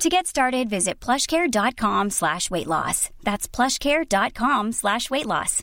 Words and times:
To 0.00 0.08
get 0.08 0.26
started, 0.26 0.70
visit 0.70 0.98
plushcare.com 0.98 2.08
slash 2.08 2.50
weight 2.50 2.66
loss. 2.66 3.10
That's 3.22 3.46
plushcare.com 3.46 4.72
slash 4.72 5.10
weight 5.10 5.26
loss. 5.26 5.62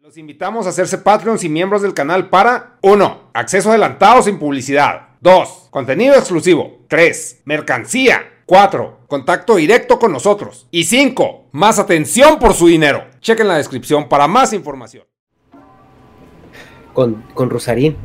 Los 0.00 0.16
invitamos 0.16 0.64
a 0.64 0.70
hacerse 0.70 0.96
Patreons 0.96 1.44
y 1.44 1.50
miembros 1.50 1.82
del 1.82 1.92
canal 1.92 2.30
para 2.30 2.78
1. 2.80 3.30
Acceso 3.34 3.68
adelantado 3.68 4.22
sin 4.22 4.38
publicidad. 4.38 5.08
2. 5.20 5.68
Contenido 5.70 6.14
exclusivo. 6.14 6.86
3. 6.88 7.42
Mercancía. 7.44 8.32
4. 8.46 9.00
Contacto 9.06 9.56
directo 9.56 9.98
con 9.98 10.10
nosotros. 10.10 10.66
Y 10.70 10.84
5. 10.84 11.48
Más 11.52 11.78
atención 11.78 12.38
por 12.38 12.54
su 12.54 12.66
dinero. 12.66 13.04
Chequen 13.20 13.46
la 13.46 13.58
descripción 13.58 14.08
para 14.08 14.26
más 14.26 14.54
información. 14.54 15.04
Con, 16.94 17.24
con 17.34 17.50
Rosarín. 17.50 17.98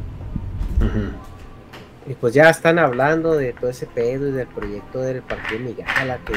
Y 2.09 2.15
pues 2.15 2.33
ya 2.33 2.49
están 2.49 2.79
hablando 2.79 3.35
de 3.35 3.53
todo 3.53 3.69
ese 3.69 3.85
pedo 3.85 4.27
y 4.27 4.31
del 4.31 4.47
proyecto 4.47 4.99
del 4.99 5.21
partido 5.21 5.59
Migala 5.61 6.17
que, 6.25 6.33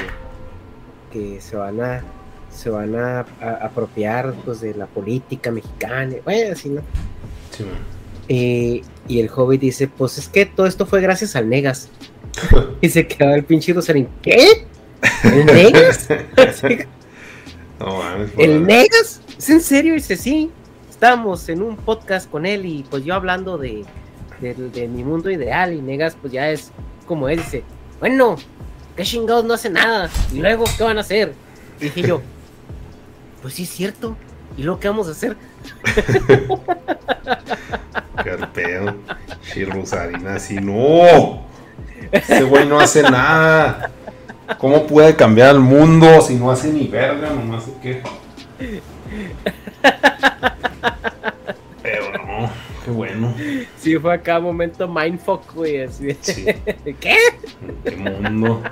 que 1.18 1.40
se 1.40 1.56
van 1.56 1.80
a 1.80 2.04
se 2.50 2.68
van 2.68 2.94
a, 2.94 3.20
a- 3.40 3.58
apropiar 3.62 4.34
pues 4.44 4.60
de 4.60 4.74
la 4.74 4.86
política 4.86 5.50
mexicana, 5.50 6.16
bueno, 6.24 6.52
así, 6.52 6.68
¿no? 6.68 6.82
Y, 8.28 8.82
y 9.08 9.20
el 9.20 9.30
Hobbit 9.34 9.62
dice, 9.62 9.88
pues 9.88 10.18
es 10.18 10.28
que 10.28 10.44
todo 10.44 10.66
esto 10.66 10.84
fue 10.84 11.00
gracias 11.00 11.34
al 11.34 11.48
Negas. 11.48 11.88
y 12.82 12.88
se 12.90 13.06
quedó 13.06 13.34
el 13.34 13.44
pinche 13.44 13.72
Rosarín, 13.72 14.06
¿qué? 14.20 14.66
¿El 15.24 15.46
Negas? 15.46 16.08
No 17.80 18.00
¿El 18.38 18.64
Negas? 18.64 19.20
¿Es 19.38 19.50
en 19.50 19.60
serio? 19.60 19.94
Dice, 19.94 20.16
sí. 20.16 20.50
Estábamos 20.88 21.48
en 21.48 21.62
un 21.62 21.76
podcast 21.76 22.30
con 22.30 22.46
él 22.46 22.64
y 22.64 22.84
pues 22.88 23.02
yo 23.04 23.14
hablando 23.14 23.58
de, 23.58 23.84
de, 24.42 24.54
de 24.54 24.88
mi 24.88 25.04
mundo 25.04 25.30
ideal 25.30 25.72
y 25.72 25.80
Negas 25.80 26.16
pues 26.20 26.32
ya 26.32 26.50
es 26.50 26.72
como 27.06 27.28
él 27.28 27.38
dice, 27.38 27.62
bueno, 28.00 28.36
¿qué 28.96 29.04
chingados 29.04 29.44
no 29.44 29.54
hace 29.54 29.70
nada? 29.70 30.10
¿Y 30.32 30.40
luego 30.40 30.64
qué 30.76 30.84
van 30.84 30.98
a 30.98 31.02
hacer? 31.02 31.32
Y 31.80 31.84
dije 31.84 32.02
yo, 32.02 32.20
pues 33.42 33.54
sí 33.54 33.62
es 33.62 33.70
cierto. 33.70 34.16
¿Y 34.56 34.62
luego 34.62 34.80
qué 34.80 34.88
vamos 34.88 35.08
a 35.08 35.12
hacer? 35.12 35.36
Sí, 39.42 39.64
Rosarina, 39.64 40.36
así, 40.36 40.56
no. 40.56 41.42
Ese 42.10 42.42
güey 42.44 42.66
no 42.66 42.80
hace 42.80 43.02
nada. 43.02 43.90
¿Cómo 44.58 44.86
puede 44.86 45.14
cambiar 45.14 45.54
el 45.54 45.60
mundo 45.60 46.22
si 46.22 46.36
no 46.36 46.50
hace 46.50 46.72
ni 46.72 46.86
verga? 46.86 47.28
Nomás 47.30 47.66
no, 47.66 47.74
qué 52.84 52.90
bueno. 52.90 53.34
Sí, 53.76 53.96
fue 53.96 54.14
acá 54.14 54.40
momento 54.40 54.88
mindfuck, 54.88 55.54
güey, 55.54 55.82
así 55.82 56.16
Sí. 56.20 56.44
¿qué? 57.00 57.16
Qué 57.84 57.96
mundo. 57.96 58.62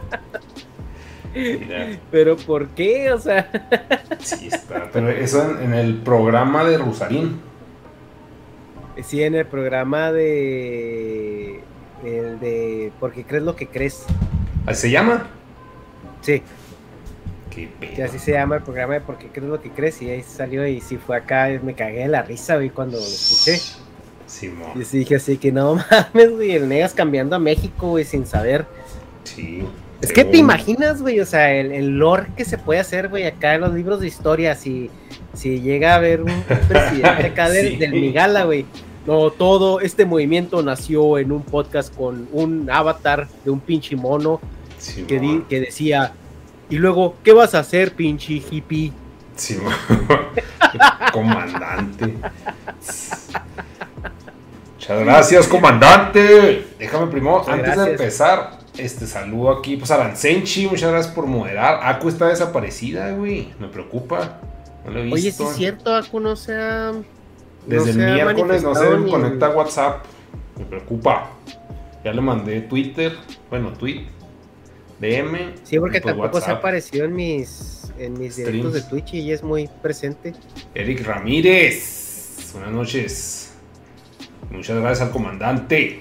Mira, 1.35 1.99
¿Pero 2.11 2.37
por 2.37 2.69
qué? 2.71 3.13
O 3.13 3.19
sea, 3.19 3.51
sí 4.19 4.49
está. 4.49 4.91
Pero 4.93 5.09
eso 5.11 5.43
en, 5.59 5.73
en 5.73 5.75
el 5.75 5.97
programa 5.99 6.65
de 6.65 6.79
Rosarín. 6.79 7.41
sí, 9.03 9.23
en 9.23 9.35
el 9.35 9.47
programa 9.47 10.13
de... 10.13 11.61
El 12.05 12.41
de... 12.41 12.93
Porque 12.99 13.25
crees 13.25 13.45
lo 13.45 13.55
que 13.55 13.69
crees. 13.69 14.07
¿Así 14.67 14.83
se 14.83 14.91
llama? 14.91 15.29
Sí. 16.23 16.43
Qué 17.51 17.69
pedo. 17.81 18.05
así 18.05 18.19
se 18.19 18.33
llama 18.33 18.57
el 18.57 18.63
programa 18.63 18.95
de 18.95 19.01
Porque 19.01 19.27
crees 19.27 19.49
lo 19.49 19.61
que 19.61 19.71
crees. 19.71 20.01
Y 20.03 20.11
ahí 20.11 20.23
salió 20.23 20.67
y 20.67 20.81
sí 20.81 20.97
fue 20.97 21.17
acá. 21.17 21.49
Me 21.63 21.75
cagué 21.75 22.01
de 22.01 22.09
la 22.09 22.23
risa, 22.23 22.57
güey, 22.57 22.71
cuando 22.71 22.97
lo 22.99 23.05
escuché. 23.05 23.61
Simón. 24.31 24.81
Y 24.81 24.85
sí 24.85 24.99
dije 24.99 25.17
así 25.17 25.37
que 25.39 25.51
no 25.51 25.75
mames, 26.15 26.31
güey. 26.31 26.53
El 26.53 26.69
Negas 26.69 26.95
cambiando 26.95 27.35
a 27.37 27.39
México, 27.39 27.89
güey, 27.89 28.05
sin 28.05 28.27
saber. 28.27 28.65
Sí. 29.25 29.65
Es 30.01 30.13
que 30.13 30.25
te 30.25 30.39
imaginas, 30.39 31.03
güey, 31.03 31.21
o 31.21 31.27
sea, 31.27 31.53
el, 31.53 31.73
el 31.73 31.99
lore 31.99 32.29
que 32.37 32.45
se 32.47 32.57
puede 32.57 32.81
hacer, 32.81 33.09
güey, 33.09 33.27
acá 33.27 33.55
en 33.57 33.61
los 33.63 33.75
libros 33.75 34.01
de 34.01 34.07
historia. 34.07 34.55
Si, 34.55 34.89
si 35.35 35.61
llega 35.61 35.93
a 35.93 35.97
haber 35.97 36.23
un 36.23 36.43
presidente 36.69 37.27
acá 37.27 37.51
del, 37.51 37.71
Sí. 37.71 37.77
del 37.77 37.93
Migala, 37.93 38.45
güey. 38.45 38.65
No, 39.07 39.31
todo 39.31 39.81
este 39.81 40.05
movimiento 40.05 40.63
nació 40.63 41.19
en 41.19 41.33
un 41.33 41.43
podcast 41.43 41.95
con 41.95 42.29
un 42.33 42.71
avatar 42.71 43.27
de 43.45 43.51
un 43.51 43.59
pinche 43.61 43.97
mono 43.97 44.41
que, 45.09 45.19
di- 45.19 45.43
que 45.49 45.61
decía, 45.61 46.13
y 46.71 46.77
luego, 46.77 47.17
¿qué 47.25 47.33
vas 47.33 47.55
a 47.55 47.59
hacer, 47.61 47.93
pinche 47.95 48.35
hippie? 48.51 48.93
Simón. 49.37 49.73
comandante. 51.13 52.15
Muchas 54.91 55.05
gracias, 55.05 55.47
comandante. 55.47 56.67
Déjame 56.77 57.07
primero, 57.07 57.39
Muchas 57.39 57.55
antes 57.55 57.77
de 57.77 57.91
empezar, 57.93 58.59
este 58.77 59.07
saludo 59.07 59.51
aquí, 59.51 59.77
pues 59.77 59.89
a 59.93 59.99
Lancenchi, 59.99 60.67
muchas 60.67 60.91
gracias 60.91 61.15
por 61.15 61.27
moderar. 61.27 61.79
Aku 61.85 62.09
está 62.09 62.27
desaparecida, 62.27 63.13
güey. 63.13 63.55
Me 63.61 63.69
preocupa. 63.69 64.41
No 64.85 64.91
lo 64.91 64.99
he 64.99 65.03
visto. 65.05 65.15
Oye, 65.15 65.31
sí 65.31 65.43
es 65.45 65.57
cierto, 65.57 65.95
Aku 65.95 66.19
no 66.19 66.35
se 66.35 66.57
ha... 66.57 66.93
Desde 67.67 67.91
el 67.93 67.99
miércoles 67.99 68.65
no 68.65 68.75
se 68.75 68.99
ni- 68.99 69.11
conecta 69.11 69.47
a 69.47 69.51
WhatsApp. 69.51 70.05
Me 70.59 70.65
preocupa. 70.65 71.31
Ya 72.05 72.13
le 72.13 72.21
mandé 72.21 72.63
Twitter, 72.63 73.13
bueno, 73.49 73.73
tweet, 73.75 74.07
DM. 74.99 75.55
Sí, 75.63 75.79
porque 75.79 76.01
pues 76.01 76.17
tampoco 76.17 76.41
se 76.41 76.51
ha 76.51 76.55
aparecido 76.55 77.05
en 77.05 77.15
mis, 77.15 77.93
en 77.97 78.19
mis 78.19 78.35
directos 78.37 78.73
de. 78.73 78.83
Twitch 78.83 79.15
y 79.15 79.31
es 79.31 79.45
muy 79.45 79.69
presente. 79.83 80.33
Eric 80.75 81.07
Ramírez. 81.07 82.51
Buenas 82.55 82.73
noches. 82.73 83.40
Muchas 84.51 84.81
gracias 84.81 85.07
al 85.07 85.13
comandante. 85.13 86.01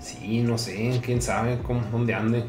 Sí, 0.00 0.42
no 0.42 0.58
sé, 0.58 1.00
quién 1.04 1.20
sabe 1.20 1.58
cómo, 1.62 1.82
dónde 1.90 2.14
ande. 2.14 2.44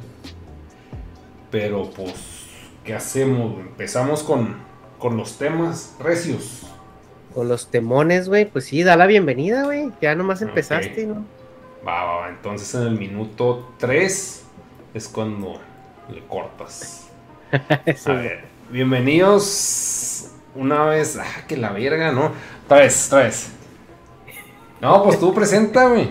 Pero 1.52 1.90
pues, 1.90 2.46
¿qué 2.84 2.94
hacemos? 2.94 3.60
Empezamos 3.60 4.24
con, 4.24 4.58
con 5.00 5.18
los 5.18 5.38
temas 5.38 5.96
recios. 6.00 6.68
Con 7.34 7.48
los 7.48 7.72
temones, 7.72 8.30
güey, 8.30 8.46
pues 8.46 8.66
sí, 8.66 8.84
da 8.84 8.96
la 8.96 9.08
bienvenida, 9.08 9.64
güey. 9.64 9.92
Ya 10.02 10.16
nomás 10.16 10.42
empezaste, 10.42 11.08
¿no? 11.08 11.26
Va, 11.86 12.04
va, 12.04 12.16
va. 12.18 12.30
Entonces 12.30 12.74
en 12.76 12.84
el 12.84 12.98
minuto 12.98 13.74
3 13.80 14.44
es 14.94 15.08
cuando 15.08 15.60
le 16.10 16.24
cortas. 16.28 17.08
Sí, 17.52 18.10
A 18.12 18.14
ver, 18.14 18.44
bienvenidos 18.70 20.32
una 20.56 20.86
vez. 20.86 21.18
Ah, 21.18 21.48
que 21.48 21.58
la 21.58 21.72
verga, 21.72 22.12
¿no? 22.12 22.32
Otra 22.66 22.80
vez, 22.80 23.08
otra 23.08 23.24
vez. 23.24 23.52
No, 24.82 25.04
pues 25.04 25.20
tú 25.20 25.34
presenta, 25.34 25.90
güey. 25.90 26.10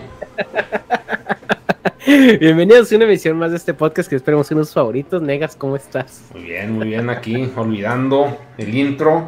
Bienvenidos 2.39 2.91
a 2.91 2.95
una 2.97 3.05
emisión 3.05 3.37
más 3.37 3.49
de 3.49 3.57
este 3.57 3.73
podcast 3.73 4.07
que 4.07 4.15
esperemos 4.15 4.47
que 4.47 4.53
unos 4.53 4.71
favoritos. 4.71 5.23
Negas, 5.23 5.55
¿cómo 5.55 5.75
estás? 5.75 6.25
Muy 6.33 6.43
bien, 6.43 6.73
muy 6.73 6.87
bien 6.87 7.09
aquí, 7.09 7.51
olvidando 7.55 8.37
el 8.59 8.75
intro. 8.75 9.25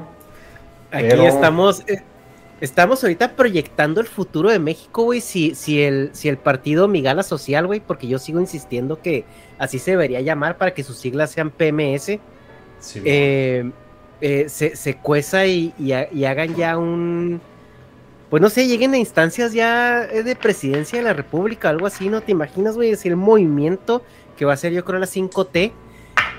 Aquí 0.91 1.25
estamos, 1.25 1.81
eh, 1.87 2.03
estamos 2.59 3.03
ahorita 3.03 3.35
proyectando 3.35 3.99
el 3.99 4.05
futuro 4.05 4.51
de 4.51 4.59
México, 4.59 5.05
güey. 5.05 5.21
Si, 5.21 5.55
si, 5.55 5.81
el, 5.81 6.11
si 6.13 6.29
el 6.29 6.37
partido 6.37 6.87
Migala 6.87 7.23
Social, 7.23 7.65
güey, 7.65 7.79
porque 7.79 8.07
yo 8.07 8.19
sigo 8.19 8.39
insistiendo 8.39 9.01
que 9.01 9.25
así 9.57 9.79
se 9.79 9.91
debería 9.91 10.21
llamar 10.21 10.59
para 10.59 10.75
que 10.75 10.83
sus 10.83 10.97
siglas 10.97 11.31
sean 11.31 11.49
PMS. 11.49 12.19
Eh, 13.05 13.71
eh, 14.21 14.45
se, 14.49 14.75
se, 14.75 14.97
cueza 14.97 15.47
y, 15.47 15.73
y 15.79 16.25
hagan 16.25 16.55
ya 16.55 16.77
un 16.77 17.41
pues 18.31 18.41
no 18.41 18.49
sé, 18.49 18.65
lleguen 18.65 18.93
a 18.93 18.97
instancias 18.97 19.51
ya 19.51 20.05
eh, 20.05 20.23
de 20.23 20.37
presidencia 20.37 20.97
de 20.97 21.03
la 21.03 21.11
República, 21.11 21.67
algo 21.67 21.85
así, 21.85 22.07
¿no? 22.07 22.21
¿Te 22.21 22.31
imaginas, 22.31 22.75
güey? 22.75 22.91
Es 22.91 23.05
el 23.05 23.17
movimiento 23.17 24.03
que 24.37 24.45
va 24.45 24.53
a 24.53 24.57
ser, 24.57 24.71
yo 24.71 24.85
creo, 24.85 24.99
la 24.99 25.05
5T. 25.05 25.73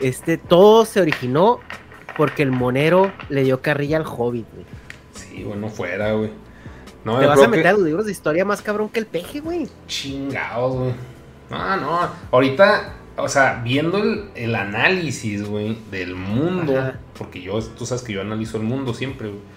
Este, 0.01 0.39
todo 0.39 0.87
se 0.87 1.03
originó 1.03 1.61
porque 2.17 2.43
el 2.43 2.51
monero 2.51 3.13
le 3.29 3.45
dio 3.45 3.61
carrilla 3.61 3.99
al 3.99 4.07
hobbit, 4.07 4.47
güey. 4.55 4.65
Sí, 5.13 5.45
bueno, 5.45 5.69
fuera, 5.69 6.15
güey. 6.15 6.31
No, 7.05 7.19
Te 7.19 7.27
vas 7.27 7.43
a 7.43 7.49
meter 7.49 7.67
a 7.67 7.73
los 7.73 7.83
libros 7.83 8.07
de 8.07 8.13
historia 8.13 8.47
más 8.47 8.63
cabrón 8.63 8.89
que 8.89 8.99
el 8.99 9.07
peje, 9.07 9.41
güey. 9.41 9.69
Chingados, 9.87 10.75
güey. 10.75 10.95
No, 11.51 11.77
no. 11.77 12.11
Ahorita, 12.31 12.95
o 13.19 13.29
sea, 13.29 13.61
viendo 13.63 14.03
el, 14.35 14.55
análisis, 14.55 15.47
güey, 15.47 15.77
del 15.91 16.15
mundo, 16.15 16.95
porque 17.19 17.43
yo, 17.43 17.63
tú 17.63 17.85
sabes 17.85 18.03
que 18.03 18.15
yo 18.15 18.23
analizo 18.23 18.57
el 18.57 18.63
mundo 18.63 18.95
siempre, 18.95 19.29
güey 19.29 19.52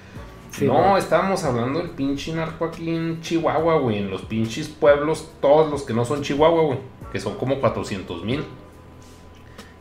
no, 0.62 0.98
estábamos 0.98 1.44
hablando 1.44 1.80
del 1.80 1.90
pinche 1.92 2.34
narco 2.34 2.66
aquí 2.66 2.90
en 2.96 3.22
Chihuahua, 3.22 3.80
güey. 3.80 3.98
En 3.98 4.10
los 4.10 4.22
pinches 4.24 4.68
pueblos, 4.68 5.32
todos 5.42 5.70
los 5.70 5.84
que 5.84 5.94
no 5.94 6.06
son 6.06 6.22
Chihuahua, 6.22 6.64
güey. 6.64 6.80
Que 7.12 7.20
son 7.20 7.36
como 7.36 7.60
400 7.60 8.24
mil. 8.24 8.46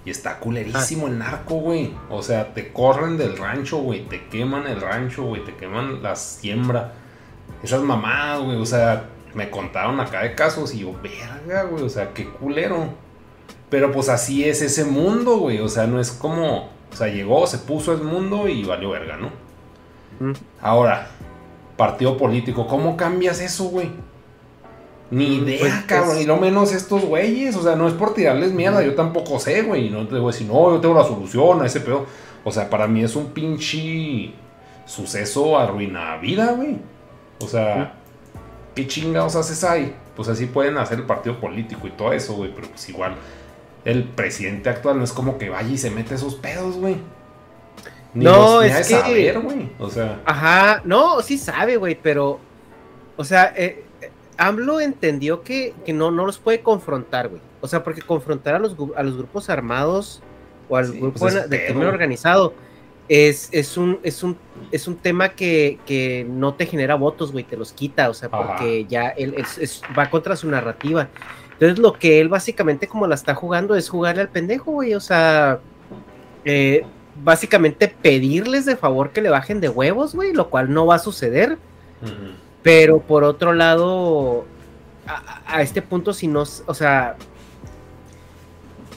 Y 0.05 0.11
está 0.11 0.39
culerísimo 0.39 1.07
el 1.07 1.19
narco, 1.19 1.57
güey. 1.57 1.95
O 2.11 2.23
sea, 2.23 2.53
te 2.53 2.73
corren 2.73 3.17
del 3.17 3.37
rancho, 3.37 3.79
güey. 3.79 4.05
Te 4.05 4.27
queman 4.27 4.67
el 4.67 4.81
rancho, 4.81 5.25
güey. 5.25 5.45
Te 5.45 5.55
queman 5.55 6.03
la 6.03 6.17
siembra. 6.17 6.93
Esas 7.63 7.83
mamadas, 7.83 8.43
güey. 8.43 8.61
O 8.61 8.67
sea, 8.67 9.09
me 9.33 9.51
contaron 9.51 10.01
acá 10.01 10.23
de 10.23 10.35
casos 10.35 10.75
y 10.75 10.81
yo, 10.81 10.95
verga, 11.03 11.65
güey. 11.65 11.85
O 11.85 11.89
sea, 11.89 12.13
qué 12.13 12.29
culero. 12.29 12.89
Pero 13.71 13.93
pues 13.93 14.09
así 14.09 14.45
es 14.45 14.61
ese 14.61 14.85
mundo, 14.85 15.39
güey. 15.39 15.61
O 15.61 15.69
sea, 15.69 15.87
no 15.87 16.01
es 16.01 16.11
como. 16.11 16.69
O 16.93 16.97
sea, 16.97 17.09
llegó, 17.09 17.47
se 17.47 17.59
puso 17.59 17.93
el 17.93 18.03
mundo 18.03 18.47
y 18.49 18.63
valió 18.65 18.91
verga, 18.91 19.17
¿no? 19.17 19.44
Ahora, 20.61 21.09
partido 21.77 22.17
político, 22.17 22.67
¿cómo 22.67 22.97
cambias 22.97 23.41
eso, 23.41 23.65
güey? 23.65 23.91
Ni 25.11 25.37
idea, 25.37 25.59
pues, 25.61 25.75
cabrón, 25.87 26.19
y 26.21 26.25
lo 26.25 26.37
menos 26.39 26.73
estos 26.73 27.05
güeyes, 27.05 27.55
o 27.57 27.63
sea, 27.63 27.77
no 27.77 27.87
es 27.87 27.95
por 27.95 28.15
tirarles 28.15 28.53
mierda, 28.53 28.83
yo 28.83 28.95
tampoco 28.95 29.39
sé, 29.39 29.63
güey, 29.63 29.91
no 29.91 30.07
te 30.07 30.15
voy 30.15 30.31
a 30.31 30.33
decir, 30.33 30.47
no, 30.47 30.71
yo 30.71 30.81
tengo 30.81 30.95
la 30.95 31.05
solución 31.05 31.63
a 31.63 31.67
ese 31.67 31.81
pedo. 31.81 32.07
O 32.43 32.51
sea, 32.51 32.69
para 32.69 32.87
mí 32.87 33.03
es 33.03 33.15
un 33.17 33.27
pinche 33.27 34.33
suceso 34.87 35.59
arruina 35.59 36.17
vida, 36.17 36.53
güey. 36.53 36.79
O 37.41 37.47
sea, 37.47 37.95
¿qué 38.75 38.87
chingados 38.87 39.37
haces 39.37 39.63
ahí? 39.65 39.95
Pues 40.17 40.29
así 40.29 40.47
pueden 40.47 40.79
hacer 40.79 40.99
el 40.99 41.07
partido 41.07 41.39
político 41.39 41.87
y 41.87 41.91
todo 41.91 42.13
eso, 42.13 42.35
güey, 42.35 42.53
pero 42.55 42.69
pues 42.69 42.89
igual 42.89 43.15
el 43.85 44.05
presidente 44.05 44.71
actual 44.71 44.99
no 44.99 45.05
es 45.05 45.13
como 45.13 45.39
que 45.39 45.51
vaya 45.51 45.69
y 45.69 45.79
se 45.79 45.91
mete 45.91 46.15
esos 46.15 46.35
pedos, 46.35 46.77
güey 46.77 46.97
no, 48.15 48.63
es 48.63 48.89
que. 48.89 48.95
Saber, 48.95 49.43
o 49.79 49.91
sea. 49.91 50.21
Ajá, 50.25 50.83
no, 50.85 51.21
sí 51.23 51.39
sabe, 51.39 51.77
güey, 51.77 51.99
pero. 52.01 52.41
O 53.17 53.25
sea, 53.25 53.53
eh, 53.57 53.85
AMLO 54.37 54.81
entendió 54.81 55.43
que, 55.43 55.75
no, 55.89 56.11
no 56.11 56.27
los 56.27 56.39
puede 56.39 56.61
confrontar, 56.61 57.29
güey. 57.29 57.41
O 57.61 57.69
sea, 57.69 57.85
porque 57.85 58.03
confrontar 58.03 58.55
a 58.55 58.59
los, 58.59 58.77
a 58.97 59.03
los 59.03 59.17
grupos 59.17 59.49
armados 59.51 60.23
o 60.69 60.77
al 60.77 60.93
grupo 60.93 61.21
pues 61.21 61.49
de 61.49 61.67
crimen 61.67 61.87
organizado 61.87 62.55
es, 63.09 63.49
es, 63.53 63.77
un, 63.77 64.01
es, 64.03 64.23
un, 64.23 64.37
es 64.71 64.89
un 64.89 64.97
tema 64.97 65.31
que, 65.31 66.27
no 66.29 66.55
te 66.55 66.67
genera 66.67 66.95
votos, 66.95 67.33
güey, 67.33 67.45
te 67.45 67.57
los 67.57 67.73
quita, 67.73 68.09
o 68.09 68.15
sea, 68.15 68.31
porque 68.31 68.87
ya 68.89 69.09
él 69.09 69.35
va 69.99 70.11
contra 70.11 70.37
su 70.37 70.49
narrativa. 70.49 71.09
Entonces, 71.53 71.79
lo 71.79 71.93
que 71.93 72.21
él 72.21 72.29
básicamente, 72.29 72.89
como 72.89 73.07
la 73.07 73.15
está 73.15 73.35
jugando, 73.35 73.77
es 73.77 73.89
jugarle 73.89 74.23
al 74.23 74.29
pendejo, 74.29 74.73
güey, 74.73 74.95
o 74.95 75.01
sea. 75.01 75.61
Eh, 76.45 76.85
básicamente 77.23 77.89
pedirles 77.89 78.65
de 78.65 78.77
favor 78.77 79.11
que 79.11 79.23
le 79.23 79.31
bajen 79.31 79.61
de 79.61 79.69
huevos, 79.69 80.15
güey, 80.15 80.33
lo 80.33 80.51
cual 80.51 80.73
no 80.73 80.87
va 80.87 80.97
a 80.97 80.99
suceder. 80.99 81.59
Pero 82.63 83.01
por 83.01 83.25
otro 83.25 83.53
lado, 83.53 84.45
a, 85.47 85.63
este 85.63 85.83
punto, 85.83 86.13
si 86.13 86.27
no, 86.27 86.43
o 86.43 86.75
sea, 86.75 87.17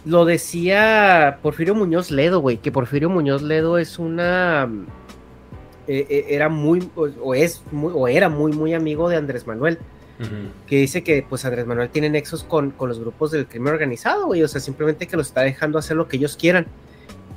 lo 0.05 0.25
decía 0.25 1.39
Porfirio 1.41 1.75
Muñoz 1.75 2.11
Ledo, 2.11 2.39
güey, 2.39 2.57
que 2.57 2.71
Porfirio 2.71 3.09
Muñoz 3.09 3.41
Ledo 3.41 3.77
es 3.77 3.99
una. 3.99 4.69
Eh, 5.87 6.05
eh, 6.09 6.25
era 6.29 6.49
muy, 6.49 6.89
o, 6.95 7.33
es, 7.33 7.63
muy, 7.71 7.93
o 7.95 8.07
era 8.09 8.27
muy, 8.27 8.51
muy 8.51 8.73
amigo 8.73 9.09
de 9.09 9.17
Andrés 9.17 9.47
Manuel. 9.47 9.77
Que 10.65 10.77
dice 10.77 11.03
que 11.03 11.23
pues 11.29 11.45
Andrés 11.45 11.67
Manuel 11.67 11.89
tiene 11.89 12.09
nexos 12.09 12.43
con, 12.43 12.71
con 12.71 12.89
los 12.89 12.99
grupos 12.99 13.29
del 13.29 13.45
crimen 13.45 13.73
organizado, 13.73 14.25
güey. 14.25 14.41
O 14.41 14.47
sea, 14.47 14.59
simplemente 14.59 15.05
que 15.07 15.15
los 15.15 15.27
está 15.27 15.41
dejando 15.41 15.77
hacer 15.77 15.95
lo 15.95 16.07
que 16.07 16.17
ellos 16.17 16.35
quieran 16.35 16.65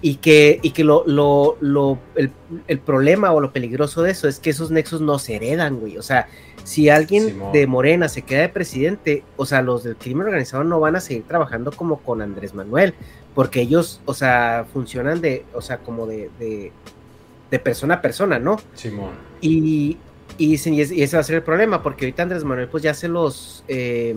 y 0.02 0.17
que, 0.17 0.58
y 0.62 0.70
que 0.70 0.85
lo, 0.85 1.05
lo, 1.06 1.56
lo 1.61 1.99
el, 2.14 2.79
problema 2.79 3.32
o 3.32 3.41
lo 3.41 3.52
peligroso 3.52 4.02
de 4.02 4.12
eso 4.12 4.29
es 4.29 4.38
que 4.38 4.50
esos 4.50 4.70
nexos 4.70 5.00
no 5.00 5.19
se 5.19 5.37
heredan, 5.37 5.79
güey. 5.79 5.99
O 5.99 6.02
sea, 6.02 6.29
si 6.64 6.88
alguien 6.88 7.38
de 7.52 7.67
Morena 7.67 8.08
se 8.08 8.23
queda 8.23 8.41
de 8.43 8.49
presidente, 8.49 9.25
o 9.37 9.44
sea, 9.44 9.61
los 9.61 9.85
del 9.85 9.97
crimen 9.97 10.26
organizado 10.26 10.64
no 10.64 10.81
van 10.81 10.97
a 10.97 11.00
seguir 11.00 11.25
trabajando 11.25 11.70
como 11.73 11.99
con 11.99 12.23
Andrés 12.23 12.55
Manuel, 12.55 12.94
porque 13.35 13.61
ellos, 13.61 14.00
o 14.06 14.14
sea, 14.14 14.67
funcionan 14.73 15.20
de, 15.20 15.44
o 15.52 15.61
sea, 15.61 15.79
como 15.79 16.06
de, 16.06 16.31
de, 16.38 17.58
persona 17.58 17.94
a 17.94 18.02
persona, 18.02 18.38
¿no? 18.38 18.58
Simón. 18.75 19.11
Y, 19.43 19.99
y, 20.38 20.55
y, 20.55 20.81
ese 20.81 21.17
va 21.17 21.20
a 21.20 21.25
ser 21.25 21.37
el 21.37 21.43
problema, 21.43 21.82
porque 21.82 22.06
ahorita 22.06 22.23
Andrés 22.23 22.44
Manuel 22.44 22.69
pues 22.69 22.82
ya 22.82 22.94
se 22.94 23.08
los... 23.08 23.64
Eh, 23.69 24.14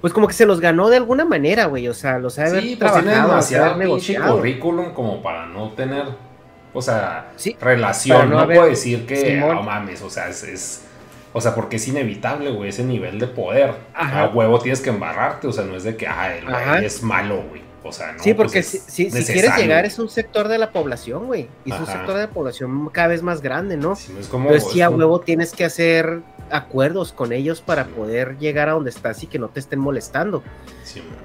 pues 0.00 0.12
como 0.12 0.26
que 0.26 0.34
se 0.34 0.46
los 0.46 0.60
ganó 0.60 0.88
de 0.88 0.96
alguna 0.96 1.24
manera, 1.24 1.66
güey. 1.66 1.88
O 1.88 1.94
sea, 1.94 2.18
los 2.18 2.34
sabe 2.34 2.60
sí, 2.60 2.76
pues 2.78 2.92
tiene 2.92 3.12
demasiado 3.12 3.78
pinche 3.78 4.18
currículum 4.18 4.92
como 4.92 5.22
para 5.22 5.46
no 5.46 5.70
tener, 5.72 6.06
o 6.72 6.82
sea, 6.82 7.32
relación. 7.60 8.30
No, 8.30 8.46
puedo 8.46 8.66
decir 8.66 9.06
que, 9.06 9.36
no 9.36 9.62
mames, 9.62 10.02
o 10.02 10.10
sea, 10.10 10.28
es, 10.28 10.84
o 11.32 11.40
sea, 11.40 11.54
porque 11.54 11.76
es 11.76 11.88
inevitable, 11.88 12.50
güey, 12.50 12.70
ese 12.70 12.84
nivel 12.84 13.18
de 13.18 13.26
poder. 13.26 13.74
A 13.94 14.26
huevo 14.32 14.58
tienes 14.60 14.80
que 14.80 14.90
embarrarte, 14.90 15.46
o 15.46 15.52
sea, 15.52 15.64
no 15.64 15.76
es 15.76 15.84
de 15.84 15.96
que, 15.96 16.06
ah, 16.06 16.36
el 16.36 16.44
güey 16.44 16.84
es 16.84 17.02
malo, 17.02 17.42
güey. 17.48 17.67
O 17.88 17.92
sea, 17.92 18.12
no, 18.12 18.22
sí, 18.22 18.34
porque 18.34 18.60
pues 18.60 18.66
si, 18.66 19.10
si, 19.10 19.24
quieres 19.32 19.56
llegar 19.56 19.84
es 19.84 19.98
un 19.98 20.08
sector 20.08 20.48
de 20.48 20.58
la 20.58 20.70
población, 20.70 21.26
güey. 21.26 21.48
Y 21.64 21.72
es 21.72 21.80
un 21.80 21.86
sector 21.86 22.14
de 22.14 22.22
la 22.22 22.30
población 22.30 22.88
cada 22.90 23.08
vez 23.08 23.22
más 23.22 23.40
grande, 23.42 23.76
¿no? 23.76 23.94
Es 23.94 24.28
como, 24.28 24.50
Entonces 24.50 24.70
sí, 24.72 24.80
a 24.80 24.90
huevo 24.90 25.20
tienes 25.20 25.52
que 25.52 25.64
hacer 25.64 26.20
acuerdos 26.50 27.12
con 27.12 27.32
ellos 27.32 27.60
para 27.60 27.86
poder 27.86 28.38
llegar 28.38 28.68
a 28.68 28.72
donde 28.72 28.90
estás 28.90 29.22
y 29.22 29.26
que 29.26 29.38
no 29.38 29.48
te 29.48 29.60
estén 29.60 29.78
molestando. 29.80 30.42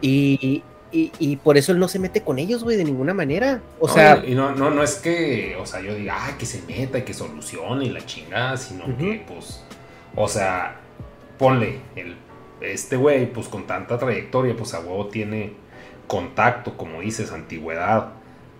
y, 0.01 0.63
y, 0.95 1.37
por 1.37 1.57
eso 1.57 1.71
él 1.71 1.79
no 1.79 1.87
se 1.87 1.97
mete 1.97 2.21
con 2.21 2.37
ellos, 2.37 2.63
güey, 2.63 2.77
de 2.77 2.83
ninguna 2.83 3.15
manera. 3.15 3.61
O 3.79 3.87
sea. 3.87 4.23
Y 4.25 4.35
no, 4.35 4.53
no, 4.53 4.69
no 4.69 4.83
es 4.83 4.95
que, 4.95 5.57
o 5.59 5.65
sea, 5.65 5.81
yo 5.81 5.95
diga, 5.95 6.15
ah, 6.19 6.37
que 6.37 6.45
se 6.45 6.61
meta 6.67 6.99
y 6.99 7.01
que 7.01 7.15
solucione 7.15 7.85
y 7.85 7.89
la 7.89 8.05
chingada, 8.05 8.57
sino 8.57 8.85
que, 8.97 9.25
pues, 9.27 9.63
o 10.15 10.27
sea, 10.27 10.79
ponle, 11.39 11.79
el, 11.95 12.15
este 12.61 12.95
güey, 12.95 13.31
pues 13.31 13.47
con 13.47 13.65
tanta 13.65 13.97
trayectoria, 13.97 14.55
pues 14.55 14.75
a 14.75 14.81
huevo 14.81 15.07
tiene 15.07 15.55
contacto, 16.13 16.77
como 16.77 17.01
dices, 17.01 17.31
antigüedad. 17.31 18.13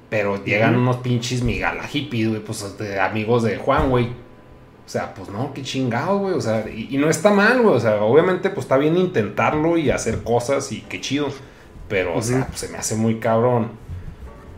Pero 0.10 0.44
llegan 0.44 0.76
unos 0.76 0.98
pinches 0.98 1.44
migala 1.44 1.84
hippies, 1.84 2.30
güey, 2.30 2.42
pues 2.42 2.78
de 2.78 3.00
amigos 3.00 3.44
de 3.44 3.58
Juan, 3.58 3.90
güey, 3.90 4.10
o 4.86 4.90
sea, 4.90 5.14
pues 5.14 5.30
no, 5.30 5.54
qué 5.54 5.62
chingado, 5.62 6.20
güey. 6.20 6.34
O 6.34 6.42
sea, 6.42 6.66
y, 6.70 6.98
no 6.98 7.10
está 7.10 7.32
mal, 7.32 7.62
güey. 7.62 7.76
O 7.76 7.80
sea, 7.80 8.02
obviamente, 8.02 8.50
pues 8.50 8.66
está 8.66 8.78
bien 8.78 8.98
intentarlo 8.98 9.78
y 9.78 9.90
hacer 9.90 10.24
cosas 10.24 10.72
y 10.72 10.82
qué 10.82 11.00
chido. 11.00 11.30
Pero, 11.88 12.18
o 12.18 12.22
sea, 12.22 12.48
pues, 12.48 12.60
se 12.60 12.70
me 12.70 12.78
hace 12.78 12.96
muy 12.96 13.20
cabrón. 13.20 13.72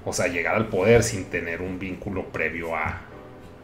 O 0.04 0.14
sea, 0.14 0.28
llegar 0.28 0.56
al 0.56 0.68
poder 0.68 1.04
sin 1.04 1.26
tener 1.26 1.62
un 1.62 1.80
vínculo 1.80 2.26
previo 2.26 2.76
a. 2.76 3.02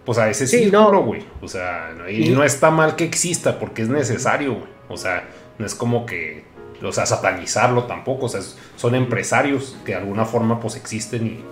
Pues 0.06 0.18
a 0.18 0.30
ese 0.30 0.48
círculo, 0.48 1.04
güey. 1.04 1.24
O 1.42 1.48
sea, 1.48 1.96
y, 2.10 2.30
no 2.30 2.44
está 2.44 2.72
mal 2.72 2.96
que 2.96 3.06
exista 3.06 3.60
porque 3.60 3.84
es 3.84 3.90
necesario, 3.90 4.54
güey. 4.54 4.70
O 4.90 4.98
sea, 4.98 5.28
no 5.58 5.66
es 5.66 5.74
como 5.74 6.06
que. 6.06 6.44
O 6.84 6.92
sea, 6.92 7.06
satanizarlo 7.06 7.84
tampoco. 7.84 8.26
O 8.26 8.30
sea, 8.30 8.42
son 8.76 8.96
empresarios 8.96 9.76
que 9.86 9.92
de 9.92 10.00
alguna 10.00 10.26
forma, 10.26 10.60
pues 10.60 10.76
existen 10.76 11.44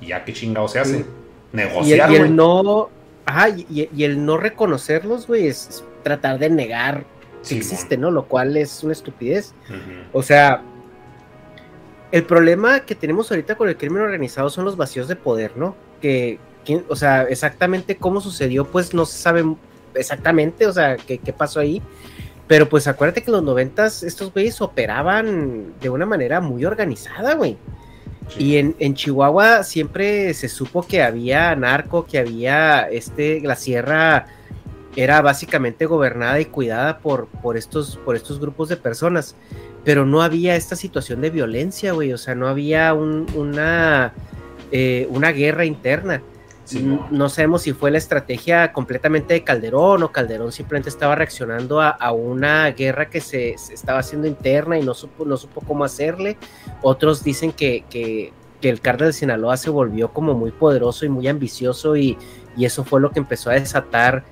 y, 0.00 0.06
ya 0.06 0.24
qué 0.24 0.32
chingado 0.32 0.68
se 0.68 0.78
hace. 0.78 1.04
Negociar, 1.52 2.12
y, 2.12 2.28
no 2.28 2.90
Ajá, 3.28 3.50
y, 3.50 4.04
el 4.04 4.24
no 4.24 4.38
reconocerlos, 4.38 5.26
güey, 5.26 5.48
es, 5.48 5.84
tratar 6.02 6.38
de 6.38 6.48
negar 6.48 7.04
que 7.46 7.56
existe, 7.56 7.98
¿no? 7.98 8.10
Lo 8.10 8.24
cual 8.24 8.56
es 8.56 8.82
una 8.82 8.92
estupidez. 8.92 9.52
O 10.14 10.22
sea, 10.22 10.62
el 12.10 12.24
problema 12.24 12.80
que 12.80 12.94
tenemos 12.94 13.30
ahorita 13.30 13.54
con 13.56 13.68
el 13.68 13.76
crimen 13.76 14.00
organizado 14.00 14.48
son 14.48 14.64
los 14.64 14.78
vacíos 14.78 15.08
de 15.08 15.16
poder, 15.16 15.58
¿no? 15.58 15.76
Que, 16.00 16.38
o 16.88 16.96
sea, 16.96 17.24
exactamente 17.24 17.96
cómo 17.96 18.22
sucedió, 18.22 18.64
pues 18.64 18.94
no 18.94 19.04
se 19.04 19.18
sabe 19.18 19.44
exactamente, 19.94 20.66
o 20.66 20.72
sea, 20.72 20.96
qué, 20.96 21.18
qué 21.18 21.32
pasó 21.34 21.60
ahí. 21.60 21.82
Pero 22.48 22.68
pues 22.68 22.88
acuérdate 22.88 23.22
que 23.22 23.30
en 23.30 23.36
los 23.36 23.42
noventas 23.44 24.02
estos 24.02 24.32
güeyes 24.32 24.60
operaban 24.60 25.74
de 25.80 25.90
una 25.90 26.06
manera 26.06 26.40
muy 26.40 26.64
organizada, 26.64 27.34
güey. 27.34 27.58
Y 28.38 28.56
en, 28.56 28.74
en, 28.78 28.94
Chihuahua 28.94 29.62
siempre 29.62 30.34
se 30.34 30.48
supo 30.48 30.82
que 30.82 31.02
había 31.02 31.54
narco, 31.56 32.04
que 32.06 32.18
había 32.18 32.88
este, 32.90 33.40
la 33.40 33.56
sierra 33.56 34.26
era 34.96 35.22
básicamente 35.22 35.86
gobernada 35.86 36.40
y 36.40 36.46
cuidada 36.46 36.98
por, 36.98 37.28
por, 37.28 37.56
estos, 37.56 37.96
por 37.98 38.16
estos 38.16 38.40
grupos 38.40 38.68
de 38.68 38.76
personas, 38.76 39.36
pero 39.84 40.04
no 40.04 40.22
había 40.22 40.56
esta 40.56 40.76
situación 40.76 41.20
de 41.20 41.30
violencia, 41.30 41.92
güey, 41.92 42.12
o 42.12 42.18
sea, 42.18 42.34
no 42.34 42.48
había 42.48 42.92
una, 42.94 44.12
eh, 44.72 45.06
una 45.10 45.30
guerra 45.30 45.64
interna. 45.64 46.22
No. 47.10 47.28
sabemos 47.28 47.62
si 47.62 47.72
fue 47.72 47.90
la 47.90 47.98
estrategia 47.98 48.72
completamente 48.72 49.34
de 49.34 49.44
Calderón 49.44 50.02
o 50.02 50.12
Calderón 50.12 50.52
simplemente 50.52 50.88
estaba 50.88 51.14
reaccionando 51.14 51.80
a, 51.80 52.12
una 52.12 52.70
guerra 52.70 53.08
que 53.08 53.20
se, 53.20 53.50
estaba 53.50 54.00
haciendo 54.00 54.26
interna 54.26 54.78
y 54.78 54.82
no 54.82 54.94
supo, 54.94 55.24
no 55.24 55.36
supo 55.36 55.60
cómo 55.60 55.84
hacerle. 55.84 56.36
Otros 56.82 57.24
dicen 57.24 57.52
que, 57.52 57.84
que, 57.90 58.32
el 58.60 58.80
cártel 58.80 59.08
de 59.08 59.12
Sinaloa 59.12 59.56
se 59.56 59.70
volvió 59.70 60.12
como 60.12 60.34
muy 60.34 60.50
poderoso 60.50 61.06
y 61.06 61.08
muy 61.08 61.28
ambicioso 61.28 61.96
y, 61.96 62.18
eso 62.58 62.82
fue 62.82 63.00
lo 63.00 63.12
que 63.12 63.20
empezó 63.20 63.50
a 63.50 63.54
desatar 63.54 64.24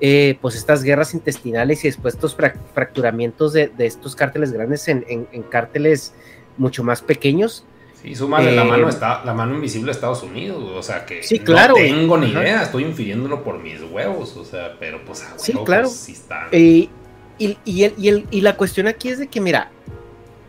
eh, 0.00 0.38
pues 0.40 0.54
estas 0.54 0.82
guerras 0.82 1.12
intestinales 1.12 1.84
y 1.84 1.88
después 1.88 2.14
estos 2.14 2.34
fracturamientos 2.34 3.52
de, 3.52 3.70
estos 3.78 4.16
cárteles 4.16 4.52
grandes 4.52 4.88
en, 4.88 5.26
cárteles 5.50 6.14
mucho 6.56 6.82
más 6.82 7.02
pequeños. 7.02 7.66
Sí, 8.04 8.14
súmale 8.14 8.52
la 8.52 8.64
mano 8.64 8.86
eh, 8.86 8.90
está, 8.90 9.24
la 9.24 9.32
mano 9.32 9.54
invisible 9.54 9.86
de 9.86 9.92
Estados 9.92 10.22
Unidos, 10.22 10.62
o 10.62 10.82
sea 10.82 11.06
que 11.06 11.22
sí, 11.22 11.38
claro, 11.38 11.72
no 11.74 11.80
tengo 11.82 12.18
ni 12.18 12.32
idea, 12.32 12.62
estoy 12.62 12.84
infiriéndolo 12.84 13.42
por 13.42 13.58
mis 13.58 13.80
huevos, 13.80 14.36
o 14.36 14.44
sea, 14.44 14.76
pero 14.78 15.02
pues 15.06 15.22
a 15.22 15.38
sí, 15.38 15.54
claro. 15.64 15.88
Sí 15.88 16.12
está. 16.12 16.48
y, 16.52 16.90
y, 17.38 17.56
y, 17.64 18.40
la 18.42 18.58
cuestión 18.58 18.88
aquí 18.88 19.08
es 19.08 19.18
de 19.18 19.28
que, 19.28 19.40
mira, 19.40 19.70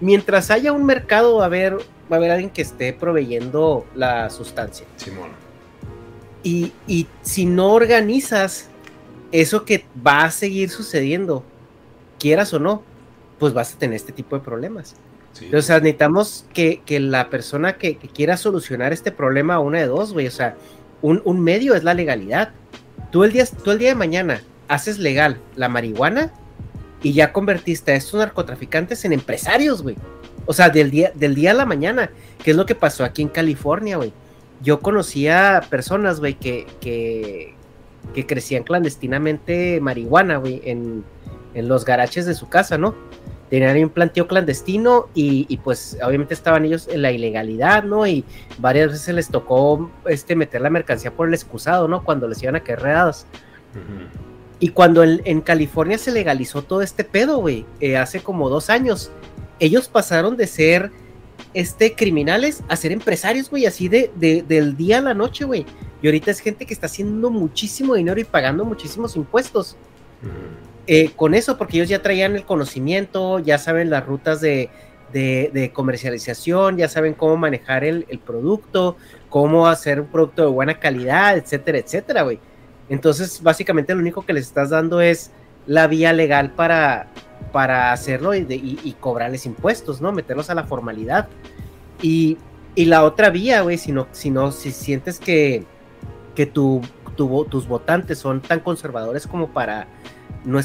mientras 0.01 0.51
haya 0.51 0.73
un 0.73 0.85
mercado, 0.85 1.37
va 1.37 1.43
a 1.43 1.45
haber, 1.45 1.77
va 1.77 1.79
a 2.11 2.15
haber 2.15 2.31
alguien 2.31 2.49
que 2.49 2.61
esté 2.61 2.91
proveyendo 2.91 3.85
la 3.95 4.29
sustancia. 4.29 4.85
Simón. 4.97 5.29
Y, 6.43 6.73
y 6.87 7.07
si 7.21 7.45
no 7.45 7.71
organizas 7.71 8.69
eso 9.31 9.63
que 9.63 9.85
va 10.05 10.25
a 10.25 10.31
seguir 10.31 10.69
sucediendo, 10.69 11.45
quieras 12.19 12.53
o 12.53 12.59
no, 12.59 12.83
pues 13.39 13.53
vas 13.53 13.73
a 13.73 13.77
tener 13.77 13.95
este 13.95 14.11
tipo 14.11 14.35
de 14.35 14.43
problemas. 14.43 14.97
O 15.53 15.61
sea, 15.61 15.79
necesitamos 15.79 16.45
que, 16.53 16.81
la 16.99 17.29
persona 17.29 17.77
que, 17.77 17.97
quiera 17.97 18.37
solucionar 18.37 18.93
este 18.93 19.11
problema, 19.11 19.59
una 19.59 19.79
de 19.79 19.87
dos, 19.87 20.13
güey, 20.13 20.27
o 20.27 20.31
sea, 20.31 20.55
un, 21.01 21.39
medio 21.41 21.75
es 21.75 21.83
la 21.83 21.93
legalidad. 21.93 22.51
Tú 23.11 23.23
el, 23.23 23.31
día, 23.31 23.45
tú 23.45 23.71
el 23.71 23.79
día 23.79 23.89
de 23.89 23.95
mañana 23.95 24.41
haces 24.67 24.97
legal 24.97 25.37
la 25.55 25.69
marihuana 25.69 26.33
y 27.03 27.13
ya 27.13 27.31
convertiste 27.33 27.91
a 27.91 27.95
estos 27.95 28.19
narcotraficantes 28.19 29.05
en 29.05 29.13
empresarios, 29.13 29.83
güey. 29.83 29.95
O 30.45 30.53
sea, 30.53 30.69
del 30.69 30.91
día, 30.91 31.11
del 31.15 31.35
día 31.35 31.51
a 31.51 31.53
la 31.55 31.65
mañana, 31.65 32.09
que 32.43 32.51
es 32.51 32.57
lo 32.57 32.65
que 32.65 32.75
pasó 32.75 33.03
aquí 33.03 33.21
en 33.21 33.29
California, 33.29 33.97
güey. 33.97 34.13
Yo 34.61 34.79
conocía 34.79 35.61
personas, 35.69 36.19
güey, 36.19 36.35
que, 36.35 36.65
que, 36.79 37.55
que 38.13 38.25
crecían 38.25 38.63
clandestinamente 38.63 39.79
marihuana, 39.81 40.37
güey, 40.37 40.61
en, 40.65 41.03
los 41.53 41.85
garaches 41.85 42.25
de 42.25 42.33
su 42.33 42.49
casa, 42.49 42.77
¿no? 42.77 42.95
Tenían 43.55 43.85
un 43.85 43.89
planteo 43.89 44.27
clandestino 44.27 45.07
y, 45.13 45.55
pues 45.63 45.97
obviamente 46.03 46.33
estaban 46.33 46.65
ellos 46.65 46.89
en 46.91 47.01
la 47.01 47.13
ilegalidad, 47.13 47.85
¿no? 47.85 48.05
Y 48.05 48.25
varias 48.57 48.91
veces 48.91 49.15
les 49.15 49.29
tocó 49.29 49.89
este, 50.07 50.35
meter 50.35 50.59
la 50.59 50.69
mercancía 50.69 51.11
por 51.11 51.29
el 51.29 51.33
excusado, 51.33 51.87
¿no? 51.87 52.03
Cuando 52.03 52.27
les 52.27 52.43
iban 52.43 52.57
a 52.57 52.59
caer 52.59 52.81
redadas. 52.81 53.27
Y 54.59 54.69
cuando 54.71 55.03
en, 55.03 55.39
California 55.39 55.97
se 55.97 56.11
legalizó 56.11 56.63
todo 56.63 56.81
este 56.81 57.05
pedo, 57.05 57.37
güey, 57.37 57.65
eh, 57.79 57.95
hace 57.95 58.19
como 58.19 58.49
dos 58.49 58.69
años, 58.69 59.09
ellos 59.61 59.87
pasaron 59.87 60.35
de 60.35 60.47
ser 60.47 60.91
este, 61.53 61.95
criminales 61.95 62.61
a 62.67 62.75
ser 62.75 62.91
empresarios, 62.91 63.49
güey, 63.49 63.67
así 63.67 63.87
de, 63.87 64.11
del 64.17 64.75
día 64.75 64.97
a 64.97 65.01
la 65.01 65.13
noche, 65.13 65.45
güey. 65.45 65.65
Y 66.01 66.07
ahorita 66.07 66.29
es 66.29 66.41
gente 66.41 66.65
que 66.65 66.73
está 66.73 66.87
haciendo 66.87 67.29
muchísimo 67.29 67.95
dinero 67.95 68.19
y 68.19 68.25
pagando 68.25 68.65
muchísimos 68.65 69.15
impuestos. 69.15 69.77
Eh, 70.87 71.11
con 71.15 71.33
eso, 71.33 71.57
porque 71.57 71.77
ellos 71.77 71.89
ya 71.89 72.01
traían 72.01 72.35
el 72.35 72.45
conocimiento, 72.45 73.39
ya 73.39 73.57
saben 73.57 73.89
las 73.89 74.05
rutas 74.05 74.39
de, 74.39 74.69
comercialización, 75.73 76.77
ya 76.77 76.87
saben 76.89 77.13
cómo 77.13 77.37
manejar 77.37 77.83
el, 77.83 78.05
producto, 78.23 78.97
cómo 79.29 79.67
hacer 79.67 80.01
un 80.01 80.07
producto 80.07 80.43
de 80.43 80.49
buena 80.49 80.79
calidad, 80.79 81.37
etcétera, 81.37 81.79
etcétera, 81.79 82.21
güey. 82.23 82.39
Entonces, 82.87 83.41
básicamente 83.41 83.95
lo 83.95 84.01
único 84.01 84.23
que 84.23 84.33
les 84.33 84.45
estás 84.45 84.69
dando 84.69 85.01
es 85.01 85.31
la 85.65 85.87
vía 85.87 86.13
legal 86.13 86.51
para, 86.51 87.07
para 87.51 87.91
hacerlo 87.91 88.35
y, 88.35 88.95
cobrarles 88.99 89.47
impuestos, 89.47 90.01
¿no? 90.01 90.11
Meterlos 90.11 90.51
a 90.51 90.55
la 90.55 90.65
formalidad. 90.65 91.27
Y, 92.01 92.37
la 92.75 93.05
otra 93.05 93.29
vía, 93.31 93.61
güey, 93.61 93.77
si 93.79 93.91
no, 93.91 94.07
si 94.11 94.29
no, 94.29 94.51
si 94.51 94.71
sientes 94.71 95.17
que, 95.17 95.63
que 96.35 96.45
tu, 96.45 96.81
tus 97.15 97.67
votantes 97.67 98.19
son 98.19 98.41
tan 98.41 98.59
conservadores 98.59 99.25
como 99.25 99.47
para 99.47 99.87
no 100.45 100.59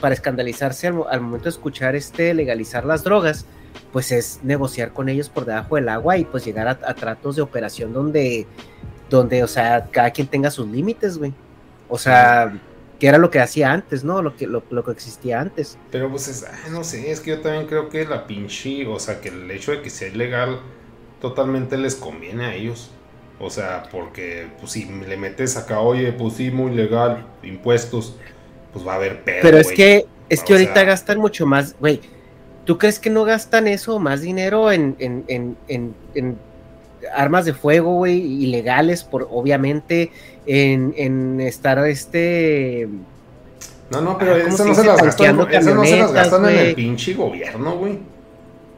para 0.00 0.14
escandalizarse 0.14 0.86
al, 0.86 1.20
momento 1.20 1.44
de 1.44 1.50
escuchar 1.50 1.96
este 1.96 2.34
legalizar 2.34 2.84
las 2.84 3.02
drogas, 3.02 3.46
pues 3.92 4.12
es 4.12 4.40
negociar 4.42 4.92
con 4.92 5.08
ellos 5.08 5.28
por 5.28 5.44
debajo 5.44 5.76
del 5.76 5.88
agua 5.88 6.18
y 6.18 6.24
pues 6.24 6.44
llegar 6.44 6.68
a, 6.68 6.94
tratos 6.94 7.36
de 7.36 7.42
operación 7.42 7.92
donde, 7.92 8.46
donde, 9.10 9.42
o 9.42 9.48
sea, 9.48 9.88
cada 9.90 10.10
quien 10.10 10.26
tenga 10.26 10.50
sus 10.50 10.68
límites, 10.68 11.18
güey. 11.18 11.32
O 11.88 11.98
sea, 11.98 12.58
que 12.98 13.08
era 13.08 13.18
lo 13.18 13.30
que 13.30 13.40
hacía 13.40 13.72
antes, 13.72 14.04
¿no? 14.04 14.22
Lo 14.22 14.36
que, 14.36 14.46
lo, 14.46 14.62
que 14.62 14.90
existía 14.92 15.40
antes. 15.40 15.76
Pero 15.90 16.08
pues 16.08 16.46
no 16.70 16.84
sé, 16.84 17.10
es 17.10 17.20
que 17.20 17.30
yo 17.30 17.40
también 17.40 17.66
creo 17.66 17.88
que 17.88 18.04
la 18.04 18.26
pinche, 18.26 18.86
o 18.86 18.98
sea, 18.98 19.20
que 19.20 19.28
el 19.28 19.50
hecho 19.50 19.72
de 19.72 19.82
que 19.82 19.90
sea 19.90 20.08
ilegal 20.08 20.60
totalmente 21.20 21.76
les 21.76 21.96
conviene 21.96 22.46
a 22.46 22.54
ellos. 22.54 22.90
O 23.40 23.50
sea, 23.50 23.88
porque 23.90 24.46
pues 24.60 24.72
si 24.72 24.84
le 24.84 25.16
metes 25.16 25.56
acá, 25.56 25.80
oye, 25.80 26.12
pues 26.12 26.34
sí, 26.34 26.52
muy 26.52 26.72
legal, 26.74 27.26
impuestos, 27.42 28.16
pues 28.72 28.86
va 28.86 28.92
a 28.92 28.96
haber 28.96 29.22
pedo. 29.22 29.40
Pero 29.42 29.58
es 29.58 29.72
que, 29.72 30.06
es 30.28 30.42
que 30.42 30.52
ahorita 30.52 30.84
gastan 30.84 31.18
mucho 31.18 31.46
más, 31.46 31.76
güey. 31.78 32.00
¿Tú 32.64 32.78
crees 32.78 32.98
que 32.98 33.10
no 33.10 33.24
gastan 33.24 33.66
eso, 33.66 33.98
más 33.98 34.20
dinero 34.20 34.70
en, 34.70 34.96
en, 34.98 35.24
en, 35.28 35.94
en, 36.14 36.38
armas 37.12 37.44
de 37.44 37.54
fuego, 37.54 37.94
güey, 37.94 38.18
ilegales, 38.20 39.02
por 39.02 39.28
obviamente, 39.30 40.12
en, 40.46 41.40
estar 41.40 41.78
este. 41.86 42.88
No, 43.90 44.00
no, 44.00 44.16
pero 44.16 44.36
eso 44.36 44.64
no, 44.64 44.74
se 44.74 44.84
las 44.84 45.02
gastan, 45.02 45.40
eso 45.50 45.74
no 45.74 45.84
se 45.84 45.98
las 45.98 46.12
gastan 46.12 46.48
en 46.48 46.58
el 46.58 46.74
pinche 46.74 47.14
gobierno, 47.14 47.76
güey. 47.76 47.98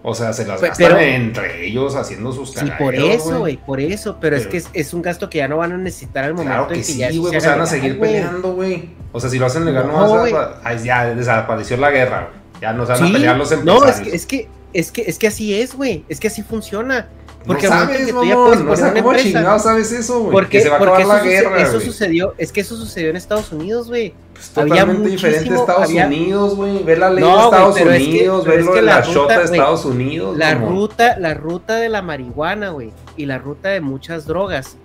O 0.07 0.15
sea, 0.15 0.35
se 0.35 0.45
las 0.45 0.61
gastan 0.61 0.99
entre 0.99 1.67
ellos 1.67 1.97
haciendo 1.97 2.31
sus 2.31 2.51
Sí, 2.53 2.67
por 2.79 2.95
eso, 2.95 3.39
güey, 3.39 3.57
por 3.57 3.81
eso. 3.81 4.19
Pero, 4.21 4.37
es 4.37 4.47
que 4.47 4.63
es, 4.75 4.93
un 4.93 5.01
gasto 5.01 5.31
que 5.31 5.39
ya 5.39 5.49
no 5.49 5.57
van 5.57 5.73
a 5.73 5.79
necesitar 5.79 6.25
al 6.25 6.35
momento 6.35 6.69
que 6.69 6.75
en 6.75 6.81
que 6.81 6.85
sí, 6.85 6.99
ya 6.99 7.09
güey, 7.09 7.33
pues 7.33 7.47
van 7.47 7.63
a 7.63 7.67
seguir 7.67 7.99
peleando, 7.99 8.53
güey. 8.53 8.91
O 9.13 9.19
sea, 9.19 9.31
si 9.31 9.39
lo 9.39 9.47
hacen 9.47 9.65
legal, 9.65 9.87
no, 9.87 10.27
no 10.27 10.37
a, 10.63 10.75
ya 10.75 11.07
desapareció 11.15 11.79
la 11.79 11.91
guerra, 11.91 12.29
güey. 12.29 12.61
Ya 12.61 12.75
no 12.75 12.85
se 12.85 12.93
van 12.93 13.03
a 13.03 13.13
pelear 13.13 13.37
los 13.39 13.51
empresarios. 13.51 13.83
No, 13.83 13.91
es 13.91 14.01
que, 14.01 14.15
es 14.15 14.27
que, 14.27 14.49
es 14.75 14.93
que, 14.93 15.03
es 15.07 15.19
que 15.19 15.27
así 15.27 15.59
es, 15.59 15.75
güey. 15.75 16.05
Es 16.11 16.21
que 16.21 16.27
así 16.27 16.43
funciona. 16.43 17.09
Porque 17.47 17.67
no 17.67 17.73
sabes, 17.73 17.97
que 17.97 18.13
tú 18.13 18.25
ya 18.25 18.35
puedes 18.35 18.61
no 18.61 18.77
sabes 18.77 19.23
chingado 19.23 19.59
sabes 19.59 19.91
eso, 19.91 20.21
güey. 20.21 20.33
Porque, 20.33 20.61
se 20.61 20.69
va 20.69 20.77
a 20.77 20.79
acabar 20.81 21.07
la 21.07 21.21
guerra, 21.21 21.63
Eso 21.63 21.81
sucedió, 21.81 22.35
es 22.37 22.53
que 22.53 22.61
eso 22.61 22.77
sucedió 22.77 23.09
en 23.09 23.17
Estados 23.17 23.51
Unidos, 23.53 23.89
güey. 23.89 24.13
Pues 24.35 24.51
totalmente 24.51 25.09
diferente 25.09 25.51
a 25.51 25.57
Estados 25.57 25.89
Unidos, 25.89 26.57
güey. 26.57 26.83
Ver 26.83 26.99
la 26.99 27.11
ley 27.11 27.25
de 27.25 27.31
Estados 27.31 27.81
Unidos, 27.81 28.45
ver 28.45 28.65
la, 28.65 28.83
la 28.83 29.01
shota 29.01 29.39
de 29.39 29.45
Estados 29.45 29.85
Unidos. 29.85 30.37
La 30.37 30.55
ruta, 30.55 31.19
la 31.19 31.35
ruta 31.35 31.77
de 31.77 31.89
la 31.89 32.03
marihuana, 32.03 32.71
güey, 32.71 32.93
y 33.17 33.27
la 33.27 33.39
ruta 33.39 33.71
de 33.71 33.81
muchas 33.81 34.27
drogas 34.27 34.77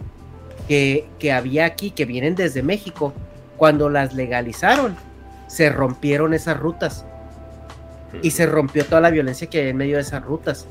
que, 0.67 1.09
que 1.17 1.31
había 1.31 1.65
aquí, 1.65 1.91
que 1.91 2.05
vienen 2.05 2.35
desde 2.35 2.61
México, 2.61 3.13
cuando 3.57 3.89
las 3.89 4.13
legalizaron, 4.13 4.95
se 5.47 5.69
rompieron 5.69 6.33
esas 6.33 6.57
rutas. 6.57 7.05
Y 8.21 8.31
se 8.31 8.45
rompió 8.45 8.85
toda 8.85 9.01
la 9.01 9.11
violencia 9.11 9.47
que 9.47 9.61
hay 9.61 9.69
en 9.69 9.77
medio 9.77 9.97
de 9.97 10.01
esas 10.01 10.23
rutas. 10.23 10.65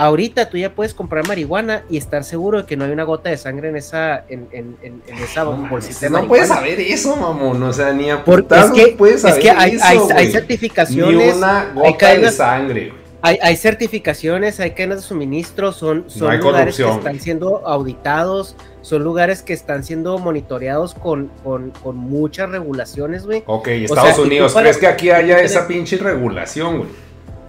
Ahorita 0.00 0.48
tú 0.48 0.56
ya 0.56 0.76
puedes 0.76 0.94
comprar 0.94 1.26
marihuana 1.26 1.82
y 1.90 1.96
estar 1.96 2.22
seguro 2.22 2.58
de 2.58 2.66
que 2.66 2.76
no 2.76 2.84
hay 2.84 2.92
una 2.92 3.02
gota 3.02 3.30
de 3.30 3.36
sangre 3.36 3.70
en 3.70 3.74
esa, 3.74 4.24
en, 4.28 4.46
en, 4.52 4.76
en, 4.80 5.02
esa 5.20 5.42
bolsita. 5.42 6.08
No 6.08 6.28
puedes 6.28 6.46
saber 6.46 6.78
eso, 6.78 7.16
mamón. 7.16 7.60
O 7.64 7.72
sea, 7.72 7.92
ni 7.92 8.08
a 8.08 8.22
es 8.24 8.70
que, 8.70 8.94
puedes 8.96 9.22
saber 9.22 9.38
es 9.38 9.42
que 9.42 9.50
hay, 9.50 9.76
hay, 9.82 9.98
hay, 10.14 10.30
certificaciones. 10.30 11.34
Ni 11.34 11.38
una 11.38 11.72
gota 11.74 12.14
de 12.14 12.30
sangre. 12.30 12.92
Hay, 13.22 13.40
hay, 13.42 13.56
certificaciones, 13.56 14.60
hay 14.60 14.70
cadenas 14.70 14.98
de 14.98 15.02
suministro, 15.02 15.72
son, 15.72 16.04
son 16.06 16.38
lugares 16.38 16.76
que 16.76 16.88
están 16.88 17.18
siendo 17.18 17.66
auditados, 17.66 18.54
son 18.82 19.02
lugares 19.02 19.42
que 19.42 19.52
están 19.52 19.82
siendo 19.82 20.16
monitoreados 20.20 20.94
con, 20.94 21.28
con, 21.42 21.72
con 21.82 21.96
muchas 21.96 22.48
regulaciones, 22.50 23.26
güey. 23.26 23.42
Ok, 23.46 23.66
Estados 23.66 24.20
Unidos, 24.20 24.54
¿crees 24.54 24.76
que 24.76 24.86
aquí 24.86 25.10
haya 25.10 25.40
esa 25.40 25.66
pinche 25.66 25.96
regulación, 25.96 26.78
güey? 26.78 27.07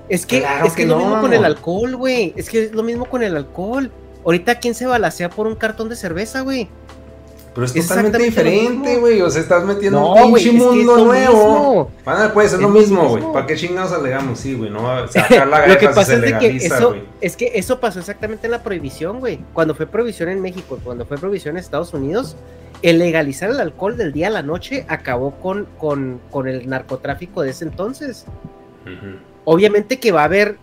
Es 0.10 0.26
que, 0.26 0.44
es 0.66 0.74
que, 0.74 0.86
lo 0.86 0.98
mismo 0.98 1.22
con 1.22 1.34
el 1.34 1.46
alcohol, 1.46 1.96
güey. 1.96 2.34
Es 2.36 2.50
que 2.50 2.66
es 2.66 2.74
lo 2.74 2.84
mismo 2.84 3.06
con 3.06 3.24
el 3.24 3.38
alcohol. 3.38 3.92
Ahorita, 4.26 4.60
¿quién 4.60 4.74
se 4.74 4.86
balacea 4.86 5.30
por 5.30 5.48
un 5.48 5.56
cartón 5.56 5.88
de 5.88 5.96
cerveza, 5.96 6.42
güey? 6.42 6.68
Pero 7.54 7.66
es 7.66 7.74
totalmente 7.74 8.18
diferente, 8.20 8.98
güey. 8.98 9.22
O 9.22 9.30
sea, 9.30 9.42
estás 9.42 9.64
metiendo 9.64 10.14
un 10.14 10.34
pinche 10.34 10.52
mundo 10.52 11.06
nuevo. 11.06 11.92
Bueno, 12.06 12.34
pues 12.34 12.54
es, 12.54 12.60
lo 12.60 12.70
mismo, 12.70 13.10
güey. 13.10 13.24
¿Para 13.34 13.46
qué 13.46 13.56
chingados 13.56 13.92
alegamos? 13.92 14.40
Sí, 14.40 14.54
güey. 14.54 14.70
No 14.70 15.08
sacar 15.08 15.48
la 15.48 15.68
Lo 15.68 15.78
que 15.78 15.90
pasa 15.90 16.16
es 16.16 16.34
que 16.34 16.56
eso, 16.58 16.96
es 17.22 17.36
que 17.36 17.52
eso 17.56 17.80
pasó 17.80 18.00
exactamente 18.00 18.48
en 18.48 18.52
la 18.52 18.64
prohibición, 18.64 19.20
güey. 19.20 19.40
Cuando 19.54 19.76
fue 19.76 19.88
prohibición 19.88 20.30
en 20.30 20.42
México, 20.42 20.80
cuando 20.84 21.06
fue 21.06 21.18
prohibición 21.18 21.56
en 21.56 21.60
Estados 21.60 21.94
Unidos, 21.94 22.36
el 22.82 23.00
legalizar 23.00 23.50
el 23.50 23.60
alcohol 23.60 23.98
del 23.98 24.14
día 24.14 24.28
a 24.28 24.32
la 24.32 24.42
noche 24.42 24.86
acabó 24.88 25.32
con, 25.32 25.68
con, 25.78 26.22
con 26.30 26.48
el 26.48 26.70
narcotráfico 26.70 27.42
de 27.42 27.50
ese 27.50 27.66
entonces. 27.66 28.26
Obviamente 29.52 30.00
que 30.00 30.12
va 30.12 30.22
a 30.22 30.26
haber 30.26 30.58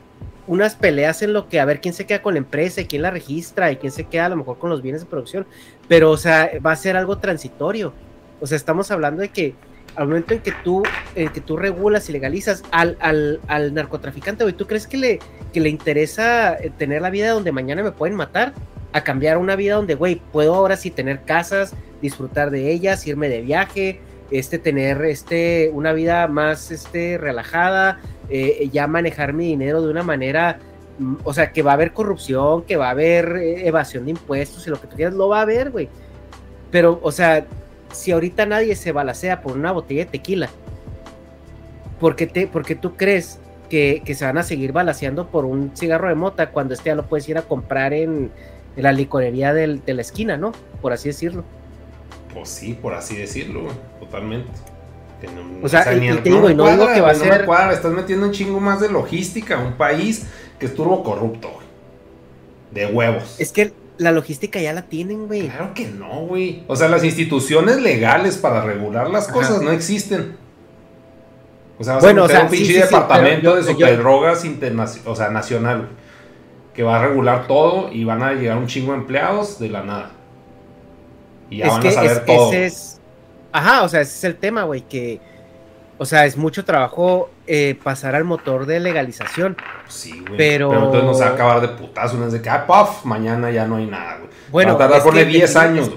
unas 0.47 0.77
peleas 0.77 1.21
en 1.21 1.33
lo 1.33 1.49
que 1.49 1.59
a 1.59 1.65
ver 1.65 1.81
quién 1.81 1.93
se 1.93 2.07
queda 2.07 2.23
con 2.23 2.35
la 2.35 2.39
empresa 2.39 2.81
y 2.81 2.87
quién 2.87 3.03
la 3.03 3.11
registra 3.11 3.73
y 3.73 3.79
quién 3.79 3.91
se 3.91 4.05
queda 4.05 4.27
a 4.27 4.29
lo 4.29 4.37
mejor 4.37 4.59
con 4.59 4.71
los 4.71 4.81
bienes 4.81 5.01
de 5.01 5.09
producción, 5.09 5.45
pero 5.89 6.13
o 6.13 6.17
sea, 6.17 6.53
va 6.65 6.71
a 6.71 6.77
ser 6.77 6.97
algo 6.97 7.19
transitorio. 7.19 7.93
O 8.41 8.47
sea, 8.47 8.55
estamos 8.55 8.93
hablando 8.93 9.23
de 9.23 9.31
que 9.31 9.57
al 9.97 10.07
momento 10.07 10.35
en 10.35 10.41
que 10.41 10.53
tú, 10.63 10.85
que 11.17 11.41
tú 11.41 11.57
regulas 11.57 12.09
y 12.09 12.13
legalizas 12.13 12.63
al, 12.71 12.97
al, 13.01 13.41
al 13.49 13.75
narcotraficante, 13.75 14.45
güey, 14.45 14.55
¿tú 14.55 14.69
crees 14.69 14.87
que 14.87 14.99
le, 14.99 15.19
que 15.53 15.59
le 15.59 15.69
interesa 15.69 16.55
eh, 16.55 16.71
tener 16.79 17.03
la 17.03 17.11
vida 17.11 17.31
donde 17.31 17.51
mañana 17.51 17.83
me 17.83 17.91
pueden 17.91 18.15
matar? 18.15 18.55
A 18.93 19.03
cambiar 19.03 19.37
una 19.39 19.57
vida 19.57 19.75
donde, 19.75 19.97
güey, 19.97 20.23
puedo 20.31 20.55
ahora 20.55 20.77
sí 20.77 20.93
tener 20.93 21.25
casas, 21.25 21.75
disfrutar 22.01 22.53
de 22.53 22.71
ellas, 22.71 23.05
irme 23.05 23.29
de 23.29 23.41
viaje, 23.41 24.01
este, 24.31 24.59
tener 24.59 25.05
este, 25.05 25.71
una 25.73 25.93
vida 25.93 26.27
más 26.29 26.71
este, 26.71 27.19
relajada, 27.19 28.01
eh, 28.29 28.69
ya 28.73 28.87
manejar 28.87 29.33
mi 29.33 29.47
dinero 29.47 29.83
de 29.83 29.91
una 29.91 30.03
manera, 30.03 30.59
mm, 30.99 31.17
o 31.25 31.33
sea, 31.33 31.53
que 31.53 31.63
va 31.63 31.73
a 31.73 31.75
haber 31.75 31.93
corrupción, 31.93 32.63
que 32.63 32.77
va 32.77 32.89
a 32.89 32.91
haber 32.91 33.37
eh, 33.37 33.69
evasión 33.69 34.05
de 34.05 34.13
impuestos 34.13 34.67
y 34.67 34.71
lo 34.71 34.81
que 34.81 34.87
tú 34.87 34.97
quieras, 34.97 35.15
lo 35.15 35.29
va 35.29 35.39
a 35.39 35.43
haber, 35.43 35.71
güey. 35.71 35.89
Pero, 36.71 36.99
o 37.03 37.13
sea, 37.13 37.47
si 37.93 38.13
ahorita 38.13 38.47
nadie 38.47 38.75
se 38.75 38.93
balacea 38.93 39.41
por 39.43 39.57
una 39.57 39.73
botella 39.73 40.05
de 40.05 40.11
tequila, 40.11 40.51
¿por 42.01 42.17
qué, 42.17 42.27
te, 42.27 42.47
porque 42.47 42.75
tú 42.75 42.97
crees 42.97 43.39
que, 43.71 44.03
se 44.15 44.25
van 44.25 44.39
a 44.39 44.43
seguir 44.43 44.73
balaseando 44.73 45.29
por 45.29 45.45
un 45.45 45.77
cigarro 45.77 46.09
de 46.09 46.15
mota 46.15 46.51
cuando 46.51 46.75
este 46.75 46.91
ya 46.91 46.95
lo 46.95 47.07
puedes 47.07 47.29
ir 47.29 47.39
a 47.39 47.43
comprar 47.43 47.93
en, 47.93 48.31
la 48.77 48.93
licorería 48.93 49.55
de 49.55 49.81
la 49.87 50.01
esquina, 50.03 50.37
¿no? 50.37 50.53
Por 50.83 50.93
así 50.93 51.09
decirlo. 51.09 51.45
Pues 52.35 52.51
sí, 52.51 52.75
por 52.75 52.93
así 52.93 53.17
decirlo, 53.17 53.69
totalmente 53.99 54.51
o 55.63 55.69
sea, 55.69 55.93
y, 55.95 56.01
te 56.19 56.31
digo, 56.31 56.51
y 56.51 56.55
no 56.55 56.69
digo 56.71 56.87
que 56.93 57.01
va 57.01 57.11
a 57.11 57.15
ser. 57.15 57.47
estás 57.73 57.93
metiendo 57.93 58.27
un 58.27 58.33
chingo 58.33 58.61
más 58.61 58.81
de 58.81 58.91
logística, 58.91 59.59
un 59.59 59.73
país 59.73 60.27
que 60.59 60.67
es 60.67 60.75
turbo 60.75 61.03
corrupto, 61.03 61.51
güey. 61.51 61.67
De 62.73 62.87
huevos. 62.87 63.37
Es 63.39 63.53
que 63.53 63.73
la 63.99 64.13
logística 64.13 64.61
ya 64.61 64.73
la 64.73 64.83
tienen, 64.83 65.27
güey. 65.27 65.49
Claro 65.49 65.73
que 65.75 65.87
no, 65.87 66.27
güey. 66.27 66.65
O 66.67 66.77
sea, 66.77 66.89
las 66.89 67.05
instituciones 67.05 67.81
legales 67.81 68.37
para 68.37 68.63
regular 68.63 69.09
las 69.09 69.29
cosas 69.29 69.63
no 69.63 69.71
existen. 69.71 70.37
O 71.79 71.85
sea, 71.85 71.95
vas 71.95 72.03
bueno, 72.03 72.25
a 72.25 72.29
meter 72.29 72.43
un 72.43 72.51
pinche 72.51 72.79
departamento 72.81 73.57
de 73.57 73.63
superdrogas 73.63 74.45
internacional, 74.45 75.13
o 75.13 75.17
sea, 75.17 75.29
nacional, 75.31 75.89
que 76.75 76.83
va 76.83 77.01
a 77.01 77.07
regular 77.07 77.47
todo 77.47 77.93
y 77.93 78.05
van 78.05 78.23
a 78.23 78.33
llegar 78.33 78.57
un 78.57 78.67
chingo 78.67 78.93
de 78.93 78.99
empleados 78.99 79.59
de 79.59 79.69
la 79.69 79.83
nada. 79.83 80.11
Y 81.51 81.59
ya 81.59 81.69
van 81.69 81.87
a 81.87 81.91
saber 81.91 82.25
todo. 82.25 82.51
Ajá, 83.57 83.85
o 83.85 83.89
sea, 83.89 84.03
ese 84.03 84.15
es 84.19 84.25
el 84.25 84.37
tema, 84.37 84.65
güey, 84.65 84.83
que, 84.83 85.19
o 85.97 86.05
sea, 86.05 86.27
es 86.27 86.37
mucho 86.37 86.67
trabajo 86.67 87.31
eh, 87.47 87.75
pasar 87.83 88.15
al 88.15 88.25
motor 88.25 88.67
de 88.67 88.81
legalización. 88.81 89.57
Sí, 89.89 90.21
güey. 90.21 90.37
Pero... 90.37 90.69
pero 90.69 90.85
entonces 90.85 91.05
nos 91.05 91.21
va 91.23 91.27
a 91.29 91.31
acabar 91.31 91.61
de 91.63 91.69
putazo, 91.69 92.19
no 92.19 92.27
es 92.27 92.35
de 92.35 92.43
que, 92.43 92.51
ah, 92.51 92.67
puff, 92.67 93.07
mañana 93.07 93.51
ya 93.51 93.67
no 93.67 93.77
hay 93.77 93.87
nada, 93.87 94.19
güey. 94.19 94.29
Bueno, 94.53 94.77
va 94.77 94.85
a 94.85 94.89
tardar 94.91 95.03
por 95.03 95.15
10 95.15 95.57
años. 95.57 95.91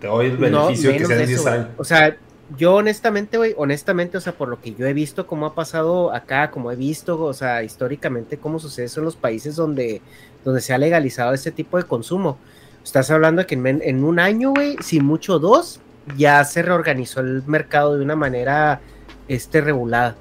Te 0.00 0.08
doy 0.08 0.26
el 0.26 0.36
beneficio 0.36 0.90
de 0.90 0.98
que 0.98 1.06
sean 1.06 1.26
10 1.26 1.46
años. 1.46 1.66
O 1.76 1.84
sea, 1.84 2.16
yo 2.56 2.74
honestamente, 2.74 3.36
güey, 3.36 3.54
honestamente, 3.56 4.18
o 4.18 4.20
sea, 4.20 4.32
por 4.32 4.48
lo 4.48 4.60
que 4.60 4.74
yo 4.74 4.84
he 4.84 4.92
visto 4.92 5.28
cómo 5.28 5.46
ha 5.46 5.54
pasado 5.54 6.12
acá, 6.12 6.50
como 6.50 6.72
he 6.72 6.76
visto, 6.76 7.22
o 7.22 7.34
sea, 7.34 7.62
históricamente 7.62 8.36
cómo 8.38 8.58
sucede 8.58 8.86
eso 8.86 8.98
en 8.98 9.04
los 9.04 9.14
países 9.14 9.54
donde, 9.54 10.02
donde 10.44 10.60
se 10.60 10.74
ha 10.74 10.78
legalizado 10.78 11.34
este 11.34 11.52
tipo 11.52 11.76
de 11.76 11.84
consumo. 11.84 12.36
Estás 12.82 13.12
hablando 13.12 13.42
de 13.42 13.46
que 13.46 13.54
en, 13.54 13.80
en 13.80 14.02
un 14.02 14.18
año, 14.18 14.50
güey, 14.50 14.76
si 14.80 14.98
mucho 14.98 15.38
dos, 15.38 15.80
ya 16.16 16.44
se 16.44 16.62
reorganizó 16.62 17.20
el 17.20 17.42
mercado 17.46 17.96
de 17.96 18.04
una 18.04 18.16
manera 18.16 18.80
este, 19.28 19.60
regulada. 19.60 20.16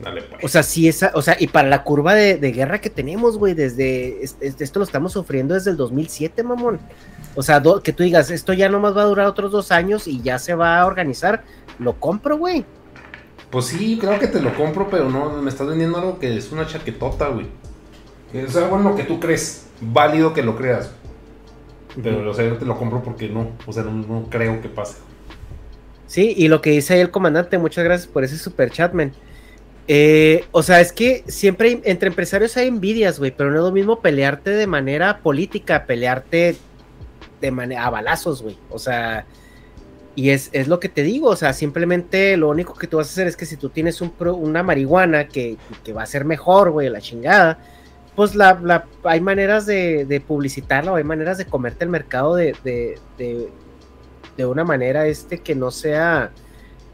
Dale, 0.00 0.22
pues. 0.22 0.44
O 0.44 0.48
sea, 0.48 0.62
sí, 0.62 0.88
esa, 0.88 1.10
o 1.14 1.22
sea, 1.22 1.36
y 1.40 1.48
para 1.48 1.68
la 1.68 1.82
curva 1.82 2.14
de, 2.14 2.36
guerra 2.52 2.80
que 2.80 2.90
tenemos, 2.90 3.36
güey, 3.36 3.54
desde, 3.54 4.22
esto 4.22 4.78
lo 4.78 4.84
estamos 4.84 5.12
sufriendo 5.12 5.54
desde 5.54 5.72
el 5.72 5.76
2007, 5.76 6.42
mamón. 6.44 6.78
O 7.34 7.42
sea, 7.42 7.62
que 7.82 7.92
tú 7.92 8.04
digas, 8.04 8.30
esto 8.30 8.52
ya 8.52 8.68
nomás 8.68 8.96
va 8.96 9.02
a 9.02 9.06
durar 9.06 9.26
otros 9.26 9.50
dos 9.50 9.72
años 9.72 10.06
y 10.06 10.22
ya 10.22 10.38
se 10.38 10.54
va 10.54 10.80
a 10.80 10.86
organizar, 10.86 11.42
lo 11.78 11.94
compro, 11.94 12.38
güey. 12.38 12.64
Pues 13.50 13.66
sí, 13.66 13.98
creo 14.00 14.18
que 14.18 14.28
te 14.28 14.40
lo 14.40 14.54
compro, 14.54 14.88
pero 14.90 15.08
no, 15.10 15.30
me 15.42 15.48
estás 15.48 15.66
vendiendo 15.66 15.98
algo 15.98 16.18
que 16.18 16.36
es 16.36 16.52
una 16.52 16.66
chaquetota, 16.66 17.28
güey. 17.28 17.46
Es 18.32 18.54
algo 18.56 18.76
en 18.76 18.84
lo 18.84 18.94
que 18.94 19.04
tú 19.04 19.18
crees, 19.18 19.66
válido 19.80 20.34
que 20.34 20.42
lo 20.42 20.56
creas. 20.56 20.90
Pero, 22.02 22.30
o 22.30 22.34
sea, 22.34 22.46
yo 22.46 22.56
te 22.56 22.64
lo 22.64 22.76
compro 22.76 23.02
porque 23.02 23.28
no, 23.28 23.50
o 23.66 23.72
sea, 23.72 23.82
no, 23.82 24.26
creo 24.30 24.60
que 24.60 24.68
pase. 24.68 24.98
Sí, 26.06 26.34
y 26.36 26.48
lo 26.48 26.60
que 26.60 26.70
dice 26.70 26.94
ahí 26.94 27.00
el 27.00 27.10
comandante, 27.10 27.58
muchas 27.58 27.84
gracias 27.84 28.10
por 28.10 28.24
ese 28.24 28.38
super 28.38 28.70
chatman. 28.70 29.12
Eh, 29.88 30.44
o 30.52 30.62
sea, 30.62 30.80
es 30.80 30.92
que 30.92 31.24
siempre 31.26 31.80
entre 31.84 32.08
empresarios 32.08 32.56
hay 32.56 32.68
envidias, 32.68 33.18
güey, 33.18 33.34
pero 33.34 33.50
no 33.50 33.56
es 33.56 33.62
lo 33.62 33.72
mismo 33.72 34.00
pelearte 34.00 34.50
de 34.50 34.66
manera 34.66 35.18
política, 35.20 35.86
pelearte 35.86 36.56
de 37.40 37.50
manera 37.50 37.86
a 37.86 37.90
balazos, 37.90 38.42
güey. 38.42 38.56
O 38.70 38.78
sea, 38.78 39.26
y 40.14 40.30
es, 40.30 40.50
es, 40.52 40.68
lo 40.68 40.80
que 40.80 40.88
te 40.88 41.02
digo, 41.02 41.28
o 41.28 41.36
sea, 41.36 41.52
simplemente 41.52 42.36
lo 42.36 42.48
único 42.48 42.74
que 42.74 42.86
tú 42.86 42.98
vas 42.98 43.08
a 43.08 43.10
hacer 43.10 43.26
es 43.26 43.36
que 43.36 43.46
si 43.46 43.56
tú 43.56 43.70
tienes 43.70 44.00
un 44.00 44.12
una 44.18 44.62
marihuana 44.62 45.28
que, 45.28 45.56
que 45.84 45.92
va 45.92 46.02
a 46.02 46.06
ser 46.06 46.24
mejor, 46.24 46.70
güey, 46.70 46.88
la 46.90 47.00
chingada, 47.00 47.58
pues 48.18 48.34
la, 48.34 48.84
hay 49.04 49.20
maneras 49.20 49.64
de, 49.64 50.04
de, 50.04 50.20
publicitarla 50.20 50.90
o 50.90 50.96
hay 50.96 51.04
maneras 51.04 51.38
de 51.38 51.46
comerte 51.46 51.84
el 51.84 51.90
mercado 51.90 52.34
de, 52.34 52.56
de, 53.16 54.44
una 54.44 54.64
manera 54.64 55.06
este 55.06 55.38
que 55.38 55.54
no 55.54 55.70
sea 55.70 56.32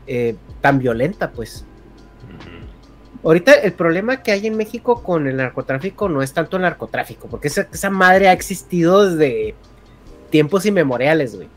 eh, 0.06 0.36
tan 0.60 0.78
violenta, 0.78 1.30
pues. 1.30 1.64
Ahorita 3.22 3.54
el 3.54 3.72
problema 3.72 4.22
que 4.22 4.32
hay 4.32 4.46
en 4.46 4.58
México 4.58 5.02
con 5.02 5.26
el 5.26 5.38
narcotráfico 5.38 6.10
no 6.10 6.20
es 6.20 6.34
tanto 6.34 6.58
el 6.58 6.62
narcotráfico, 6.64 7.26
porque 7.26 7.48
esa, 7.48 7.68
esa 7.72 7.88
madre 7.88 8.28
ha 8.28 8.34
existido 8.34 9.08
desde 9.08 9.54
tiempos 10.28 10.66
inmemoriales, 10.66 11.36
güey. 11.36 11.48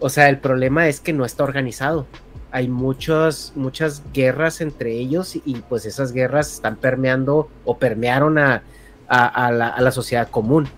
O 0.00 0.08
sea, 0.08 0.28
el 0.28 0.40
problema 0.40 0.88
es 0.88 0.98
que 0.98 1.12
no 1.12 1.24
está 1.24 1.44
organizado. 1.44 2.08
Hay 2.50 2.66
muchas, 2.66 3.52
muchas 3.54 4.02
guerras 4.12 4.60
entre 4.60 4.94
ellos 4.94 5.36
y 5.44 5.54
pues 5.68 5.86
esas 5.86 6.10
guerras 6.10 6.52
están 6.52 6.74
permeando 6.74 7.48
o 7.64 7.78
permearon 7.78 8.38
a, 8.38 8.64
a, 9.08 9.50
la, 9.52 9.90
sociedad 9.90 10.28
común. 10.28 10.68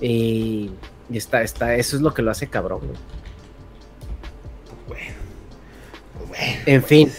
Y, 0.00 0.70
está, 1.12 1.42
está, 1.42 1.74
eso 1.74 1.96
es 1.96 2.02
lo 2.02 2.12
que 2.12 2.22
lo 2.22 2.30
hace 2.30 2.48
cabrón, 2.48 2.80
pues 4.88 5.00
pues 6.28 6.58
En 6.66 6.82
fin. 6.82 7.12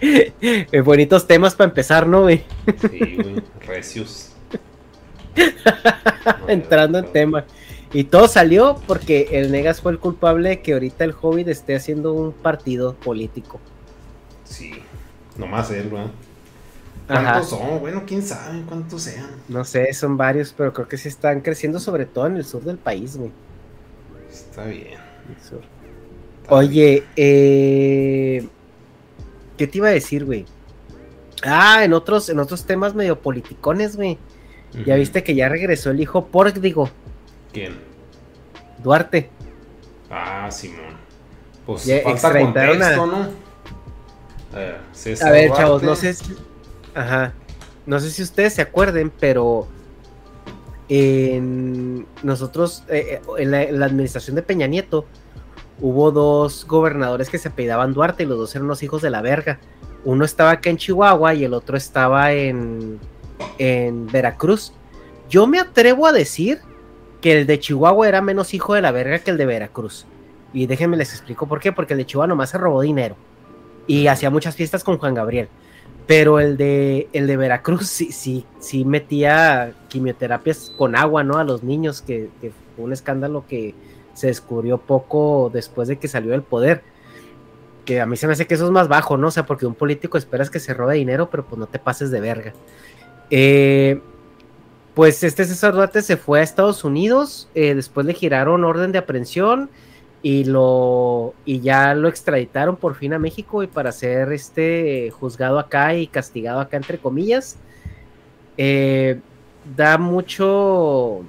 Bonitos 0.84 1.26
temas 1.26 1.54
para 1.54 1.68
empezar, 1.68 2.06
¿no, 2.06 2.22
güey? 2.22 2.44
sí, 2.90 3.16
güey. 3.16 3.42
Recios. 3.66 4.32
Entrando 6.48 6.98
en 6.98 7.12
tema. 7.12 7.44
Y 7.92 8.04
todo 8.04 8.28
salió 8.28 8.80
porque 8.86 9.28
el 9.32 9.50
Negas 9.50 9.80
fue 9.80 9.90
el 9.92 9.98
culpable 9.98 10.50
de 10.50 10.62
que 10.62 10.74
ahorita 10.74 11.04
el 11.04 11.14
Hobbit 11.20 11.48
esté 11.48 11.74
haciendo 11.74 12.12
un 12.12 12.32
partido 12.32 12.94
político. 12.94 13.60
Sí, 14.44 14.74
nomás 15.36 15.70
él, 15.72 15.88
güey. 15.88 16.04
¿Cuántos 17.10 17.48
son? 17.48 17.80
Bueno, 17.80 18.04
quién 18.06 18.22
sabe 18.22 18.62
cuántos 18.68 19.02
sean. 19.02 19.30
No 19.48 19.64
sé, 19.64 19.92
son 19.92 20.16
varios, 20.16 20.54
pero 20.56 20.72
creo 20.72 20.88
que 20.88 20.96
sí 20.96 21.08
están 21.08 21.40
creciendo 21.40 21.80
sobre 21.80 22.06
todo 22.06 22.26
en 22.26 22.36
el 22.36 22.44
sur 22.44 22.62
del 22.62 22.78
país, 22.78 23.16
güey. 23.16 23.32
Está 24.30 24.64
bien. 24.64 24.98
Oye, 26.48 27.04
eh... 27.16 28.48
¿qué 29.56 29.66
te 29.66 29.78
iba 29.78 29.88
a 29.88 29.92
decir, 29.92 30.24
güey? 30.24 30.46
Ah, 31.42 31.84
en 31.84 31.92
otros, 31.92 32.28
en 32.28 32.38
otros 32.38 32.64
temas 32.64 32.94
medio 32.94 33.18
politicones, 33.20 33.96
güey. 33.96 34.18
Ya 34.86 34.94
viste 34.94 35.24
que 35.24 35.34
ya 35.34 35.48
regresó 35.48 35.90
el 35.90 36.00
hijo 36.00 36.28
digo. 36.60 36.88
¿Quién? 37.52 37.76
Duarte. 38.78 39.30
Ah, 40.10 40.48
Simón. 40.50 40.96
Pues 41.66 41.84
ya 41.84 42.00
falta 42.02 42.38
contexto, 42.38 43.06
¿no? 43.06 43.28
a 44.52 45.30
ver, 45.30 45.52
chavos, 45.52 45.82
no 45.82 45.94
sé 45.94 46.14
si 46.14 46.36
Ajá. 46.94 47.32
No 47.86 47.98
sé 48.00 48.10
si 48.10 48.22
ustedes 48.22 48.54
se 48.54 48.62
acuerden, 48.62 49.10
pero 49.18 49.66
en 50.88 52.06
nosotros, 52.22 52.84
eh, 52.88 53.20
eh, 53.20 53.22
en, 53.38 53.50
la, 53.50 53.86
administración 53.86 54.36
de 54.36 54.42
Peña 54.42 54.66
Nieto, 54.66 55.06
hubo 55.80 56.10
dos 56.10 56.66
gobernadores 56.66 57.30
que 57.30 57.38
se 57.38 57.48
apellidaban 57.48 57.94
Duarte 57.94 58.24
y 58.24 58.26
los 58.26 58.38
dos 58.38 58.54
eran 58.54 58.68
los 58.68 58.82
hijos 58.82 59.02
de 59.02 59.10
la 59.10 59.22
verga. 59.22 59.60
Uno 60.04 60.24
estaba 60.24 60.50
acá 60.50 60.70
en 60.70 60.76
Chihuahua 60.76 61.34
y 61.34 61.44
el 61.44 61.54
otro 61.54 61.76
estaba 61.76 62.32
en, 62.32 62.98
en 63.58 64.06
Veracruz. 64.06 64.72
Yo 65.28 65.46
me 65.46 65.60
atrevo 65.60 66.06
a 66.06 66.12
decir 66.12 66.60
que 67.20 67.38
el 67.38 67.46
de 67.46 67.60
Chihuahua 67.60 68.08
era 68.08 68.20
menos 68.20 68.54
hijo 68.54 68.74
de 68.74 68.82
la 68.82 68.92
verga 68.92 69.20
que 69.20 69.30
el 69.30 69.36
de 69.36 69.46
Veracruz. 69.46 70.06
Y 70.52 70.66
déjenme 70.66 70.96
les 70.96 71.12
explico 71.12 71.46
por 71.46 71.60
qué, 71.60 71.70
porque 71.72 71.94
el 71.94 71.98
de 71.98 72.06
Chihuahua 72.06 72.26
nomás 72.26 72.50
se 72.50 72.58
robó 72.58 72.80
dinero 72.82 73.16
y 73.86 74.06
hacía 74.08 74.30
muchas 74.30 74.56
fiestas 74.56 74.82
con 74.82 74.98
Juan 74.98 75.14
Gabriel. 75.14 75.48
Pero 76.10 76.40
el 76.40 76.56
de, 76.56 77.08
el 77.12 77.28
de 77.28 77.36
Veracruz 77.36 77.86
sí, 77.86 78.10
sí, 78.10 78.44
sí 78.58 78.84
metía 78.84 79.74
quimioterapias 79.86 80.72
con 80.76 80.96
agua, 80.96 81.22
¿no? 81.22 81.38
A 81.38 81.44
los 81.44 81.62
niños, 81.62 82.02
que, 82.02 82.30
fue 82.74 82.84
un 82.84 82.92
escándalo 82.92 83.44
que 83.48 83.76
se 84.14 84.26
descubrió 84.26 84.78
poco 84.78 85.52
después 85.54 85.86
de 85.86 86.00
que 86.00 86.08
salió 86.08 86.32
del 86.32 86.42
poder. 86.42 86.82
Que 87.84 88.00
a 88.00 88.06
mí 88.06 88.16
se 88.16 88.26
me 88.26 88.32
hace 88.32 88.48
que 88.48 88.54
eso 88.54 88.64
es 88.64 88.72
más 88.72 88.88
bajo, 88.88 89.18
¿no? 89.18 89.28
O 89.28 89.30
sea, 89.30 89.46
porque 89.46 89.66
un 89.66 89.76
político 89.76 90.18
esperas 90.18 90.50
que 90.50 90.58
se 90.58 90.74
robe 90.74 90.96
dinero, 90.96 91.30
pero 91.30 91.44
pues 91.44 91.60
no 91.60 91.68
te 91.68 91.78
pases 91.78 92.10
de 92.10 92.20
verga. 92.20 92.54
Eh, 93.30 94.02
pues 94.94 95.22
este 95.22 95.44
sacerdote 95.44 96.02
se 96.02 96.16
fue 96.16 96.40
a 96.40 96.42
Estados 96.42 96.82
Unidos, 96.82 97.48
eh, 97.54 97.76
después 97.76 98.04
le 98.04 98.14
giraron 98.14 98.64
orden 98.64 98.90
de 98.90 98.98
aprehensión 98.98 99.70
y 100.22 100.44
lo 100.44 101.34
y 101.46 101.60
ya 101.60 101.94
lo 101.94 102.08
extraditaron 102.08 102.76
por 102.76 102.94
fin 102.94 103.14
a 103.14 103.18
México 103.18 103.62
y 103.62 103.66
para 103.66 103.90
ser 103.92 104.32
este 104.32 105.10
juzgado 105.10 105.58
acá 105.58 105.94
y 105.94 106.06
castigado 106.06 106.60
acá 106.60 106.76
entre 106.76 106.98
comillas. 106.98 107.56
Eh, 108.58 109.20
da 109.76 109.96
mucho 109.98 111.22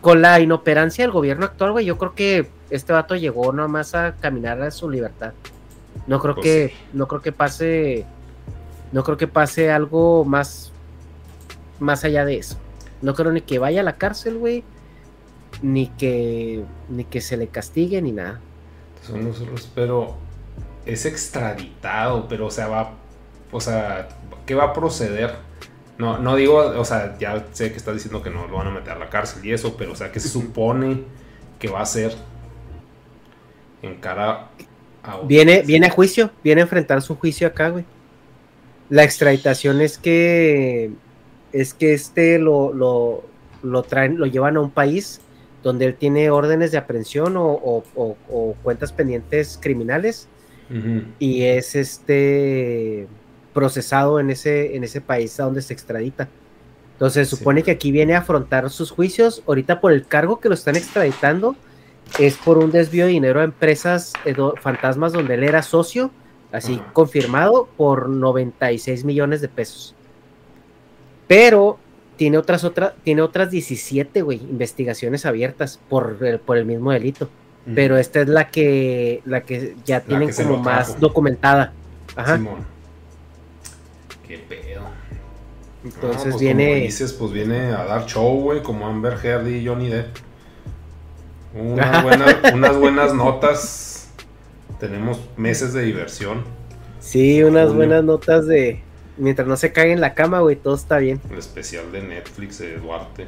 con 0.00 0.20
la 0.22 0.40
inoperancia 0.40 1.04
del 1.04 1.12
gobierno 1.12 1.44
actual, 1.44 1.72
güey. 1.72 1.84
Yo 1.84 1.96
creo 1.98 2.14
que 2.14 2.48
este 2.70 2.92
vato 2.92 3.14
llegó 3.14 3.52
nomás 3.52 3.94
a 3.94 4.16
caminar 4.16 4.60
a 4.62 4.70
su 4.70 4.90
libertad. 4.90 5.32
No 6.06 6.18
creo 6.20 6.34
Pues 6.34 6.44
que 6.44 6.68
sí. 6.68 6.74
no 6.92 7.06
creo 7.06 7.20
que 7.20 7.32
pase 7.32 8.04
no 8.90 9.04
creo 9.04 9.16
que 9.16 9.28
pase 9.28 9.70
algo 9.70 10.24
más 10.24 10.72
más 11.78 12.02
allá 12.04 12.24
de 12.24 12.38
eso. 12.38 12.58
No 13.00 13.14
creo 13.14 13.30
ni 13.32 13.40
que 13.42 13.58
vaya 13.58 13.80
a 13.80 13.84
la 13.84 13.96
cárcel, 13.96 14.38
güey, 14.38 14.64
ni 15.60 15.88
que 15.88 16.64
ni 16.88 17.04
que 17.04 17.20
se 17.20 17.36
le 17.36 17.48
castigue 17.48 18.00
ni 18.00 18.12
nada. 18.12 18.40
Son 19.06 19.24
los 19.24 19.40
otros, 19.40 19.70
pero 19.74 20.16
es 20.86 21.06
extraditado, 21.06 22.28
pero 22.28 22.46
o 22.46 22.50
sea, 22.50 22.68
va, 22.68 22.94
o 23.50 23.60
sea, 23.60 24.08
¿qué 24.46 24.54
va 24.54 24.64
a 24.64 24.72
proceder? 24.72 25.34
No, 25.98 26.18
no 26.18 26.36
digo, 26.36 26.56
o 26.56 26.84
sea, 26.84 27.16
ya 27.18 27.46
sé 27.52 27.70
que 27.70 27.76
estás 27.76 27.94
diciendo 27.94 28.22
que 28.22 28.30
no 28.30 28.46
lo 28.46 28.56
van 28.56 28.68
a 28.68 28.70
meter 28.70 28.92
a 28.92 28.98
la 28.98 29.10
cárcel 29.10 29.44
y 29.44 29.52
eso, 29.52 29.76
pero 29.76 29.92
o 29.92 29.96
sea, 29.96 30.10
¿qué 30.10 30.20
se 30.20 30.28
supone 30.28 31.02
que 31.58 31.68
va 31.68 31.80
a 31.80 31.82
hacer 31.82 32.14
en 33.82 33.96
cara 33.96 34.48
a 35.02 35.18
Viene, 35.24 35.62
viene 35.62 35.86
a 35.86 35.90
juicio, 35.90 36.30
viene 36.42 36.60
a 36.60 36.64
enfrentar 36.64 37.02
su 37.02 37.16
juicio 37.16 37.46
acá, 37.46 37.68
güey. 37.68 37.84
La 38.88 39.04
extraditación 39.04 39.80
es 39.80 39.98
que 39.98 40.90
es 41.52 41.74
que 41.74 41.92
este 41.92 42.38
lo, 42.38 42.72
lo, 42.72 43.24
lo 43.62 43.82
traen, 43.82 44.18
lo 44.18 44.26
llevan 44.26 44.56
a 44.56 44.60
un 44.60 44.70
país 44.70 45.20
donde 45.62 45.86
él 45.86 45.94
tiene 45.94 46.30
órdenes 46.30 46.72
de 46.72 46.78
aprehensión 46.78 47.36
o, 47.36 47.46
o- 47.46 47.84
o- 47.94 48.16
o 48.30 48.54
cuentas 48.62 48.92
pendientes 48.92 49.58
criminales 49.60 50.28
y 51.18 51.42
es 51.42 51.74
este 51.76 53.06
procesado 53.52 54.18
en 54.18 54.30
ese, 54.30 54.74
en 54.74 54.84
ese 54.84 55.00
país 55.02 55.38
a 55.38 55.44
donde 55.44 55.60
se 55.60 55.74
extradita. 55.74 56.28
Entonces 56.94 57.28
se 57.28 57.36
Sí. 57.36 57.38
supone 57.38 57.62
que 57.62 57.70
aquí 57.72 57.92
viene 57.92 58.14
a 58.14 58.18
afrontar 58.20 58.70
sus 58.70 58.90
juicios. 58.90 59.42
Ahorita 59.46 59.80
por 59.80 59.92
el 59.92 60.06
cargo 60.06 60.40
que 60.40 60.48
lo 60.48 60.54
están 60.54 60.76
extraditando 60.76 61.56
es 62.18 62.36
por 62.38 62.56
un 62.58 62.70
desvío 62.70 63.04
de 63.04 63.10
dinero 63.12 63.40
a 63.40 63.44
empresas 63.44 64.12
eh, 64.24 64.32
do- 64.32 64.54
fantasmas 64.60 65.12
donde 65.12 65.34
él 65.34 65.44
era 65.44 65.62
socio, 65.62 66.10
así 66.52 66.80
confirmado 66.94 67.68
por 67.76 68.08
96 68.08 69.04
millones 69.04 69.40
de 69.42 69.48
pesos. 69.48 69.94
Pero 71.28 71.78
tiene 72.22 72.38
otras, 72.38 72.62
otra, 72.62 72.94
tiene 73.02 73.20
otras 73.20 73.50
17, 73.50 74.22
güey, 74.22 74.38
investigaciones 74.38 75.26
abiertas 75.26 75.80
por 75.88 76.18
el, 76.20 76.38
por 76.38 76.56
el 76.56 76.64
mismo 76.64 76.92
delito. 76.92 77.28
Pero 77.74 77.96
esta 77.96 78.20
es 78.20 78.28
la 78.28 78.48
que, 78.48 79.22
la 79.24 79.40
que 79.40 79.74
ya 79.84 80.02
tienen 80.02 80.28
que 80.28 80.32
se 80.34 80.44
como 80.44 80.58
más 80.58 80.86
trajo. 80.86 81.00
documentada. 81.00 81.72
Ajá. 82.14 82.36
Simón. 82.36 82.64
Qué 84.28 84.38
pedo. 84.38 84.82
Entonces 85.82 86.20
Ah, 86.20 86.28
pues 86.30 86.38
viene. 86.40 86.68
Como 86.74 86.82
dices, 86.84 87.12
pues 87.12 87.32
viene 87.32 87.58
a 87.72 87.84
dar 87.86 88.06
show, 88.06 88.40
güey, 88.40 88.62
como 88.62 88.86
Amber 88.86 89.14
Heard 89.20 89.48
y 89.48 89.66
Johnny 89.66 89.88
Depp. 89.88 90.16
Unas 91.54 92.04
buenas, 92.04 92.36
unas 92.54 92.76
buenas 92.78 93.14
notas. 93.14 94.10
Tenemos 94.78 95.18
meses 95.36 95.72
de 95.72 95.82
diversión. 95.82 96.44
Sí, 97.00 97.42
unas 97.42 97.64
Julio. 97.64 97.76
buenas 97.78 98.04
notas 98.04 98.46
de. 98.46 98.80
Mientras 99.16 99.46
no 99.46 99.56
se 99.56 99.72
cague 99.72 99.92
en 99.92 100.00
la 100.00 100.14
cama, 100.14 100.40
güey, 100.40 100.56
todo 100.56 100.74
está 100.74 100.98
bien. 100.98 101.20
El 101.30 101.38
especial 101.38 101.92
de 101.92 102.02
Netflix 102.02 102.58
de 102.58 102.78
Duarte. 102.78 103.26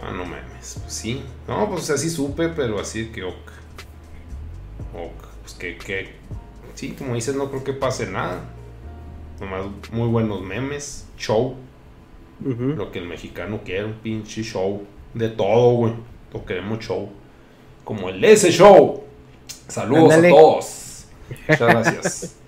Ah, 0.00 0.12
no 0.12 0.24
mames. 0.24 0.78
Pues 0.80 0.92
sí. 0.92 1.22
No, 1.48 1.68
pues 1.68 1.90
así 1.90 2.10
supe, 2.10 2.48
pero 2.48 2.80
así 2.80 3.06
que 3.06 3.24
ok. 3.24 3.34
Ok. 4.94 5.26
Pues 5.42 5.54
que, 5.54 5.78
que. 5.78 6.10
Sí, 6.74 6.92
como 6.92 7.14
dices, 7.14 7.34
no 7.34 7.50
creo 7.50 7.64
que 7.64 7.72
pase 7.72 8.06
nada. 8.06 8.40
Nomás 9.40 9.66
muy 9.92 10.08
buenos 10.08 10.42
memes. 10.42 11.06
Show. 11.16 11.56
Lo 12.42 12.90
que 12.90 13.00
el 13.00 13.06
mexicano 13.06 13.60
quiere, 13.64 13.84
un 13.84 13.94
pinche 13.94 14.42
show. 14.42 14.82
De 15.12 15.28
todo, 15.28 15.72
güey. 15.72 15.92
Lo 16.32 16.44
queremos 16.44 16.78
show. 16.78 17.10
Como 17.84 18.08
el 18.08 18.24
ese 18.24 18.50
show. 18.50 19.04
Saludos 19.68 20.14
Ándale. 20.14 20.28
a 20.28 20.30
todos. 20.30 21.04
Muchas 21.48 21.68
gracias. 21.68 22.36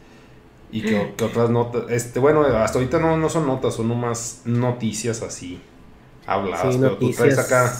y 0.72 0.82
que, 0.82 1.12
que 1.16 1.24
otras 1.24 1.50
notas. 1.50 1.84
Este, 1.90 2.18
bueno, 2.18 2.42
hasta 2.42 2.78
ahorita 2.78 2.98
no, 2.98 3.16
no 3.16 3.28
son 3.28 3.46
notas, 3.46 3.74
son 3.74 3.86
nomás 3.88 4.40
noticias 4.44 5.22
así. 5.22 5.60
Habladas. 6.26 6.74
Sí, 6.74 6.78
pero 6.80 6.96
tú 6.96 7.10
traes 7.12 7.38
acá. 7.38 7.72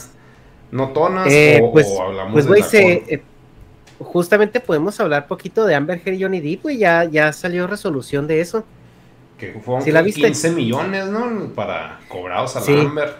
¿Notonas 0.71 1.27
Eh, 1.31 1.61
o, 1.63 1.73
pues, 1.73 1.87
o 1.89 2.03
hablamos 2.03 2.33
Pues, 2.33 2.45
de 2.45 2.49
güey, 2.51 2.61
la 2.63 2.67
se. 2.69 2.93
eh, 3.15 3.23
justamente 3.99 4.61
podemos 4.61 4.99
hablar 5.01 5.27
poquito 5.27 5.65
de 5.65 5.75
Amber 5.75 6.01
Heard 6.05 6.15
y 6.19 6.23
Johnny 6.23 6.41
Depp, 6.41 6.63
güey. 6.63 6.79
Ya, 6.79 7.05
ya 7.05 7.33
salió 7.33 7.67
resolución 7.67 8.27
de 8.27 8.41
eso. 8.41 8.65
que 9.39 9.53
fueron 9.65 9.83
¿sí 9.83 9.91
la 9.91 10.01
que 10.01 10.07
viste? 10.07 10.23
15 10.23 10.51
millones, 10.53 11.07
¿no? 11.09 11.49
Para 11.55 11.99
cobrados 12.09 12.55
a 12.57 12.61
la 12.61 12.67
Sí. 12.67 12.79
Amber. 12.79 13.15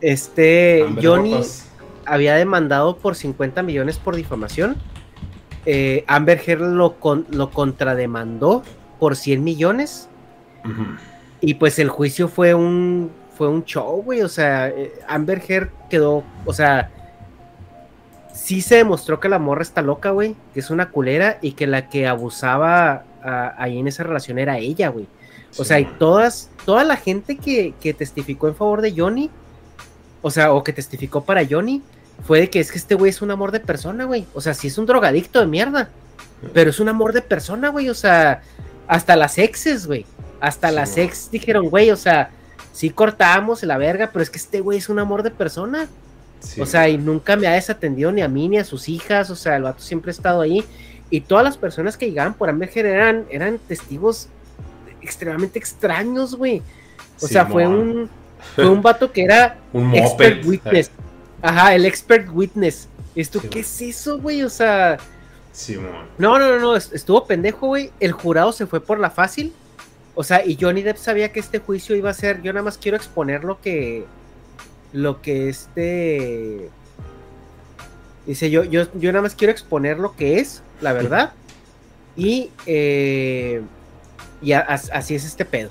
Este. 0.00 0.82
Amber 0.86 1.04
Johnny 1.04 1.40
había 2.06 2.34
demandado 2.36 2.96
por 2.98 3.14
50 3.16 3.62
millones 3.62 3.96
por 3.98 4.14
difamación. 4.16 4.76
Eh, 5.66 6.04
Amber 6.06 6.40
Heard 6.46 6.60
lo, 6.62 6.94
con- 7.00 7.26
lo 7.30 7.50
contrademandó 7.50 8.62
por 8.98 9.16
100 9.16 9.42
millones. 9.42 10.08
Y 11.40 11.54
pues 11.54 11.78
el 11.78 11.88
juicio 11.88 12.28
fue 12.28 12.54
un 12.54 13.10
fue 13.36 13.48
un 13.48 13.64
show, 13.64 14.02
güey. 14.02 14.22
O 14.22 14.28
sea, 14.28 14.68
eh, 14.68 14.92
Amber 15.08 15.42
Heard 15.46 15.70
quedó, 15.90 16.24
o 16.44 16.52
sea, 16.52 16.90
sí 18.32 18.60
se 18.60 18.76
demostró 18.76 19.20
que 19.20 19.28
la 19.28 19.38
morra 19.38 19.62
está 19.62 19.82
loca, 19.82 20.10
güey, 20.10 20.36
que 20.52 20.60
es 20.60 20.70
una 20.70 20.90
culera 20.90 21.38
y 21.40 21.52
que 21.52 21.66
la 21.66 21.88
que 21.88 22.06
abusaba 22.06 23.04
ah, 23.22 23.54
ahí 23.58 23.78
en 23.78 23.88
esa 23.88 24.02
relación 24.02 24.38
era 24.38 24.58
ella, 24.58 24.88
güey. 24.88 25.06
O 25.56 25.62
Sí, 25.62 25.68
sea, 25.68 25.80
y 25.80 25.84
todas, 25.84 26.50
toda 26.64 26.84
la 26.84 26.96
gente 26.96 27.36
que, 27.36 27.74
que 27.80 27.94
testificó 27.94 28.48
en 28.48 28.56
favor 28.56 28.80
de 28.80 28.92
Johnny, 28.96 29.30
o 30.22 30.30
sea, 30.30 30.52
o 30.52 30.64
que 30.64 30.72
testificó 30.72 31.24
para 31.24 31.46
Johnny, 31.48 31.82
fue 32.26 32.40
de 32.40 32.50
que 32.50 32.60
es 32.60 32.72
que 32.72 32.78
este 32.78 32.94
güey 32.94 33.10
es 33.10 33.22
un 33.22 33.30
amor 33.30 33.52
de 33.52 33.60
persona, 33.60 34.04
güey. 34.04 34.26
O 34.34 34.40
sea, 34.40 34.54
sí 34.54 34.68
es 34.68 34.78
un 34.78 34.86
drogadicto 34.86 35.40
de 35.40 35.46
mierda, 35.46 35.90
pero 36.52 36.70
es 36.70 36.80
un 36.80 36.88
amor 36.88 37.12
de 37.12 37.22
persona, 37.22 37.68
güey. 37.68 37.88
O 37.88 37.94
sea, 37.94 38.42
hasta 38.86 39.16
las 39.16 39.38
exes, 39.38 39.86
güey. 39.86 40.06
Hasta 40.40 40.68
Sí, 40.68 40.74
las 40.74 40.96
ex 40.98 41.30
dijeron, 41.30 41.70
güey, 41.70 41.90
o 41.90 41.96
sea, 41.96 42.30
sí 42.72 42.90
cortamos 42.90 43.62
la 43.62 43.78
verga, 43.78 44.10
pero 44.12 44.22
es 44.22 44.30
que 44.30 44.38
este 44.38 44.60
güey 44.60 44.78
es 44.78 44.88
un 44.88 44.98
amor 44.98 45.22
de 45.22 45.30
persona. 45.30 45.88
Sí, 46.40 46.60
O 46.60 46.66
sea, 46.66 46.88
y 46.88 46.98
nunca 46.98 47.36
me 47.36 47.46
ha 47.46 47.52
desatendido 47.52 48.12
ni 48.12 48.20
a 48.20 48.28
mí 48.28 48.48
ni 48.48 48.58
a 48.58 48.64
sus 48.64 48.88
hijas. 48.88 49.30
O 49.30 49.36
sea, 49.36 49.56
el 49.56 49.62
vato 49.62 49.82
siempre 49.82 50.10
ha 50.10 50.12
estado 50.12 50.42
ahí. 50.42 50.64
Y 51.08 51.22
todas 51.22 51.44
las 51.44 51.56
personas 51.56 51.96
que 51.96 52.06
llegaban 52.06 52.34
por 52.34 52.50
Amber 52.50 52.70
Heard 52.74 52.86
eran, 52.86 53.24
eran 53.30 53.58
testigos 53.58 54.28
extremadamente 55.00 55.58
extraños, 55.58 56.34
güey. 56.34 56.60
O 57.22 57.26
sea, 57.28 57.46
fue 57.46 57.66
un, 57.66 58.10
fue 58.54 58.68
un 58.68 58.82
vato 58.82 59.10
que 59.12 59.24
era 59.24 59.56
un 59.72 59.86
moped. 59.86 60.02
expert 60.02 60.44
witness. 60.44 60.90
Ajá, 61.40 61.74
el 61.74 61.86
expert 61.86 62.28
witness. 62.32 62.88
Esto, 63.14 63.40
Sí, 63.40 63.48
¿qué 63.48 63.60
es 63.60 63.80
eso, 63.80 64.18
güey? 64.18 64.42
O 64.42 64.50
sea, 64.50 64.98
Simón. 65.54 66.08
no, 66.18 66.38
no, 66.38 66.48
no, 66.50 66.58
no, 66.58 66.76
est- 66.76 66.92
estuvo 66.92 67.26
pendejo, 67.26 67.68
güey. 67.68 67.90
El 68.00 68.12
jurado 68.12 68.52
se 68.52 68.66
fue 68.66 68.80
por 68.80 68.98
la 69.00 69.10
fácil. 69.10 69.52
O 70.16 70.22
sea, 70.24 70.44
y 70.44 70.58
Johnny 70.60 70.82
Depp 70.82 70.96
sabía 70.98 71.32
que 71.32 71.40
este 71.40 71.60
juicio 71.60 71.96
iba 71.96 72.10
a 72.10 72.14
ser. 72.14 72.42
Yo 72.42 72.52
nada 72.52 72.64
más 72.64 72.76
quiero 72.76 72.96
exponer 72.96 73.44
lo 73.44 73.60
que. 73.60 74.04
Lo 74.92 75.22
que 75.22 75.48
este. 75.48 76.70
Dice, 78.26 78.50
yo, 78.50 78.64
yo, 78.64 78.84
yo 78.94 79.12
nada 79.12 79.22
más 79.22 79.34
quiero 79.34 79.52
exponer 79.52 79.98
lo 79.98 80.16
que 80.16 80.38
es, 80.40 80.62
la 80.80 80.92
verdad. 80.92 81.32
Y. 82.16 82.50
eh, 82.66 83.62
y 84.42 84.52
a- 84.52 84.60
así 84.60 85.14
es 85.14 85.24
este 85.24 85.44
pedo. 85.44 85.70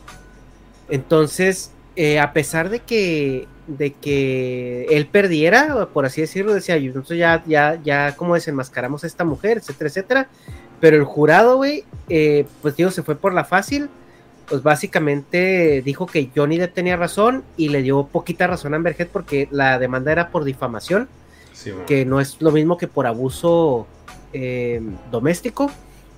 Entonces, 0.89 1.71
eh, 1.95 2.19
a 2.19 2.33
pesar 2.33 2.69
de 2.69 2.79
que. 2.79 3.47
De 3.65 3.93
que 3.93 4.87
él 4.89 5.07
perdiera, 5.07 5.87
por 5.93 6.05
así 6.05 6.19
decirlo, 6.19 6.53
decía 6.53 6.77
nosotros 6.77 7.17
ya, 7.17 7.41
ya, 7.47 7.79
ya 7.81 8.13
como 8.17 8.35
desenmascaramos 8.35 9.05
a 9.05 9.07
esta 9.07 9.23
mujer, 9.23 9.59
etcétera, 9.59 9.89
etcétera. 9.89 10.29
Pero 10.81 10.97
el 10.97 11.05
jurado, 11.05 11.55
güey, 11.55 11.85
eh, 12.09 12.45
pues 12.61 12.75
digo, 12.75 12.91
se 12.91 13.03
fue 13.03 13.15
por 13.15 13.33
la 13.33 13.45
fácil 13.45 13.89
pues 14.47 14.61
básicamente 14.61 15.81
dijo 15.83 16.05
que 16.05 16.29
Johnny 16.35 16.57
Depp 16.57 16.73
tenía 16.73 16.97
razón 16.97 17.43
y 17.57 17.69
le 17.69 17.81
dio 17.81 18.05
poquita 18.07 18.47
razón 18.47 18.73
a 18.73 18.77
Amber 18.77 18.95
Heard 18.97 19.09
porque 19.09 19.47
la 19.51 19.79
demanda 19.79 20.11
era 20.11 20.29
por 20.29 20.43
difamación, 20.43 21.07
Sí, 21.53 21.71
que 21.87 22.05
no 22.05 22.19
es 22.19 22.41
lo 22.41 22.51
mismo 22.51 22.77
que 22.77 22.87
por 22.87 23.07
abuso 23.07 23.87
eh, 24.33 24.81
doméstico. 25.11 25.71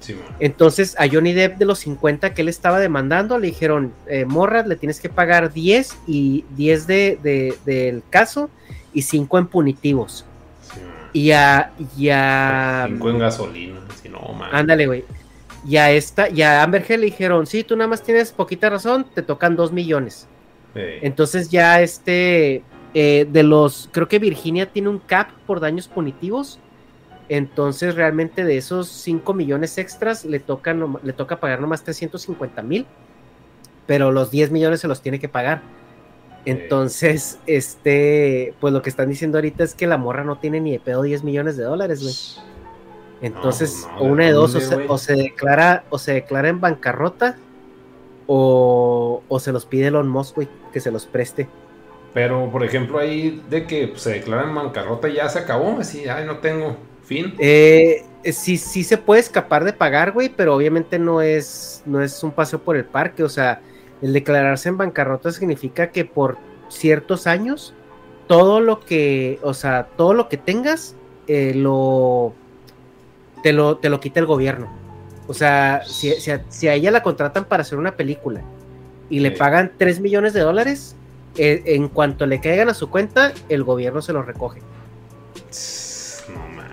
Sí. 0.06 0.16
Entonces 0.40 0.96
a 1.00 1.08
Johnny 1.12 1.34
Depp 1.34 1.58
de 1.58 1.66
los 1.66 1.80
50 1.80 2.34
que 2.34 2.42
él 2.42 2.50
estaba 2.50 2.80
demandando 2.80 3.40
le 3.40 3.48
dijeron, 3.48 3.94
eh, 4.08 4.26
morra, 4.26 4.66
le 4.66 4.76
tienes 4.76 5.00
que 5.00 5.10
pagar 5.10 5.52
10 5.52 5.98
y 6.08 6.46
10 6.52 6.88
de, 6.88 7.20
de- 7.24 7.58
del 7.66 8.04
caso 8.10 8.50
y 8.94 9.02
5 9.02 9.38
en 9.40 9.48
punitivos. 9.48 10.26
Sí. 10.62 10.80
Y 11.14 11.32
a... 11.32 11.72
Y 11.98 12.10
a 12.10 12.86
Cinco 12.88 13.10
en 13.10 13.20
gasolina. 13.20 13.80
Si 14.02 14.10
no, 14.10 14.20
man. 14.38 14.50
ándale, 14.52 14.86
güey. 14.88 15.04
Y 15.68 15.78
a 15.78 15.90
esta, 15.92 16.30
y 16.30 16.44
a 16.44 16.62
Amber 16.62 16.86
Heard 16.88 17.00
le 17.00 17.06
dijeron, 17.08 17.48
sí, 17.48 17.64
tú 17.64 17.76
nada 17.76 17.88
más 17.88 18.04
tienes 18.04 18.32
poquita 18.32 18.70
razón, 18.70 19.08
te 19.16 19.24
tocan 19.24 19.56
2 19.56 19.72
millones. 19.72 20.28
Entonces 20.76 21.50
ya 21.50 21.82
este, 21.82 22.62
eh, 22.94 23.26
de 23.32 23.44
los, 23.44 23.90
creo 23.94 24.08
que 24.10 24.20
Virginia 24.20 24.66
tiene 24.72 24.90
un 24.90 25.00
cap 25.00 25.30
por 25.48 25.60
daños 25.62 25.88
punitivos. 25.88 26.60
Entonces 27.30 27.96
realmente 27.96 28.44
de 28.44 28.58
esos 28.58 28.88
5 28.88 29.34
millones 29.34 29.78
extras 29.78 30.26
le 30.26 30.40
toca, 30.40 30.74
le 30.74 31.14
toca 31.14 31.40
pagar 31.40 31.60
nomás 31.62 31.84
350 31.84 32.62
mil. 32.62 32.86
Pero 33.88 34.12
los 34.12 34.32
10 34.32 34.52
millones 34.52 34.80
se 34.82 34.88
los 34.88 35.02
tiene 35.02 35.20
que 35.20 35.30
pagar. 35.30 35.62
Entonces, 36.46 37.40
este, 37.48 38.54
pues 38.60 38.74
lo 38.74 38.82
que 38.82 38.90
están 38.90 39.10
diciendo 39.10 39.38
ahorita 39.38 39.64
es 39.64 39.74
que 39.74 39.88
la 39.88 39.98
morra 39.98 40.24
no 40.24 40.38
tiene 40.38 40.62
ni 40.62 40.72
de 40.72 40.80
pedo 40.80 41.02
10 41.02 41.24
millones 41.24 41.58
de 41.58 41.64
dólares, 41.64 42.02
güey. 42.04 42.16
Entonces, 43.22 43.88
No, 43.88 43.96
no, 43.96 44.00
o 44.00 44.04
una 44.06 44.26
de 44.26 44.32
dos, 44.32 44.54
o 44.56 44.60
¿dónde, 44.60 44.68
se, 44.68 44.76
güey? 44.76 44.88
o 44.90 44.98
se 44.98 45.16
declara, 45.16 45.86
o 45.90 45.98
se 45.98 46.14
declara 46.14 46.50
en 46.50 46.62
bancarrota, 46.62 47.38
o, 48.28 49.24
o 49.28 49.40
se 49.40 49.52
los 49.52 49.66
pide 49.66 49.88
Elon 49.88 50.08
Musk, 50.08 50.36
güey, 50.36 50.50
que 50.72 50.80
se 50.80 50.92
los 50.92 51.06
preste. 51.08 51.50
Pero, 52.14 52.50
por 52.52 52.64
ejemplo, 52.64 53.00
ahí 53.00 53.44
de 53.50 53.66
que 53.68 53.94
se 53.98 54.12
declaran 54.12 54.54
bancarrota 54.56 55.10
y 55.10 55.16
ya 55.16 55.30
se 55.30 55.40
acabó. 55.40 55.80
Así, 55.80 56.08
ay, 56.08 56.26
no 56.26 56.38
tengo 56.40 56.78
fin. 57.06 57.34
Eh, 57.40 58.04
sí, 58.34 58.58
sí 58.58 58.84
se 58.84 58.98
puede 58.98 59.22
escapar 59.22 59.64
de 59.64 59.74
pagar, 59.74 60.12
güey, 60.12 60.30
pero 60.30 60.56
obviamente 60.56 61.00
no 61.00 61.22
es, 61.22 61.82
no 61.86 62.02
es 62.02 62.24
un 62.24 62.32
paseo 62.32 62.60
por 62.60 62.76
el 62.76 62.86
parque. 62.86 63.24
O 63.24 63.30
sea, 63.30 63.62
el 64.02 64.14
declararse 64.14 64.70
en 64.70 64.78
bancarrota 64.78 65.32
significa 65.32 65.92
que 65.92 66.06
por 66.06 66.38
ciertos 66.70 67.28
años, 67.28 67.74
todo 68.28 68.60
lo 68.60 68.80
que, 68.82 69.40
o 69.44 69.54
sea, 69.54 69.88
todo 69.98 70.14
lo 70.14 70.28
que 70.30 70.38
tengas, 70.38 70.96
eh, 71.28 71.54
lo, 71.56 72.34
te 73.44 73.54
lo, 73.54 73.78
te 73.78 73.90
lo 73.90 74.00
quita 74.00 74.20
el 74.20 74.26
gobierno. 74.26 74.68
O 75.28 75.34
sea, 75.34 75.82
si, 75.86 76.12
si 76.20 76.32
a, 76.32 76.44
si 76.50 76.68
a 76.68 76.74
ella 76.74 76.92
la 76.92 77.04
contratan 77.04 77.46
para 77.46 77.62
hacer 77.62 77.78
una 77.80 77.96
película 77.96 78.42
y 79.10 79.20
le 79.20 79.32
Sí. 79.32 79.36
pagan 79.38 79.72
3 79.78 80.00
millones 80.00 80.34
de 80.34 80.42
dólares, 80.42 80.96
eh, 81.38 81.64
en 81.66 81.90
cuanto 81.90 82.26
le 82.26 82.40
caigan 82.42 82.70
a 82.70 82.74
su 82.74 82.90
cuenta, 82.90 83.34
el 83.50 83.64
gobierno 83.64 84.02
se 84.02 84.14
los 84.14 84.26
recoge. 84.26 84.62
Man. 84.62 85.85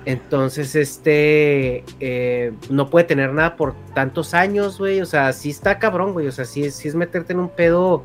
Entonces, 0.04 0.74
este 0.74 1.84
eh, 2.00 2.52
no 2.70 2.90
puede 2.90 3.04
tener 3.04 3.32
nada 3.32 3.56
por 3.56 3.74
tantos 3.94 4.34
años, 4.34 4.78
güey. 4.78 5.00
O 5.00 5.06
sea, 5.06 5.32
sí 5.32 5.50
está 5.50 5.78
cabrón, 5.78 6.12
güey. 6.12 6.26
O 6.26 6.32
sea, 6.32 6.44
sí, 6.44 6.64
es- 6.64 6.74
sí 6.74 6.88
es 6.88 6.94
meterte 6.94 7.32
en 7.32 7.38
un 7.38 7.48
pedo 7.48 8.02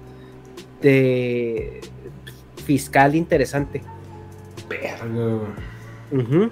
de 0.82 1.82
fiscal 2.66 3.16
interesante. 3.16 3.82
Verga, 4.70 5.40
ujú. 6.12 6.52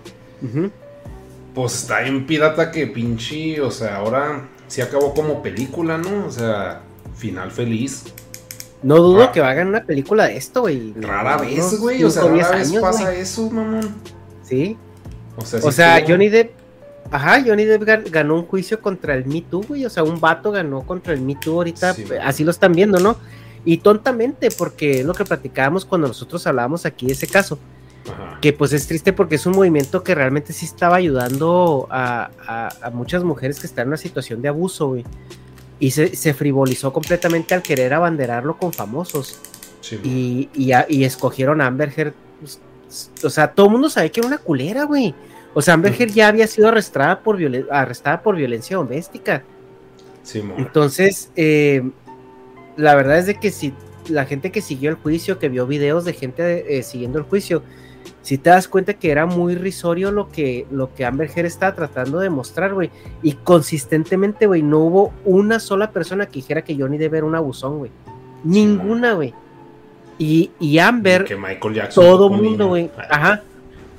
Pues 1.54 1.76
está 1.82 2.02
bien 2.02 2.26
pirata 2.26 2.72
que 2.72 2.88
pinche, 2.88 3.62
o 3.62 3.72
sea, 3.72 3.98
ahora 3.98 4.48
sí 4.68 4.82
acabó 4.82 5.14
como 5.14 5.42
película, 5.42 5.98
¿no? 5.98 6.26
O 6.26 6.32
sea, 6.32 6.82
final 7.16 7.52
feliz. 7.52 8.04
No 8.84 8.98
dudo 8.98 9.24
Ah. 9.24 9.32
que 9.32 9.42
hagan 9.42 9.68
una 9.68 9.84
película 9.84 10.28
de 10.28 10.38
esto, 10.38 10.62
güey. 10.62 10.94
Rara 11.00 11.38
vez, 11.38 11.80
güey. 11.80 12.04
O 12.04 12.10
sea, 12.10 12.24
rara 12.24 12.34
vez 12.52 12.70
años, 12.70 12.82
pasa 12.82 13.14
eso, 13.16 13.50
mamón. 13.50 13.96
Sí. 14.44 14.78
O 15.38 15.72
sea, 15.72 16.02
O 16.04 16.08
Johnny 16.08 16.30
Depp. 16.30 16.52
Ajá, 17.12 17.44
Johnny 17.46 17.66
Depp 17.66 17.84
gan- 17.84 18.10
ganó 18.10 18.36
un 18.36 18.46
juicio 18.46 18.82
contra 18.82 19.14
el 19.16 19.26
Me 19.26 19.42
Too, 19.42 19.62
güey. 19.68 19.86
O 19.86 19.90
sea, 19.90 20.04
un 20.04 20.20
vato 20.20 20.52
ganó 20.52 20.82
contra 20.84 21.14
el 21.14 21.22
Me 21.22 21.36
Too 21.36 21.54
ahorita. 21.54 21.94
Sí, 21.94 22.06
así 22.24 22.44
lo 22.44 22.52
están 22.52 22.74
viendo, 22.74 23.00
¿no? 23.00 23.16
Y 23.64 23.78
tontamente, 23.78 24.50
porque 24.58 25.00
es 25.02 25.06
lo 25.06 25.14
que 25.14 25.26
platicábamos 25.26 25.86
cuando 25.86 26.08
nosotros 26.08 26.46
hablábamos 26.48 26.86
aquí 26.86 27.08
de 27.08 27.14
ese 27.14 27.28
caso. 27.28 27.60
Ajá. 28.08 28.38
que 28.40 28.54
pues 28.54 28.72
es 28.72 28.86
triste 28.86 29.14
porque 29.14 29.34
es 29.34 29.48
un 29.48 29.54
movimiento 29.56 30.04
que 30.04 30.14
realmente 30.14 30.54
sí 30.54 30.68
estaba 30.68 30.98
ayudando 30.98 31.88
a, 31.90 32.30
a- 32.48 32.70
a 32.84 32.90
muchas 32.92 33.24
mujeres 33.24 33.60
que 33.60 33.66
están 33.66 33.84
en 33.84 33.88
una 33.88 33.98
situación 33.98 34.44
de 34.44 34.48
abuso, 34.50 34.90
güey. 34.90 35.04
Y 35.80 35.90
se, 35.90 36.16
se 36.16 36.36
frivolizó 36.36 36.94
completamente 36.94 37.56
al 37.56 37.64
querer 37.64 37.96
abanderarlo 37.96 38.58
con 38.60 38.72
famosos. 38.74 39.40
Sí, 39.82 40.00
Y, 40.04 40.50
y, 40.54 40.72
a- 40.74 40.86
y 40.88 41.04
escogieron 41.04 41.62
a 41.62 41.66
Amber 41.66 41.92
Heard. 41.98 42.14
pues, 42.40 42.60
o 43.24 43.30
sea, 43.30 43.52
todo 43.54 43.66
el 43.68 43.72
mundo 43.74 43.90
sabía 43.90 44.10
que 44.12 44.20
era 44.20 44.28
una 44.28 44.38
culera, 44.38 44.84
güey. 44.86 45.14
O 45.54 45.62
sea, 45.62 45.74
Amber 45.76 45.94
Heard 45.98 46.12
ya 46.12 46.28
había 46.28 46.48
sido 46.48 46.68
arrestada 46.68 47.20
por, 47.22 47.38
violen- 47.38 47.68
arrestada 47.72 48.22
por 48.22 48.36
violencia 48.36 48.78
doméstica. 48.78 49.44
sí. 50.24 50.44
Entonces, 50.58 51.32
eh, 51.36 51.82
la 52.78 52.94
verdad 52.96 53.20
es 53.20 53.26
de 53.26 53.36
que 53.36 53.52
si 53.52 53.74
la 54.10 54.26
gente 54.26 54.52
que 54.52 54.62
siguió 54.62 54.90
el 54.90 54.98
juicio, 54.98 55.40
que 55.40 55.50
vio 55.50 55.66
videos 55.66 56.04
de 56.06 56.14
gente 56.14 56.78
eh, 56.78 56.84
siguiendo 56.84 57.18
el 57.20 57.24
juicio, 57.26 57.64
si 58.22 58.38
te 58.38 58.50
das 58.50 58.68
cuenta 58.68 58.96
que 58.96 59.12
era 59.12 59.26
muy 59.26 59.56
risorio 59.56 60.12
lo 60.12 60.30
que, 60.30 60.68
lo 60.72 60.94
que 60.94 61.06
Amber 61.06 61.30
Heard 61.34 61.46
estaba 61.46 61.74
tratando 61.74 62.20
de 62.20 62.30
mostrar, 62.30 62.74
güey. 62.74 62.92
Y 63.24 63.34
consistentemente, 63.34 64.48
güey, 64.48 64.62
no 64.62 64.80
hubo 64.80 65.14
una 65.26 65.60
sola 65.60 65.92
persona 65.92 66.26
que 66.26 66.34
dijera 66.40 66.64
que 66.64 66.76
Johnny 66.78 66.98
Depp 66.98 67.14
era 67.16 67.26
un 67.26 67.36
abusón, 67.36 67.78
güey. 67.80 67.92
Ninguna, 68.44 69.14
güey. 69.14 69.34
Y, 70.18 70.52
y 70.60 70.80
Amber, 70.80 71.26
que 71.26 71.36
Michael 71.36 71.74
Jackson. 71.74 72.04
todo 72.04 72.30
mundo, 72.30 72.68
güey. 72.70 72.90
Ah, 72.98 73.08
Ajá. 73.10 73.44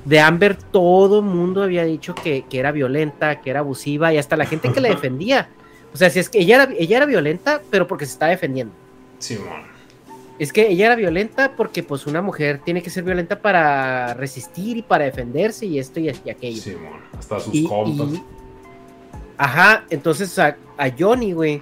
De 0.05 0.19
Amber, 0.19 0.55
todo 0.55 1.21
mundo 1.21 1.61
había 1.63 1.83
dicho 1.83 2.15
que, 2.15 2.45
que 2.49 2.59
era 2.59 2.71
violenta, 2.71 3.41
que 3.41 3.49
era 3.49 3.59
abusiva, 3.59 4.13
y 4.13 4.17
hasta 4.17 4.37
la 4.37 4.45
gente 4.45 4.71
que 4.71 4.79
la 4.81 4.89
defendía. 4.95 5.49
O 5.93 5.97
sea, 5.97 6.09
si 6.09 6.19
es 6.19 6.29
que 6.29 6.39
ella 6.39 6.63
era, 6.63 6.73
ella 6.77 6.97
era 6.97 7.05
violenta, 7.05 7.61
pero 7.69 7.87
porque 7.87 8.05
se 8.05 8.13
estaba 8.13 8.31
defendiendo. 8.31 8.73
Mo. 9.31 9.55
Es 10.39 10.53
que 10.53 10.67
ella 10.69 10.85
era 10.87 10.95
violenta 10.95 11.53
porque, 11.57 11.81
pues, 11.83 12.05
una 12.07 12.21
mujer 12.21 12.61
tiene 12.63 12.81
que 12.81 12.89
ser 12.89 13.03
violenta 13.03 13.39
para 13.39 14.13
resistir 14.13 14.77
y 14.77 14.81
para 14.81 15.05
defenderse, 15.05 15.65
y 15.65 15.77
esto 15.79 15.99
y, 15.99 16.09
y 16.23 16.29
aquello. 16.29 16.79
Mo. 16.79 16.89
Hasta 17.17 17.39
sus 17.39 17.53
Y- 17.53 17.63
compas. 17.65 18.07
y- 18.13 18.23
ajá, 19.37 19.83
entonces 19.89 20.37
a, 20.39 20.55
a 20.77 20.89
Johnny, 20.97 21.33
güey, 21.33 21.61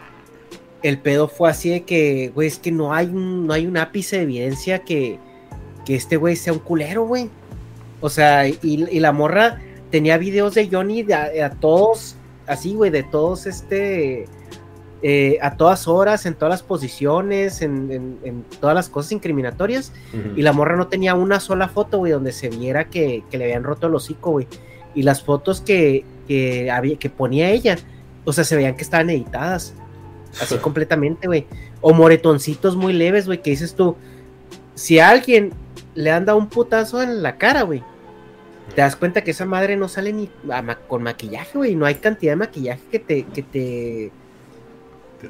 el 0.83 0.99
pedo 0.99 1.27
fue 1.27 1.49
así 1.49 1.69
de 1.69 1.83
que, 1.83 2.31
güey, 2.35 2.47
es 2.47 2.59
que 2.59 2.71
no 2.71 2.93
hay 2.93 3.07
un, 3.07 3.47
no 3.47 3.53
hay 3.53 3.65
un 3.65 3.77
ápice 3.77 4.17
de 4.17 4.23
evidencia 4.23 4.79
que, 4.79 5.17
que 5.85 5.95
este 5.95 6.17
güey 6.17 6.35
sea 6.35 6.53
un 6.53 6.59
culero, 6.59 7.05
güey. 7.05 7.29
O 8.01 8.09
sea, 8.09 8.47
y, 8.47 8.57
y 8.61 8.99
la 8.99 9.11
morra 9.11 9.59
tenía 9.89 10.17
videos 10.17 10.53
de 10.55 10.67
Johnny 10.69 11.01
de 11.03 11.13
a, 11.15 11.29
a 11.45 11.49
todos, 11.51 12.15
así, 12.45 12.73
güey, 12.75 12.91
de 12.91 13.03
todos 13.03 13.45
este, 13.47 14.25
eh, 15.01 15.37
a 15.41 15.55
todas 15.57 15.87
horas, 15.87 16.25
en 16.25 16.35
todas 16.35 16.51
las 16.51 16.63
posiciones, 16.63 17.61
en, 17.61 17.91
en- 17.91 18.17
en 18.23 18.43
todas 18.59 18.75
las 18.75 18.89
cosas 18.89 19.11
incriminatorias. 19.13 19.91
Y 20.35 20.41
la 20.41 20.53
morra 20.53 20.75
no 20.75 20.87
tenía 20.87 21.15
una 21.15 21.39
sola 21.39 21.67
foto, 21.67 21.97
güey, 21.99 22.11
donde 22.11 22.31
se 22.31 22.49
viera 22.49 22.89
que, 22.89 23.23
que 23.31 23.37
le 23.37 23.45
habían 23.45 23.63
roto 23.63 23.87
el 23.87 23.95
hocico, 23.95 24.31
güey. 24.31 24.47
Y 24.93 25.03
las 25.03 25.23
fotos 25.23 25.61
que, 25.61 26.03
que, 26.27 26.69
había, 26.69 26.97
que 26.97 27.09
ponía 27.09 27.49
ella, 27.49 27.77
o 28.23 28.33
sea, 28.33 28.43
se 28.43 28.55
veían 28.55 28.75
que 28.75 28.83
estaban 28.83 29.09
editadas. 29.09 29.73
Así 30.41 30.57
completamente, 30.57 31.27
güey. 31.27 31.45
O 31.81 31.93
moretoncitos 31.93 32.75
muy 32.75 32.93
leves, 32.93 33.25
güey, 33.25 33.41
que 33.41 33.51
dices 33.51 33.75
tú, 33.75 33.95
si 34.73 34.99
a 34.99 35.09
alguien 35.09 35.53
le 35.93 36.11
han 36.11 36.25
dado 36.25 36.37
un 36.37 36.47
putazo 36.49 37.01
en 37.01 37.23
la 37.23 37.37
cara, 37.37 37.61
güey, 37.61 37.83
te 38.75 38.81
das 38.81 38.95
cuenta 38.95 39.23
que 39.23 39.31
esa 39.31 39.45
madre 39.45 39.77
no 39.77 39.87
sale 39.87 40.11
ni 40.11 40.29
ma- 40.43 40.75
con 40.87 41.03
maquillaje, 41.03 41.57
güey. 41.57 41.75
No 41.75 41.85
hay 41.85 41.95
cantidad 41.95 42.33
de 42.33 42.37
maquillaje 42.37 42.81
que 42.91 42.99
te, 42.99 43.23
que 43.23 43.43
te, 43.43 44.11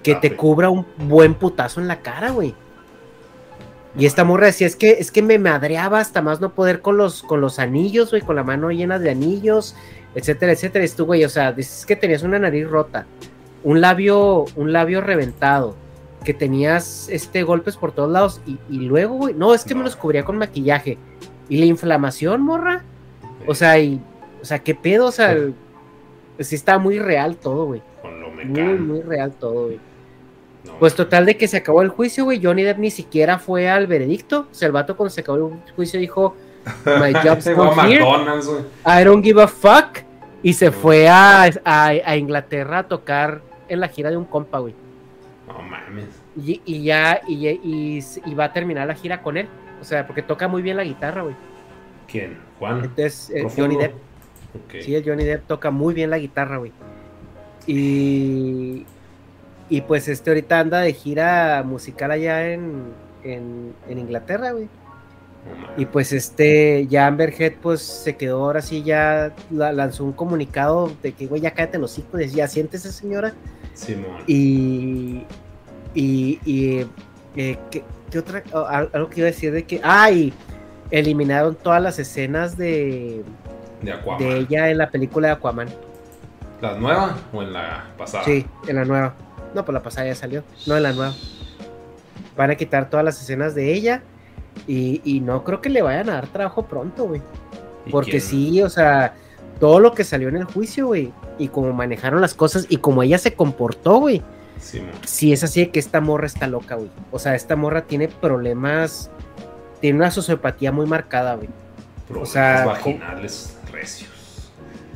que 0.02 0.16
te 0.16 0.36
cubra 0.36 0.70
un 0.70 0.86
buen 0.98 1.36
putazo 1.36 1.80
en 1.82 1.88
la 1.88 2.02
cara, 2.02 2.32
güey. 2.32 2.56
Y 3.98 4.06
esta 4.06 4.24
morra 4.24 4.48
decía, 4.48 4.68
es 4.68 4.76
que, 4.76 4.92
es 5.00 5.12
que 5.12 5.22
me 5.22 5.38
madreaba 5.40 6.00
hasta 6.00 6.22
más 6.22 6.42
no 6.42 6.54
poder 6.54 6.82
con 6.82 6.98
los, 6.98 7.24
con 7.24 7.40
los 7.40 7.60
anillos, 7.60 8.10
güey, 8.10 8.22
con 8.22 8.36
la 8.36 8.44
mano 8.44 8.70
llena 8.72 9.00
de 9.00 9.10
anillos, 9.12 9.76
etcétera, 10.16 10.52
etcétera. 10.54 10.84
Y 10.84 10.90
tú, 10.90 11.06
güey, 11.06 11.24
o 11.24 11.30
sea, 11.30 11.52
dices 11.54 11.86
que 11.86 11.96
tenías 11.96 12.24
una 12.24 12.40
nariz 12.40 12.68
rota, 12.68 13.06
un 13.66 13.82
labio, 13.82 14.46
un 14.56 14.72
labio 14.72 15.02
reventado, 15.02 15.76
que 16.24 16.34
tenías 16.34 17.10
este 17.10 17.44
golpes 17.44 17.76
por 17.76 17.92
todos 17.92 18.10
lados, 18.10 18.42
y, 18.48 18.58
y 18.70 18.80
luego, 18.86 19.16
güey, 19.16 19.34
no, 19.34 19.54
es 19.54 19.66
que 19.66 19.76
me 19.76 19.84
los 19.84 19.96
cubría 19.98 20.24
con 20.24 20.38
maquillaje. 20.38 20.98
Y 21.50 21.58
la 21.58 21.66
inflamación, 21.66 22.42
morra. 22.42 22.84
O 23.46 23.54
sea, 23.54 23.78
y, 23.80 24.00
o 24.42 24.46
sea, 24.46 24.60
qué 24.60 24.74
pedo, 24.74 25.08
o 25.08 25.12
sea, 25.12 25.36
Sí. 26.40 26.56
está 26.56 26.80
muy 26.80 26.98
real 27.00 27.36
todo, 27.36 27.66
güey. 27.66 27.82
Muy, 28.46 28.74
muy 28.80 29.02
real 29.02 29.32
todo, 29.34 29.66
güey. 29.66 29.80
No, 30.64 30.74
Pues 30.80 30.96
total 30.96 31.26
de 31.28 31.38
que 31.38 31.48
se 31.48 31.58
acabó 31.58 31.82
el 31.84 31.90
juicio, 31.90 32.24
güey. 32.24 32.44
Johnny 32.44 32.64
Depp 32.64 32.80
ni 32.80 32.90
siquiera 32.92 33.38
fue 33.38 33.70
al 33.70 33.86
veredicto. 33.88 34.48
O 34.52 34.54
sea, 34.54 34.66
el 34.68 34.72
vato 34.72 34.96
cuando 34.98 35.12
se 35.12 35.22
acabó 35.22 35.38
el 35.66 35.74
juicio 35.76 36.00
dijo, 36.00 36.36
My 36.86 37.14
job's 37.14 37.46
not 37.56 37.78
here. 37.86 38.04
I 38.86 39.04
don't 39.04 39.24
give 39.24 39.40
a 39.42 39.48
fuck. 39.48 40.00
Y 40.42 40.54
se 40.54 40.72
fue 40.72 41.08
a, 41.08 41.44
a- 41.64 41.88
a 42.06 42.18
Inglaterra 42.18 42.80
a 42.80 42.88
tocar 42.88 43.42
en 43.68 43.80
la 43.80 43.88
gira 43.88 44.10
de 44.10 44.18
un 44.18 44.26
compa, 44.26 44.60
güey. 44.60 44.74
No 45.48 45.62
mames. 45.62 46.10
Y, 46.36 46.62
y 46.66 46.84
ya, 46.84 47.22
y, 47.28 47.48
y, 47.48 48.04
y 48.26 48.34
va 48.34 48.46
a 48.46 48.54
terminar 48.54 48.88
la 48.88 48.96
gira 48.96 49.22
con 49.22 49.38
él. 49.38 49.48
O 49.82 49.84
sea, 49.84 50.08
porque 50.08 50.22
toca 50.22 50.48
muy 50.48 50.62
bien 50.62 50.78
la 50.78 50.84
guitarra, 50.84 51.22
güey. 51.22 51.36
¿Quién? 52.08 52.38
¿Juan? 52.60 52.84
Entonces, 52.84 53.30
eh. 53.30 53.48
Johnny 53.56 53.78
Depp. 53.78 53.94
Sí, 54.82 54.96
el 54.96 55.04
Johnny 55.04 55.26
Depp 55.26 55.48
toca 55.48 55.70
muy 55.70 55.94
bien 55.94 56.10
la 56.10 56.18
guitarra, 56.18 56.58
güey. 56.58 56.72
Y, 57.68 58.86
y 59.70 59.82
pues 59.82 60.08
este 60.08 60.30
ahorita 60.30 60.60
anda 60.60 60.82
de 60.82 60.94
gira 60.94 61.64
musical 61.66 62.12
allá 62.12 62.52
en, 62.54 62.94
en, 63.24 63.74
en 63.90 64.00
Inglaterra, 64.00 64.52
güey. 64.52 64.70
Y 65.78 65.86
pues 65.86 66.14
este, 66.14 66.88
ya 66.88 67.06
Amber 67.08 67.34
Heard 67.38 67.56
pues 67.62 67.82
se 67.82 68.16
quedó 68.16 68.44
ahora 68.46 68.62
sí, 68.62 68.82
ya 68.84 69.34
la- 69.52 69.74
lanzó 69.74 70.04
un 70.06 70.14
comunicado 70.14 70.92
de 71.04 71.12
que, 71.12 71.28
güey, 71.28 71.42
ya 71.42 71.52
cállate 71.52 71.78
los 71.78 71.98
hijos, 72.00 72.32
ya 72.32 72.48
siéntese 72.48 72.92
señora. 72.92 73.34
Simón. 73.74 74.18
Y, 74.26 75.24
y, 75.94 76.40
y 76.46 76.88
eh, 77.36 77.58
¿qué, 77.70 77.84
qué 78.10 78.20
otra? 78.20 78.42
al- 78.70 78.90
algo 78.94 79.10
que 79.10 79.20
iba 79.20 79.28
a 79.28 79.32
decir 79.32 79.52
de 79.52 79.64
que, 79.66 79.82
ay, 79.84 80.34
eliminaron 80.92 81.56
todas 81.56 81.82
las 81.82 82.00
escenas 82.00 82.58
de, 82.58 83.24
De 83.82 83.92
Aquaman. 83.92 84.20
de 84.20 84.38
ella 84.38 84.70
en 84.70 84.78
la 84.78 84.90
película 84.90 85.28
de 85.28 85.34
Aquaman. 85.34 85.68
¿La 86.62 86.76
nueva 86.78 87.18
o 87.34 87.42
en 87.44 87.52
la 87.52 87.86
pasada? 87.98 88.24
Sí, 88.24 88.46
en 88.68 88.78
la 88.78 88.86
nueva. 88.86 89.14
No, 89.54 89.66
pues 89.66 89.74
la 89.74 89.84
pasada 89.84 90.08
ya 90.08 90.16
salió. 90.16 90.44
No, 90.68 90.78
en 90.78 90.84
la 90.84 90.94
nueva. 90.94 91.14
Van 92.38 92.50
a 92.52 92.56
quitar 92.56 92.90
todas 92.90 93.04
las 93.06 93.22
escenas 93.22 93.56
de 93.56 93.74
ella. 93.74 94.02
Y, 94.68 95.02
y 95.04 95.20
no 95.20 95.44
creo 95.44 95.62
que 95.62 95.70
le 95.70 95.82
vayan 95.82 96.10
a 96.10 96.14
dar 96.14 96.28
trabajo 96.28 96.66
pronto, 96.66 97.06
güey. 97.06 97.22
¿Y 97.86 97.92
Porque 97.92 98.12
quién? 98.12 98.22
sí, 98.22 98.62
o 98.64 98.70
sea, 98.70 99.14
todo 99.60 99.80
lo 99.80 99.94
que 99.94 100.04
salió 100.04 100.30
en 100.30 100.38
el 100.38 100.46
juicio, 100.46 100.88
güey. 100.88 101.12
Y 101.38 101.50
como 101.50 101.74
manejaron 101.74 102.22
las 102.22 102.34
cosas 102.34 102.66
y 102.70 102.78
como 102.78 103.04
ella 103.04 103.18
se 103.18 103.34
comportó, 103.34 104.00
güey. 104.00 104.22
Simón. 104.60 104.92
Sí, 105.06 105.34
es 105.34 105.44
así 105.44 105.62
de 105.62 105.70
que 105.70 105.80
esta 105.80 106.02
morra 106.02 106.26
está 106.26 106.48
loca, 106.48 106.76
güey. 106.76 106.90
O 107.12 107.20
sea, 107.20 107.36
esta 107.36 107.56
morra 107.56 107.82
tiene 107.84 108.08
problemas. 108.08 109.12
Tiene 109.82 109.98
una 109.98 110.12
sociopatía 110.12 110.72
muy 110.72 110.86
marcada, 110.86 111.36
güey. 111.36 111.50
Problemas 112.08 112.30
sea, 112.30 112.66
vaginales 112.66 113.58
recios. 113.72 114.10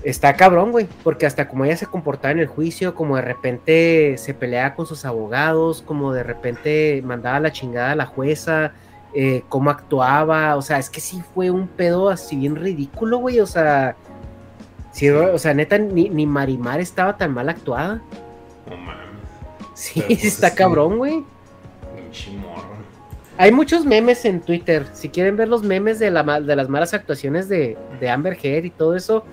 Está 0.03 0.35
cabrón, 0.35 0.71
güey, 0.71 0.87
porque 1.03 1.25
hasta 1.25 1.49
como 1.49 1.65
ella 1.65 1.75
se 1.75 1.85
comportaba 1.85 2.31
en 2.31 2.39
el 2.39 2.47
juicio, 2.47 2.95
como 2.95 3.17
de 3.17 3.21
repente 3.21 4.15
se 4.17 4.33
peleaba 4.33 4.73
con 4.73 4.85
sus 4.85 5.03
abogados, 5.03 5.81
como 5.81 6.13
de 6.13 6.23
repente 6.23 7.01
mandaba 7.03 7.41
la 7.41 7.51
chingada 7.51 7.91
a 7.91 7.95
la 7.95 8.05
jueza, 8.05 8.71
eh, 9.13 9.43
cómo 9.49 9.69
actuaba, 9.69 10.55
o 10.55 10.61
sea, 10.61 10.77
es 10.77 10.89
que 10.89 11.01
sí 11.01 11.21
fue 11.33 11.49
un 11.49 11.67
pedo 11.67 12.09
así 12.09 12.35
bien 12.35 12.55
ridículo, 12.55 13.17
güey, 13.17 13.39
o 13.39 13.47
sea, 13.47 13.95
sí, 14.91 15.09
o 15.09 15.37
sea, 15.39 15.53
neta, 15.53 15.77
ni, 15.77 16.09
ni 16.09 16.25
Marimar 16.25 16.79
estaba 16.79 17.17
tan 17.17 17.33
mal 17.33 17.49
actuada. 17.49 18.01
No 18.69 18.77
mames. 18.77 19.05
Sí, 19.73 20.03
pues, 20.05 20.23
está 20.25 20.47
es 20.47 20.53
cabrón, 20.53 20.97
güey. 20.97 21.23
Hay 23.37 23.51
muchos 23.51 23.85
memes 23.85 24.25
en 24.25 24.41
Twitter. 24.41 24.85
Si 24.93 25.09
quieren 25.09 25.37
ver 25.37 25.47
los 25.47 25.63
memes 25.63 25.97
de, 25.99 26.11
la, 26.11 26.41
de 26.41 26.55
las 26.55 26.67
malas 26.67 26.93
actuaciones 26.93 27.47
de, 27.47 27.77
de 27.99 28.09
Amber 28.09 28.37
Heard 28.41 28.65
y 28.65 28.69
todo 28.69 28.95
eso, 28.95 29.23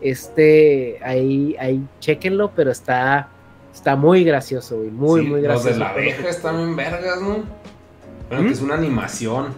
este, 0.00 0.98
ahí, 1.02 1.56
ahí, 1.58 1.82
chequenlo, 1.98 2.52
pero 2.54 2.70
está, 2.70 3.28
está 3.74 3.96
muy 3.96 4.22
gracioso, 4.22 4.76
güey. 4.76 4.90
Muy, 4.90 5.22
Sí, 5.22 5.26
muy 5.26 5.40
Los 5.42 5.48
gracioso. 5.64 5.74
de 5.74 5.78
la 5.80 5.88
abeja 5.90 6.28
están 6.28 6.60
en 6.60 6.76
vergas, 6.76 7.20
¿no? 7.20 7.42
Bueno, 8.28 8.42
¿Mm? 8.44 8.46
que 8.46 8.52
es 8.52 8.60
una 8.62 8.74
animación 8.74 9.54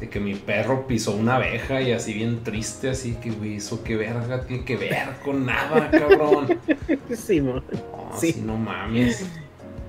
de 0.00 0.08
que 0.08 0.20
mi 0.20 0.34
perro 0.34 0.86
pisó 0.86 1.12
una 1.12 1.36
abeja 1.36 1.80
y 1.80 1.92
así 1.92 2.14
bien 2.14 2.44
triste, 2.44 2.90
así 2.90 3.14
que, 3.14 3.30
güey, 3.30 3.56
eso 3.56 3.82
qué 3.82 3.96
verga 3.96 4.42
tiene 4.42 4.64
que 4.64 4.76
ver 4.76 5.08
con 5.24 5.44
nada, 5.46 5.90
cabrón. 5.90 6.58
Sí. 7.14 7.40
No, 7.40 7.62
Sí. 8.16 8.32
sí, 8.32 8.42
no 8.44 8.56
mames. 8.56 9.26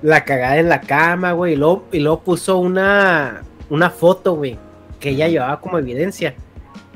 La 0.02 0.24
cagada 0.24 0.58
en 0.58 0.68
la 0.68 0.80
cama, 0.80 1.32
güey. 1.32 1.52
Y 1.52 1.56
luego, 1.56 1.84
y 1.92 2.00
luego 2.00 2.20
puso 2.22 2.58
una, 2.58 3.42
una 3.68 3.90
foto, 3.90 4.34
güey, 4.34 4.58
que 4.98 5.10
ella 5.10 5.28
llevaba 5.28 5.60
como 5.60 5.78
evidencia 5.78 6.34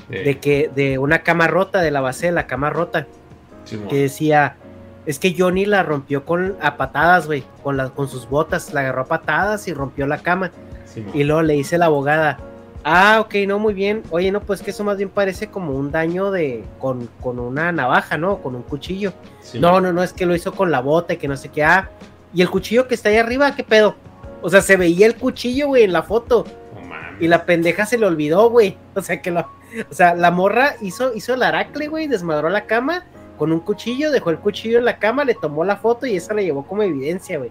de 0.09 0.39
que 0.39 0.71
de 0.75 0.99
una 0.99 1.21
cama 1.23 1.47
rota, 1.47 1.81
de 1.81 1.91
la 1.91 2.01
base 2.01 2.27
de 2.27 2.33
la 2.33 2.47
cama 2.47 2.71
rota. 2.71 3.07
Simón. 3.65 3.89
que 3.89 3.97
decía, 3.97 4.57
es 5.07 5.19
que 5.19 5.35
Johnny 5.39 5.65
la 5.65 5.83
rompió 5.83 6.25
con 6.27 6.57
a 6.61 6.77
patadas, 6.77 7.27
güey, 7.27 7.45
con 7.63 7.77
las 7.79 7.91
con 7.93 8.09
sus 8.09 8.29
botas, 8.29 8.75
la 8.75 8.81
agarró 8.81 9.03
a 9.03 9.07
patadas 9.07 9.67
y 9.69 9.73
rompió 9.73 10.07
la 10.07 10.19
cama. 10.19 10.51
Y 11.13 11.25
luego 11.25 11.43
le 11.43 11.55
dice 11.55 11.79
la 11.79 11.87
abogada, 11.87 12.39
ah, 12.85 13.19
ok, 13.21 13.35
no, 13.47 13.59
muy 13.59 13.75
bien. 13.75 14.03
Oye, 14.11 14.31
no, 14.31 14.41
pues 14.41 14.63
que 14.63 14.71
eso 14.71 14.85
más 14.85 14.97
bien 14.97 15.09
parece 15.09 15.49
como 15.49 15.73
un 15.73 15.91
daño 15.91 16.31
de 16.31 16.65
con, 16.79 17.09
con 17.21 17.39
una 17.39 17.73
navaja, 17.73 18.17
¿no? 18.19 18.39
Con 18.39 18.55
un 18.55 18.63
cuchillo. 18.63 19.13
No, 19.55 19.81
no, 19.81 19.93
no, 19.93 20.03
es 20.03 20.13
que 20.13 20.27
lo 20.27 20.35
hizo 20.35 20.53
con 20.53 20.71
la 20.71 20.81
bota 20.81 21.15
y 21.15 21.17
que 21.17 21.29
no 21.29 21.37
sé 21.37 21.49
qué. 21.49 21.65
Ah, 21.65 21.91
y 22.33 22.43
el 22.43 22.51
cuchillo 22.51 22.87
que 22.89 22.95
está 22.95 23.09
ahí 23.09 23.17
arriba, 23.17 23.55
¿qué 23.55 23.65
pedo? 23.65 23.97
O 24.43 24.51
sea, 24.51 24.61
se 24.61 24.77
veía 24.77 25.07
el 25.07 25.17
cuchillo, 25.17 25.69
güey, 25.69 25.85
en 25.85 25.93
la 25.93 26.03
foto. 26.03 26.45
Y 27.21 27.29
la 27.29 27.47
pendeja 27.47 27.87
se 27.87 27.97
le 27.97 28.07
olvidó, 28.07 28.51
güey. 28.51 28.77
O 28.95 29.01
sea, 29.01 29.23
que 29.23 29.31
lo, 29.31 29.41
o 29.91 29.95
sea, 29.95 30.15
la 30.15 30.31
morra 30.31 30.75
hizo, 30.81 31.15
hizo 31.15 31.35
el 31.35 31.43
aracle, 31.43 31.89
güey, 31.89 32.09
desmadró 32.09 32.49
la 32.49 32.67
cama 32.67 33.05
con 33.39 33.53
un 33.53 33.61
cuchillo, 33.61 34.11
dejó 34.11 34.31
el 34.31 34.39
cuchillo 34.39 34.79
en 34.79 34.85
la 34.85 34.99
cama, 34.99 35.25
le 35.25 35.35
tomó 35.35 35.65
la 35.65 35.77
foto 35.77 36.07
y 36.07 36.17
esa 36.17 36.35
la 36.35 36.43
llevó 36.43 36.65
como 36.65 36.83
evidencia, 36.83 37.39
güey. 37.39 37.51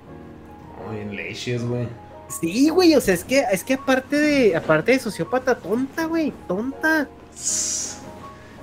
No, 0.85 0.97
en 0.97 1.15
leches, 1.15 1.67
güey. 1.67 1.87
Sí, 2.39 2.69
güey, 2.69 2.95
o 2.95 3.01
sea, 3.01 3.13
es 3.13 3.23
que, 3.23 3.43
es 3.51 3.63
que 3.63 3.75
aparte 3.75 4.17
de, 4.17 4.55
aparte 4.55 4.91
de 4.91 4.99
sociópata, 4.99 5.55
tonta, 5.55 6.05
güey, 6.05 6.33
tonta. 6.47 7.07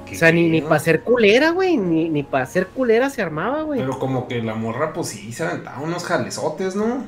¿Qué 0.07 0.17
O 0.17 0.19
sea, 0.19 0.33
ni, 0.33 0.49
ni 0.49 0.61
para 0.61 0.81
ser 0.81 1.03
culera, 1.03 1.51
güey, 1.51 1.77
ni, 1.77 2.09
ni 2.09 2.23
para 2.23 2.47
ser 2.47 2.67
culera 2.69 3.11
se 3.11 3.23
armaba, 3.23 3.63
güey. 3.63 3.81
Pero 3.81 3.99
como 3.99 4.27
que 4.29 4.43
la 4.43 4.55
morra, 4.55 4.93
pues 4.93 5.09
sí, 5.09 5.33
se 5.33 5.45
aventaba 5.45 5.81
unos 5.81 6.05
jalezotes, 6.05 6.75
¿no? 6.75 7.05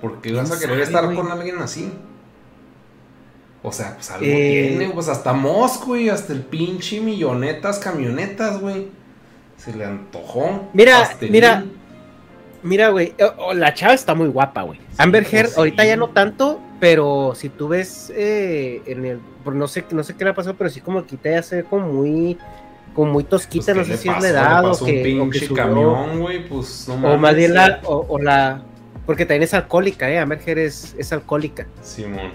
Porque 0.00 0.30
¿Quién 0.30 0.36
vas 0.42 0.50
a 0.52 0.58
querer 0.58 0.84
sabe, 0.86 1.08
estar 1.08 1.14
con 1.14 1.30
alguien 1.30 1.58
así. 1.58 1.92
O 3.62 3.70
sea, 3.72 3.94
pues 3.94 4.10
algo 4.10 4.26
Eh. 4.26 4.74
tiene, 4.76 4.92
pues 4.92 5.08
hasta 5.08 5.32
Mosk, 5.32 5.84
güey, 5.86 6.08
hasta 6.08 6.32
el 6.32 6.40
pinche 6.40 7.00
millonetas, 7.00 7.78
camionetas, 7.78 8.60
güey. 8.60 8.88
Se 9.56 9.72
le 9.74 9.84
antojó. 9.84 10.68
Mira, 10.72 10.98
pastelín. 10.98 11.32
mira. 11.32 11.64
Mira, 12.62 12.90
güey, 12.90 13.14
la 13.54 13.74
chava 13.74 13.94
está 13.94 14.14
muy 14.14 14.28
guapa, 14.28 14.62
güey. 14.62 14.78
Amber 14.98 15.22
pues 15.24 15.34
Heard, 15.34 15.48
sí. 15.48 15.54
ahorita 15.58 15.84
ya 15.84 15.96
no 15.96 16.08
tanto, 16.10 16.60
pero 16.80 17.32
si 17.34 17.48
tú 17.48 17.68
ves 17.68 18.12
eh, 18.14 18.82
en 18.86 19.04
el, 19.04 19.20
no 19.52 19.66
sé, 19.68 19.84
no 19.90 20.02
sé 20.04 20.14
qué 20.14 20.24
le 20.24 20.32
pasó, 20.34 20.54
pero 20.54 20.70
sí 20.70 20.80
como 20.80 21.04
que 21.04 21.18
ya 21.24 21.42
se 21.42 21.56
ve 21.56 21.64
como 21.64 21.88
muy, 21.92 22.38
como 22.94 23.12
muy 23.12 23.24
Pues, 23.24 23.30
tosquita, 23.42 23.72
¿qué 23.72 23.78
no 23.78 23.84
sé 23.84 23.96
si 23.96 24.08
es 24.08 24.22
la 24.22 24.28
edad 24.28 24.64
o 24.64 24.84
que, 24.84 25.14
un 25.20 25.28
o 25.28 25.30
que 25.30 25.48
camión, 25.48 26.20
güey, 26.20 26.46
pues 26.48 26.86
no 26.88 27.14
o 27.14 27.18
más 27.18 27.34
bien 27.34 27.54
la, 27.54 27.80
o, 27.84 28.06
o 28.08 28.18
la, 28.18 28.62
porque 29.06 29.24
también 29.26 29.42
es 29.42 29.54
alcohólica, 29.54 30.08
eh, 30.10 30.18
Amber 30.18 30.40
Heard 30.46 30.58
es, 30.58 30.94
es 30.98 31.12
alcohólica. 31.12 31.66
Simón. 31.82 32.30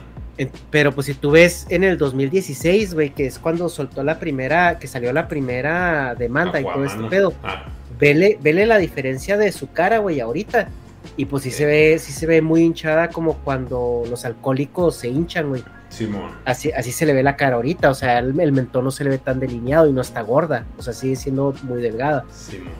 Pero 0.70 0.92
pues 0.92 1.08
si 1.08 1.16
tú 1.16 1.32
ves 1.32 1.66
en 1.70 1.84
el 1.84 1.98
2016, 1.98 2.94
güey, 2.94 3.10
que 3.10 3.26
es 3.26 3.40
cuando 3.40 3.70
soltó 3.70 4.04
la 4.04 4.20
primera, 4.20 4.78
que 4.78 4.88
salió 4.88 5.12
la 5.12 5.28
primera 5.28 6.14
demanda 6.16 6.60
y 6.60 6.64
todo 6.64 6.86
este 6.86 7.04
pedo, 7.06 7.34
Ah, 7.44 7.64
vele, 8.00 8.38
vele 8.42 8.66
la 8.66 8.78
diferencia 8.78 9.38
de 9.38 9.52
su 9.52 9.72
cara, 9.72 10.00
güey, 10.00 10.20
ahorita. 10.20 10.70
Y 11.16 11.26
pues 11.26 11.44
sí 11.44 11.52
se 11.52 11.66
ve, 11.66 11.98
sí 12.00 12.12
se 12.12 12.26
ve 12.26 12.42
muy 12.42 12.64
hinchada 12.64 13.10
como 13.10 13.36
cuando 13.38 14.04
los 14.10 14.26
alcohólicos 14.26 14.96
se 14.96 15.08
hinchan, 15.08 15.50
güey. 15.50 15.64
Simón. 15.90 16.32
Así, 16.44 16.72
así 16.72 16.92
se 16.92 17.06
le 17.06 17.14
ve 17.14 17.24
la 17.24 17.38
cara 17.38 17.56
ahorita, 17.56 17.90
o 17.90 17.96
sea, 17.96 18.20
el, 18.20 18.38
el 18.40 18.52
mentón 18.52 18.84
no 18.84 18.92
se 18.92 19.06
le 19.06 19.12
ve 19.12 19.18
tan 19.18 19.40
delineado 19.40 19.88
y 19.88 19.94
no 19.94 20.02
está 20.02 20.22
gorda, 20.22 20.66
o 20.78 20.82
sea, 20.82 20.92
sigue 20.92 21.16
siendo 21.16 21.54
muy 21.64 21.82
delgada. 21.82 22.26
Simón. 22.30 22.74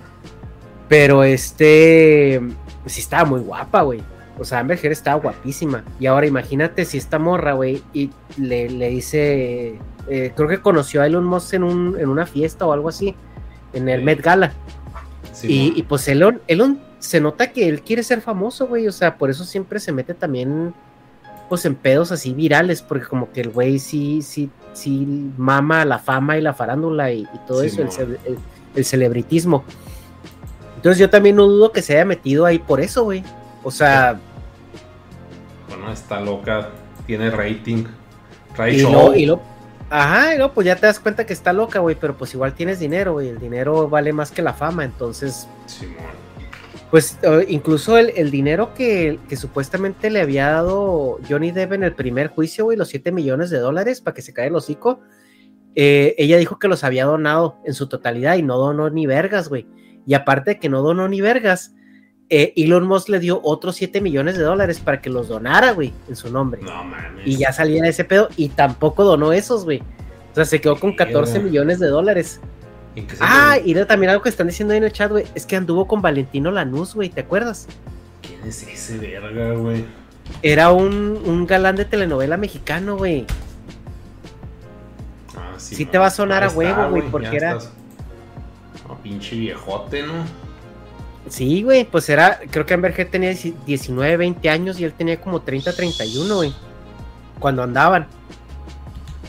Pero 0.90 1.24
este, 1.24 2.42
sí 2.86 3.02
estaba 3.02 3.26
muy 3.26 3.40
guapa, 3.42 3.82
güey. 3.82 4.02
O 4.40 4.46
sea, 4.46 4.60
Amber 4.60 4.78
Heard 4.78 4.92
estaba 4.92 5.20
guapísima. 5.20 5.84
Y 6.00 6.06
ahora 6.06 6.28
imagínate 6.28 6.86
si 6.86 6.98
esta 6.98 7.18
morra, 7.18 7.54
güey, 7.54 7.82
y 7.94 8.12
le, 8.38 8.70
le 8.70 8.90
dice, 8.90 9.80
eh, 10.10 10.32
creo 10.36 10.48
que 10.48 10.60
conoció 10.60 11.02
a 11.02 11.08
Elon 11.08 11.26
Musk 11.26 11.56
en, 11.56 11.64
un, 11.64 11.98
en 12.00 12.08
una 12.08 12.26
fiesta 12.26 12.66
o 12.66 12.74
algo 12.74 12.90
así, 12.90 13.16
en 13.74 13.90
el 13.90 14.00
Sí. 14.00 14.06
Met 14.06 14.22
Gala. 14.22 14.54
Y, 15.44 15.74
y, 15.76 15.84
pues 15.84 16.08
Elon, 16.08 16.42
Elon 16.48 16.80
se 17.00 17.20
nota 17.22 17.52
que 17.52 17.68
él 17.68 17.82
quiere 17.82 18.02
ser 18.04 18.22
famoso, 18.22 18.68
güey. 18.68 18.88
O 18.88 18.92
sea, 18.92 19.18
por 19.18 19.30
eso 19.30 19.44
siempre 19.46 19.80
se 19.80 19.92
mete 19.92 20.14
también, 20.14 20.74
pues 21.50 21.66
en 21.66 21.76
pedos 21.76 22.12
así 22.12 22.34
virales, 22.34 22.82
porque 22.82 23.06
como 23.06 23.32
que 23.32 23.42
el 23.42 23.50
güey 23.50 23.78
sí, 23.80 24.22
sí, 24.22 24.50
sí 24.74 25.06
mama 25.38 25.86
la 25.86 26.00
fama 26.00 26.38
y 26.38 26.42
la 26.42 26.54
farándula 26.54 27.12
y, 27.12 27.22
y 27.22 27.38
todo 27.48 27.62
eso, 27.64 27.82
el, 27.82 28.20
el- 28.26 28.38
el 28.76 28.86
celebritismo. 28.86 29.64
Entonces 30.76 31.00
yo 31.00 31.10
también 31.10 31.36
no 31.36 31.46
dudo 31.48 31.72
que 31.72 31.82
se 31.82 31.94
haya 31.96 32.06
metido 32.06 32.46
ahí 32.46 32.60
por 32.60 32.80
eso, 32.80 33.04
güey. 33.04 33.24
O 33.64 33.72
sea, 33.72 34.20
Bueno, 35.68 35.92
está 35.92 36.20
loca, 36.22 36.70
tiene 37.06 37.30
rating. 37.32 37.86
Lo, 38.92 39.16
y 39.16 39.26
lo- 39.26 39.42
ajá, 39.90 40.36
luego, 40.36 40.54
pues 40.54 40.66
ya 40.66 40.76
te 40.76 40.86
das 40.86 41.00
cuenta 41.00 41.26
que 41.26 41.34
está 41.34 41.54
loca, 41.54 41.80
güey, 41.80 41.96
pero 42.00 42.18
pues 42.18 42.34
igual 42.34 42.54
tienes 42.54 42.80
dinero, 42.80 43.14
güey. 43.14 43.30
El 43.30 43.40
dinero 43.40 43.90
vale 43.90 44.14
más 44.14 44.32
que 44.32 44.42
la 44.42 44.54
fama, 44.54 44.84
entonces 44.84 45.48
Simón. 45.66 46.28
Pues 46.90 47.18
incluso 47.50 47.98
el, 47.98 48.14
el 48.16 48.32
dinero 48.32 48.74
que, 48.74 49.20
que 49.28 49.36
supuestamente 49.36 50.10
le 50.10 50.22
había 50.22 50.50
dado 50.52 51.20
Johnny 51.28 51.52
Depp 51.52 51.74
en 51.74 51.84
el 51.84 51.94
primer 51.94 52.30
juicio, 52.30 52.64
güey, 52.64 52.78
los 52.78 52.88
7 52.88 53.12
millones 53.12 53.50
de 53.50 53.60
dólares 53.60 54.00
para 54.00 54.16
que 54.16 54.22
se 54.22 54.32
caiga 54.32 54.48
el 54.48 54.56
hocico, 54.56 55.02
eh, 55.80 56.16
ella 56.18 56.38
dijo 56.38 56.58
que 56.58 56.68
los 56.68 56.84
había 56.84 57.06
donado 57.06 57.60
en 57.64 57.76
su 57.76 57.88
totalidad 57.88 58.36
y 58.36 58.42
no 58.42 58.58
donó 58.58 58.90
ni 58.90 59.06
vergas, 59.06 59.48
güey. 59.48 59.68
Y 60.08 60.16
aparte 60.16 60.52
de 60.52 60.60
que 60.60 60.70
no 60.70 60.82
donó 60.82 61.08
ni 61.08 61.22
vergas, 61.22 61.76
eh, 62.30 62.54
Elon 62.58 62.86
Musk 62.86 63.10
le 63.10 63.20
dio 63.20 63.40
otros 63.44 63.76
7 63.78 64.02
millones 64.02 64.38
de 64.38 64.44
dólares 64.44 64.80
para 64.80 65.02
que 65.02 65.10
los 65.10 65.28
donara, 65.30 65.72
güey, 65.72 65.94
en 66.10 66.16
su 66.16 66.30
nombre. 66.32 66.62
No 66.62 66.84
mames. 66.84 67.26
Y 67.26 67.38
ya 67.38 67.54
salía 67.54 67.86
ese 67.88 68.04
pedo 68.04 68.30
y 68.36 68.50
tampoco 68.50 69.04
donó 69.04 69.32
esos, 69.34 69.64
güey. 69.64 69.80
O 70.32 70.36
sea, 70.36 70.46
se 70.46 70.60
quedó 70.62 70.80
con 70.80 70.94
14 70.96 71.34
Verga. 71.34 71.46
millones 71.48 71.80
de 71.80 71.88
dólares. 71.88 72.40
¿En 72.96 73.08
qué 73.08 73.16
se 73.16 73.24
Ah, 73.24 73.58
y 73.64 73.74
también 73.86 74.10
algo 74.10 74.24
que 74.24 74.30
están 74.30 74.48
diciendo 74.48 74.74
ahí 74.74 74.78
en 74.80 74.84
el 74.84 74.92
chat, 74.92 75.10
güey, 75.10 75.26
es 75.36 75.46
que 75.46 75.56
anduvo 75.56 75.88
con 75.88 76.02
Valentino 76.02 76.52
Lanús, 76.52 76.96
güey, 76.96 77.10
¿te 77.10 77.22
acuerdas? 77.22 77.68
¿Quién 78.22 78.42
es 78.44 78.62
ese 78.64 78.98
verga, 78.98 79.54
güey? 79.54 79.86
Era 80.42 80.72
un, 80.72 81.22
un 81.26 81.48
galán 81.48 81.76
de 81.78 81.86
telenovela 81.86 82.38
mexicano, 82.38 82.98
güey. 82.98 83.26
Ah, 85.36 85.54
sí. 85.58 85.76
Sí 85.76 85.86
no. 85.86 85.92
te 85.92 85.98
va 85.98 86.08
a 86.08 86.12
sonar 86.12 86.44
a 86.44 86.50
huevo, 86.50 86.90
güey, 86.90 87.04
porque 87.10 87.36
era- 87.38 87.52
estás. 87.58 87.72
No, 88.88 88.98
pinche 89.02 89.36
viejote, 89.36 90.04
¿no? 90.04 90.14
Sí, 91.30 91.64
güey, 91.64 91.86
pues 91.86 92.10
era, 92.10 92.40
creo 92.50 92.66
que 92.66 92.74
Amber 92.74 92.94
Heard 92.98 93.10
tenía 93.10 93.34
19, 93.34 94.18
20 94.18 94.50
años 94.50 94.80
y 94.80 94.86
él 94.86 94.94
tenía 94.94 95.20
como 95.20 95.42
30, 95.42 95.74
31, 95.74 96.36
güey, 96.36 96.54
cuando 97.40 97.64
andaban. 97.64 98.08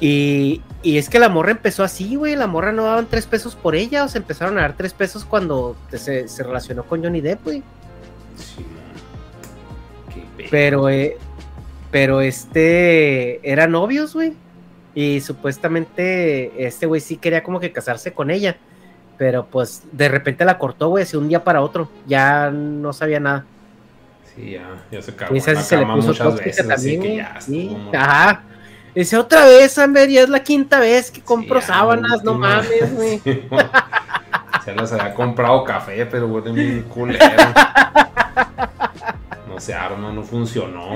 Y, 0.00 0.62
y 0.82 0.98
es 0.98 1.08
que 1.08 1.18
la 1.18 1.28
morra 1.28 1.50
empezó 1.50 1.82
así, 1.82 2.14
güey, 2.14 2.36
la 2.36 2.46
morra 2.46 2.72
no 2.72 2.84
daban 2.84 3.06
tres 3.06 3.26
pesos 3.26 3.56
por 3.56 3.74
ella, 3.74 4.04
o 4.04 4.08
se 4.08 4.18
empezaron 4.18 4.58
a 4.58 4.62
dar 4.62 4.76
tres 4.76 4.92
pesos 4.92 5.24
cuando 5.24 5.76
se, 5.90 6.28
se 6.28 6.42
relacionó 6.42 6.84
con 6.84 7.02
Johnny 7.02 7.20
Depp, 7.20 7.44
güey. 7.44 7.62
Sí. 8.36 8.64
Qué. 10.14 10.46
Pero, 10.50 10.88
eh, 10.88 11.16
pero 11.90 12.20
este, 12.20 13.40
eran 13.50 13.72
novios, 13.72 14.14
güey. 14.14 14.34
Y 14.94 15.20
supuestamente 15.20 16.66
este 16.66 16.86
güey 16.86 17.00
sí 17.00 17.16
quería 17.16 17.42
como 17.42 17.60
que 17.60 17.72
casarse 17.72 18.12
con 18.12 18.30
ella. 18.30 18.56
Pero 19.18 19.46
pues 19.46 19.82
de 19.92 20.08
repente 20.08 20.44
la 20.44 20.56
cortó, 20.58 20.88
güey, 20.88 21.02
así 21.02 21.16
un 21.16 21.28
día 21.28 21.42
para 21.44 21.60
otro. 21.60 21.90
Ya 22.06 22.50
no 22.50 22.92
sabía 22.92 23.18
nada. 23.20 23.44
Sí, 24.34 24.52
ya, 24.52 24.62
ya 24.92 25.02
se 25.02 25.14
cagó 25.14 25.34
sí 25.34 25.40
se 25.40 25.76
le 25.76 25.84
puso 25.86 26.08
muchas 26.08 26.18
tóxica 26.28 26.44
veces, 26.44 26.68
también, 26.68 27.02
que 27.02 27.08
güey. 27.08 27.16
ya 27.18 27.40
Sí. 27.40 27.76
Ajá. 27.92 28.42
Dice 28.94 29.16
otra 29.16 29.44
vez, 29.44 29.76
Amber, 29.78 30.08
ya 30.08 30.22
es 30.22 30.28
la 30.28 30.42
quinta 30.42 30.80
vez 30.80 31.10
que 31.10 31.20
compro 31.20 31.60
Sí, 31.60 31.66
sábanas, 31.66 32.22
no 32.24 32.34
mames, 32.34 32.94
güey. 32.96 33.18
Sí. 33.18 33.42
Se 34.64 34.74
las 34.74 34.92
había 34.92 35.14
comprado 35.14 35.64
café, 35.64 36.06
pero 36.06 36.26
huele 36.28 36.52
bien 36.52 36.82
culero. 36.84 37.24
No 39.58 39.62
se 39.64 39.74
arma, 39.74 40.12
no 40.12 40.22
funcionó. 40.22 40.90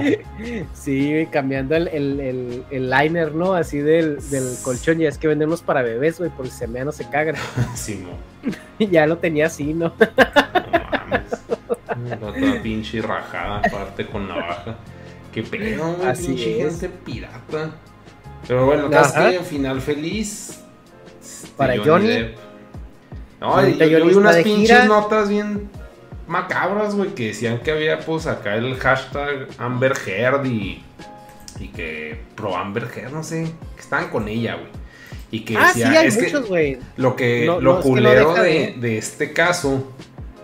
Sí, 0.73 1.27
cambiando 1.33 1.75
el, 1.75 1.89
el, 1.89 2.21
el, 2.21 2.65
el 2.71 2.91
liner, 2.91 3.35
¿no? 3.35 3.55
Así 3.55 3.79
del, 3.79 4.19
del 4.31 4.57
colchón. 4.63 4.99
Ya 4.99 5.09
es 5.09 5.19
que 5.19 5.27
vendemos 5.27 5.63
para 5.63 5.83
bebés, 5.83 6.19
güey, 6.21 6.31
porque 6.31 6.53
se 6.53 6.69
mean 6.69 6.87
o 6.87 6.93
se 6.93 7.09
cagan. 7.11 7.35
Sí. 7.75 8.07
Y 8.79 8.87
ya 8.91 9.07
lo 9.09 9.19
tenía 9.19 9.47
así, 9.47 9.75
¿no? 9.75 9.93
No 9.99 10.81
mames. 10.81 12.23
Otra 12.23 12.63
pinche 12.63 13.03
rajada 13.03 13.59
aparte 13.65 14.07
con 14.07 14.29
navaja. 14.29 14.77
Qué 15.33 15.43
pedo, 15.43 15.95
güey. 15.95 16.09
Así 16.09 16.27
Pinche 16.29 16.63
es. 16.63 16.81
gente 16.81 16.97
pirata. 17.05 17.71
Pero 18.47 18.67
bueno, 18.67 18.89
casi 18.91 19.39
final 19.39 19.81
feliz. 19.81 20.61
Para 21.57 21.77
Johnny. 21.85 22.07
Depp. 22.07 22.37
No, 23.41 23.61
yo, 23.69 23.87
yo 23.87 23.99
Johnny 23.99 24.09
vi 24.11 24.15
unas 24.15 24.37
pinches 24.37 24.83
gira. 24.83 24.85
notas 24.85 25.29
bien 25.29 25.69
macabras, 26.27 26.95
güey, 26.95 27.15
que 27.15 27.29
decían 27.29 27.59
que 27.61 27.71
había 27.73 28.01
pues 28.01 28.27
acá 28.27 28.55
el 28.57 28.77
hashtag 28.79 29.49
Amber 29.59 29.93
Heard 30.07 30.45
y, 30.47 30.83
y 31.61 31.69
que 31.69 32.21
pro 32.35 32.57
Amber 32.57 32.89
Heard, 32.95 33.13
no 33.13 33.23
sé, 33.23 33.53
que 33.75 33.81
estaban 33.81 34.09
con 34.09 34.29
ella, 34.29 34.55
güey. 34.55 34.69
Y 35.31 35.41
que 35.47 35.57
Ah, 35.57 35.71
sí, 35.73 35.81
decía, 35.81 36.01
hay 36.01 36.07
es 36.09 36.17
que- 36.17 36.23
muchos, 36.25 36.49
lo 36.97 37.17
que 37.17 37.47
No, 37.47 37.61
lo 37.61 37.73
no, 37.75 37.79
es 37.79 37.85
que 37.85 37.89
no 37.91 37.95
culero 37.97 38.35
de, 38.35 38.43
de- 38.43 38.75
de 38.79 38.99
este 38.99 39.33
caso 39.33 39.91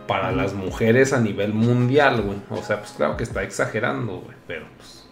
para 0.06 0.32
las 0.32 0.54
mujeres 0.54 1.12
a 1.12 1.20
nivel 1.20 1.52
mundial, 1.52 2.22
güey. 2.22 2.38
O 2.50 2.62
sea, 2.62 2.78
pues 2.78 2.92
claro 2.92 3.16
que 3.18 3.24
está 3.24 3.42
exagerando, 3.42 4.20
güey. 4.20 4.34
Pero 4.46 4.64
pues 4.78 5.06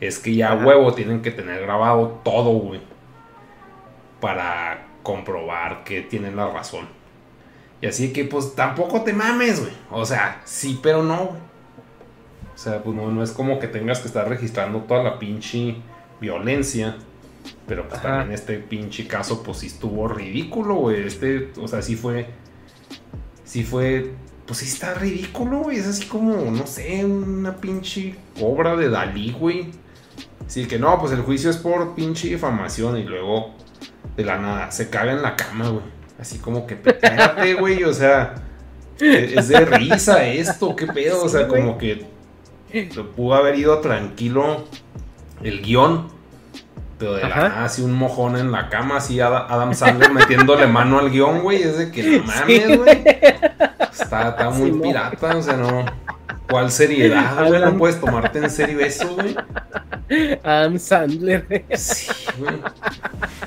es 0.00 0.18
que 0.18 0.34
ya 0.34 0.52
Ajá. 0.54 0.64
huevo 0.64 0.94
tienen 0.94 1.20
que 1.20 1.30
tener 1.30 1.60
grabado 1.60 2.20
todo, 2.24 2.52
güey. 2.52 2.80
Para 4.20 4.86
comprobar 5.02 5.84
que 5.84 6.00
tienen 6.02 6.36
la 6.36 6.48
razón. 6.48 6.88
Y 7.80 7.86
así 7.86 8.12
que 8.12 8.24
pues 8.24 8.54
tampoco 8.54 9.02
te 9.02 9.12
mames, 9.12 9.60
güey. 9.60 9.72
O 9.90 10.04
sea, 10.04 10.42
sí, 10.44 10.80
pero 10.82 11.02
no, 11.02 11.26
güey. 11.26 11.40
O 12.54 12.58
sea, 12.58 12.82
pues 12.82 12.96
no, 12.96 13.10
no 13.12 13.22
es 13.22 13.30
como 13.30 13.60
que 13.60 13.68
tengas 13.68 14.00
que 14.00 14.08
estar 14.08 14.28
registrando 14.28 14.80
toda 14.80 15.02
la 15.04 15.18
pinche 15.18 15.76
violencia. 16.20 16.96
Pero 17.68 17.86
pues 17.88 18.00
Ajá. 18.00 18.08
también 18.08 18.32
este 18.32 18.58
pinche 18.58 19.06
caso, 19.06 19.42
pues 19.42 19.58
sí 19.58 19.68
estuvo 19.68 20.08
ridículo, 20.08 20.74
güey. 20.74 21.06
Este, 21.06 21.52
o 21.60 21.68
sea, 21.68 21.82
sí 21.82 21.94
fue. 21.94 22.30
Sí 23.44 23.62
fue. 23.62 24.12
Pues 24.44 24.58
sí 24.58 24.66
está 24.66 24.94
ridículo, 24.94 25.58
güey. 25.58 25.78
Es 25.78 25.86
así 25.86 26.06
como, 26.06 26.34
no 26.50 26.66
sé, 26.66 27.04
una 27.04 27.56
pinche 27.56 28.16
obra 28.40 28.74
de 28.74 28.88
Dalí, 28.88 29.30
güey. 29.30 29.70
Sí, 30.48 30.66
que 30.66 30.78
no, 30.78 30.98
pues 30.98 31.12
el 31.12 31.20
juicio 31.20 31.50
es 31.50 31.58
por 31.58 31.94
pinche 31.94 32.28
difamación 32.28 32.96
y 32.96 33.04
luego 33.04 33.54
de 34.16 34.24
la 34.24 34.38
nada 34.38 34.70
se 34.72 34.88
caga 34.90 35.12
en 35.12 35.22
la 35.22 35.36
cama, 35.36 35.68
güey. 35.68 35.97
Así 36.18 36.38
como 36.38 36.66
que, 36.66 36.74
espérate, 36.74 37.54
güey, 37.54 37.84
o 37.84 37.92
sea, 37.94 38.34
es 39.00 39.32
es 39.36 39.48
de 39.48 39.60
risa 39.64 40.24
esto, 40.24 40.74
qué 40.74 40.86
pedo, 40.88 41.24
o 41.24 41.28
sea, 41.28 41.46
como 41.46 41.78
que 41.78 42.06
pudo 43.16 43.34
haber 43.34 43.56
ido 43.56 43.78
tranquilo 43.80 44.64
el 45.42 45.62
guion, 45.62 46.08
pero 46.98 47.14
de 47.14 47.22
la 47.22 47.28
Ajá. 47.28 47.48
nada 47.50 47.64
así 47.64 47.82
un 47.82 47.92
mojón 47.92 48.36
en 48.36 48.50
la 48.50 48.68
cama, 48.68 48.96
así 48.96 49.20
Ada- 49.20 49.46
Adam 49.48 49.72
Sandler 49.74 50.12
metiéndole 50.12 50.66
mano 50.66 50.98
al 50.98 51.10
guion, 51.10 51.40
güey, 51.42 51.62
es 51.62 51.78
de 51.78 51.92
que 51.92 52.02
no 52.02 52.24
mames, 52.24 52.76
güey. 52.78 53.04
Está, 53.92 54.30
está 54.30 54.50
muy 54.50 54.72
Sí, 54.72 54.78
pirata, 54.82 55.36
o 55.36 55.42
sea, 55.42 55.54
no. 55.56 55.84
¿Cuál 56.50 56.72
seriedad, 56.72 57.46
güey? 57.46 57.56
Adam- 57.62 57.72
No 57.74 57.78
puedes 57.78 58.00
tomarte 58.00 58.38
en 58.40 58.50
serio 58.50 58.80
eso, 58.80 59.14
güey. 59.14 59.36
Adam 60.42 60.78
Sandler. 60.78 61.64
Sí, 61.74 62.10
güey. 62.38 62.54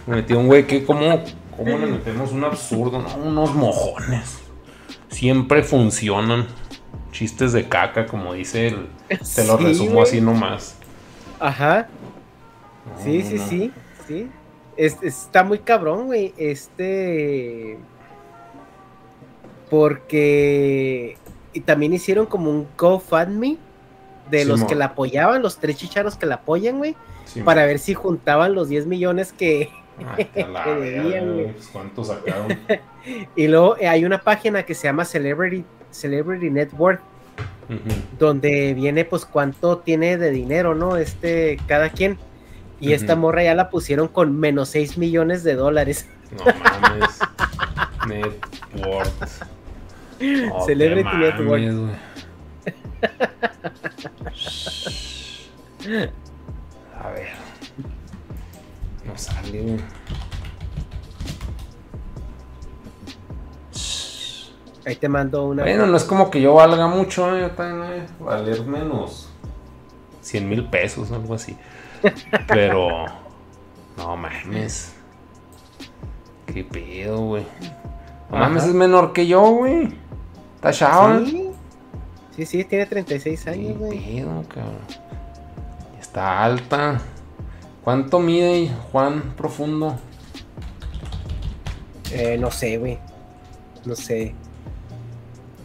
Me 0.08 0.16
metió 0.18 0.40
un 0.40 0.48
güey 0.48 0.66
que 0.66 0.86
como, 0.86 1.22
¿cómo 1.64 1.78
le 1.78 1.88
metemos 1.88 2.32
un 2.32 2.44
absurdo? 2.44 3.00
No, 3.00 3.16
unos 3.16 3.54
mojones. 3.56 4.40
Siempre 5.10 5.64
funcionan. 5.64 6.48
Chistes 7.12 7.52
de 7.54 7.68
caca, 7.68 8.06
como 8.06 8.34
dice 8.34 8.68
el. 8.70 8.88
Te 9.10 9.46
lo 9.46 9.58
Sí, 9.58 9.64
resumo 9.66 9.92
güey. 9.92 10.04
así 10.04 10.22
nomás. 10.22 10.76
Ajá. 11.40 11.88
No, 12.98 13.04
Sí, 13.04 13.22
sí, 13.24 13.36
no. 13.36 13.48
sí, 13.48 13.72
sí. 14.08 14.30
Es- 14.78 14.98
está 15.04 15.44
muy 15.44 15.60
cabrón, 15.60 16.06
güey. 16.08 16.34
Este. 16.38 17.78
Porque. 19.70 21.18
Y 21.54 21.62
también 21.62 21.94
hicieron 21.94 22.26
como 22.26 22.50
un 22.50 22.68
GoFundMe 22.78 23.58
de 24.30 24.46
los 24.46 24.64
que 24.64 24.76
la 24.76 24.86
apoyaban, 24.86 25.42
los 25.42 25.58
tres 25.58 25.76
chicharos 25.76 26.16
que 26.16 26.26
la 26.26 26.36
apoyan, 26.36 26.78
güey, 26.78 26.96
Sí, 27.26 27.42
para 27.42 27.66
ver 27.66 27.80
si 27.80 27.94
juntaban 27.94 28.54
los 28.56 28.70
10 28.70 28.86
millones 28.88 29.34
que. 29.34 29.70
Ay, 30.08 30.26
que 30.26 30.46
debían, 30.80 31.56
¿Cuántos 31.72 32.08
sacaron? 32.08 32.58
Y 33.36 33.48
luego 33.48 33.78
eh, 33.78 33.88
hay 33.88 34.06
una 34.06 34.22
página 34.22 34.64
que 34.64 34.76
se 34.76 34.88
llama 34.88 35.06
Celebrity, 35.06 35.66
Celebrity 35.90 36.52
Network, 36.52 37.02
Ujú. 37.68 37.80
donde 38.20 38.74
viene 38.76 39.06
pues 39.06 39.26
cuánto 39.26 39.80
tiene 39.80 40.18
de 40.18 40.30
dinero, 40.30 40.76
¿no? 40.76 40.98
Este, 40.98 41.58
cada 41.68 41.90
quien. 41.90 42.18
Y 42.80 42.94
esta 42.94 43.14
Ujú. 43.14 43.22
morra 43.22 43.44
ya 43.44 43.56
la 43.56 43.70
pusieron 43.70 44.08
con 44.08 44.40
menos 44.40 44.70
6 44.70 44.98
millones 44.98 45.44
de 45.44 45.56
dólares. 45.56 46.08
No 46.32 46.46
mames. 46.46 47.20
Net 48.08 48.86
worth. 48.86 49.42
No 50.20 50.58
te 50.60 50.66
Celebrity 50.66 51.04
mames, 51.04 51.40
Network. 51.40 51.64
A 57.04 57.10
ver. 57.10 57.30
No 59.06 59.18
sale, 59.18 59.62
güey. 59.62 59.80
Ahí 64.86 64.96
te 64.96 65.08
mando 65.10 65.46
una. 65.46 65.64
Bueno, 65.64 65.86
no 65.86 65.96
es 65.96 66.04
como 66.04 66.32
que 66.32 66.42
yo 66.42 66.56
valga 66.56 66.88
mucho, 66.88 67.36
¿eh? 67.36 67.42
yo 67.42 67.52
también 67.52 68.02
eh, 68.02 68.08
valer 68.20 68.66
menos 68.66 69.30
100 70.22 70.50
mil 70.50 70.66
pesos 70.66 71.12
o 71.12 71.16
algo 71.16 71.36
así. 71.36 71.56
Pero, 72.48 73.06
no 73.98 74.18
mames. 74.18 74.96
Qué 76.48 76.64
pedo, 76.64 77.20
güey. 77.20 77.46
No 78.30 78.38
Ajá. 78.38 78.48
mames, 78.48 78.64
es 78.66 78.74
menor 78.74 79.14
que 79.14 79.28
yo, 79.28 79.42
güey. 79.52 79.94
Está 80.56 80.72
chava. 80.72 81.20
Sí, 81.26 81.52
sí, 82.36 82.46
sí, 82.46 82.64
tiene 82.64 82.88
36 82.88 83.44
Qué 83.44 83.50
años, 83.52 83.78
güey. 83.78 84.00
pedo, 84.00 84.44
cabrón. 84.50 84.78
Está 86.00 86.44
alta. 86.44 87.00
¿Cuánto 87.84 88.20
mide 88.20 88.70
Juan 88.92 89.34
Profundo? 89.36 89.98
Eh, 92.12 92.38
no 92.38 92.52
sé, 92.52 92.78
güey. 92.78 93.00
No 93.86 93.96
sé. 93.96 94.36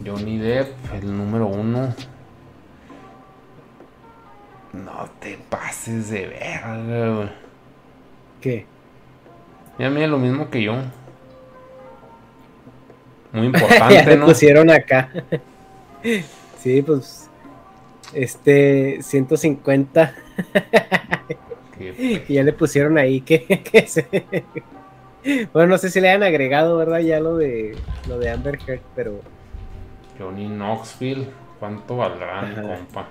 Johnny 0.05 0.37
Depp, 0.37 0.93
el 0.93 1.15
número 1.15 1.47
uno. 1.47 1.93
No 4.73 5.09
te 5.19 5.37
pases 5.49 6.09
de 6.09 6.27
verga, 6.27 7.15
güey. 7.15 7.29
¿Qué? 8.41 8.65
Ya 9.77 9.89
mide 9.89 10.07
lo 10.07 10.17
mismo 10.17 10.49
que 10.49 10.63
yo. 10.63 10.73
Muy 13.31 13.41
ya 13.51 13.59
importante, 13.59 14.05
le 14.05 14.17
¿no? 14.17 14.25
pusieron 14.25 14.69
acá. 14.71 15.09
sí, 16.01 16.25
Sí, 16.59 16.81
pues. 16.81 17.29
Este, 18.13 18.99
150. 19.03 20.15
y 21.79 22.33
ya 22.33 22.43
le 22.43 22.53
pusieron 22.53 22.97
ahí 22.97 23.21
que, 23.21 23.45
que 23.71 23.87
se... 23.87 24.07
Bueno, 25.51 25.71
no 25.71 25.77
sé 25.77 25.89
si 25.89 25.99
le 25.99 26.09
han 26.09 26.23
agregado, 26.23 26.77
¿verdad? 26.77 26.99
Ya 26.99 27.19
lo 27.19 27.35
de 27.35 27.75
lo 28.07 28.17
de 28.17 28.29
Amber 28.29 28.57
Heard, 28.65 28.81
pero. 28.95 29.19
Johnny 30.17 30.47
Knoxville, 30.47 31.27
¿cuánto 31.59 31.97
valdrán, 31.97 32.55
compa? 32.55 33.07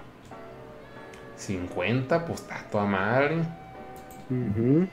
50, 1.36 2.24
pues 2.24 2.40
está 2.40 2.64
toda 2.70 2.84
madre. 2.86 3.42
Uh 4.30 4.86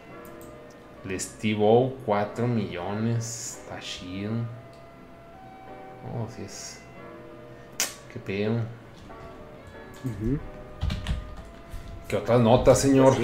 El 1.05 1.19
Steve 1.19 1.59
O, 1.61 1.93
4 2.05 2.47
millones. 2.47 3.61
Está 3.61 3.79
chido. 3.79 4.31
Oh, 6.13 6.27
si 6.29 6.43
es. 6.43 6.81
Qué 8.11 8.19
pedo. 8.19 8.59
¿Qué 12.07 12.17
otras 12.17 12.41
notas, 12.41 12.79
señor? 12.79 13.15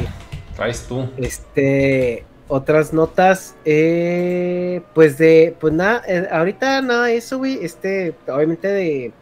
Traes 0.59 0.85
tú. 0.89 1.07
Este 1.15 2.25
otras 2.49 2.91
notas, 2.91 3.55
eh, 3.63 4.81
pues 4.93 5.17
de, 5.17 5.55
pues 5.57 5.71
nada, 5.71 6.01
eh, 6.05 6.27
ahorita 6.29 6.81
nada 6.81 7.05
de 7.05 7.15
eso, 7.15 7.37
güey, 7.37 7.63
este, 7.63 8.13
obviamente 8.27 8.67
de, 8.67 9.13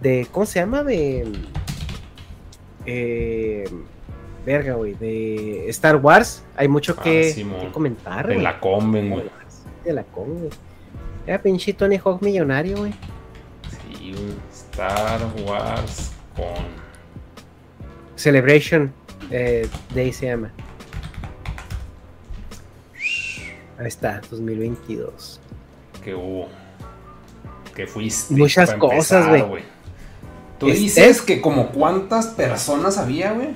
de, 0.00 0.26
¿cómo 0.30 0.46
se 0.46 0.60
llama? 0.60 0.82
De, 0.82 1.30
eh, 2.86 3.68
verga, 4.46 4.74
güey, 4.74 4.94
de 4.94 5.68
Star 5.68 5.96
Wars, 5.96 6.44
hay 6.56 6.68
mucho 6.68 6.94
ah, 6.98 7.02
que, 7.02 7.46
comentar, 7.72 8.28
De 8.28 8.38
la 8.38 8.60
Conven, 8.60 9.10
güey. 9.10 9.30
De 9.84 9.92
la 9.92 10.04
Conven, 10.04 10.50
Era 11.26 11.42
pinche 11.42 11.74
Tony 11.74 11.98
Hawk 12.02 12.22
millonario, 12.22 12.78
güey. 12.78 12.94
Sí, 13.68 14.14
Star 14.52 15.20
Wars 15.44 16.12
con... 16.34 16.80
Celebration 18.14 18.92
eh, 19.30 19.68
se 19.94 20.26
llama. 20.26 20.52
Ahí 23.78 23.86
está, 23.86 24.20
2022. 24.30 25.40
Que 26.04 26.14
hubo. 26.14 26.48
Que 27.74 27.86
fuiste. 27.86 28.34
Muchas 28.34 28.74
cosas, 28.74 29.26
güey. 29.48 29.62
Tú 30.58 30.66
dices 30.66 31.22
que 31.22 31.40
como 31.40 31.70
cuántas 31.70 32.26
personas 32.28 32.98
había, 32.98 33.32
güey. 33.32 33.54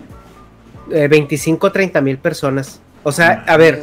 25 0.87 1.71
30 1.73 2.01
mil 2.01 2.19
personas. 2.19 2.81
O 3.03 3.13
sea, 3.13 3.45
a 3.47 3.57
ver. 3.57 3.83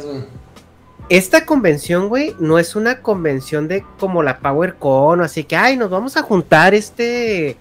Esta 1.08 1.44
convención, 1.44 2.08
güey, 2.08 2.34
no 2.38 2.58
es 2.58 2.74
una 2.74 3.02
convención 3.02 3.68
de 3.68 3.84
como 3.98 4.22
la 4.22 4.38
PowerCon, 4.38 5.20
así 5.20 5.44
que, 5.44 5.56
ay, 5.56 5.76
nos 5.76 5.90
vamos 5.90 6.16
a 6.16 6.22
juntar 6.22 6.74
este, 6.74 7.56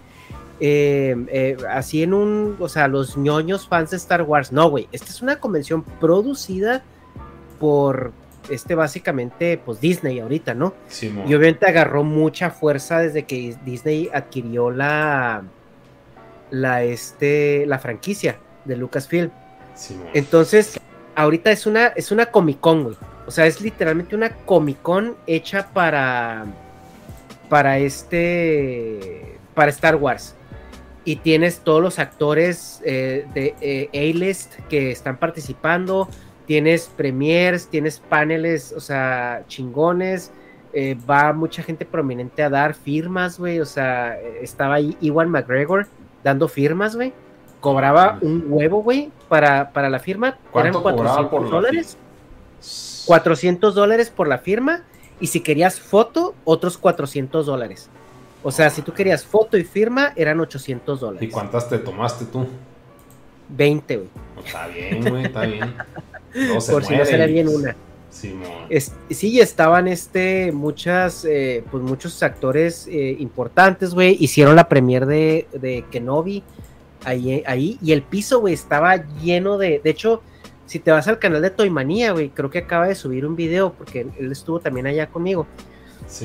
eh, 0.64 1.16
eh, 1.30 1.58
así 1.68 2.04
en 2.04 2.14
un, 2.14 2.56
o 2.60 2.70
sea, 2.70 2.88
los 2.88 3.18
ñoños 3.18 3.68
fans 3.68 3.90
de 3.90 3.98
Star 3.98 4.22
Wars. 4.22 4.52
No, 4.52 4.70
güey, 4.70 4.88
esta 4.92 5.08
es 5.10 5.24
una 5.24 5.40
convención 5.40 5.82
producida 6.00 6.84
por 7.60 8.12
este 8.48 8.76
básicamente, 8.76 9.58
pues 9.58 9.82
Disney 9.82 10.20
ahorita, 10.20 10.54
¿no? 10.54 10.76
y 11.02 11.34
obviamente 11.34 11.66
agarró 11.66 12.04
mucha 12.04 12.52
fuerza 12.52 13.00
desde 13.00 13.24
que 13.24 13.56
Disney 13.66 14.10
adquirió 14.14 14.70
la, 14.70 15.44
la, 16.52 16.84
este, 16.84 17.66
la 17.66 17.80
franquicia 17.80 18.38
de 18.66 18.78
Lucasfilm. 18.78 19.32
Entonces, 20.14 20.80
ahorita 21.16 21.52
es 21.52 21.66
una, 21.66 21.88
es 21.88 22.12
una 22.12 22.28
Comic 22.28 22.60
Con, 22.60 22.84
güey. 22.84 22.96
O 23.26 23.32
sea, 23.32 23.48
es 23.48 23.62
literalmente 23.62 24.16
una 24.16 24.30
Comic 24.30 24.80
Con 24.84 25.16
hecha 25.26 25.68
para, 25.74 26.46
para 27.50 27.80
este, 27.80 29.40
para 29.56 29.72
Star 29.72 29.96
Wars. 29.96 30.36
Y 31.04 31.18
tienes 31.18 31.60
todos 31.60 31.82
los 31.82 31.98
actores 32.00 32.82
eh, 32.86 33.26
de 33.34 33.56
eh, 33.62 33.90
A-List 33.94 34.56
que 34.70 34.92
están 34.92 35.18
participando 35.18 36.08
tienes 36.52 36.92
premiers, 36.98 37.68
tienes 37.68 38.00
paneles, 38.00 38.74
o 38.76 38.82
sea, 38.82 39.46
chingones, 39.48 40.34
eh, 40.74 40.98
va 41.10 41.32
mucha 41.32 41.64
gente 41.64 41.86
prominente 41.86 42.44
a 42.44 42.50
dar 42.50 42.74
firmas, 42.74 43.40
güey, 43.40 43.62
o 43.62 43.66
sea, 43.66 44.20
estaba 44.20 44.76
ahí 44.76 44.98
Iwan 45.00 45.30
McGregor 45.30 45.88
dando 46.26 46.50
firmas, 46.50 46.98
güey, 46.98 47.14
cobraba 47.62 48.18
un 48.22 48.48
huevo, 48.50 48.84
güey, 48.84 49.12
para, 49.30 49.72
para 49.72 49.90
la 49.90 50.00
firma, 50.00 50.38
eran 50.54 50.74
400 50.74 51.50
dólares, 51.50 51.98
400 53.06 53.74
dólares 53.74 54.10
por 54.10 54.28
la 54.28 54.40
firma, 54.40 54.84
y 55.22 55.28
si 55.28 55.40
querías 55.40 55.80
foto, 55.80 56.36
otros 56.44 56.78
400 56.78 57.46
dólares. 57.46 57.90
O 58.44 58.52
sea, 58.52 58.70
si 58.70 58.82
tú 58.82 58.94
querías 58.94 59.24
foto 59.24 59.58
y 59.58 59.64
firma, 59.64 60.14
eran 60.16 60.40
800 60.40 61.00
dólares. 61.00 61.30
¿Y 61.30 61.32
cuántas 61.32 61.70
te 61.70 61.78
tomaste 61.78 62.26
tú? 62.26 62.48
20, 63.50 63.98
güey. 63.98 64.10
Está 64.44 64.68
bien, 64.68 65.10
güey, 65.10 65.26
está 65.26 65.42
bien. 65.42 65.76
por 66.72 66.84
si 66.84 66.96
no 66.96 67.06
se 67.06 67.18
le 67.18 67.28
bien 67.28 67.48
una. 67.48 67.76
sí, 68.10 69.40
estaban 69.40 69.88
este, 69.88 70.52
muchas, 70.52 71.26
eh, 71.26 71.64
pues 71.70 71.84
muchos 71.84 72.22
actores 72.24 72.88
eh, 72.88 73.16
importantes, 73.20 73.94
güey. 73.94 74.18
Hicieron 74.20 74.56
la 74.56 74.68
premier 74.68 75.06
de, 75.06 75.48
de 75.54 75.86
Kenobi 75.92 76.44
ahí, 77.04 77.44
ahí. 77.46 77.78
Y 77.82 77.92
el 77.92 78.02
piso, 78.02 78.40
güey, 78.40 78.54
estaba 78.54 78.96
lleno 79.22 79.58
de. 79.58 79.82
De 79.84 79.90
hecho, 79.90 80.22
si 80.66 80.80
te 80.80 80.92
vas 80.92 81.08
al 81.08 81.20
canal 81.20 81.42
de 81.42 81.50
Toymanía, 81.50 82.12
güey, 82.12 82.30
creo 82.30 82.50
que 82.50 82.60
acaba 82.60 82.88
de 82.88 82.96
subir 82.96 83.26
un 83.26 83.36
video, 83.36 83.74
porque 83.74 84.08
él 84.18 84.32
estuvo 84.32 84.60
también 84.60 84.88
allá 84.88 85.08
conmigo. 85.08 85.46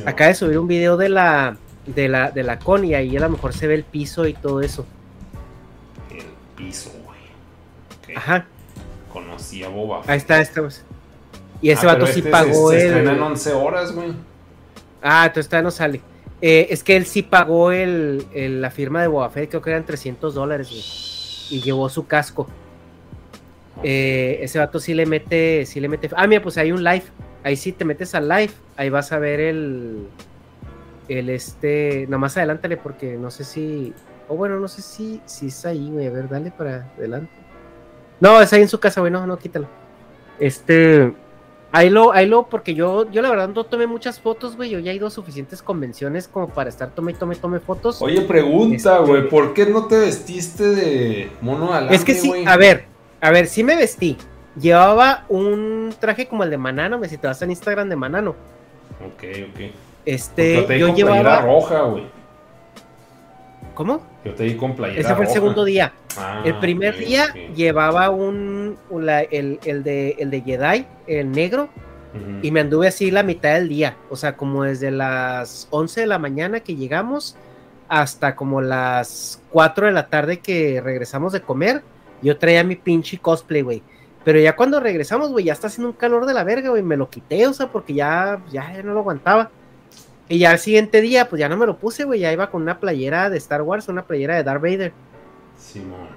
acaba 0.05 0.29
de 0.29 0.35
subir 0.35 0.59
un 0.59 0.69
video 0.69 0.97
de 0.97 1.09
la, 1.09 1.59
de 1.87 2.09
la, 2.09 2.30
de 2.30 2.43
la 2.43 2.59
con 2.59 2.84
y 2.84 2.95
ahí 2.95 3.16
a 3.16 3.20
lo 3.20 3.30
mejor 3.30 3.53
se 3.53 3.66
ve 3.66 3.74
el 3.74 3.84
piso 3.84 4.26
y 4.26 4.34
todo 4.34 4.61
eso. 4.61 4.87
El 6.11 6.24
piso, 6.57 6.91
güey. 7.05 8.16
Ajá 8.16 8.47
conocía 9.16 9.68
Boba 9.68 10.03
Ahí 10.07 10.18
está, 10.18 10.41
este. 10.41 10.61
Y 11.62 11.70
ese 11.70 11.87
ah, 11.87 11.95
vato 11.95 12.07
sí 12.07 12.18
este 12.18 12.30
pagó 12.30 12.72
el. 12.72 12.80
Se 12.80 12.99
en 12.99 13.22
11 13.22 13.53
horas, 13.55 13.95
güey. 13.95 14.12
Ah, 15.03 15.24
entonces 15.26 15.49
todavía 15.49 15.64
no 15.64 15.70
sale. 15.70 16.01
Eh, 16.43 16.66
es 16.68 16.84
que 16.84 16.97
él 16.97 17.07
sí 17.07 17.22
pagó 17.22 17.72
el, 17.72 18.26
la 18.61 18.70
firma 18.70 19.01
de 19.01 19.07
Boba 19.07 19.30
Fett, 19.30 19.49
creo 19.49 19.62
que 19.62 19.70
eran 19.70 19.87
300 19.87 20.34
dólares, 20.34 20.68
güey. 20.68 20.82
Y 21.51 21.62
llevó 21.62 21.89
su 21.89 22.07
casco. 22.07 22.47
Eh, 23.82 24.39
ese 24.43 24.59
vato 24.59 24.80
sí 24.80 24.93
le 24.93 25.07
mete, 25.07 25.64
sí 25.64 25.80
le 25.80 25.89
mete. 25.89 26.11
Ah, 26.14 26.26
mira, 26.26 26.43
pues 26.43 26.59
hay 26.59 26.72
un 26.72 26.84
live. 26.84 27.05
Ahí 27.43 27.57
sí 27.57 27.72
te 27.72 27.84
metes 27.87 28.14
al 28.14 28.28
live. 28.28 28.53
Ahí 28.76 28.91
vas 28.91 29.12
a 29.12 29.18
ver 29.18 29.41
el. 29.41 30.09
El 31.09 31.31
este. 31.31 32.07
Nomás 32.09 32.37
adelántale 32.37 32.77
porque 32.77 33.17
no 33.17 33.31
sé 33.31 33.45
si. 33.45 33.93
O 34.29 34.37
bueno, 34.37 34.59
no 34.59 34.69
sé 34.69 34.83
si, 34.83 35.21
si 35.25 35.47
es 35.47 35.65
ahí, 35.67 35.91
güey. 35.91 36.07
A 36.07 36.11
ver, 36.11 36.29
dale 36.29 36.51
para 36.51 36.91
adelante. 36.97 37.33
No, 38.21 38.41
es 38.41 38.53
ahí 38.53 38.63
en 38.63 38.69
su 38.69 38.81
casa, 38.81 39.01
güey, 39.01 39.13
no, 39.13 39.27
no, 39.27 39.39
quítalo. 39.39 39.69
Este. 40.39 41.13
Ahí 41.73 41.91
lo, 41.91 42.13
ahí 42.13 42.27
lo, 42.27 42.47
porque 42.47 42.75
yo, 42.75 43.11
yo 43.11 43.21
la 43.21 43.29
verdad 43.29 43.49
no 43.49 43.65
tomé 43.65 43.87
muchas 43.87 44.21
fotos, 44.21 44.57
güey. 44.57 44.71
Yo 44.71 44.79
ya 44.79 44.93
he 44.93 44.95
ido 44.95 45.09
a 45.09 45.11
suficientes 45.11 45.63
convenciones 45.63 46.27
como 46.27 46.49
para 46.49 46.71
estar 46.71 46.91
tome, 46.95 47.13
tome, 47.13 47.37
tome 47.37 47.61
fotos. 47.61 48.01
Oye, 48.01 48.23
pregunta, 48.23 48.99
este, 48.99 49.07
güey, 49.07 49.29
¿por 49.29 49.53
qué 49.53 49.67
no 49.67 49.87
te 49.87 49.99
vestiste 49.99 50.65
de 50.65 51.31
mono 51.41 51.73
alambre, 51.73 51.97
Es 51.97 52.05
que 52.05 52.15
sí, 52.15 52.33
a 52.47 52.57
ver, 52.57 52.87
a 53.21 53.31
ver, 53.31 53.47
sí 53.47 53.63
me 53.63 53.77
vestí. 53.77 54.17
Llevaba 54.59 55.27
un 55.29 55.95
traje 56.01 56.27
como 56.27 56.45
el 56.45 56.51
de 56.51 56.57
Manano, 56.57 56.99
me 56.99 57.09
si 57.09 57.19
te 57.19 57.27
vas 57.27 57.43
en 57.43 57.51
Instagram 57.51 57.91
de 57.91 57.97
Manano. 57.97 58.31
Ok, 59.05 59.25
ok. 59.51 59.61
Este, 60.07 60.79
yo 60.79 60.95
llevaba. 60.95 61.41
roja, 61.43 61.83
güey. 61.83 62.05
¿Cómo? 63.75 64.01
Yo 64.25 64.35
te 64.35 64.45
di 64.45 64.55
con 64.57 64.75
playera 64.75 65.01
Ese 65.01 65.15
fue 65.15 65.27
el 65.27 65.31
segundo 65.31 65.65
día. 65.65 65.93
Ah, 66.17 66.43
el 66.45 66.59
primer 66.61 66.97
día 66.97 67.27
llevaba 67.55 68.09
un, 68.09 68.79
el, 69.31 69.83
de, 69.83 70.17
el 70.19 70.31
de 70.31 70.41
Jedi, 70.41 70.87
el 71.07 71.31
negro, 71.31 71.69
y 72.41 72.51
me 72.51 72.61
anduve 72.61 72.89
así 72.89 73.11
la 73.11 73.23
mitad 73.23 73.53
del 73.55 73.69
día. 73.69 73.97
O 74.09 74.17
sea, 74.17 74.37
como 74.37 74.63
desde 74.63 74.91
las 74.91 75.69
11 75.71 76.01
de 76.01 76.07
la 76.07 76.19
mañana 76.19 76.61
que 76.61 76.75
llegamos 76.75 77.37
hasta 77.89 78.35
como 78.35 78.63
las 78.63 79.43
4 79.51 79.87
de 79.87 79.93
la 79.93 80.07
tarde 80.07 80.39
que 80.39 80.81
regresamos 80.81 81.35
de 81.35 81.43
comer, 81.43 81.83
yo 82.23 82.39
traía 82.39 82.65
mi 82.65 82.77
pinche 82.77 83.19
cosplay, 83.19 83.61
güey. 83.61 83.83
Pero 84.25 84.41
ya 84.41 84.57
cuando 84.57 84.81
regresamos, 84.81 85.31
güey, 85.31 85.45
ya 85.45 85.53
está 85.53 85.67
haciendo 85.67 85.91
un 85.91 85.97
calor 85.97 86.25
de 86.25 86.33
la 86.33 86.43
verga, 86.43 86.71
güey. 86.71 86.83
Me 86.83 86.97
lo 86.97 87.11
quité, 87.11 87.47
o 87.47 87.53
sea, 87.53 87.69
porque 87.69 87.93
ya, 87.93 88.41
ya 88.51 88.83
no 88.83 88.95
lo 88.95 89.01
aguantaba. 89.01 89.51
Y 90.29 90.39
ya 90.39 90.51
al 90.51 90.59
siguiente 90.59 91.01
día, 91.01 91.29
pues 91.29 91.39
ya 91.41 91.49
no 91.49 91.57
me 91.57 91.66
lo 91.66 91.79
puse, 91.79 92.05
güey. 92.05 92.20
Ya 92.20 92.33
iba 92.33 92.51
con 92.51 92.62
una 92.62 92.81
playera 92.81 93.31
de 93.31 93.39
Star 93.39 93.62
Wars, 93.62 93.89
una 93.89 94.07
playera 94.07 94.37
de 94.37 94.43
Darth 94.43 94.62
Vader. 94.62 94.93
Simón. 95.57 96.09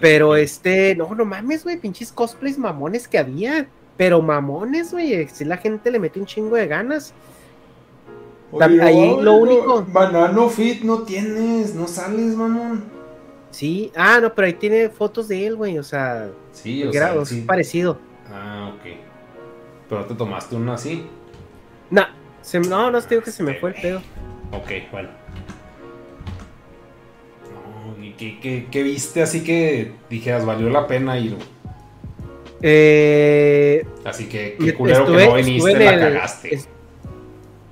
Pero 0.00 0.36
este, 0.36 0.94
no, 0.94 1.14
no 1.14 1.24
mames, 1.24 1.64
güey, 1.64 1.76
pinches 1.76 2.12
cosplays 2.12 2.58
mamones 2.58 3.08
que 3.08 3.18
había. 3.18 3.66
Pero 3.96 4.22
mamones, 4.22 4.92
güey. 4.92 5.28
Si 5.28 5.44
la 5.44 5.56
gente 5.56 5.90
le 5.90 5.98
mete 5.98 6.20
un 6.20 6.26
chingo 6.26 6.56
de 6.56 6.66
ganas. 6.66 7.14
ahí 8.60 9.16
lo 9.20 9.34
único. 9.34 9.84
Banano 9.88 10.48
Fit 10.48 10.82
no 10.82 11.02
tienes, 11.02 11.74
no 11.74 11.88
sales, 11.88 12.34
mamón. 12.36 12.84
Sí, 13.50 13.92
ah, 13.96 14.18
no, 14.20 14.32
pero 14.34 14.46
ahí 14.46 14.54
tiene 14.54 14.88
fotos 14.88 15.28
de 15.28 15.46
él, 15.46 15.56
güey. 15.56 15.78
O 15.78 15.82
sea, 15.82 16.30
sí, 16.52 16.84
o 16.84 16.92
sea, 16.92 17.24
sí. 17.24 17.42
parecido. 17.42 17.98
Ah, 18.30 18.72
ok. 18.74 18.96
Pero 19.88 20.06
te 20.06 20.14
tomaste 20.14 20.56
uno 20.56 20.72
así. 20.72 21.06
No, 21.90 22.02
no, 22.60 22.90
no 22.90 23.00
te 23.00 23.08
digo 23.10 23.22
que 23.22 23.30
se 23.30 23.42
me 23.42 23.54
fue 23.54 23.70
el 23.70 23.80
pedo. 23.80 24.02
Ok, 24.52 24.70
bueno. 24.90 25.08
¿Qué, 28.00 28.14
qué, 28.16 28.40
qué, 28.40 28.66
qué 28.70 28.82
viste 28.82 29.22
así 29.22 29.42
que 29.42 29.92
dijeras, 30.10 30.44
valió 30.44 30.68
la 30.70 30.86
pena 30.86 31.18
ir? 31.18 31.36
Eh, 32.60 33.84
Así 34.04 34.26
que 34.28 34.56
Y 34.58 34.64
qué 34.66 34.74
culero 34.74 35.00
estuve- 35.04 35.22
que 35.22 35.28
no 35.28 35.34
viniste, 35.34 35.74
la 35.78 35.94
el- 35.94 36.00
cagaste. 36.00 36.54
es- 36.54 36.68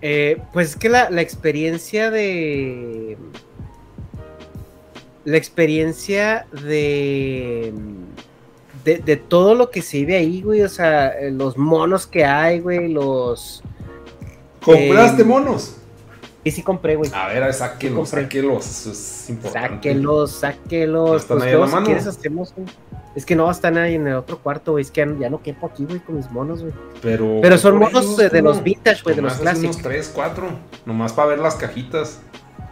eh, 0.03 0.39
pues 0.53 0.71
es 0.71 0.77
que 0.77 0.89
la, 0.89 1.11
la 1.11 1.21
experiencia 1.21 2.11
de. 2.11 3.17
La 5.25 5.37
experiencia 5.37 6.47
de, 6.53 7.73
de. 8.85 8.99
de 8.99 9.17
todo 9.17 9.55
lo 9.55 9.71
que 9.71 9.83
se 9.83 9.99
vive 9.99 10.17
ahí, 10.17 10.41
güey. 10.43 10.63
O 10.63 10.69
sea, 10.71 11.13
los 11.31 11.59
monos 11.59 12.07
que 12.07 12.25
hay, 12.25 12.61
güey. 12.61 12.89
Los. 12.89 13.63
¿Compraste 14.65 15.23
eh, 15.23 15.25
monos? 15.25 15.77
Y 16.43 16.51
sí 16.51 16.63
compré, 16.63 16.97
güey. 16.97 17.11
A 17.13 17.29
ver, 17.29 17.53
sáquelos, 17.53 17.97
compré. 18.09 18.23
sáquelos. 18.25 18.67
Eso 18.67 18.93
es 18.93 19.31
importante. 19.31 19.69
Sáquelos, 19.75 20.31
sáquelos. 20.33 21.23
¿Están 21.23 21.39
Pues 21.39 21.49
ahí 21.49 21.55
en 21.55 21.61
la 21.61 21.67
si 21.67 21.73
mano? 21.75 21.97
hacemos 21.97 22.55
Es 23.15 23.27
que 23.27 23.37
no, 23.37 23.51
están 23.51 23.77
ahí 23.77 23.97
en 23.97 24.07
el 24.07 24.15
otro 24.15 24.39
cuarto, 24.39 24.73
güey. 24.73 24.83
Es 24.83 24.91
que 24.91 25.07
ya, 25.19 25.29
no 25.29 25.43
quepo 25.43 25.67
aquí, 25.67 25.85
güey, 25.85 26.01
con 26.01 26.17
mis 26.17 26.31
monos, 26.31 26.63
güey. 26.63 26.73
Pero, 27.03 27.41
Pero 27.43 27.59
son 27.59 27.79
monos 27.79 28.05
ellos, 28.19 28.33
de 28.33 28.41
los 28.43 28.63
vintage, 28.63 29.03
güey, 29.03 29.17
de 29.17 29.23
los 29.23 29.35
clásicos. 29.35 29.77
unos 29.77 29.83
3, 29.83 30.13
4. 30.15 30.49
Nomás 30.87 31.13
para 31.13 31.29
ver 31.29 31.39
las 31.41 31.57
cajitas. 31.57 32.21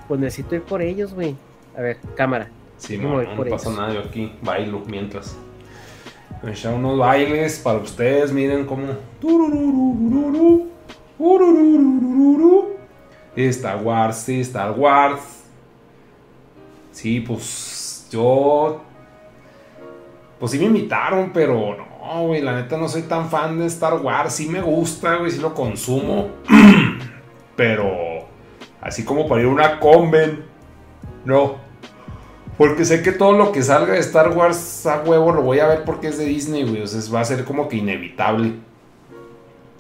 Pues 0.06 0.18
necesito 0.18 0.54
ir 0.54 0.62
por 0.62 0.80
ellos, 0.80 1.12
güey. 1.12 1.36
A 1.76 1.82
ver, 1.82 1.98
cámara. 2.16 2.48
Sí, 2.78 2.96
No 2.96 3.08
no, 3.10 3.14
voy 3.16 3.26
no, 3.26 3.36
por 3.36 3.50
pasa 3.50 3.68
ellos. 3.68 3.80
nada, 3.80 3.92
yo 3.94 4.00
aquí 4.00 4.32
bailo 4.40 4.82
mientras. 4.86 5.36
Me 6.42 6.52
echar 6.52 6.72
unos 6.72 6.96
bailes 6.98 7.58
para 7.58 7.78
ustedes, 7.78 8.32
miren 8.32 8.64
cómo. 8.64 8.94
Star 13.36 13.82
Wars, 13.82 14.28
Star 14.28 14.72
Wars. 14.72 15.44
Sí, 16.92 17.20
pues 17.20 18.06
yo. 18.10 18.80
Pues 20.38 20.52
sí 20.52 20.58
me 20.58 20.66
invitaron, 20.66 21.30
pero 21.32 21.76
no, 21.76 22.26
güey, 22.26 22.40
la 22.40 22.54
neta 22.54 22.76
no 22.76 22.88
soy 22.88 23.02
tan 23.02 23.28
fan 23.28 23.58
de 23.58 23.66
Star 23.66 23.94
Wars. 23.94 24.34
Sí 24.34 24.48
me 24.48 24.60
gusta, 24.60 25.16
güey, 25.16 25.30
sí 25.30 25.40
lo 25.40 25.54
consumo. 25.54 26.28
pero 27.56 28.26
así 28.80 29.04
como 29.04 29.28
para 29.28 29.40
ir 29.40 29.48
a 29.48 29.50
una 29.50 29.80
conven, 29.80 30.44
no. 31.24 31.56
Porque 32.56 32.84
sé 32.84 33.02
que 33.02 33.12
todo 33.12 33.32
lo 33.32 33.52
que 33.52 33.62
salga 33.62 33.92
de 33.94 34.00
Star 34.00 34.30
Wars 34.30 34.86
a 34.86 35.02
huevo 35.02 35.32
lo 35.32 35.42
voy 35.42 35.60
a 35.60 35.66
ver 35.68 35.84
porque 35.84 36.08
es 36.08 36.18
de 36.18 36.24
Disney, 36.24 36.64
güey. 36.64 36.82
O 36.82 36.86
sea, 36.86 37.00
va 37.12 37.20
a 37.20 37.24
ser 37.24 37.44
como 37.44 37.68
que 37.68 37.76
inevitable. 37.76 38.54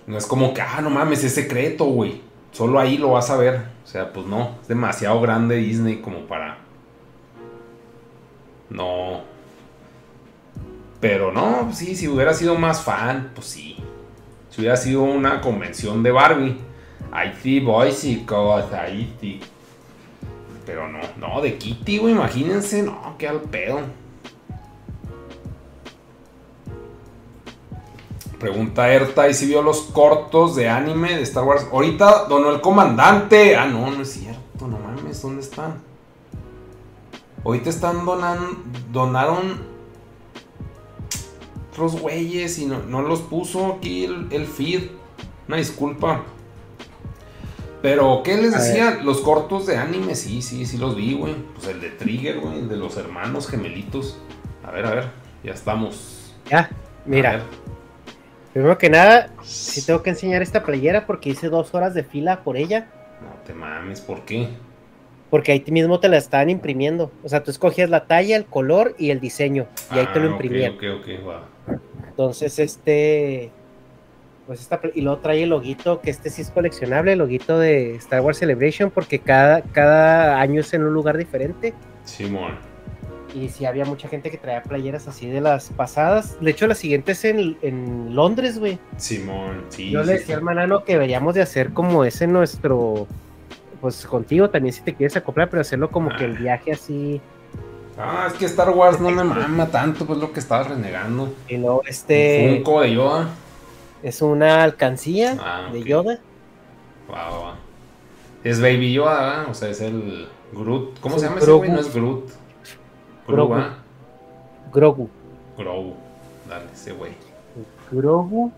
No 0.08 0.16
es 0.16 0.26
como 0.26 0.54
que, 0.54 0.62
ah, 0.62 0.80
no 0.80 0.88
mames, 0.88 1.22
es 1.22 1.34
secreto, 1.34 1.84
güey. 1.84 2.22
Solo 2.50 2.80
ahí 2.80 2.96
lo 2.96 3.10
vas 3.10 3.28
a 3.28 3.36
ver. 3.36 3.66
O 3.84 3.86
sea, 3.86 4.10
pues 4.10 4.26
no. 4.26 4.56
Es 4.62 4.68
demasiado 4.68 5.20
grande 5.20 5.56
Disney 5.56 6.00
como 6.00 6.20
para. 6.20 6.56
No. 8.70 9.20
Pero 10.98 11.30
no, 11.30 11.70
sí, 11.74 11.94
si 11.94 12.08
hubiera 12.08 12.32
sido 12.32 12.54
más 12.54 12.82
fan, 12.82 13.32
pues 13.34 13.48
sí. 13.48 13.76
Si 14.48 14.62
hubiera 14.62 14.78
sido 14.78 15.02
una 15.02 15.42
convención 15.42 16.02
de 16.02 16.10
Barbie. 16.10 16.56
Ahí 17.12 17.34
sí, 17.42 17.60
boys 17.60 18.02
y 18.04 18.24
cosas, 18.24 18.72
ahí 18.72 19.14
sí. 19.20 19.40
Pero 20.64 20.88
no, 20.88 21.00
no, 21.18 21.42
de 21.42 21.58
Kitty, 21.58 21.98
güey, 21.98 22.14
imagínense, 22.14 22.82
no, 22.82 23.14
qué 23.18 23.28
al 23.28 23.42
pedo. 23.42 23.80
Pregunta 28.38 28.92
Erta, 28.92 29.28
¿y 29.28 29.34
si 29.34 29.46
vio 29.46 29.62
los 29.62 29.82
cortos 29.82 30.54
de 30.54 30.68
anime 30.68 31.16
de 31.16 31.22
Star 31.22 31.42
Wars? 31.42 31.66
Ahorita 31.72 32.26
donó 32.28 32.50
el 32.50 32.60
comandante. 32.60 33.56
Ah, 33.56 33.66
no, 33.66 33.90
no 33.90 34.02
es 34.02 34.12
cierto, 34.12 34.68
no 34.68 34.78
mames, 34.78 35.20
¿dónde 35.20 35.42
están? 35.42 35.82
Ahorita 37.44 37.68
están 37.68 38.04
donando, 38.04 38.58
donaron 38.92 39.66
otros 41.70 42.00
güeyes 42.00 42.58
y 42.60 42.66
no, 42.66 42.80
no 42.80 43.02
los 43.02 43.20
puso 43.22 43.74
aquí 43.74 44.04
el, 44.04 44.28
el 44.30 44.46
feed. 44.46 44.90
Una 45.48 45.56
disculpa. 45.56 46.22
Pero, 47.82 48.22
¿qué 48.24 48.36
les 48.36 48.52
decía? 48.52 49.00
Los 49.02 49.20
cortos 49.20 49.66
de 49.66 49.76
anime, 49.76 50.14
sí, 50.14 50.42
sí, 50.42 50.66
sí 50.66 50.78
los 50.78 50.94
vi, 50.94 51.14
güey. 51.14 51.34
Pues 51.54 51.68
el 51.68 51.80
de 51.80 51.90
Trigger, 51.90 52.40
güey, 52.40 52.58
el 52.58 52.68
de 52.68 52.76
los 52.76 52.96
hermanos 52.96 53.48
gemelitos. 53.48 54.18
A 54.64 54.70
ver, 54.70 54.86
a 54.86 54.90
ver, 54.90 55.10
ya 55.42 55.52
estamos. 55.52 56.34
Ya, 56.50 56.58
A 56.60 56.70
mira. 57.06 57.44
Primero 58.58 58.76
que 58.76 58.90
nada, 58.90 59.28
sí 59.44 59.86
tengo 59.86 60.02
que 60.02 60.10
enseñar 60.10 60.42
esta 60.42 60.64
playera 60.64 61.06
porque 61.06 61.30
hice 61.30 61.48
dos 61.48 61.72
horas 61.76 61.94
de 61.94 62.02
fila 62.02 62.42
por 62.42 62.56
ella. 62.56 62.88
No 63.22 63.40
te 63.46 63.54
mames, 63.54 64.00
¿por 64.00 64.22
qué? 64.22 64.48
Porque 65.30 65.52
ahí 65.52 65.64
mismo 65.68 66.00
te 66.00 66.08
la 66.08 66.16
estaban 66.16 66.50
imprimiendo. 66.50 67.12
O 67.22 67.28
sea, 67.28 67.44
tú 67.44 67.52
escogías 67.52 67.88
la 67.88 68.08
talla, 68.08 68.34
el 68.34 68.46
color 68.46 68.96
y 68.98 69.10
el 69.10 69.20
diseño. 69.20 69.68
Y 69.94 70.00
ahí 70.00 70.08
te 70.12 70.18
lo 70.18 70.24
Ah, 70.24 70.34
ok, 70.34 70.42
imprimían. 70.42 70.72
Ok, 70.72 70.82
ok, 70.98 71.28
va. 71.28 71.48
Entonces, 72.08 72.58
este. 72.58 73.52
Pues 74.48 74.58
esta. 74.58 74.80
Y 74.92 75.02
luego 75.02 75.20
trae 75.20 75.44
el 75.44 75.50
loguito, 75.50 76.00
que 76.00 76.10
este 76.10 76.28
sí 76.28 76.42
es 76.42 76.50
coleccionable, 76.50 77.12
el 77.12 77.20
loguito 77.20 77.60
de 77.60 77.94
Star 77.94 78.22
Wars 78.22 78.38
Celebration, 78.38 78.90
porque 78.90 79.20
cada, 79.20 79.62
cada 79.62 80.40
año 80.40 80.62
es 80.62 80.74
en 80.74 80.82
un 80.82 80.92
lugar 80.92 81.16
diferente. 81.16 81.74
Simón. 82.02 82.58
Y 83.38 83.48
sí 83.48 83.64
había 83.66 83.84
mucha 83.84 84.08
gente 84.08 84.30
que 84.30 84.38
traía 84.38 84.62
playeras 84.62 85.06
así 85.08 85.28
de 85.28 85.40
las 85.40 85.70
pasadas. 85.70 86.36
De 86.40 86.50
hecho, 86.50 86.66
la 86.66 86.74
siguiente 86.74 87.12
es 87.12 87.24
en, 87.24 87.56
en 87.62 88.14
Londres, 88.14 88.58
güey. 88.58 88.78
Simón, 88.96 89.64
sí. 89.68 89.90
Yo 89.90 90.00
sí, 90.02 90.06
le 90.06 90.12
sí. 90.14 90.18
decía 90.20 90.36
al 90.36 90.42
manano 90.42 90.84
que 90.84 90.92
deberíamos 90.94 91.34
de 91.34 91.42
hacer 91.42 91.72
como 91.72 92.04
ese 92.04 92.26
nuestro. 92.26 93.06
Pues 93.80 94.04
contigo 94.06 94.50
también 94.50 94.72
si 94.72 94.80
te 94.82 94.94
quieres 94.94 95.16
acoplar, 95.16 95.48
pero 95.48 95.60
hacerlo 95.60 95.90
como 95.90 96.10
que 96.16 96.24
el 96.24 96.36
viaje 96.38 96.72
así. 96.72 97.20
Ah, 97.96 98.26
es 98.28 98.34
que 98.34 98.46
Star 98.46 98.70
Wars 98.70 99.00
no 99.00 99.10
me 99.10 99.22
mama 99.24 99.66
tanto, 99.66 100.04
pues 100.06 100.18
lo 100.18 100.32
que 100.32 100.40
estabas 100.40 100.68
renegando. 100.68 101.32
Y 101.48 101.56
luego 101.58 101.82
este 101.86 102.54
Funko 102.56 102.80
de 102.80 102.92
Yoda. 102.94 103.28
es 104.02 104.22
una 104.22 104.62
alcancía 104.64 105.36
Ah, 105.40 105.68
de. 105.72 105.82
Yoda. 105.84 106.18
Va. 107.12 107.56
Es 108.44 108.60
Baby 108.60 108.92
Yoda, 108.92 109.20
¿verdad? 109.20 109.50
O 109.50 109.54
sea, 109.54 109.68
es 109.68 109.80
el 109.80 110.28
Groot. 110.52 111.00
¿Cómo 111.00 111.16
Es 111.16 111.22
se 111.22 111.26
un 111.28 111.34
llama 111.34 111.42
ese 111.42 111.52
güey? 111.52 111.70
No 111.70 111.80
es 111.80 111.94
Groot. 111.94 112.30
Grogu. 113.28 113.54
Grogu. 114.72 115.08
Grogu. 115.56 115.94
Dale, 116.48 116.64
ese 116.72 116.92
güey. 116.92 117.12
Grogu. 117.90 118.50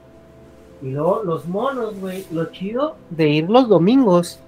Y 0.80 0.90
luego 0.90 1.22
los 1.24 1.46
monos, 1.46 1.98
güey. 1.98 2.24
Lo 2.30 2.46
chido 2.46 2.96
de 3.10 3.28
ir 3.28 3.50
los 3.50 3.68
domingos 3.68 4.40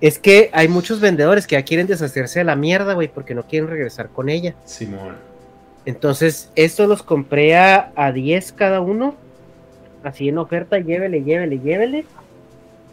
es 0.00 0.18
que 0.18 0.50
hay 0.52 0.68
muchos 0.68 1.00
vendedores 1.00 1.46
que 1.46 1.56
ya 1.56 1.62
quieren 1.62 1.86
deshacerse 1.86 2.40
de 2.40 2.44
la 2.44 2.56
mierda, 2.56 2.94
güey, 2.94 3.08
porque 3.08 3.34
no 3.34 3.44
quieren 3.44 3.68
regresar 3.68 4.08
con 4.08 4.28
ella. 4.28 4.54
Simón. 4.64 5.14
Entonces, 5.86 6.50
estos 6.56 6.88
los 6.88 7.02
compré 7.02 7.56
a, 7.56 7.92
a 7.96 8.12
10 8.12 8.52
cada 8.52 8.80
uno. 8.80 9.14
Así 10.02 10.28
en 10.28 10.38
oferta, 10.38 10.78
llévele, 10.78 11.22
llévele, 11.22 11.58
llévele. 11.58 12.06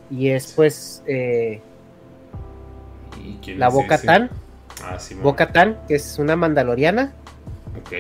Y 0.09 0.29
es 0.29 0.53
pues 0.55 1.03
eh, 1.05 1.61
¿Y 3.23 3.33
quién 3.43 3.59
la 3.59 3.67
es 3.67 3.73
Boca? 3.73 3.97
Tan. 3.97 4.29
Ah, 4.83 4.97
Tan, 5.53 5.77
que 5.87 5.95
es 5.95 6.19
una 6.19 6.35
mandaloriana. 6.35 7.13
Ok. 7.79 7.91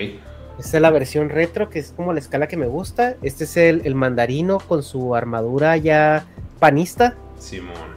Esta 0.59 0.77
es 0.77 0.81
la 0.81 0.89
versión 0.89 1.29
retro, 1.29 1.69
que 1.69 1.79
es 1.79 1.93
como 1.95 2.13
la 2.13 2.19
escala 2.19 2.47
que 2.47 2.57
me 2.57 2.65
gusta. 2.67 3.15
Este 3.21 3.43
es 3.43 3.57
el, 3.57 3.81
el 3.85 3.93
mandarino 3.95 4.59
con 4.59 4.81
su 4.83 5.15
armadura 5.15 5.77
ya 5.77 6.25
panista. 6.59 7.15
Simón. 7.39 7.95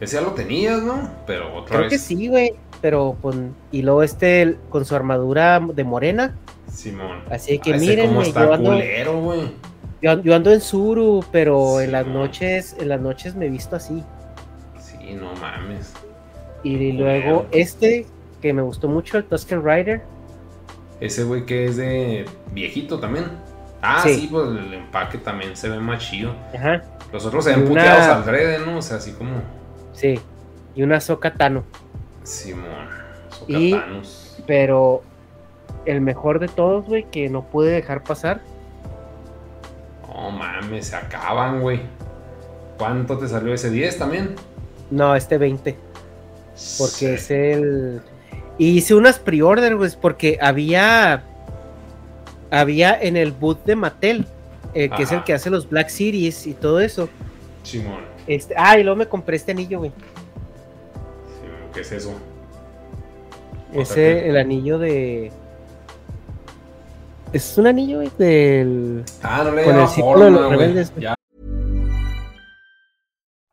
Ese 0.00 0.16
ya 0.16 0.22
lo 0.22 0.32
tenías, 0.32 0.82
¿no? 0.82 1.10
Pero 1.26 1.54
otra 1.54 1.68
Creo 1.76 1.80
vez. 1.82 1.90
que 1.92 1.98
sí, 1.98 2.28
güey. 2.28 2.54
Pero 2.82 3.16
con. 3.20 3.54
Y 3.72 3.82
luego 3.82 4.02
este 4.02 4.42
el- 4.42 4.56
con 4.70 4.84
su 4.84 4.94
armadura 4.96 5.60
de 5.60 5.84
morena. 5.84 6.34
Simón. 6.72 7.20
Así 7.30 7.58
que 7.58 7.74
Ah, 7.74 7.78
miren, 7.78 8.06
cómo 8.06 8.16
güey, 8.20 8.28
está 8.28 8.44
yo 8.46 8.52
ando- 8.54 8.72
culero, 8.72 9.20
güey. 9.20 9.52
Yo, 10.02 10.20
yo 10.22 10.34
ando 10.34 10.50
en 10.52 10.60
Suru, 10.62 11.22
pero 11.30 11.80
en 11.82 11.92
las 11.92 12.06
noches, 12.06 12.74
en 12.78 12.88
las 12.88 13.00
noches 13.02 13.34
me 13.34 13.46
he 13.46 13.50
visto 13.50 13.76
así. 13.76 14.02
Sí, 14.80 15.12
no 15.14 15.34
mames. 15.34 15.92
Y 16.62 16.92
luego 16.92 17.46
este, 17.52 18.06
que 18.42 18.52
me 18.52 18.62
gustó 18.62 18.88
mucho, 18.88 19.18
el 19.18 19.24
Tusken 19.24 19.64
Rider. 19.64 20.02
Ese 21.00 21.24
güey 21.24 21.46
que 21.46 21.64
es 21.66 21.76
de 21.76 22.26
viejito 22.52 22.98
también. 23.00 23.24
Ah, 23.82 24.00
Sí. 24.02 24.14
sí, 24.14 24.28
pues 24.30 24.46
el 24.48 24.74
empaque 24.74 25.16
también 25.18 25.56
se 25.56 25.68
ve 25.70 25.78
más 25.78 26.02
chido. 26.02 26.34
Ajá, 26.54 26.82
Los 27.12 27.24
otros 27.24 27.44
se 27.44 27.50
ven 27.50 27.60
una- 27.60 27.68
puteados 27.68 28.04
al 28.06 28.24
drede, 28.26 28.58
¿no? 28.64 28.78
O 28.78 28.82
sea, 28.82 28.98
así 28.98 29.12
como. 29.12 29.30
sí. 29.92 30.20
Y 30.74 30.82
una 30.84 31.00
Soca 31.00 31.34
Tano. 31.34 31.64
Simón. 32.22 32.66
Y- 33.48 33.70
Socatanos. 33.72 34.42
Pero 34.46 35.02
el 35.86 36.00
mejor 36.00 36.38
de 36.38 36.46
todos, 36.48 36.84
güey, 36.86 37.04
que 37.10 37.28
no 37.28 37.42
pude 37.46 37.72
dejar 37.72 38.04
pasar. 38.04 38.40
No 40.06 40.30
mames, 40.30 40.88
se 40.88 40.96
acaban, 40.96 41.60
güey. 41.60 41.80
¿Cuánto 42.78 43.18
te 43.18 43.26
salió 43.28 43.52
ese 43.54 43.70
10 43.70 43.98
también? 43.98 44.34
No, 44.90 45.14
este 45.16 45.38
20. 45.38 45.76
Porque 46.78 46.90
Sí. 46.96 47.06
es 47.06 47.30
el. 47.30 48.00
Y 48.58 48.76
hice 48.76 48.94
unas 48.94 49.18
pre-order, 49.18 49.76
güey, 49.76 49.90
porque 50.00 50.38
había. 50.40 51.24
Había 52.50 53.00
en 53.00 53.16
el 53.16 53.30
boot 53.32 53.64
de 53.64 53.76
Mattel, 53.76 54.26
eh, 54.74 54.90
que 54.90 55.04
es 55.04 55.12
el 55.12 55.22
que 55.24 55.32
hace 55.32 55.50
los 55.50 55.68
Black 55.68 55.88
Series 55.88 56.46
y 56.46 56.54
todo 56.54 56.80
eso. 56.80 57.08
Simón. 57.62 58.00
Este, 58.26 58.54
ah, 58.56 58.76
y 58.78 58.82
luego 58.82 58.96
me 58.96 59.06
compré 59.06 59.36
este 59.36 59.52
anillo, 59.52 59.78
güey. 59.78 59.92
Simón, 61.40 61.70
¿Qué 61.72 61.80
es 61.80 61.92
eso? 61.92 62.12
Ese, 63.72 64.28
el 64.28 64.36
anillo 64.36 64.78
de. 64.78 65.30
Es 67.32 67.56
un 67.56 67.68
anillo 67.68 67.98
güey, 67.98 68.10
del. 68.18 69.04
Ah, 69.22 69.42
no 69.44 69.52
le 69.52 69.62
Con 69.64 69.78
el 69.78 69.88
círculo 69.88 70.24
de 70.24 70.30
los 70.32 70.40
forma, 70.40 70.56
güey. 70.56 70.58
rebeldes, 70.58 70.90
güey. 70.92 71.02
Ya. 71.04 71.14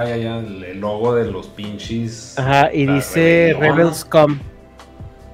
Ay, 0.00 0.12
ay, 0.12 0.26
ay, 0.26 0.64
el, 0.70 0.80
logo 0.80 1.12
de 1.16 1.28
los 1.28 1.48
pinches. 1.48 2.38
Ajá, 2.38 2.72
y 2.72 2.86
dice 2.86 3.56
Rebels.com. 3.58 4.38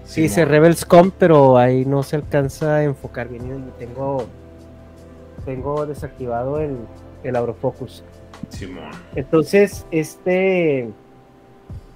Sí, 0.04 0.22
dice. 0.22 0.46
Rebels.com, 0.46 1.10
pero 1.18 1.58
ahí 1.58 1.84
no 1.84 2.02
se 2.02 2.16
alcanza 2.16 2.76
a 2.76 2.84
enfocar 2.84 3.28
bien. 3.28 3.66
Y 3.68 3.78
tengo, 3.78 4.26
tengo 5.44 5.84
desactivado 5.84 6.60
el, 6.60 6.78
el 7.24 7.36
autofocus. 7.36 8.04
Simón. 8.48 8.90
Entonces, 9.14 9.86
este. 9.90 10.88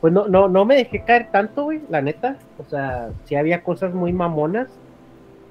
Pues 0.03 0.12
no, 0.12 0.29
no, 0.29 0.49
no 0.49 0.66
me 0.66 0.77
dejé 0.77 1.03
caer 1.05 1.31
tanto, 1.33 1.64
güey, 1.64 1.81
la 1.89 2.03
neta. 2.03 2.37
O 2.59 2.69
sea, 2.69 3.09
sí 3.25 3.35
había 3.35 3.62
cosas 3.62 3.95
muy 3.95 4.12
mamonas. 4.12 4.69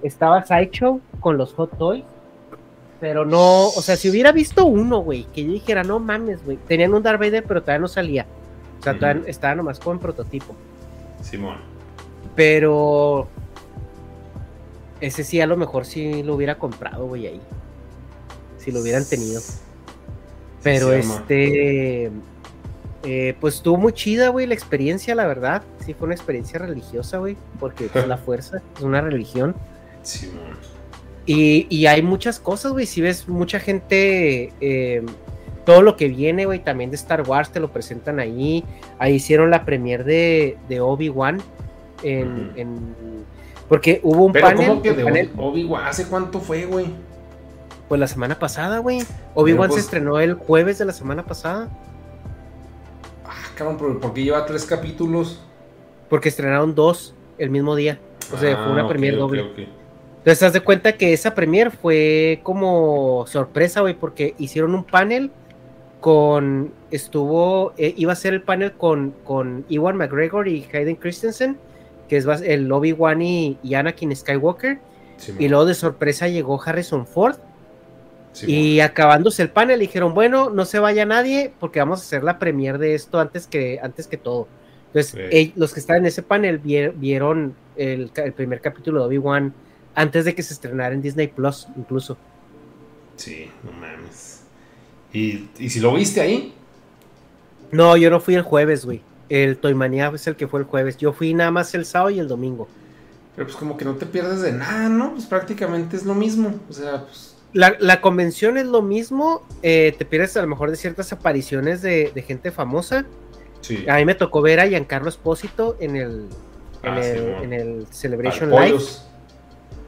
Estaba 0.03 0.45
Sideshow 0.45 1.01
con 1.19 1.37
los 1.37 1.51
Hot 1.53 1.75
Toys. 1.79 2.05
Pero 2.99 3.25
no, 3.25 3.67
o 3.67 3.81
sea, 3.81 3.95
si 3.95 4.09
hubiera 4.09 4.31
visto 4.31 4.65
uno, 4.65 4.99
güey, 4.99 5.25
que 5.25 5.43
yo 5.43 5.51
dijera, 5.51 5.83
no 5.83 5.99
mames, 5.99 6.43
güey. 6.43 6.57
Tenían 6.67 6.93
un 6.93 7.03
Darth 7.03 7.19
Vader, 7.19 7.43
pero 7.43 7.61
todavía 7.61 7.81
no 7.81 7.87
salía. 7.87 8.25
O 8.79 8.83
sea, 8.83 8.97
todavía 8.97 9.23
estaba 9.27 9.55
nomás 9.55 9.79
como 9.79 9.93
en 9.93 9.99
prototipo. 9.99 10.55
Simón. 11.21 11.57
Pero. 12.35 13.27
Ese 14.99 15.23
sí, 15.23 15.39
a 15.41 15.45
lo 15.45 15.57
mejor 15.57 15.85
sí 15.85 16.23
lo 16.23 16.33
hubiera 16.35 16.57
comprado, 16.57 17.05
güey, 17.05 17.27
ahí. 17.27 17.41
Si 18.57 18.71
lo 18.71 18.81
hubieran 18.81 19.05
tenido. 19.05 19.41
Pero 20.63 20.91
este. 20.91 22.11
eh, 23.03 23.35
pues 23.39 23.55
estuvo 23.55 23.77
muy 23.77 23.93
chida, 23.93 24.29
güey, 24.29 24.47
la 24.47 24.55
experiencia, 24.55 25.13
la 25.13 25.27
verdad. 25.27 25.61
Sí, 25.85 25.93
fue 25.93 26.07
una 26.07 26.15
experiencia 26.15 26.57
religiosa, 26.57 27.19
güey. 27.19 27.37
Porque 27.59 27.89
pues, 27.89 28.07
la 28.07 28.17
fuerza 28.25 28.61
es 28.75 28.81
una 28.81 29.01
religión. 29.01 29.55
Simón. 30.01 30.76
Y, 31.27 31.67
y 31.69 31.85
hay 31.85 32.01
muchas 32.01 32.39
cosas, 32.39 32.71
güey. 32.71 32.85
Si 32.87 33.01
ves 33.01 33.27
mucha 33.27 33.59
gente, 33.59 34.51
eh, 34.61 35.05
todo 35.65 35.81
lo 35.83 35.95
que 35.97 36.07
viene, 36.07 36.45
güey, 36.45 36.63
también 36.63 36.89
de 36.89 36.95
Star 36.95 37.21
Wars 37.27 37.51
te 37.51 37.59
lo 37.59 37.69
presentan 37.71 38.19
ahí. 38.19 38.63
Ahí 38.97 39.15
hicieron 39.15 39.51
la 39.51 39.65
premier 39.65 40.03
de, 40.05 40.57
de 40.69 40.79
Obi-Wan. 40.79 41.41
En, 42.01 42.95
porque 43.67 43.99
hubo 44.03 44.23
un 44.25 44.31
Pero, 44.31 44.47
panel, 44.47 44.67
¿cómo 44.67 44.81
que 44.81 44.93
de 44.93 45.29
Obi-Wan? 45.37 45.85
¿Hace 45.85 46.07
cuánto 46.07 46.39
fue, 46.39 46.65
güey? 46.65 46.85
pues 47.89 47.99
la 48.01 48.07
semana 48.07 48.37
pasada, 48.37 48.79
güey. 48.79 49.01
Obi-Wan 49.33 49.69
pues- 49.69 49.75
se 49.81 49.85
estrenó 49.85 50.19
el 50.19 50.33
jueves 50.33 50.77
de 50.77 50.85
la 50.85 50.91
semana 50.93 51.23
pasada. 51.23 51.69
Ah, 53.25 53.31
cabrón, 53.55 53.77
¿por 53.77 53.99
por 53.99 54.13
qué 54.13 54.23
lleva 54.23 54.45
tres 54.45 54.65
capítulos? 54.65 55.41
Porque 56.09 56.27
estrenaron 56.29 56.75
dos 56.75 57.13
el 57.37 57.49
mismo 57.49 57.75
día. 57.75 57.99
O 58.33 58.37
sea, 58.37 58.55
fue 58.57 58.65
Ah, 58.65 58.71
una 58.71 58.83
ok, 58.83 58.89
premier 58.89 59.13
ok, 59.15 59.19
doble. 59.19 59.69
Entonces, 60.27 60.43
haz 60.43 60.51
de 60.51 60.59
cuenta 60.59 60.91
que 60.97 61.13
esa 61.13 61.33
premier 61.33 61.71
fue 61.71 62.41
como 62.43 63.23
sorpresa, 63.27 63.79
güey, 63.79 63.93
porque 63.93 64.35
hicieron 64.37 64.75
un 64.75 64.83
panel 64.83 65.31
con. 66.01 66.73
Estuvo. 66.91 67.71
eh, 67.77 67.93
iba 67.95 68.11
a 68.11 68.15
ser 68.17 68.33
el 68.33 68.41
panel 68.41 68.73
con, 68.73 69.13
con 69.23 69.63
Ewan 69.69 69.95
McGregor 69.95 70.49
y 70.49 70.67
Hayden 70.73 70.97
Christensen, 70.97 71.55
que 72.09 72.17
es 72.17 72.25
el 72.43 72.69
Obi-Wan 72.69 73.21
y, 73.21 73.57
y 73.63 73.75
Anakin 73.75 74.13
Skywalker. 74.13 74.79
Y 75.39 75.47
luego 75.47 75.63
de 75.65 75.73
sorpresa 75.73 76.27
llegó 76.27 76.61
Harrison 76.61 77.07
Ford. 77.07 77.37
Y 78.45 78.81
acabándose 78.81 79.43
el 79.43 79.49
panel, 79.49 79.79
dijeron: 79.79 80.13
Bueno, 80.13 80.49
no 80.49 80.65
se 80.65 80.79
vaya 80.79 81.05
nadie, 81.05 81.53
porque 81.57 81.79
vamos 81.79 82.01
a 82.01 82.03
hacer 82.03 82.25
la 82.25 82.37
premier 82.37 82.79
de 82.79 82.95
esto 82.95 83.21
antes 83.21 83.47
que, 83.47 83.79
antes 83.81 84.07
que 84.07 84.17
todo. 84.17 84.49
Entonces, 84.87 85.17
Sí. 85.31 85.53
los 85.55 85.73
que 85.73 85.79
estaban 85.79 86.01
en 86.01 86.07
ese 86.07 86.21
panel 86.21 86.61
vier- 86.61 86.91
vieron 86.97 87.55
el, 87.77 88.11
el 88.15 88.33
primer 88.33 88.59
capítulo 88.59 88.99
de 88.99 89.05
Obi-Wan 89.07 89.53
antes 89.97 90.23
de 90.25 90.35
que 90.35 90.43
se 90.43 90.53
estrenara 90.53 90.93
en 90.93 91.01
Disney 91.01 91.27
Plus, 91.27 91.67
incluso. 91.75 92.17
Sí, 93.15 93.49
no 93.63 93.71
mames. 93.71 94.43
¿Y, 95.11 95.49
y 95.57 95.69
si 95.69 95.79
lo 95.79 95.93
viste 95.93 96.21
ahí? 96.21 96.53
No, 97.71 97.97
yo 97.97 98.09
no 98.09 98.19
fui 98.19 98.35
el 98.35 98.43
jueves, 98.43 98.85
güey. 98.85 99.01
El 99.27 99.57
Toymania 99.57 100.11
es 100.13 100.27
el 100.27 100.35
que 100.35 100.47
fue 100.47 100.59
el 100.59 100.65
jueves. 100.67 100.97
Yo 100.97 101.13
fui 101.13 101.33
nada 101.33 101.49
más 101.51 101.73
el 101.73 101.83
sábado 101.85 102.11
y 102.11 102.19
el 102.19 102.27
domingo. 102.27 102.67
Pero 103.35 103.47
pues 103.47 103.57
como 103.57 103.75
que 103.75 103.85
no 103.85 103.95
te 103.95 104.05
pierdes 104.05 104.41
de 104.41 104.53
nada, 104.53 104.87
¿no? 104.87 105.13
Pues 105.13 105.25
prácticamente 105.25 105.97
es 105.97 106.05
lo 106.05 106.13
mismo. 106.13 106.53
O 106.69 106.73
sea, 106.73 107.03
pues... 107.05 107.35
La, 107.53 107.75
la 107.79 107.99
convención 108.01 108.57
es 108.57 108.67
lo 108.67 108.81
mismo. 108.83 109.45
eh, 109.63 109.95
te 109.97 110.05
pierdes 110.05 110.37
a 110.37 110.41
lo 110.43 110.47
mejor 110.47 110.69
de 110.69 110.75
ciertas 110.77 111.11
apariciones 111.11 111.81
de, 111.81 112.11
de 112.13 112.21
gente 112.21 112.51
famosa. 112.51 113.05
Sí. 113.61 113.85
A 113.89 113.95
mí 113.97 114.05
me 114.05 114.13
tocó 114.15 114.41
ver 114.41 114.59
a 114.59 114.67
Giancarlo 114.67 115.09
Espósito 115.09 115.75
en 115.79 115.95
el, 115.95 116.27
en, 116.83 116.93
Ah, 116.93 116.99
el, 117.01 117.53
en 117.53 117.87
Celebration 117.91 118.51
Live. 118.51 118.79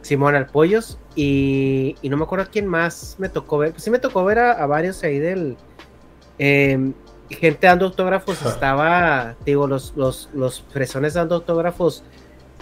Simón 0.01 0.35
Alpollos 0.35 0.97
y, 1.15 1.95
y 2.01 2.09
no 2.09 2.17
me 2.17 2.23
acuerdo 2.23 2.45
a 2.45 2.49
quién 2.49 2.67
más 2.67 3.15
me 3.19 3.29
tocó 3.29 3.57
ver. 3.57 3.71
Pues 3.71 3.83
sí 3.83 3.89
me 3.89 3.99
tocó 3.99 4.23
ver 4.23 4.39
a, 4.39 4.51
a 4.51 4.65
varios 4.65 5.03
ahí 5.03 5.19
del... 5.19 5.57
em, 6.37 6.93
gente 7.29 7.67
dando 7.67 7.85
autógrafos. 7.85 8.41
estaba, 8.41 9.35
digo, 9.45 9.67
los, 9.67 9.93
los, 9.95 10.29
los 10.33 10.61
fresones 10.69 11.13
dando 11.13 11.35
autógrafos 11.35 12.03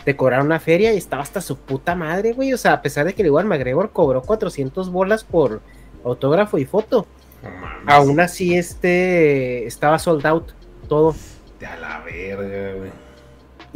te 0.03 0.15
cobraron 0.15 0.45
una 0.45 0.59
feria 0.59 0.93
y 0.93 0.97
estaba 0.97 1.21
hasta 1.21 1.41
su 1.41 1.57
puta 1.57 1.95
madre, 1.95 2.33
güey. 2.33 2.53
O 2.53 2.57
sea, 2.57 2.73
a 2.73 2.81
pesar 2.81 3.05
de 3.05 3.13
que 3.13 3.21
el 3.21 3.27
igual 3.27 3.45
McGregor 3.45 3.91
cobró 3.91 4.21
400 4.21 4.89
bolas 4.89 5.23
por 5.23 5.61
autógrafo 6.03 6.57
y 6.57 6.65
foto. 6.65 7.05
Mames. 7.43 7.93
Aún 7.93 8.19
así, 8.19 8.57
este 8.57 9.65
estaba 9.67 9.99
sold 9.99 10.25
out 10.25 10.51
todo. 10.87 11.15
De 11.59 11.65
a 11.65 11.77
la 11.77 11.99
verga, 12.01 12.77
güey. 12.77 13.06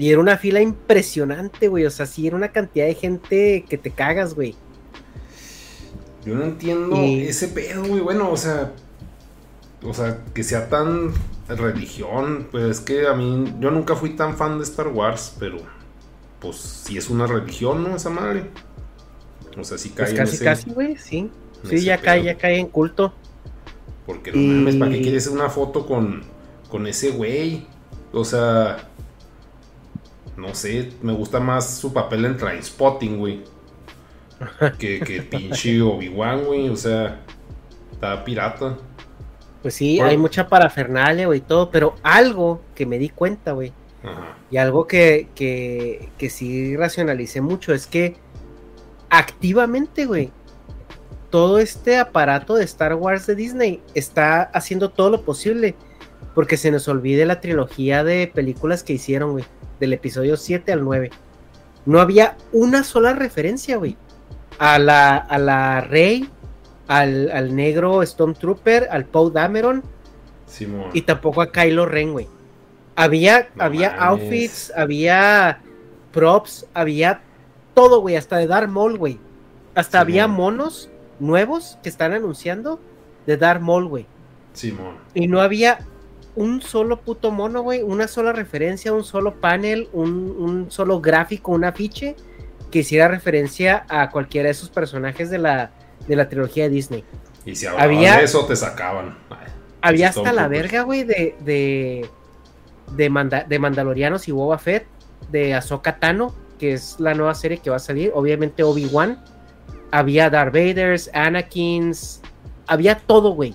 Y 0.01 0.09
era 0.11 0.19
una 0.19 0.35
fila 0.37 0.59
impresionante, 0.61 1.67
güey. 1.67 1.85
O 1.85 1.91
sea, 1.91 2.07
sí, 2.07 2.25
era 2.25 2.35
una 2.35 2.51
cantidad 2.51 2.87
de 2.87 2.95
gente 2.95 3.65
que 3.69 3.77
te 3.77 3.91
cagas, 3.91 4.33
güey. 4.33 4.55
Yo 6.25 6.33
no 6.33 6.43
entiendo 6.43 6.95
Y- 6.97 7.21
ese 7.21 7.47
pedo, 7.49 7.83
güey. 7.85 8.01
Bueno, 8.01 8.31
o 8.31 8.35
sea... 8.37 8.71
O 9.83 9.93
sea, 9.93 10.17
que 10.33 10.43
sea 10.43 10.69
tan 10.69 11.11
religión. 11.47 12.47
Pues 12.49 12.63
es 12.65 12.79
que 12.79 13.05
a 13.07 13.13
mí... 13.13 13.53
Yo 13.59 13.69
nunca 13.69 13.95
fui 13.95 14.11
tan 14.15 14.35
fan 14.37 14.57
de 14.57 14.63
Star 14.63 14.87
Wars, 14.87 15.35
pero... 15.39 15.57
Pues 16.39 16.55
sí 16.57 16.97
es 16.97 17.11
una 17.11 17.27
religión, 17.27 17.83
¿no? 17.83 17.95
Esa 17.95 18.09
madre. 18.09 18.49
O 19.55 19.63
sea, 19.63 19.77
sí 19.77 19.89
cae 19.89 20.05
Pues 20.07 20.11
en 20.11 20.17
casi, 20.17 20.35
ese- 20.35 20.45
casi, 20.45 20.69
güey, 20.71 20.97
sí. 20.97 21.17
en 21.19 21.31
Sí, 21.69 21.83
ya 21.83 21.99
cae, 22.01 22.23
ya 22.23 22.37
cae 22.39 22.57
en 22.57 22.67
culto. 22.69 23.13
Porque 24.07 24.31
no 24.31 24.39
Y- 24.39 24.47
mames, 24.47 24.75
¿para 24.77 24.91
qué 24.93 25.01
quieres 25.01 25.27
una 25.27 25.47
foto 25.51 25.85
con, 25.85 26.23
con 26.69 26.87
ese 26.87 27.11
güey? 27.11 27.67
O 28.11 28.25
sea, 28.25 28.87
no 30.41 30.55
sé, 30.55 30.89
me 31.03 31.13
gusta 31.13 31.39
más 31.39 31.77
su 31.77 31.93
papel 31.93 32.25
en 32.25 32.37
Trainspotting, 32.37 33.17
güey. 33.17 33.43
Que, 34.79 34.99
que 34.99 35.21
pinche 35.21 35.79
Obi-Wan, 35.79 36.45
güey. 36.45 36.67
O 36.69 36.75
sea, 36.75 37.21
está 37.91 38.25
pirata. 38.25 38.75
Pues 39.61 39.75
sí, 39.75 39.99
hay 39.99 40.17
mucha 40.17 40.47
parafernalia, 40.47 41.27
güey, 41.27 41.41
todo, 41.41 41.69
pero 41.69 41.93
algo 42.01 42.61
que 42.73 42.87
me 42.87 42.97
di 42.97 43.09
cuenta, 43.09 43.51
güey, 43.51 43.71
Ajá. 44.03 44.35
y 44.49 44.57
algo 44.57 44.87
que, 44.87 45.27
que, 45.35 46.09
que 46.17 46.31
sí 46.31 46.75
racionalicé 46.75 47.41
mucho 47.41 47.71
es 47.71 47.85
que 47.85 48.15
activamente, 49.11 50.07
güey, 50.07 50.31
todo 51.29 51.59
este 51.59 51.99
aparato 51.99 52.55
de 52.55 52.63
Star 52.63 52.95
Wars 52.95 53.27
de 53.27 53.35
Disney 53.35 53.83
está 53.93 54.41
haciendo 54.41 54.89
todo 54.89 55.11
lo 55.11 55.21
posible 55.21 55.75
porque 56.33 56.57
se 56.57 56.71
nos 56.71 56.87
olvide 56.87 57.27
la 57.27 57.39
trilogía 57.39 58.03
de 58.03 58.31
películas 58.33 58.81
que 58.81 58.93
hicieron, 58.93 59.33
güey, 59.33 59.45
del 59.81 59.91
episodio 59.93 60.37
7 60.37 60.71
al 60.71 60.85
9. 60.85 61.09
No 61.85 61.99
había 61.99 62.37
una 62.53 62.83
sola 62.85 63.13
referencia, 63.13 63.75
güey, 63.77 63.97
a 64.59 64.77
la, 64.79 65.17
a 65.17 65.37
la 65.39 65.81
Rey, 65.81 66.29
al, 66.87 67.29
al 67.31 67.55
negro 67.55 68.05
Stormtrooper, 68.05 68.87
al 68.91 69.05
Poe 69.05 69.31
Dameron 69.31 69.83
Simón. 70.45 70.91
y 70.93 71.01
tampoco 71.01 71.41
a 71.41 71.51
Kylo 71.51 71.85
Ren, 71.87 72.13
güey. 72.13 72.29
Había, 72.95 73.49
No 73.55 73.63
había 73.63 73.95
outfits, 73.95 74.71
había 74.75 75.59
props, 76.11 76.67
había 76.73 77.21
todo, 77.73 78.01
güey, 78.01 78.15
hasta 78.15 78.37
de 78.37 78.47
Darth 78.47 78.69
Maul, 78.69 78.97
güey. 78.97 79.19
Hasta 79.73 79.99
había 80.01 80.27
mon. 80.27 80.57
monos 80.57 80.89
nuevos 81.19 81.77
que 81.81 81.89
están 81.89 82.13
anunciando 82.13 82.79
de 83.25 83.37
Darth 83.37 83.61
Maul, 83.61 83.87
güey. 83.87 84.05
Simón. 84.53 84.97
Y 85.15 85.27
no 85.27 85.41
había 85.41 85.79
un 86.35 86.61
solo 86.61 87.01
puto 87.01 87.31
mono, 87.31 87.61
güey, 87.61 87.81
una 87.81 88.07
sola 88.07 88.31
referencia, 88.31 88.93
un 88.93 89.03
solo 89.03 89.35
panel, 89.41 89.89
un, 89.93 90.35
un 90.37 90.71
solo 90.71 91.01
gráfico, 91.01 91.51
un 91.51 91.65
afiche 91.65 92.15
que 92.71 92.79
hiciera 92.79 93.07
referencia 93.09 93.85
a 93.89 94.09
cualquiera 94.09 94.47
de 94.47 94.51
esos 94.51 94.69
personajes 94.69 95.29
de 95.29 95.37
la, 95.39 95.71
de 96.07 96.15
la 96.15 96.29
trilogía 96.29 96.63
de 96.63 96.69
Disney. 96.69 97.03
Y 97.45 97.55
si 97.55 97.65
Había- 97.65 98.17
de 98.17 98.23
eso, 98.23 98.45
te 98.45 98.55
sacaban. 98.55 99.17
Ay, 99.29 99.37
Había 99.81 100.09
hasta 100.09 100.31
la 100.31 100.47
verga, 100.47 100.83
güey, 100.83 101.03
de, 101.03 101.35
de, 101.41 102.07
de, 102.95 103.09
Manda- 103.09 103.43
de 103.43 103.59
Mandalorianos 103.59 104.27
y 104.27 104.31
Boba 104.31 104.57
Fett, 104.57 104.85
de 105.31 105.53
Ahsoka 105.53 105.97
Tano, 105.99 106.33
que 106.59 106.73
es 106.73 106.99
la 106.99 107.13
nueva 107.13 107.33
serie 107.35 107.57
que 107.57 107.69
va 107.69 107.75
a 107.77 107.79
salir, 107.79 108.11
obviamente 108.13 108.63
Obi-Wan. 108.63 109.21
Había 109.91 110.29
Darth 110.29 110.53
Vaders, 110.53 111.09
Anakins, 111.13 112.21
había 112.67 112.95
todo, 112.99 113.31
güey. 113.31 113.53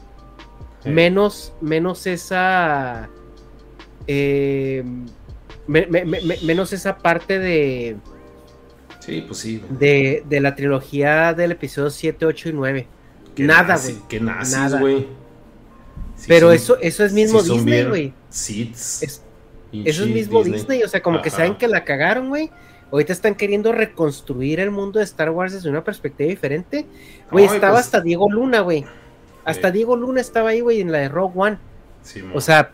Sí. 0.86 0.90
Menos, 0.92 1.52
menos 1.60 2.06
esa. 2.06 3.08
eh, 4.06 4.82
me- 5.66 5.86
me- 5.86 6.04
me- 6.04 6.20
me- 6.20 6.38
menos 6.42 6.72
esa 6.72 6.96
parte 6.98 7.38
de, 7.38 7.96
Sí, 9.00 9.24
pues 9.26 9.40
sí. 9.40 9.62
de, 9.68 10.22
de 10.28 10.40
la 10.40 10.54
trilogía 10.54 11.34
del 11.34 11.52
episodio 11.52 11.90
7, 11.90 12.24
8 12.26 12.48
y 12.50 12.52
9. 12.52 12.86
Qué 13.34 13.42
Nada, 13.42 13.76
güey. 13.76 13.96
Qué 14.08 14.20
nazis, 14.20 14.78
güey. 14.78 15.06
Pero 16.28 16.46
son- 16.48 16.56
eso, 16.56 16.78
eso 16.80 17.04
es 17.04 17.12
mismo 17.12 17.42
Disney, 17.42 17.84
güey. 17.84 18.12
Es- 19.02 19.22
Eso 19.84 20.04
es 20.04 20.08
mismo 20.08 20.42
Disney. 20.44 20.82
o 20.84 20.88
sea, 20.88 21.02
como 21.02 21.20
que 21.20 21.30
saben 21.30 21.56
que 21.56 21.68
la 21.68 21.84
cagaron, 21.84 22.28
güey. 22.28 22.50
Ahorita 22.92 23.12
están 23.12 23.34
queriendo 23.34 23.72
reconstruir 23.72 24.60
el 24.60 24.70
mundo 24.70 25.00
de 25.00 25.04
Star 25.04 25.30
Wars 25.30 25.52
desde 25.52 25.68
una 25.68 25.82
perspectiva 25.82 26.30
diferente. 26.30 26.86
Güey, 27.32 27.46
estaba 27.46 27.74
pues, 27.74 27.86
hasta 27.86 28.00
Diego 28.00 28.30
Luna, 28.30 28.60
güey. 28.60 28.84
Hasta. 29.46 29.70
Diego 29.70 29.96
Luna 29.96 30.20
estaba 30.20 30.50
ahí, 30.50 30.60
güey, 30.60 30.80
en 30.80 30.92
la 30.92 30.98
de 30.98 31.08
Rogue 31.08 31.32
One. 31.36 31.58
O 32.34 32.40
sea, 32.40 32.72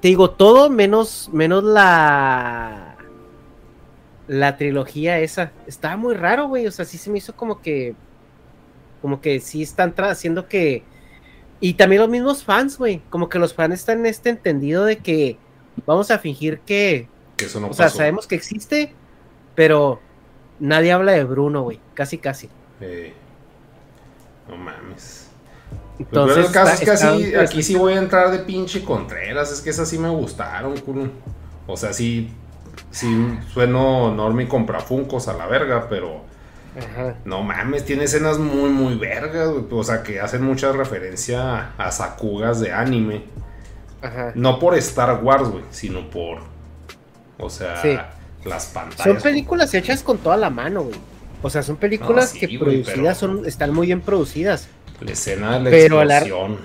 te 0.00 0.08
digo, 0.08 0.30
todo 0.30 0.70
menos, 0.70 1.30
menos 1.32 1.62
la. 1.62 2.96
La 4.26 4.56
trilogía 4.56 5.18
esa. 5.20 5.52
Estaba 5.66 5.96
muy 5.96 6.14
raro, 6.14 6.48
güey. 6.48 6.66
O 6.66 6.70
sea, 6.70 6.84
sí 6.84 6.98
se 6.98 7.10
me 7.10 7.18
hizo 7.18 7.36
como 7.36 7.60
que. 7.60 7.94
Como 9.02 9.20
que 9.20 9.40
sí 9.40 9.62
están 9.62 9.94
haciendo 9.98 10.48
que. 10.48 10.82
Y 11.60 11.74
también 11.74 12.02
los 12.02 12.10
mismos 12.10 12.42
fans, 12.42 12.78
güey. 12.78 13.02
Como 13.10 13.28
que 13.28 13.38
los 13.38 13.54
fans 13.54 13.74
están 13.74 14.00
en 14.00 14.06
este 14.06 14.30
entendido 14.30 14.84
de 14.84 14.98
que 14.98 15.38
vamos 15.86 16.10
a 16.10 16.18
fingir 16.18 16.60
que. 16.60 17.08
que 17.36 17.46
eso 17.46 17.60
no 17.60 17.68
O 17.68 17.74
sea, 17.74 17.90
sabemos 17.90 18.26
que 18.26 18.34
existe, 18.34 18.94
pero 19.54 20.00
nadie 20.58 20.92
habla 20.92 21.12
de 21.12 21.24
Bruno, 21.24 21.62
güey. 21.62 21.80
Casi, 21.94 22.18
casi. 22.18 22.48
Eh, 22.80 23.12
no 24.48 24.56
mames. 24.56 25.23
Entonces, 25.98 26.34
Pero 26.36 26.46
el 26.48 26.52
caso 26.52 26.72
está- 26.72 26.74
es 26.74 26.80
que 26.80 26.90
así, 27.06 27.22
está- 27.24 27.42
aquí 27.42 27.62
sí 27.62 27.76
voy 27.76 27.92
a 27.92 27.98
entrar 27.98 28.30
de 28.30 28.38
pinche 28.40 28.82
Contreras. 28.82 29.52
Es 29.52 29.60
que 29.60 29.70
esas 29.70 29.88
sí 29.88 29.98
me 29.98 30.08
gustaron, 30.08 30.76
culo. 30.80 31.08
O 31.66 31.76
sea, 31.76 31.92
sí, 31.92 32.32
sí 32.90 33.06
sueno 33.52 34.12
Normie 34.14 34.48
compra 34.48 34.80
Funcos 34.80 35.28
a 35.28 35.34
la 35.34 35.46
verga, 35.46 35.86
pero 35.88 36.22
Ajá. 36.76 37.14
no 37.24 37.42
mames, 37.42 37.84
tiene 37.84 38.04
escenas 38.04 38.38
muy, 38.38 38.70
muy 38.70 38.96
vergas. 38.96 39.48
O 39.70 39.84
sea, 39.84 40.02
que 40.02 40.20
hacen 40.20 40.42
mucha 40.42 40.72
referencia 40.72 41.70
a 41.78 41.90
sakugas 41.92 42.60
de 42.60 42.72
anime. 42.72 43.22
Ajá. 44.02 44.32
No 44.34 44.58
por 44.58 44.74
Star 44.76 45.22
Wars, 45.22 45.48
güey, 45.48 45.64
sino 45.70 46.10
por. 46.10 46.38
O 47.38 47.48
sea, 47.50 47.80
Sí. 47.80 47.96
las 48.44 48.66
pantallas. 48.66 49.04
Son 49.04 49.16
películas 49.22 49.72
hechas 49.74 50.02
con 50.02 50.18
toda 50.18 50.36
la 50.36 50.50
mano, 50.50 50.82
güey. 50.82 50.98
O 51.42 51.50
sea, 51.50 51.62
son 51.62 51.76
películas 51.76 52.34
No, 52.34 52.40
sí, 52.40 52.46
que 52.46 52.58
producidas 52.58 53.18
pero- 53.20 53.36
son, 53.36 53.46
están 53.46 53.72
muy 53.72 53.86
bien 53.86 54.00
producidas. 54.00 54.68
La 55.04 55.12
escena 55.12 55.58
de 55.58 55.64
la 55.64 55.70
Pero 55.70 56.02
explosión. 56.02 56.58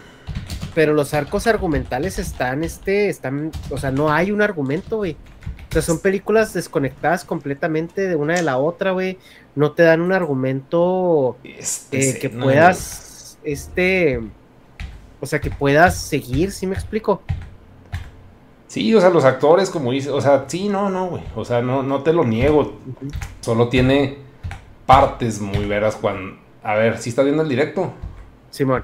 Pero 0.74 0.94
los 0.94 1.14
arcos 1.14 1.46
argumentales 1.48 2.20
están, 2.20 2.64
este, 2.64 3.10
están, 3.10 3.52
o 3.70 3.78
sea, 3.78 3.92
no 3.92 4.12
hay 4.12 4.32
un 4.32 4.42
argumento, 4.42 4.98
güey. 4.98 5.18
O 5.70 5.74
sea, 5.74 5.82
son 5.82 6.00
películas 6.00 6.54
desconectadas 6.54 7.26
completamente 7.26 8.08
de 8.08 8.16
una 8.16 8.36
de 8.36 8.42
la 8.42 8.58
otra, 8.58 8.92
güey. 8.92 9.20
No 9.56 9.74
te 9.74 9.84
dan 9.84 10.02
un 10.02 10.14
argumento 10.14 11.38
Esta 11.44 11.98
eh, 11.98 12.18
que 12.20 12.30
puedas, 12.30 13.38
este, 13.44 14.20
o 15.20 15.26
sea, 15.26 15.40
que 15.40 15.52
puedas 15.52 15.96
seguir, 15.98 16.52
¿sí 16.52 16.66
me 16.66 16.76
explico? 16.76 17.22
Sí, 18.68 18.94
o 18.94 19.02
sea, 19.02 19.10
los 19.10 19.26
actores, 19.26 19.70
como 19.70 19.92
dice, 19.92 20.12
o 20.12 20.22
sea, 20.22 20.46
sí, 20.48 20.70
no, 20.70 20.90
no, 20.90 21.08
güey. 21.08 21.24
O 21.36 21.44
sea, 21.44 21.62
no, 21.62 21.84
no 21.84 22.04
te 22.04 22.14
lo 22.14 22.24
niego. 22.24 22.78
Solo 23.42 23.68
tiene 23.68 24.20
partes 24.86 25.42
muy 25.42 25.66
veras 25.66 25.96
cuando. 25.96 26.38
A 26.64 26.76
ver, 26.76 27.00
si 27.00 27.10
estás 27.10 27.26
viendo 27.26 27.42
el 27.44 27.50
directo? 27.50 27.94
Simón. 28.50 28.84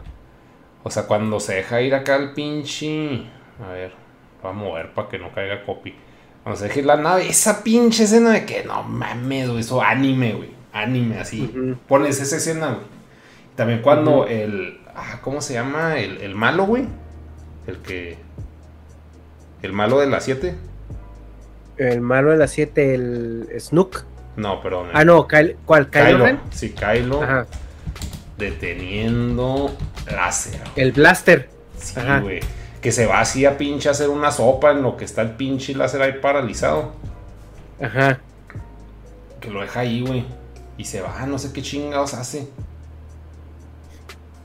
O 0.83 0.89
sea, 0.91 1.03
cuando 1.07 1.39
se 1.39 1.55
deja 1.55 1.81
ir 1.81 1.95
acá 1.95 2.15
el 2.17 2.33
pinche. 2.33 3.25
A 3.63 3.71
ver, 3.71 3.91
voy 4.41 4.51
a 4.51 4.53
mover 4.53 4.93
para 4.93 5.09
que 5.09 5.17
no 5.19 5.33
caiga 5.33 5.63
copy. 5.65 5.95
Cuando 6.43 6.59
se 6.59 6.67
deja 6.67 6.79
ir 6.79 6.85
la 6.85 6.97
nave, 6.97 7.27
esa 7.27 7.63
pinche 7.63 8.03
escena 8.03 8.31
de 8.31 8.45
que 8.45 8.63
no 8.63 8.83
mames, 8.83 9.47
güey, 9.49 9.61
eso 9.61 9.81
anime, 9.81 10.33
güey. 10.33 10.49
Anime 10.73 11.19
así. 11.19 11.75
Pones 11.87 12.19
esa 12.21 12.35
escena, 12.35 12.67
güey. 12.67 12.85
También 13.55 13.81
cuando 13.81 14.27
el. 14.27 14.79
ah, 14.95 15.19
¿Cómo 15.23 15.41
se 15.41 15.53
llama? 15.53 15.97
El, 15.97 16.17
el 16.21 16.35
malo, 16.35 16.65
güey. 16.65 16.85
El 17.65 17.77
que. 17.77 18.17
El 19.63 19.73
malo 19.73 19.99
de 19.99 20.07
las 20.07 20.25
7. 20.25 20.53
El 21.77 22.01
malo 22.01 22.29
de 22.31 22.37
las 22.37 22.51
7, 22.51 22.93
el 22.93 23.47
Snook. 23.59 24.03
No, 24.35 24.61
perdón. 24.61 24.89
el- 24.89 24.97
Ah, 24.97 25.05
no, 25.05 25.27
¿cuál? 25.65 25.89
¿Kylo, 25.89 26.25
Kylo. 26.25 26.39
Sí, 26.51 26.71
Kylo. 26.73 27.23
Ajá. 27.23 27.47
Deteniendo 28.37 29.75
láser. 30.11 30.61
El 30.75 30.91
Blaster. 30.91 31.49
Sí, 31.77 31.95
güey. 32.21 32.39
Que 32.81 32.91
se 32.91 33.05
va 33.05 33.19
así 33.19 33.45
a 33.45 33.57
pinche 33.57 33.89
hacer 33.89 34.09
una 34.09 34.31
sopa 34.31 34.71
en 34.71 34.81
lo 34.81 34.97
que 34.97 35.05
está 35.05 35.21
el 35.21 35.31
pinche 35.31 35.73
láser 35.73 36.01
ahí 36.01 36.19
paralizado. 36.21 36.93
Ajá. 37.81 38.19
Que 39.39 39.49
lo 39.49 39.61
deja 39.61 39.79
ahí, 39.79 40.01
güey. 40.01 40.25
Y 40.77 40.85
se 40.85 41.01
va, 41.01 41.25
no 41.25 41.39
sé 41.39 41.53
qué 41.53 41.61
chingados 41.61 42.13
hace. 42.13 42.47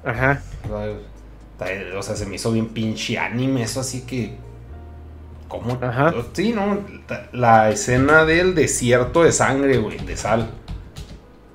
Ajá. 0.05 0.43
O 1.97 2.03
sea, 2.03 2.17
se 2.17 2.27
me 2.27 2.37
hizo 2.37 2.53
bien 2.53 2.69
pinche 2.69 3.19
anime, 3.19 3.63
eso 3.63 3.81
así 3.81 4.03
que. 4.03 4.37
¿Cómo? 5.49 5.79
Ajá. 5.83 6.15
Sí, 6.33 6.53
no. 6.53 6.85
La 7.33 7.71
escena 7.71 8.25
del 8.25 8.55
desierto 8.55 9.25
de 9.25 9.33
sangre, 9.33 9.79
güey, 9.79 9.99
de 9.99 10.17
sal. 10.17 10.49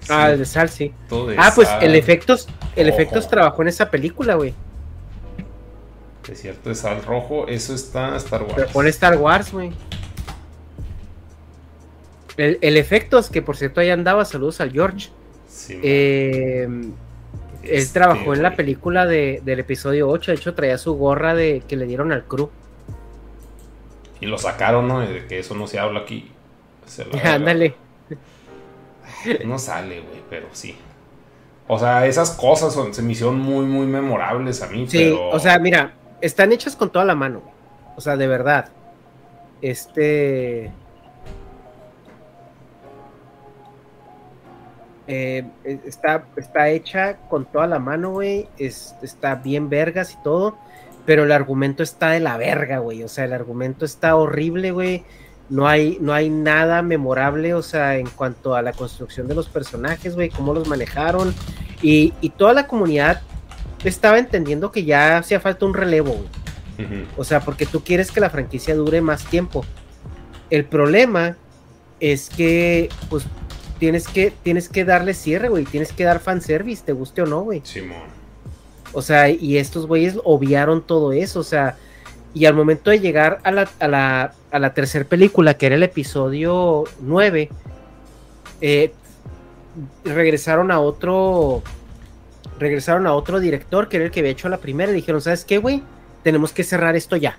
Ah, 0.10 0.32
el 0.32 0.40
de 0.40 0.46
Sal, 0.46 0.70
sí. 0.70 0.94
de 1.28 1.38
Ah, 1.38 1.52
pues 1.56 1.70
sal. 1.70 1.82
el 1.82 1.96
efectos, 1.96 2.48
el 2.76 2.90
Ojo. 2.90 2.96
efectos 2.96 3.28
trabajó 3.28 3.62
en 3.64 3.68
esa 3.70 3.90
película, 3.92 4.36
güey. 4.36 4.54
Desierto 6.28 6.70
de 6.70 6.76
sal 6.76 7.04
rojo, 7.04 7.48
eso 7.48 7.74
está 7.76 8.16
Star 8.18 8.44
Wars. 8.44 8.54
Pero 8.56 8.68
pone 8.70 8.90
Star 8.90 9.18
Wars, 9.18 9.52
güey. 9.52 9.72
El, 12.38 12.58
el 12.62 12.78
efectos, 12.78 13.30
que 13.30 13.42
por 13.42 13.56
cierto 13.58 13.80
ahí 13.80 13.90
andaba, 13.90 14.26
saludos 14.26 14.60
al 14.62 14.72
George. 14.72 15.10
Sí, 15.48 15.80
Eh, 15.82 16.64
él 16.68 16.94
Este, 17.64 17.94
trabajó 18.00 18.34
en 18.34 18.44
la 18.44 18.56
película 18.56 19.06
de, 19.06 19.42
del 19.44 19.60
episodio 19.60 20.10
8, 20.10 20.32
de 20.32 20.38
hecho 20.38 20.54
traía 20.54 20.78
su 20.78 20.94
gorra 20.96 21.34
de 21.36 21.64
que 21.68 21.76
le 21.78 21.86
dieron 21.86 22.12
al 22.12 22.26
crew. 22.26 22.50
Y 24.20 24.26
lo 24.28 24.38
sacaron, 24.38 24.88
¿no? 24.88 25.00
De 25.02 25.26
que 25.28 25.40
eso 25.40 25.56
no 25.56 25.68
se 25.68 25.80
habla 25.80 26.02
aquí. 26.02 26.32
Ándale. 27.24 27.76
No 29.46 29.60
sale, 29.60 30.02
güey, 30.02 30.22
pero 30.30 30.48
sí. 30.52 30.78
O 31.68 31.80
sea, 31.80 32.06
esas 32.06 32.32
cosas 32.32 32.74
son, 32.74 32.94
se 32.94 33.02
me 33.02 33.14
hicieron 33.14 33.40
muy, 33.40 33.66
muy 33.66 33.88
memorables 33.88 34.62
a 34.62 34.68
mí. 34.68 34.86
Sí, 34.88 34.98
pero... 35.16 35.30
o 35.30 35.40
sea, 35.40 35.58
mira, 35.60 35.94
están 36.22 36.52
hechas 36.52 36.76
con 36.76 36.92
toda 36.92 37.06
la 37.06 37.16
mano. 37.16 37.40
güey. 37.42 37.54
O 37.98 38.02
sea, 38.02 38.16
de 38.18 38.28
verdad. 38.28 38.70
Este. 39.62 40.72
eh, 45.08 45.44
eh, 45.64 45.80
está, 45.86 46.26
está 46.36 46.70
hecha 46.70 47.18
con 47.30 47.46
toda 47.46 47.68
la 47.68 47.80
mano, 47.80 48.12
güey. 48.12 48.48
es- 48.58 48.96
está 49.02 49.36
bien 49.36 49.70
vergas 49.70 50.14
y 50.14 50.24
todo. 50.24 50.58
Pero 51.06 51.24
el 51.24 51.32
argumento 51.32 51.84
está 51.84 52.10
de 52.10 52.20
la 52.20 52.38
verga, 52.38 52.80
güey. 52.80 53.04
O 53.04 53.08
sea, 53.08 53.26
el 53.26 53.34
argumento 53.34 53.86
está 53.86 54.16
horrible, 54.16 54.72
güey. 54.72 55.04
No 55.50 55.68
hay, 55.68 55.98
no 56.02 56.14
hay 56.14 56.30
nada 56.30 56.82
memorable, 56.82 57.54
o 57.54 57.62
sea, 57.62 57.98
en 57.98 58.08
cuanto 58.08 58.56
a 58.56 58.62
la 58.62 58.74
construcción 58.74 59.28
de 59.28 59.36
los 59.36 59.48
personajes, 59.48 60.16
güey, 60.16 60.30
cómo 60.30 60.54
los 60.54 60.68
manejaron. 60.68 61.34
Y, 61.82 62.14
y 62.22 62.30
toda 62.30 62.54
la 62.54 62.68
comunidad 62.68 63.22
estaba 63.84 64.18
entendiendo 64.18 64.72
que 64.72 64.84
ya 64.84 65.18
hacía 65.18 65.40
falta 65.40 65.66
un 65.66 65.74
relevo, 65.74 66.14
güey. 66.14 67.06
O 67.16 67.24
sea, 67.24 67.40
porque 67.40 67.66
tú 67.66 67.84
quieres 67.84 68.12
que 68.12 68.20
la 68.20 68.30
franquicia 68.30 68.76
dure 68.76 69.02
más 69.02 69.24
tiempo. 69.26 69.64
El 70.50 70.66
problema 70.66 71.38
es 72.00 72.30
que, 72.30 72.90
pues, 73.10 73.24
tienes 73.80 74.08
que, 74.08 74.34
tienes 74.44 74.68
que 74.68 74.84
darle 74.84 75.14
cierre, 75.14 75.48
güey. 75.48 75.64
Tienes 75.66 75.94
que 75.94 76.04
dar 76.04 76.20
fanservice, 76.20 76.84
te 76.84 76.92
guste 76.92 77.22
o 77.22 77.26
no, 77.26 77.42
güey. 77.42 77.62
Simón. 77.64 77.98
O 78.94 79.02
sea, 79.02 79.30
y 79.30 79.58
estos 79.58 79.88
güeyes 79.88 80.16
obviaron 80.24 80.82
todo 80.82 81.12
eso, 81.12 81.42
o 81.42 81.44
sea, 81.44 81.78
y 82.36 82.46
al 82.46 82.54
momento 82.54 82.92
de 82.92 83.00
llegar 83.00 83.40
a 83.44 83.52
la, 83.52 83.68
a 83.80 83.88
la, 83.88 84.34
a 84.52 84.60
la 84.60 84.74
tercera 84.76 85.06
película, 85.06 85.56
que 85.56 85.66
era 85.66 85.76
el 85.76 85.84
episodio 85.84 86.84
9, 87.02 87.50
eh, 88.62 88.94
regresaron 90.04 90.72
a 90.72 90.80
otro, 90.80 91.64
regresaron 92.60 93.08
a 93.08 93.14
otro 93.14 93.40
director, 93.40 93.88
que 93.90 93.98
era 93.98 94.06
el 94.06 94.12
que 94.12 94.20
había 94.20 94.32
hecho 94.32 94.50
la 94.50 94.58
primera, 94.58 94.92
y 94.92 94.96
dijeron, 94.96 95.22
¿sabes 95.22 95.46
qué, 95.46 95.58
güey? 95.58 95.82
Tenemos 96.24 96.52
que 96.54 96.64
cerrar 96.64 96.96
esto 96.96 97.16
ya. 97.16 97.38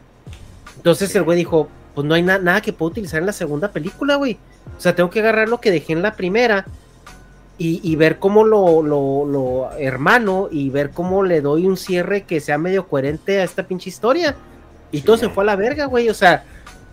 Entonces 0.77 1.15
el 1.15 1.23
güey 1.23 1.39
dijo, 1.39 1.69
pues 1.95 2.07
no 2.07 2.15
hay 2.15 2.23
na- 2.23 2.39
nada 2.39 2.61
que 2.61 2.73
pueda 2.73 2.91
utilizar 2.93 3.21
en 3.21 3.27
la 3.27 3.33
segunda 3.33 3.71
película, 3.73 4.17
güey. 4.17 4.39
O 4.77 4.81
sea, 4.81 4.95
tengo 4.95 5.11
que 5.11 5.21
agarrar 5.21 5.49
lo 5.49 5.61
que 5.61 5.71
dejé 5.71 5.93
en 5.93 6.03
la 6.03 6.15
primera 6.15 6.67
y, 7.59 7.81
y 7.83 7.97
ver 7.97 8.19
cómo 8.19 8.45
lo, 8.45 8.83
lo, 8.83 9.25
lo 9.25 9.71
hermano 9.79 10.49
y 10.51 10.69
ver 10.71 10.91
cómo 10.91 11.23
le 11.23 11.41
doy 11.41 11.67
un 11.67 11.77
cierre 11.77 12.25
que 12.25 12.41
sea 12.41 12.59
medio 12.59 12.87
coherente 12.87 13.41
a 13.41 13.45
esta 13.45 13.63
pinche 13.67 13.89
historia. 13.89 14.37
Y 14.93 15.03
todo 15.03 15.17
se 15.17 15.29
fue 15.29 15.45
a 15.45 15.47
la 15.47 15.57
verga, 15.57 15.87
güey. 15.87 16.09
O 16.09 16.15
sea, 16.15 16.45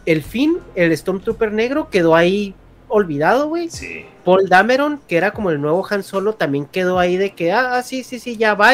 el 0.06 0.24
fin, 0.24 0.58
el 0.76 0.96
Stormtrooper 0.98 1.52
negro 1.52 1.90
quedó 1.90 2.16
ahí 2.16 2.56
olvidado, 2.88 3.48
güey. 3.48 3.70
Sí. 3.70 4.06
Paul 4.24 4.48
Dameron, 4.50 5.00
que 5.08 5.18
era 5.18 5.32
como 5.32 5.50
el 5.50 5.62
nuevo 5.62 5.86
Han 5.90 6.04
Solo, 6.04 6.34
también 6.34 6.66
quedó 6.66 7.00
ahí 7.00 7.18
de 7.18 7.32
que, 7.32 7.52
ah, 7.52 7.82
sí, 7.84 8.04
sí, 8.04 8.20
sí, 8.20 8.38
ya 8.38 8.54
va. 8.56 8.74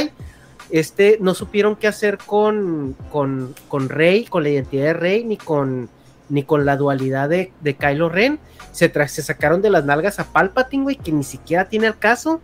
Este, 0.70 1.18
no 1.20 1.34
supieron 1.34 1.76
qué 1.76 1.88
hacer 1.88 2.18
con, 2.18 2.96
con, 3.12 3.56
con 3.68 3.90
Rey, 3.90 4.26
con 4.26 4.44
la 4.44 4.50
identidad 4.50 4.84
de 4.86 4.94
Rey, 4.94 5.24
ni 5.24 5.38
con, 5.38 5.90
ni 6.30 6.44
con 6.44 6.66
la 6.66 6.78
dualidad 6.78 7.30
de, 7.30 7.52
de 7.62 7.76
Kylo 7.76 8.10
Ren. 8.10 8.40
Se, 8.72 8.94
tra- 8.94 9.08
se 9.08 9.24
sacaron 9.24 9.62
de 9.62 9.72
las 9.72 9.86
nalgas 9.86 10.20
a 10.20 10.26
Palpatine, 10.26 10.84
güey, 10.84 10.96
que 10.96 11.12
ni 11.12 11.24
siquiera 11.24 11.66
tiene 11.68 11.88
el 11.88 11.98
caso. 11.98 12.40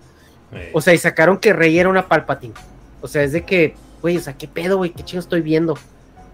O 0.74 0.82
sea, 0.82 0.94
y 0.94 0.98
sacaron 0.98 1.38
que 1.38 1.54
Rey 1.54 1.78
era 1.78 1.90
una 1.90 2.08
Palpatine. 2.08 2.54
O 3.02 3.08
sea, 3.08 3.24
es 3.24 3.34
de 3.34 3.44
que, 3.44 3.76
güey, 4.02 4.18
o 4.18 4.22
sea, 4.22 4.34
qué 4.38 4.48
pedo, 4.48 4.78
güey, 4.78 4.92
qué 4.92 5.04
chingo 5.04 5.20
estoy 5.20 5.42
viendo. 5.42 5.78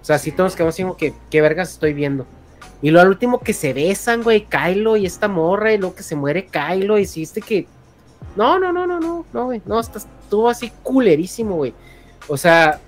O 0.02 0.06
sea, 0.06 0.18
sí 0.18 0.32
todos 0.32 0.56
quedamos 0.56 0.74
así 0.76 0.84
como 0.84 0.98
que, 0.98 1.14
qué 1.30 1.42
vergas 1.42 1.72
estoy 1.72 1.94
viendo. 1.94 2.26
Y 2.82 2.90
luego 2.90 3.04
al 3.04 3.10
último 3.10 3.40
que 3.40 3.54
se 3.54 3.74
besan, 3.74 4.24
güey, 4.24 4.46
Kylo 4.48 4.98
y 4.98 5.06
esta 5.06 5.28
morra, 5.28 5.72
y 5.74 5.78
luego 5.78 5.94
que 5.96 6.02
se 6.04 6.16
muere 6.16 6.48
Kylo, 6.48 6.98
y 6.98 7.04
este 7.04 7.42
que. 7.42 7.68
No, 8.36 8.58
no, 8.58 8.72
no, 8.74 8.88
no, 8.88 9.00
no, 9.00 9.26
no, 9.32 9.46
güey. 9.46 9.62
No, 9.66 9.80
está- 9.80 10.00
estuvo 10.00 10.50
así 10.50 10.72
culerísimo, 10.82 11.56
güey. 11.58 11.74
O 12.28 12.38
sea, 12.38 12.80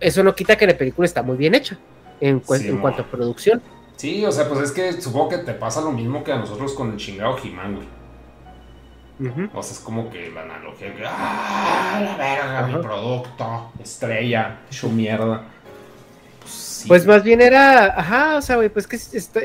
eso 0.00 0.22
no 0.22 0.34
quita 0.34 0.56
que 0.56 0.66
la 0.66 0.76
película 0.78 1.04
está 1.06 1.22
muy 1.22 1.36
bien 1.36 1.54
hecha 1.54 1.76
en, 2.20 2.40
cu- 2.40 2.54
Sí, 2.56 2.68
en 2.68 2.76
mo. 2.76 2.80
cuanto 2.82 3.02
a 3.02 3.06
producción. 3.06 3.60
Sí, 3.96 4.24
o 4.24 4.32
sea, 4.32 4.48
pues 4.48 4.60
es 4.60 4.72
que 4.72 5.00
supongo 5.00 5.30
que 5.30 5.38
te 5.38 5.52
pasa 5.54 5.80
lo 5.80 5.92
mismo 5.92 6.24
que 6.24 6.32
a 6.32 6.36
nosotros 6.36 6.72
con 6.74 6.92
el 6.92 6.96
chingado 6.96 7.36
He-Man, 7.42 7.76
güey. 7.76 7.88
O 9.54 9.62
sea, 9.62 9.72
es 9.72 9.78
como 9.78 10.10
que 10.10 10.30
la 10.32 10.42
analogía 10.42 10.94
que, 10.94 11.02
¡ah, 11.06 12.00
la 12.02 12.16
verga, 12.16 12.66
mi 12.66 12.72
Ajá. 12.74 12.80
producto! 12.82 13.72
Estrella, 13.82 14.60
hecho 14.68 14.88
mierda. 14.88 15.44
Pues, 16.44 16.54
sí. 16.54 16.88
Pues 16.88 17.06
más 17.06 17.22
bien 17.24 17.40
era, 17.40 17.86
ajá, 17.98 18.36
o 18.36 18.42
sea, 18.42 18.56
güey, 18.56 18.68
pues 18.68 18.86
que 18.86 18.98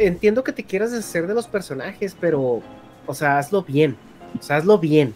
entiendo 0.06 0.44
que 0.44 0.52
te 0.54 0.66
quieras 0.66 0.92
deshacer 0.92 1.28
de 1.28 1.34
los 1.34 1.48
personajes, 1.48 2.16
pero, 2.20 2.62
o 3.06 3.14
sea, 3.14 3.38
hazlo 3.40 3.64
bien, 3.64 3.98
o 4.38 4.44
sea, 4.44 4.58
hazlo 4.58 4.78
bien. 4.80 5.16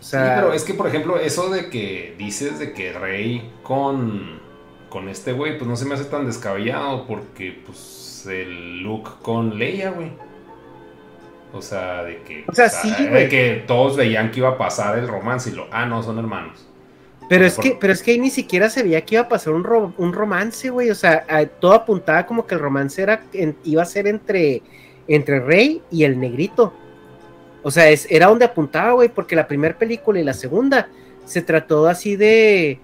O 0.00 0.04
Sí, 0.04 0.10
sea, 0.10 0.36
pero 0.36 0.52
es 0.52 0.64
que, 0.64 0.74
por 0.74 0.86
ejemplo, 0.86 1.18
eso 1.18 1.50
de 1.50 1.70
que 1.70 2.14
dices 2.18 2.58
de 2.58 2.72
que 2.74 2.92
Rey 2.92 3.52
con, 3.62 4.42
con 4.88 5.08
este 5.08 5.32
güey, 5.32 5.58
pues 5.58 5.68
no 5.68 5.76
se 5.76 5.86
me 5.86 5.94
hace 5.94 6.04
tan 6.04 6.26
descabellado 6.26 7.06
porque, 7.06 7.62
pues, 7.66 8.26
el 8.26 8.82
look 8.82 9.20
con 9.22 9.58
Leia, 9.58 9.90
güey. 9.90 10.12
O 11.52 11.62
sea, 11.62 12.02
de 12.04 12.22
que... 12.22 12.44
O 12.48 12.54
sea, 12.54 12.68
sí, 12.68 12.90
de 12.90 13.28
que 13.28 13.64
todos 13.66 13.96
veían 13.96 14.30
que 14.30 14.40
iba 14.40 14.50
a 14.50 14.58
pasar 14.58 14.98
el 14.98 15.08
romance 15.08 15.50
y 15.50 15.54
lo... 15.54 15.68
Ah, 15.72 15.86
no, 15.86 16.02
son 16.02 16.18
hermanos. 16.18 16.68
Pero 17.28 17.46
es 17.46 17.54
por- 17.54 17.64
que, 17.64 17.76
pero 17.80 17.92
es 17.92 18.02
que 18.02 18.10
ahí 18.12 18.18
ni 18.18 18.30
siquiera 18.30 18.68
se 18.70 18.82
veía 18.82 19.00
que 19.04 19.14
iba 19.16 19.22
a 19.24 19.28
pasar 19.28 19.52
un, 19.54 19.64
ro- 19.64 19.92
un 19.98 20.12
romance, 20.12 20.70
güey, 20.70 20.90
o 20.90 20.94
sea, 20.94 21.24
a- 21.28 21.44
todo 21.46 21.72
apuntaba 21.72 22.26
como 22.26 22.46
que 22.46 22.54
el 22.54 22.60
romance 22.60 23.02
era, 23.02 23.22
en- 23.32 23.56
iba 23.64 23.82
a 23.82 23.86
ser 23.86 24.06
entre, 24.06 24.62
entre 25.08 25.40
Rey 25.40 25.82
y 25.90 26.04
el 26.04 26.18
negrito. 26.18 26.72
O 27.62 27.70
sea, 27.70 27.88
es, 27.88 28.06
era 28.10 28.26
donde 28.26 28.44
apuntaba, 28.44 28.92
güey, 28.92 29.08
porque 29.08 29.34
la 29.36 29.46
primera 29.48 29.76
película 29.76 30.20
y 30.20 30.24
la 30.24 30.34
segunda 30.34 30.88
se 31.24 31.40
trató 31.40 31.86
así 31.86 32.14
de, 32.16 32.78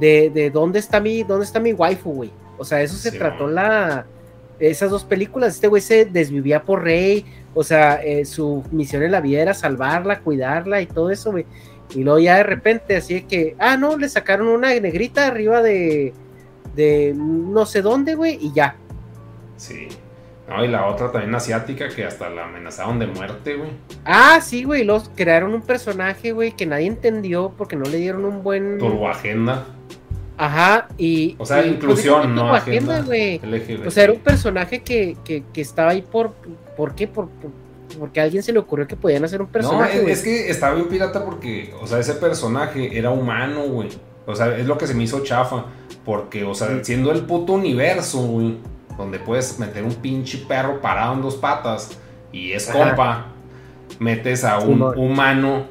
de, 0.00 0.30
de 0.30 0.50
dónde 0.50 0.80
está 0.80 0.98
mi, 0.98 1.22
dónde 1.22 1.44
está 1.44 1.60
mi 1.60 1.72
waifu, 1.72 2.12
güey. 2.12 2.30
O 2.58 2.64
sea, 2.64 2.82
eso 2.82 2.96
se 2.96 3.10
trató 3.12 3.46
la, 3.46 4.06
esas 4.58 4.90
dos 4.90 5.04
películas. 5.04 5.54
Este 5.54 5.68
güey 5.68 5.80
se 5.82 6.04
desvivía 6.04 6.62
por 6.62 6.82
Rey, 6.82 7.24
o 7.54 7.62
sea, 7.62 8.02
eh, 8.02 8.24
su 8.24 8.64
misión 8.72 9.04
en 9.04 9.12
la 9.12 9.20
vida 9.20 9.40
era 9.42 9.54
salvarla, 9.54 10.18
cuidarla 10.18 10.80
y 10.80 10.86
todo 10.86 11.10
eso, 11.10 11.30
güey. 11.30 11.46
Y 11.94 12.02
luego 12.02 12.18
ya 12.18 12.36
de 12.38 12.42
repente, 12.42 12.96
así 12.96 13.14
de 13.14 13.26
que, 13.26 13.56
ah, 13.58 13.76
no, 13.76 13.96
le 13.96 14.08
sacaron 14.08 14.48
una 14.48 14.68
negrita 14.80 15.26
arriba 15.26 15.62
de, 15.62 16.12
de 16.74 17.14
no 17.16 17.66
sé 17.66 17.82
dónde, 17.82 18.14
güey, 18.14 18.38
y 18.40 18.52
ya. 18.52 18.76
Sí. 19.56 19.88
No, 20.48 20.62
y 20.62 20.68
la 20.68 20.86
otra 20.86 21.10
también 21.10 21.34
asiática 21.34 21.88
que 21.88 22.04
hasta 22.04 22.28
la 22.28 22.44
amenazaron 22.44 22.98
de 22.98 23.06
muerte, 23.06 23.54
güey. 23.54 23.70
Ah, 24.04 24.40
sí, 24.42 24.64
güey, 24.64 24.84
los 24.84 25.08
crearon 25.14 25.54
un 25.54 25.62
personaje, 25.62 26.32
güey, 26.32 26.52
que 26.52 26.66
nadie 26.66 26.86
entendió 26.86 27.52
porque 27.56 27.76
no 27.76 27.84
le 27.84 27.96
dieron 27.98 28.24
un 28.24 28.42
buen... 28.42 28.78
Turbo 28.78 29.08
agenda. 29.08 29.64
Ajá, 30.36 30.88
y... 30.98 31.36
O 31.38 31.46
sea, 31.46 31.64
y, 31.64 31.70
inclusión, 31.70 32.34
no 32.34 32.52
agenda. 32.52 33.00
güey. 33.02 33.38
LGBT. 33.38 33.86
O 33.86 33.90
sea, 33.90 34.04
era 34.04 34.12
un 34.12 34.18
personaje 34.18 34.82
que, 34.82 35.16
que, 35.24 35.44
que 35.52 35.60
estaba 35.60 35.92
ahí 35.92 36.02
por... 36.02 36.32
¿Por 36.76 36.94
qué? 36.94 37.06
Por, 37.06 37.28
por- 37.28 37.63
porque 37.98 38.20
a 38.20 38.24
alguien 38.24 38.42
se 38.42 38.52
le 38.52 38.58
ocurrió 38.58 38.86
que 38.86 38.96
podían 38.96 39.24
hacer 39.24 39.40
un 39.40 39.46
No, 39.48 39.52
personaje, 39.52 39.96
es, 39.96 40.02
güey. 40.02 40.12
es 40.12 40.22
que 40.22 40.50
estaba 40.50 40.74
bien 40.74 40.88
pirata 40.88 41.24
porque, 41.24 41.74
o 41.80 41.86
sea, 41.86 41.98
ese 41.98 42.14
personaje 42.14 42.96
era 42.96 43.10
humano, 43.10 43.62
güey. 43.68 43.88
O 44.26 44.34
sea, 44.34 44.56
es 44.56 44.66
lo 44.66 44.78
que 44.78 44.86
se 44.86 44.94
me 44.94 45.04
hizo 45.04 45.20
chafa. 45.22 45.66
Porque, 46.04 46.44
o 46.44 46.54
sea, 46.54 46.82
siendo 46.82 47.12
el 47.12 47.22
puto 47.22 47.54
universo, 47.54 48.18
güey, 48.22 48.58
donde 48.96 49.18
puedes 49.18 49.58
meter 49.58 49.84
un 49.84 49.94
pinche 49.94 50.38
perro 50.46 50.80
parado 50.80 51.14
en 51.14 51.22
dos 51.22 51.36
patas 51.36 51.98
y 52.32 52.52
es 52.52 52.68
Ajá. 52.68 52.78
compa, 52.78 53.26
metes 53.98 54.44
a 54.44 54.58
un 54.58 54.82
humano 54.82 55.66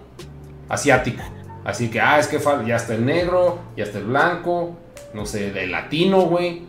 asiático. 0.70 1.24
Así 1.64 1.90
que, 1.90 2.02
ah, 2.02 2.20
es 2.20 2.28
que 2.28 2.40
ya 2.66 2.76
está 2.76 2.96
el 2.96 3.06
negro, 3.06 3.60
ya 3.78 3.86
está 3.86 4.00
el 4.00 4.06
blanco, 4.06 4.76
no 5.14 5.26
sé, 5.26 5.48
el 5.64 5.72
latino, 5.72 6.22
güey. 6.22 6.64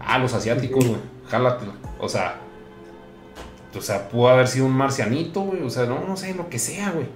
Ah, 0.00 0.18
los 0.18 0.34
asiáticos, 0.34 0.86
güey, 0.86 1.00
jálatelo. 1.28 1.72
O 2.00 2.08
sea, 2.08 2.36
o 3.76 3.82
sea, 3.82 4.08
pudo 4.08 4.28
haber 4.28 4.48
sido 4.48 4.66
un 4.66 4.72
marcianito, 4.72 5.40
güey. 5.42 5.62
O 5.62 5.70
sea, 5.70 5.86
no, 5.86 6.00
no 6.06 6.16
sé, 6.16 6.34
lo 6.34 6.48
que 6.48 6.58
sea, 6.58 6.90
güey. 6.90 7.06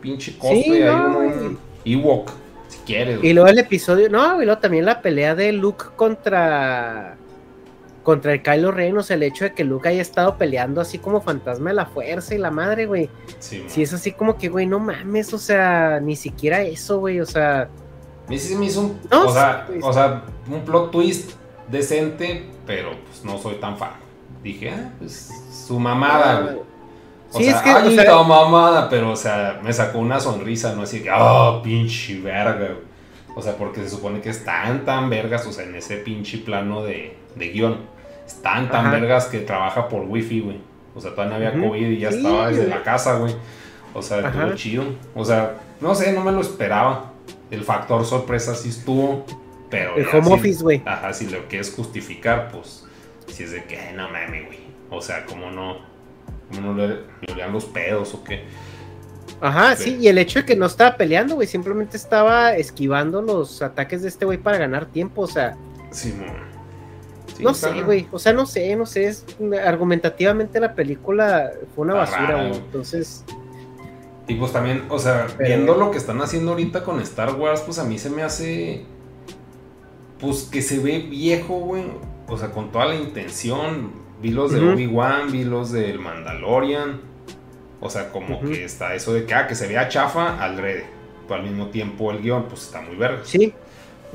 Pinche 0.00 0.36
cosplay, 0.38 0.62
Sí, 0.62 0.72
hay 0.72 0.84
no, 0.84 1.06
un, 1.06 1.14
güey. 1.14 1.28
un 1.28 1.58
Ewok, 1.84 2.30
si 2.68 2.78
quieres. 2.80 3.16
Y 3.16 3.20
güey. 3.20 3.32
luego 3.34 3.48
el 3.48 3.58
episodio, 3.58 4.08
no, 4.08 4.40
y 4.42 4.44
luego 4.44 4.60
también 4.60 4.84
la 4.84 5.00
pelea 5.00 5.34
de 5.34 5.52
Luke 5.52 5.84
contra 5.96 7.16
contra 8.02 8.32
el 8.32 8.42
Kylo 8.42 8.72
Ren, 8.72 8.98
o 8.98 9.02
sea, 9.04 9.14
el 9.14 9.22
hecho 9.22 9.44
de 9.44 9.52
que 9.52 9.62
Luke 9.62 9.88
haya 9.88 10.02
estado 10.02 10.36
peleando 10.36 10.80
así 10.80 10.98
como 10.98 11.20
fantasma 11.20 11.70
de 11.70 11.76
la 11.76 11.86
fuerza 11.86 12.34
y 12.34 12.38
la 12.38 12.50
madre, 12.50 12.86
güey. 12.86 13.08
Sí. 13.38 13.64
Sí, 13.68 13.82
es 13.82 13.92
así 13.92 14.10
como 14.10 14.36
que, 14.36 14.48
güey, 14.48 14.66
no 14.66 14.80
mames, 14.80 15.32
o 15.32 15.38
sea, 15.38 16.00
ni 16.00 16.16
siquiera 16.16 16.62
eso, 16.62 16.98
güey, 16.98 17.20
o 17.20 17.26
sea, 17.26 17.68
mí 18.28 18.38
sí 18.38 18.54
me 18.54 18.66
hizo 18.66 18.80
un, 18.80 19.00
No, 19.10 19.26
o, 19.26 19.32
sea, 19.32 19.66
sí, 19.70 19.78
o 19.82 19.92
sea, 19.92 20.24
un 20.50 20.64
plot 20.64 20.90
twist 20.90 21.32
decente, 21.68 22.46
pero 22.66 22.90
pues 23.04 23.24
no 23.24 23.38
soy 23.38 23.56
tan 23.56 23.76
fan. 23.76 23.92
Dije, 24.42 24.70
ah, 24.70 24.90
pues 24.98 25.30
su 25.66 25.78
mamada, 25.78 26.40
güey. 26.40 26.56
O 27.34 27.38
Sí, 27.38 27.44
sea, 27.44 27.56
es 27.56 27.62
que, 27.62 27.70
ay, 27.70 27.88
o 27.88 27.90
sea- 27.92 28.02
esta 28.02 28.22
mamada, 28.22 28.88
pero 28.90 29.10
o 29.10 29.16
sea, 29.16 29.60
me 29.62 29.72
sacó 29.72 29.98
una 29.98 30.20
sonrisa, 30.20 30.74
no 30.74 30.82
así 30.82 31.02
que, 31.02 31.10
ah, 31.10 31.60
pinche 31.62 32.20
verga, 32.20 32.54
güey. 32.66 32.92
O 33.34 33.40
sea, 33.40 33.56
porque 33.56 33.80
se 33.82 33.88
supone 33.88 34.20
que 34.20 34.28
están 34.28 34.84
tan 34.84 35.08
vergas, 35.08 35.46
o 35.46 35.52
sea, 35.52 35.64
en 35.64 35.74
ese 35.74 35.96
pinche 35.96 36.38
plano 36.38 36.82
de, 36.84 37.16
de 37.36 37.48
guion. 37.48 37.78
Están 38.26 38.70
tan 38.70 38.86
Ajá. 38.86 38.94
vergas 38.98 39.26
que 39.26 39.38
trabaja 39.38 39.88
por 39.88 40.02
wifi, 40.02 40.40
güey. 40.40 40.58
O 40.94 41.00
sea, 41.00 41.12
todavía 41.14 41.38
no 41.38 41.46
había. 41.48 41.68
COVID 41.68 41.86
y 41.88 41.98
ya 41.98 42.10
Sí, 42.10 42.18
estaba 42.18 42.48
desde 42.48 42.62
güey. 42.66 42.70
la 42.74 42.82
casa, 42.82 43.14
güey. 43.16 43.34
O 43.94 44.02
sea, 44.02 44.18
estuvo 44.20 44.52
chido. 44.54 44.84
O 45.14 45.24
sea, 45.24 45.56
no 45.80 45.94
sé, 45.94 46.12
no 46.12 46.22
me 46.22 46.32
lo 46.32 46.40
esperaba. 46.42 47.12
El 47.50 47.62
factor 47.64 48.04
sorpresa 48.04 48.54
sí 48.54 48.68
estuvo, 48.68 49.24
pero... 49.70 49.96
el 49.96 50.06
home 50.08 50.26
sí- 50.26 50.32
office, 50.32 50.62
güey. 50.62 50.82
Ajá, 50.84 51.12
si 51.14 51.28
lo 51.28 51.46
quieres 51.48 51.72
justificar, 51.74 52.50
pues 52.52 52.84
si 53.28 53.44
es 53.44 53.52
de 53.52 53.64
que, 53.64 53.78
"Ay, 53.78 53.94
no 53.96 54.08
mames, 54.10 54.46
güey. 54.46 54.58
O 54.92 55.00
sea, 55.00 55.24
como 55.26 55.50
no, 55.50 55.78
como 56.54 56.72
no 56.72 56.86
le, 56.86 56.88
le 56.88 57.32
olían 57.32 57.52
los 57.52 57.64
pedos 57.64 58.14
o 58.14 58.22
qué. 58.22 58.44
Ajá, 59.40 59.74
Sí. 59.74 59.96
y 60.00 60.06
el 60.08 60.18
hecho 60.18 60.40
de 60.40 60.44
que 60.44 60.54
no 60.54 60.66
estaba 60.66 60.96
peleando, 60.96 61.34
güey, 61.34 61.48
simplemente 61.48 61.96
estaba 61.96 62.54
esquivando 62.54 63.22
los 63.22 63.60
ataques 63.62 64.02
de 64.02 64.08
este 64.08 64.24
güey 64.24 64.38
para 64.38 64.58
ganar 64.58 64.86
tiempo, 64.86 65.22
o 65.22 65.26
sea, 65.26 65.56
Sí. 65.90 66.14
Sí, 67.36 67.42
no 67.42 67.54
sé, 67.54 67.82
güey, 67.82 68.06
o 68.12 68.18
sea, 68.18 68.32
no 68.34 68.44
sé, 68.46 68.76
no 68.76 68.84
sé, 68.86 69.06
es, 69.06 69.24
argumentativamente 69.64 70.60
la 70.60 70.74
película 70.74 71.50
fue 71.74 71.84
una 71.86 71.94
basura, 71.94 72.34
güey, 72.36 72.48
güey. 72.50 72.60
entonces, 72.60 73.24
Y 74.28 74.34
pues 74.36 74.52
también, 74.52 74.84
o 74.88 74.98
sea, 75.00 75.26
Pero- 75.36 75.48
viendo 75.48 75.74
lo 75.74 75.90
que 75.90 75.98
están 75.98 76.20
haciendo 76.22 76.52
ahorita 76.52 76.84
con 76.84 77.00
Star 77.00 77.34
Wars, 77.34 77.62
pues 77.62 77.78
a 77.80 77.84
mí 77.84 77.98
se 77.98 78.08
me 78.10 78.22
hace. 78.22 78.84
Pues 80.20 80.44
que 80.44 80.62
se 80.62 80.78
ve 80.78 81.00
viejo, 81.00 81.58
güey. 81.58 81.84
O 82.28 82.38
sea, 82.38 82.50
con 82.52 82.70
toda 82.70 82.86
la 82.86 82.94
intención. 82.94 83.90
Vi 84.22 84.30
los 84.30 84.52
de 84.52 84.60
Ujú. 84.60 84.70
Obi-Wan, 84.74 85.32
vi 85.32 85.44
los 85.44 85.72
del 85.72 85.98
Mandalorian. 85.98 87.00
O 87.80 87.90
sea, 87.90 88.10
como 88.10 88.40
que 88.40 88.64
está 88.64 88.94
eso 88.94 89.12
de 89.12 89.26
que, 89.26 89.34
ah, 89.34 89.46
que 89.48 89.54
se 89.56 89.66
vea 89.66 89.88
chafa 89.88 90.42
al 90.42 90.56
red. 90.58 90.82
Pero 91.26 91.40
al 91.40 91.46
mismo 91.48 91.66
tiempo 91.68 92.10
el 92.12 92.20
guion, 92.22 92.44
pues 92.44 92.62
está 92.62 92.80
muy 92.80 92.94
verde. 92.96 93.20
Sí. 93.24 93.52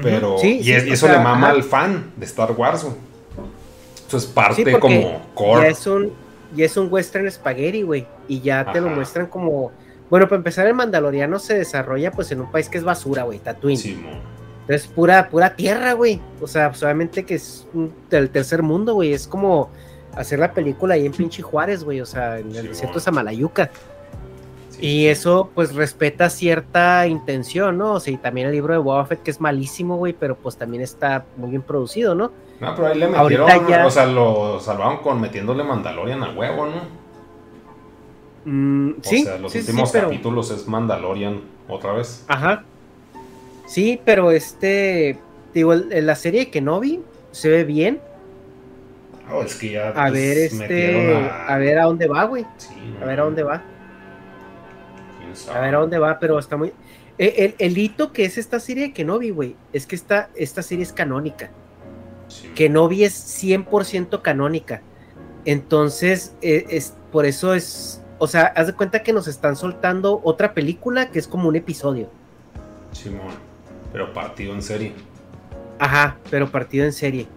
Pero. 0.02 0.38
Sí, 0.38 0.60
y, 0.60 0.64
sí, 0.64 0.72
es- 0.74 0.86
y 0.88 0.92
o 0.92 0.94
eso 0.94 1.08
sea, 1.08 1.18
le 1.18 1.24
mama 1.24 1.50
al 1.50 1.64
fan 1.64 2.12
de 2.16 2.26
Star 2.26 2.52
Wars, 2.54 2.84
güey. 2.84 2.96
Eso 4.08 4.18
es 4.18 4.26
parte 4.26 4.64
Sí, 4.64 4.72
como 4.80 5.22
core. 5.34 5.64
Ya 5.64 5.68
es 5.68 5.86
un, 5.88 6.14
ya 6.56 6.66
es 6.66 6.78
un 6.78 6.88
western 6.92 7.30
spaghetti, 7.30 7.82
güey. 7.82 8.06
Y 8.30 8.40
ya 8.40 8.72
te 8.72 8.80
lo 8.80 8.90
muestran 8.90 9.28
como. 9.28 9.72
Bueno, 10.10 10.28
para 10.30 10.38
empezar, 10.38 10.66
el 10.68 10.74
Mandaloriano 10.74 11.38
se 11.40 11.56
desarrolla 11.58 12.12
pues 12.12 12.32
en 12.32 12.40
un 12.40 12.50
país 12.50 12.70
que 12.70 12.78
es 12.78 12.86
basura, 12.86 13.24
güey, 13.24 13.40
Tatooine. 13.40 13.78
Simón. 13.78 14.20
Entonces, 14.62 14.88
pura, 14.88 15.28
pura 15.30 15.56
tierra, 15.56 15.92
güey. 15.94 16.22
O 16.42 16.48
sea, 16.48 16.74
solamente 16.74 17.26
que 17.26 17.36
es 17.36 17.68
un- 17.74 17.92
del 18.10 18.30
tercer 18.30 18.64
mundo, 18.64 18.94
güey. 18.94 19.12
Es 19.12 19.28
como 19.28 19.70
hacer 20.18 20.40
la 20.40 20.52
película 20.54 20.96
ahí 20.96 21.06
en 21.06 21.12
pinche 21.12 21.42
Juárez, 21.42 21.84
güey. 21.84 22.02
O 22.02 22.06
sea, 22.06 22.40
en 22.40 22.48
el 22.56 22.62
Sí, 22.64 22.68
desierto 22.70 22.96
de 22.96 23.02
Samalayuca. 23.02 23.70
Sí, 24.70 24.78
Y 24.86 24.90
sí. 25.02 25.08
eso, 25.08 25.50
pues, 25.56 25.74
respeta 25.76 26.30
cierta 26.30 27.08
intención, 27.08 27.78
¿no? 27.78 27.94
O 27.94 28.00
sea, 28.00 28.14
y 28.14 28.18
también 28.18 28.48
el 28.48 28.54
libro 28.54 28.74
de 28.74 28.80
Boba 28.80 29.06
Fett, 29.06 29.24
que 29.24 29.32
es 29.32 29.40
malísimo, 29.42 29.98
güey, 29.98 30.14
pero 30.14 30.36
pues 30.36 30.58
también 30.58 30.84
está 30.84 31.26
muy 31.38 31.50
bien 31.50 31.62
producido, 31.64 32.14
¿no? 32.16 32.32
No, 32.60 32.76
pero 32.76 32.88
ahí 32.88 32.98
le 32.98 33.08
metieron, 33.08 33.48
ya- 33.68 33.86
o 33.86 33.90
sea, 33.92 34.06
lo 34.06 34.60
salvaron 34.60 34.98
con 34.98 35.22
metiéndole 35.22 35.64
Mandalorian 35.64 36.24
a 36.24 36.32
huevo, 36.32 36.66
¿no? 36.68 37.08
Mm, 38.46 38.92
O 39.00 39.04
sí, 39.04 39.24
sea, 39.24 39.38
los 39.38 39.54
últimos 39.54 39.92
pero... 39.92 40.06
capítulos 40.10 40.52
es 40.52 40.68
Mandalorian 40.68 41.42
otra 41.68 41.94
vez. 41.94 42.24
Ajá. 42.28 42.64
Sí, 43.66 44.00
pero 44.06 44.32
este, 44.32 45.20
digo, 45.54 45.74
la 45.76 46.16
serie 46.16 46.42
de 46.46 46.50
Kenobi 46.52 47.02
se 47.32 47.50
ve 47.50 47.64
bien. 47.66 48.00
Es 49.46 49.56
que 49.56 49.72
ya 49.72 49.90
A 49.90 49.94
pues, 49.94 50.14
ver, 50.14 50.38
este, 50.38 50.58
metieron 50.58 51.30
a... 51.48 51.58
ver 51.58 51.80
a 51.80 51.84
dónde 51.86 52.08
va, 52.08 52.24
güey. 52.26 52.46
Sí, 52.58 52.96
A 53.02 53.06
ver 53.06 53.20
a 53.20 53.24
dónde 53.24 53.44
va. 53.44 53.62
A 55.54 55.60
ver 55.60 55.76
a 55.76 55.80
dónde 55.80 56.00
va, 56.00 56.18
pero 56.20 56.40
está 56.40 56.58
muy... 56.58 56.74
El, 57.18 57.34
el- 57.36 57.56
el 57.58 57.78
hito 57.78 58.12
que 58.14 58.26
es 58.26 58.38
esta 58.38 58.60
serie 58.60 58.88
de 58.88 58.94
Kenobi, 58.94 59.30
güey, 59.32 59.56
es 59.74 59.86
que 59.86 59.96
esta, 59.96 60.30
esta 60.36 60.62
serie 60.64 60.84
es 60.84 60.94
canónica. 60.94 61.50
Sí. 62.28 62.48
Kenobi 62.56 63.04
es 63.04 63.44
100% 63.44 64.22
canónica. 64.22 64.82
Entonces, 65.46 66.36
eh, 66.42 66.66
es, 66.70 66.94
por 67.12 67.26
eso 67.26 67.54
es... 67.54 68.02
O 68.20 68.28
sea, 68.28 68.46
haz 68.56 68.68
de 68.68 68.74
cuenta 68.74 69.04
que 69.04 69.14
nos 69.14 69.28
están 69.28 69.56
soltando 69.56 70.22
otra 70.24 70.54
película 70.54 71.12
que 71.12 71.20
es 71.20 71.28
como 71.28 71.48
un 71.50 71.56
episodio. 71.56 72.10
Simón. 72.92 73.28
Pero 73.92 74.12
partido 74.14 74.54
en 74.54 74.62
serie. 74.64 74.94
Ajá, 75.80 76.18
pero 76.32 76.50
partido 76.50 76.86
en 76.86 76.94
serie. 76.94 77.28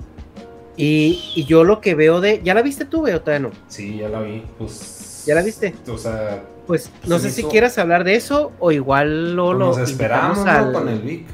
Y, 0.81 1.33
y 1.35 1.45
yo 1.45 1.65
lo 1.65 1.81
que 1.81 1.95
veo 1.95 2.21
de... 2.21 2.41
¿Ya 2.43 2.55
la 2.55 2.63
viste 2.63 2.85
tú, 2.85 3.07
o 3.07 3.21
todavía 3.21 3.49
no? 3.49 3.55
Sí, 3.69 3.99
ya 3.99 4.09
la 4.09 4.21
vi. 4.23 4.45
Pues. 4.59 5.25
¿Ya 5.27 5.35
la 5.35 5.43
viste? 5.43 5.75
O 5.89 5.99
sea, 5.99 6.43
Pues 6.67 6.91
no 7.07 7.19
Se 7.19 7.29
sé 7.31 7.37
si 7.37 7.45
quieras 7.45 7.77
hablar 7.79 8.05
de 8.05 8.15
eso 8.15 8.53
o 8.59 8.73
igual 8.73 9.35
lo, 9.37 9.47
pues 9.49 9.59
lo 9.59 9.67
nos 9.67 9.79
esperamos 9.79 10.39
¿no? 10.45 10.51
al- 10.51 10.73
con 10.73 10.89
el 10.89 11.01
Vic. 11.01 11.27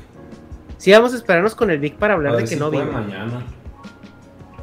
Sí, 0.78 0.90
vamos 0.92 1.12
a 1.12 1.16
esperarnos 1.16 1.54
con 1.54 1.70
el 1.70 1.78
Vic 1.78 1.96
para 1.96 2.14
hablar 2.14 2.32
A 2.32 2.36
de 2.36 2.42
ver 2.42 2.48
si 2.48 2.56
puede 2.56 2.70
güey. 2.84 2.86
mañana. 2.86 3.46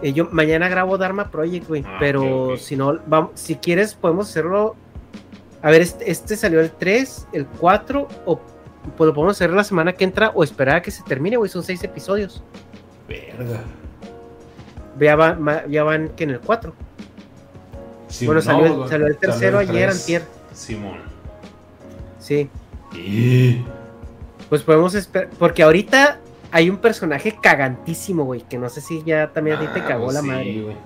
Eh, 0.01 0.11
yo 0.13 0.27
mañana 0.31 0.67
grabo 0.67 0.97
Dharma 0.97 1.31
Project, 1.31 1.67
güey. 1.67 1.83
Ah, 1.87 1.95
pero 1.99 2.57
si 2.57 2.75
no, 2.75 2.99
vamos, 3.07 3.31
si 3.35 3.55
quieres 3.55 3.95
podemos 3.95 4.29
hacerlo. 4.29 4.75
A 5.61 5.71
ver, 5.71 5.81
este, 5.81 6.11
este 6.11 6.35
salió 6.35 6.59
el 6.59 6.71
3, 6.71 7.27
el 7.31 7.45
4, 7.47 8.07
o 8.25 8.39
pues 8.97 9.07
lo 9.07 9.13
podemos 9.13 9.37
hacer 9.37 9.51
la 9.51 9.63
semana 9.63 9.93
que 9.93 10.03
entra 10.03 10.31
o 10.35 10.43
esperar 10.43 10.75
a 10.77 10.81
que 10.81 10.91
se 10.91 11.03
termine, 11.03 11.37
güey. 11.37 11.49
Son 11.49 11.63
seis 11.63 11.81
episodios. 11.85 12.43
Verga. 13.07 13.61
Ya, 14.99 15.15
va- 15.15 15.65
ya 15.67 15.83
van 15.83 16.09
que 16.09 16.23
en 16.25 16.29
el 16.31 16.39
4. 16.39 16.73
Sí, 18.07 18.25
bueno, 18.27 18.41
no, 18.41 18.45
salió, 18.45 18.65
el, 18.67 18.73
güey, 18.73 18.89
salió 18.89 19.07
el 19.07 19.17
tercero 19.17 19.59
el 19.59 19.69
ayer, 19.69 19.89
antier. 19.89 20.23
Simón. 20.53 20.97
Sí. 22.19 22.49
Y... 22.93 23.63
Pues 24.49 24.61
podemos 24.61 24.93
esperar. 24.93 25.29
Porque 25.39 25.63
ahorita 25.63 26.19
hay 26.51 26.69
un 26.69 26.77
personaje 26.77 27.35
cagantísimo, 27.41 28.23
güey. 28.25 28.41
Que 28.41 28.57
no 28.59 28.69
sé 28.69 28.81
si 28.81 29.01
ya 29.03 29.31
también 29.33 29.57
a 29.57 29.59
ti 29.61 29.67
te 29.73 29.79
Ah, 29.81 29.85
cagó 29.87 30.03
pues 30.05 30.13
la 30.15 30.21
sí, 30.21 30.27
madre. 30.27 30.61
güey. 30.61 30.77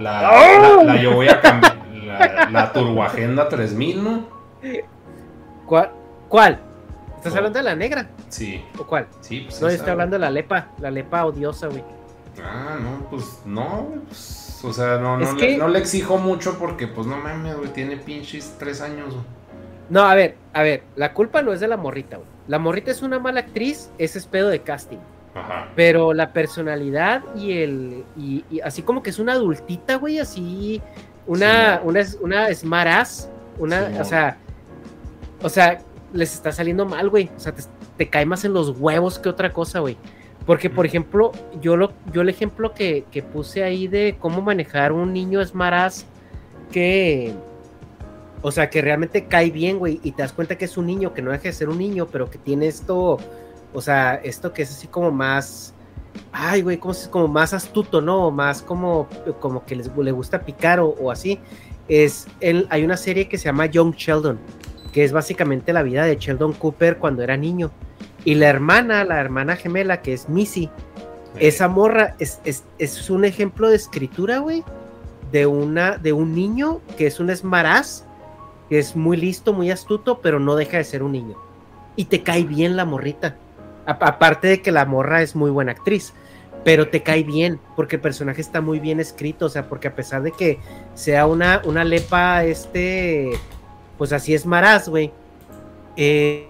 La, 0.00 0.30
¡Oh! 0.32 0.82
la, 0.82 0.94
la 0.94 1.02
yo 1.02 1.14
voy 1.14 1.28
a 1.28 1.40
cambiar. 1.40 1.78
La, 2.04 2.48
la 2.50 2.72
Turboagenda 2.72 3.48
3000, 3.48 4.02
¿no? 4.02 4.28
¿Cuál? 5.66 5.90
¿Cuál? 6.28 6.60
¿Estás 7.16 7.34
Oh. 7.34 7.36
hablando 7.36 7.58
de 7.58 7.62
la 7.64 7.74
negra? 7.76 8.08
Sí, 8.28 8.64
¿O 8.78 8.84
cuál? 8.84 9.06
sí, 9.20 9.42
pues 9.42 9.60
No, 9.60 9.68
yo 9.68 9.74
estoy 9.74 9.90
hablando 9.90 10.14
de 10.16 10.20
la 10.20 10.30
lepa. 10.30 10.68
La 10.80 10.90
lepa 10.90 11.24
odiosa, 11.26 11.66
güey. 11.68 11.84
Ah, 12.44 12.76
no, 12.80 13.08
pues 13.10 13.40
no, 13.44 13.88
pues, 14.06 14.60
o 14.64 14.72
sea, 14.72 14.98
no, 14.98 15.16
no, 15.18 15.36
que- 15.36 15.50
le, 15.52 15.56
no 15.58 15.68
le 15.68 15.78
exijo 15.78 16.18
mucho 16.18 16.58
porque, 16.58 16.86
pues 16.88 17.06
no 17.06 17.16
mames, 17.16 17.56
güey, 17.56 17.72
tiene 17.72 17.96
pinches 17.96 18.54
tres 18.58 18.80
años, 18.80 19.14
güey. 19.14 19.26
No, 19.90 20.02
a 20.02 20.14
ver, 20.14 20.36
a 20.52 20.62
ver. 20.62 20.82
La 20.96 21.14
culpa 21.14 21.40
no 21.40 21.52
es 21.52 21.60
de 21.60 21.68
la 21.68 21.78
morrita, 21.78 22.16
güey. 22.18 22.28
La 22.46 22.58
morrita 22.58 22.90
es 22.90 23.00
una 23.02 23.18
mala 23.18 23.40
actriz. 23.40 23.90
Ese 23.96 24.18
es 24.18 24.26
pedo 24.26 24.48
de 24.50 24.60
casting. 24.60 24.98
Ajá. 25.34 25.68
Pero 25.76 26.12
la 26.12 26.32
personalidad 26.34 27.22
y 27.34 27.52
el. 27.62 28.04
Y, 28.14 28.44
y 28.50 28.60
así 28.60 28.82
como 28.82 29.02
que 29.02 29.08
es 29.08 29.18
una 29.18 29.32
adultita, 29.32 29.94
güey. 29.96 30.18
Así. 30.18 30.82
Una, 31.26 31.76
Sí. 31.76 31.82
una, 31.84 32.00
una 32.20 32.54
smart 32.54 32.90
ass. 32.90 33.30
Una. 33.58 33.88
Sí, 33.88 33.98
o 33.98 34.04
sea. 34.04 34.36
O 35.42 35.48
sea, 35.48 35.78
les 36.12 36.34
está 36.34 36.52
saliendo 36.52 36.84
mal, 36.84 37.08
güey. 37.08 37.30
O 37.34 37.40
sea, 37.40 37.52
te, 37.54 37.62
te 37.96 38.10
cae 38.10 38.26
más 38.26 38.44
en 38.44 38.52
los 38.52 38.78
huevos 38.78 39.18
que 39.18 39.30
otra 39.30 39.52
cosa, 39.54 39.78
güey. 39.80 39.96
Porque, 40.48 40.70
por 40.70 40.86
ejemplo, 40.86 41.30
yo 41.60 41.76
lo, 41.76 41.92
yo 42.10 42.22
el 42.22 42.30
ejemplo 42.30 42.72
que, 42.72 43.04
que 43.10 43.22
puse 43.22 43.64
ahí 43.64 43.86
de 43.86 44.16
cómo 44.18 44.40
manejar 44.40 44.92
un 44.92 45.12
niño 45.12 45.44
smart 45.44 45.76
ass 45.76 46.06
que. 46.72 47.34
O 48.40 48.50
sea, 48.50 48.70
que 48.70 48.80
realmente 48.80 49.26
cae 49.26 49.50
bien, 49.50 49.78
güey. 49.78 50.00
Y 50.02 50.12
te 50.12 50.22
das 50.22 50.32
cuenta 50.32 50.56
que 50.56 50.64
es 50.64 50.78
un 50.78 50.86
niño, 50.86 51.12
que 51.12 51.20
no 51.20 51.32
deja 51.32 51.42
de 51.42 51.52
ser 51.52 51.68
un 51.68 51.76
niño, 51.76 52.06
pero 52.10 52.30
que 52.30 52.38
tiene 52.38 52.66
esto. 52.66 53.18
O 53.74 53.80
sea, 53.82 54.14
esto 54.14 54.54
que 54.54 54.62
es 54.62 54.70
así 54.70 54.86
como 54.86 55.10
más. 55.10 55.74
Ay, 56.32 56.62
güey, 56.62 56.78
como, 56.78 56.94
como 57.10 57.28
más 57.28 57.52
astuto, 57.52 58.00
¿no? 58.00 58.30
Más 58.30 58.62
como, 58.62 59.06
como 59.40 59.66
que 59.66 59.76
les, 59.76 59.94
le 59.94 60.12
gusta 60.12 60.46
picar 60.46 60.80
o, 60.80 60.88
o 60.98 61.10
así. 61.10 61.38
Es 61.88 62.26
el, 62.40 62.66
hay 62.70 62.84
una 62.84 62.96
serie 62.96 63.28
que 63.28 63.36
se 63.36 63.44
llama 63.44 63.66
Young 63.66 63.94
Sheldon, 63.94 64.38
que 64.94 65.04
es 65.04 65.12
básicamente 65.12 65.74
la 65.74 65.82
vida 65.82 66.06
de 66.06 66.16
Sheldon 66.16 66.54
Cooper 66.54 66.96
cuando 66.96 67.22
era 67.22 67.36
niño. 67.36 67.70
Y 68.28 68.34
la 68.34 68.48
hermana, 68.48 69.04
la 69.04 69.20
hermana 69.20 69.56
gemela, 69.56 70.02
que 70.02 70.12
es 70.12 70.28
Missy, 70.28 70.68
esa 71.38 71.66
morra 71.66 72.14
es, 72.18 72.40
es, 72.44 72.62
es 72.78 73.08
un 73.08 73.24
ejemplo 73.24 73.70
de 73.70 73.76
escritura, 73.76 74.38
güey, 74.40 74.62
de, 75.32 75.46
una, 75.46 75.96
de 75.96 76.12
un 76.12 76.34
niño 76.34 76.82
que 76.98 77.06
es 77.06 77.20
un 77.20 77.30
esmaraz, 77.30 78.04
que 78.68 78.78
es 78.78 78.94
muy 78.94 79.16
listo, 79.16 79.54
muy 79.54 79.70
astuto, 79.70 80.18
pero 80.20 80.40
no 80.40 80.56
deja 80.56 80.76
de 80.76 80.84
ser 80.84 81.02
un 81.02 81.12
niño. 81.12 81.36
Y 81.96 82.04
te 82.04 82.22
cae 82.22 82.42
bien 82.44 82.76
la 82.76 82.84
morrita. 82.84 83.36
A- 83.86 83.92
aparte 83.92 84.46
de 84.48 84.60
que 84.60 84.72
la 84.72 84.84
morra 84.84 85.22
es 85.22 85.34
muy 85.34 85.50
buena 85.50 85.72
actriz, 85.72 86.12
pero 86.64 86.88
te 86.88 87.02
cae 87.02 87.22
bien, 87.22 87.58
porque 87.76 87.96
el 87.96 88.02
personaje 88.02 88.42
está 88.42 88.60
muy 88.60 88.78
bien 88.78 89.00
escrito, 89.00 89.46
o 89.46 89.48
sea, 89.48 89.70
porque 89.70 89.88
a 89.88 89.94
pesar 89.94 90.20
de 90.22 90.32
que 90.32 90.58
sea 90.94 91.26
una, 91.26 91.62
una 91.64 91.82
lepa, 91.82 92.44
este, 92.44 93.30
pues 93.96 94.12
así 94.12 94.34
es 94.34 94.44
maraz, 94.44 94.86
güey. 94.86 95.12
eh, 95.96 96.44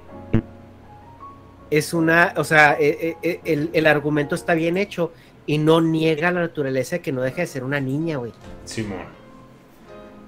es 1.70 1.94
una, 1.94 2.34
o 2.36 2.44
sea, 2.44 2.76
eh, 2.78 3.16
eh, 3.22 3.40
el, 3.44 3.70
el 3.72 3.86
argumento 3.86 4.34
está 4.34 4.54
bien 4.54 4.76
hecho 4.76 5.12
y 5.46 5.58
no 5.58 5.80
niega 5.80 6.30
la 6.30 6.40
naturaleza 6.40 6.96
de 6.96 7.02
que 7.02 7.10
no 7.10 7.22
deja 7.22 7.40
de 7.40 7.46
ser 7.46 7.64
una 7.64 7.80
niña, 7.80 8.18
güey. 8.18 8.32
Simón. 8.64 9.06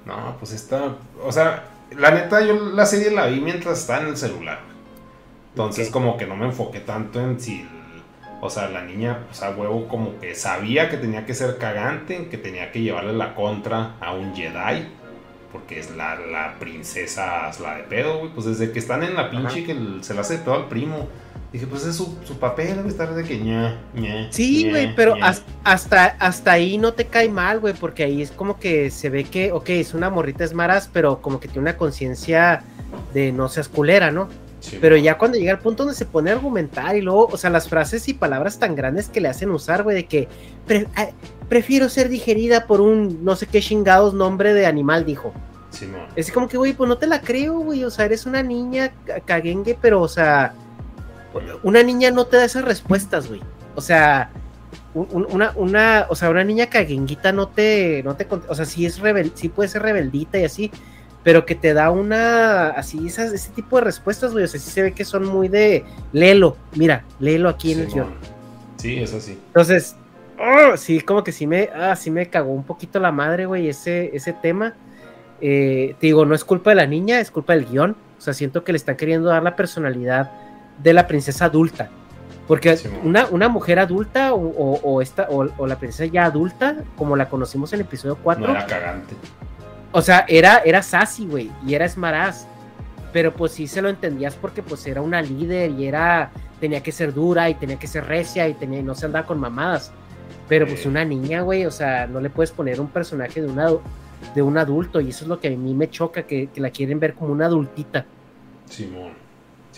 No, 0.07 0.37
pues 0.39 0.53
está. 0.53 0.97
O 1.23 1.31
sea, 1.31 1.65
la 1.97 2.11
neta, 2.11 2.41
yo 2.41 2.55
la 2.55 2.87
serie 2.87 3.11
la 3.11 3.27
vi 3.27 3.41
mientras 3.41 3.81
estaba 3.81 4.03
en 4.03 4.09
el 4.09 4.17
celular. 4.17 4.61
Entonces, 5.51 5.91
como 5.91 6.17
que 6.17 6.27
no 6.27 6.37
me 6.37 6.47
enfoqué 6.47 6.81
tanto 6.81 7.21
en 7.21 7.39
si. 7.39 7.69
O 8.41 8.49
sea, 8.49 8.71
la 8.71 8.83
niña, 8.83 9.27
o 9.31 9.35
sea, 9.35 9.51
huevo, 9.51 9.87
como 9.89 10.19
que 10.19 10.35
sabía 10.35 10.89
que 10.89 10.97
tenía 10.97 11.27
que 11.27 11.35
ser 11.35 11.59
cagante, 11.59 12.29
que 12.29 12.39
tenía 12.39 12.73
que 12.73 12.81
llevarle 12.81 13.13
la 13.13 13.35
contra 13.35 13.97
a 14.01 14.15
un 14.15 14.35
Jedi. 14.35 14.89
Porque 15.53 15.81
es 15.81 15.95
la, 15.97 16.15
la 16.15 16.59
princesa, 16.59 17.51
es 17.51 17.61
la 17.61 17.77
de 17.77 17.83
pedo, 17.83 18.21
güey. 18.21 18.31
Pues 18.33 18.47
desde 18.47 18.73
que 18.73 18.79
están 18.79 19.03
en 19.03 19.15
la 19.15 19.31
pinche 19.31 19.65
que 19.65 19.77
se 20.01 20.15
la 20.15 20.23
hace 20.23 20.39
de 20.39 20.45
pedo 20.45 20.55
al 20.55 20.69
primo. 20.69 21.09
Dije, 21.53 21.67
pues 21.67 21.85
es 21.85 21.97
su, 21.97 22.17
su 22.25 22.39
papel, 22.39 22.77
debe 22.77 22.89
estar 22.89 23.13
de 23.13 23.25
que 23.25 23.37
ña, 23.39 23.77
ña. 23.95 24.29
Sí, 24.31 24.65
ña, 24.65 24.71
güey, 24.71 24.95
pero 24.95 25.17
ña. 25.17 25.35
hasta, 25.65 26.05
hasta 26.21 26.53
ahí 26.53 26.79
no 26.79 26.93
te 26.93 27.07
cae 27.07 27.29
mal, 27.29 27.59
güey, 27.59 27.75
porque 27.75 28.05
ahí 28.05 28.23
es 28.23 28.31
como 28.31 28.61
que 28.61 28.91
se 28.91 29.11
ve 29.11 29.25
que, 29.25 29.51
ok, 29.51 29.69
es 29.71 29.93
una 29.95 30.11
morrita 30.11 30.45
esmaraz, 30.45 30.89
pero 30.93 31.21
como 31.21 31.41
que 31.41 31.49
tiene 31.49 31.63
una 31.63 31.77
conciencia 31.77 32.63
de 33.13 33.33
no 33.33 33.49
seas 33.49 33.69
culera, 33.69 34.11
¿no? 34.13 34.29
Sí, 34.61 34.79
Pero 34.81 34.95
ya 34.97 35.17
cuando 35.17 35.39
llega 35.39 35.53
el 35.53 35.59
punto 35.59 35.85
donde 35.85 35.97
se 35.97 36.05
pone 36.05 36.31
a 36.31 36.35
argumentar 36.35 36.95
y 36.95 37.01
luego, 37.01 37.27
o 37.33 37.37
sea, 37.39 37.49
las 37.51 37.67
frases 37.69 38.07
y 38.09 38.15
palabras 38.15 38.59
tan 38.59 38.77
grandes 38.77 39.09
que 39.09 39.21
le 39.21 39.29
hacen 39.29 39.51
usar, 39.51 39.83
güey, 39.83 39.97
de 39.97 40.05
que 40.07 40.29
pre- 40.67 40.87
ah, 40.97 41.09
prefiero 41.49 41.89
ser 41.89 42.11
digerida 42.11 42.67
por 42.67 42.81
un 42.83 43.25
no 43.25 43.35
sé 43.37 43.47
qué 43.47 43.61
chingados 43.61 44.13
nombre 44.15 44.53
de 44.53 44.67
animal, 44.67 45.05
dijo. 45.07 45.33
Simón. 45.71 46.03
Es 46.15 46.31
como 46.31 46.47
que, 46.47 46.59
güey, 46.59 46.75
pues 46.75 46.89
no 46.89 46.99
te 46.99 47.07
la 47.07 47.23
creo, 47.23 47.59
güey. 47.61 47.85
O 47.85 47.91
sea, 47.91 48.05
eres 48.05 48.27
una 48.27 48.43
niña 48.43 48.93
ca- 49.07 49.21
caguengue, 49.21 49.79
pero, 49.81 50.03
o 50.03 50.09
sea, 50.09 50.53
una 51.63 51.83
niña 51.83 52.11
no 52.11 52.25
te 52.27 52.37
da 52.37 52.45
esas 52.45 52.65
respuestas, 52.65 53.29
güey. 53.29 53.41
O 53.75 53.81
sea, 53.81 54.31
un- 54.95 55.09
un- 55.13 55.27
una, 55.31 55.53
una, 55.57 56.07
o 56.09 56.17
sea, 56.17 56.31
una 56.31 56.43
niña 56.45 56.67
caguenguita 56.67 57.33
no 57.33 57.49
te, 57.49 58.03
no 58.05 58.17
te, 58.17 58.27
o 58.49 58.55
sea, 58.55 58.65
sí 58.65 58.87
es 58.87 58.99
rebel, 58.99 59.33
sí 59.35 59.49
puede 59.49 59.69
ser 59.69 59.83
rebeldita 59.83 60.39
y 60.39 60.45
así, 60.45 60.71
pero 61.23 61.45
que 61.47 61.55
te 61.55 61.75
da 61.75 61.91
una, 61.91 62.71
así, 62.71 63.07
esas, 63.07 63.33
ese 63.33 63.51
tipo 63.51 63.77
de 63.77 63.83
respuestas, 63.85 64.33
güey. 64.33 64.45
O 64.45 64.49
sea, 64.49 64.59
sí 64.59 64.71
se 64.71 64.83
ve 64.83 64.93
que 64.93 65.05
son 65.05 65.25
muy 65.27 65.49
de, 65.49 65.85
léelo, 66.13 66.57
mira, 66.75 67.05
léelo 67.21 67.49
aquí 67.49 67.73
en 67.73 67.81
el 67.81 67.87
guion. 67.89 68.15
Sí, 68.79 68.97
eso 68.99 69.21
sí. 69.21 69.39
Entonces, 69.49 69.95
¡ah! 70.39 70.73
sí, 70.77 71.01
como 71.01 71.23
que 71.23 71.33
sí 71.33 71.47
me, 71.47 71.69
ah, 71.75 71.95
sí 71.95 72.11
me 72.11 72.29
cagó 72.29 72.51
un 72.53 72.65
poquito 72.65 72.99
la 72.99 73.13
madre, 73.13 73.47
güey, 73.47 73.69
ese, 73.69 74.11
ese 74.17 74.33
tema. 74.33 74.75
Eh, 75.43 75.95
te 76.01 76.07
digo, 76.09 76.25
no 76.27 76.35
es 76.35 76.45
culpa 76.45 76.71
de 76.71 76.77
la 76.77 76.87
niña, 76.87 77.21
es 77.21 77.31
culpa 77.31 77.53
del 77.55 77.67
guion. 77.67 77.97
O 78.19 78.21
sea, 78.21 78.35
siento 78.35 78.65
que 78.65 78.73
le 78.73 78.77
están 78.77 78.97
queriendo 78.97 79.29
dar 79.29 79.43
la 79.43 79.57
personalidad 79.57 80.31
de 80.83 80.93
la 80.93 81.07
princesa 81.07 81.47
adulta. 81.47 81.89
Porque 82.47 82.77
Sí, 82.77 82.89
una, 83.05 83.27
una 83.27 83.49
mujer 83.49 83.79
adulta 83.79 84.35
o, 84.35 84.41
o- 84.45 84.81
o 84.83 85.01
esta, 85.03 85.29
o, 85.31 85.49
o 85.57 85.67
la 85.67 85.79
princesa 85.79 86.07
ya 86.13 86.25
adulta, 86.25 86.79
como 86.97 87.17
la 87.17 87.29
conocimos 87.29 87.73
en 87.73 87.81
el 87.81 87.87
episodio 87.87 88.17
4, 88.23 88.45
No 88.45 88.51
era 88.53 88.67
cagante. 88.67 89.15
o 89.93 90.03
sea, 90.03 90.25
era, 90.29 90.59
era 90.65 90.83
sassy, 90.83 91.27
güey, 91.27 91.51
y 91.67 91.75
era 91.75 91.85
esmaraz. 91.85 92.47
Pero 93.13 93.33
pues 93.35 93.53
sí 93.53 93.67
se 93.67 93.83
lo 93.83 93.89
entendías 93.89 94.35
porque 94.37 94.63
pues 94.63 94.87
era 94.87 95.01
una 95.03 95.21
líder 95.21 95.71
y 95.73 95.87
era, 95.87 96.31
tenía 96.61 96.81
que 96.83 96.93
ser 96.93 97.13
dura 97.13 97.49
y 97.51 97.55
tenía 97.55 97.77
que 97.79 97.87
ser 97.89 98.05
recia 98.07 98.47
y, 98.49 98.55
tenía, 98.55 98.83
no 98.83 98.95
se 98.95 99.07
andaba 99.07 99.27
con 99.27 99.39
mamadas. 99.41 99.93
Pero 100.49 100.67
pues 100.67 100.87
una 100.87 101.05
niña, 101.05 101.43
güey, 101.43 101.67
o 101.67 101.71
sea, 101.71 102.07
no 102.09 102.21
le 102.21 102.31
puedes 102.31 102.51
poner 102.53 102.81
un 102.81 102.89
personaje 102.89 103.41
de, 103.43 103.49
una, 103.49 103.69
de 104.35 104.43
un 104.43 104.59
adulto 104.59 105.01
y 105.01 105.11
eso 105.11 105.25
es 105.25 105.29
lo 105.29 105.39
que 105.41 105.49
a 105.49 105.51
mí 105.51 105.75
me 105.75 105.89
choca, 105.91 106.23
que, 106.25 106.49
que 106.49 106.61
la 106.61 106.71
quieren 106.71 106.99
ver 107.01 107.15
como 107.15 107.33
una 107.33 107.47
adultita. 107.47 108.05
Simón. 108.69 109.13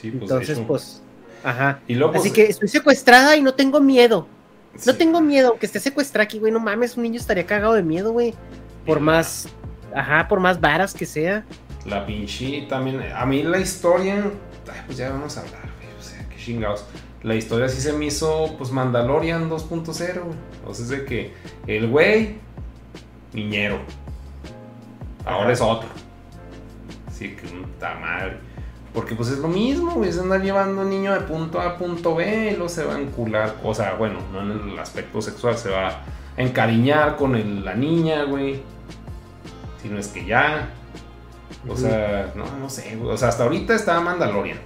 Sí, 0.03 0.11
pues. 0.11 0.23
Entonces, 0.25 0.59
eso. 0.59 0.67
pues, 0.67 1.01
ajá. 1.45 1.81
Y 1.87 1.95
luego, 1.95 2.13
Así 2.13 2.29
pues, 2.29 2.33
que 2.33 2.43
estoy 2.47 2.69
secuestrada 2.69 3.37
y 3.37 3.41
no 3.43 3.55
tengo 3.55 3.81
miedo. 3.81 4.27
No 4.75 4.93
sí. 4.93 4.99
tengo 4.99 5.21
miedo, 5.21 5.51
aunque 5.51 5.67
esté 5.67 5.79
secuestrada 5.81 6.25
aquí, 6.25 6.39
güey, 6.39 6.53
no 6.53 6.59
mames, 6.61 6.97
un 6.97 7.05
niño 7.05 7.21
estaría 7.21 7.47
cagado 7.47 7.75
de 7.75 7.83
miedo, 7.83 8.13
güey. 8.13 8.35
Por 8.85 8.99
Y 8.99 9.01
más, 9.01 9.49
ajá, 9.95 10.27
por 10.29 10.41
más 10.41 10.61
varas 10.61 10.93
que 10.93 11.07
sea. 11.07 11.45
La 11.87 12.05
pinche 12.05 12.67
también. 12.69 13.01
A 13.15 13.25
mí 13.27 13.43
la 13.45 13.59
historia. 13.59 14.31
Ay, 14.73 14.81
pues 14.87 14.99
ya 14.99 15.11
vamos 15.11 15.37
a 15.37 15.41
hablar, 15.41 15.63
güey. 15.81 15.99
O 15.99 16.03
sea, 16.03 16.29
qué 16.29 16.37
chingados. 16.37 16.85
La 17.23 17.37
historia 17.37 17.69
sí 17.69 17.81
se 17.81 17.93
me 17.93 18.07
hizo, 18.07 18.57
pues, 18.59 18.71
Mandalorian 18.73 19.49
2.0. 19.49 20.25
güey. 20.25 20.37
O 20.67 20.75
sea, 20.75 20.85
es 20.85 20.89
de 20.89 21.05
que 21.05 21.33
el 21.69 21.89
güey, 21.89 22.39
niñero. 23.33 23.79
Ahora 25.25 25.45
Ajá. 25.45 25.53
es 25.53 25.61
otro. 25.61 25.89
Así 27.07 27.37
que, 27.37 27.47
puta 27.47 27.95
madre. 27.95 28.39
Porque, 28.95 29.15
pues, 29.15 29.31
es 29.31 29.39
lo 29.39 29.49
mismo, 29.49 29.93
güey. 29.93 30.11
Es 30.11 30.19
andar 30.19 30.43
llevando 30.43 30.83
a 30.83 30.85
un 30.85 30.91
niño 30.91 31.13
de 31.15 31.21
punto 31.21 31.61
A 31.61 31.67
a 31.71 31.79
punto 31.79 32.15
B 32.15 32.49
y 32.49 32.57
luego 32.57 32.69
se 32.69 32.85
va 32.85 32.95
a 32.97 32.99
encular. 33.01 33.55
O 33.65 33.75
sea, 33.75 33.95
bueno, 33.95 34.19
no 34.33 34.43
en 34.43 34.69
el 34.71 34.79
aspecto 34.79 35.23
sexual, 35.23 35.57
se 35.57 35.71
va 35.71 35.89
a 35.89 36.03
encariñar 36.37 37.17
con 37.17 37.35
el- 37.35 37.65
la 37.65 37.75
niña, 37.75 38.25
güey. 38.25 38.63
Si 39.81 39.89
no 39.89 39.99
es 39.99 40.09
que 40.09 40.25
ya. 40.27 40.69
O 41.69 41.77
sea, 41.77 42.33
no, 42.35 42.45
no 42.61 42.69
sé, 42.69 42.97
güey. 42.97 43.11
O 43.13 43.17
sea, 43.17 43.29
hasta 43.29 43.45
ahorita 43.45 43.75
estaba 43.75 44.01
Mandalorian. 44.01 44.59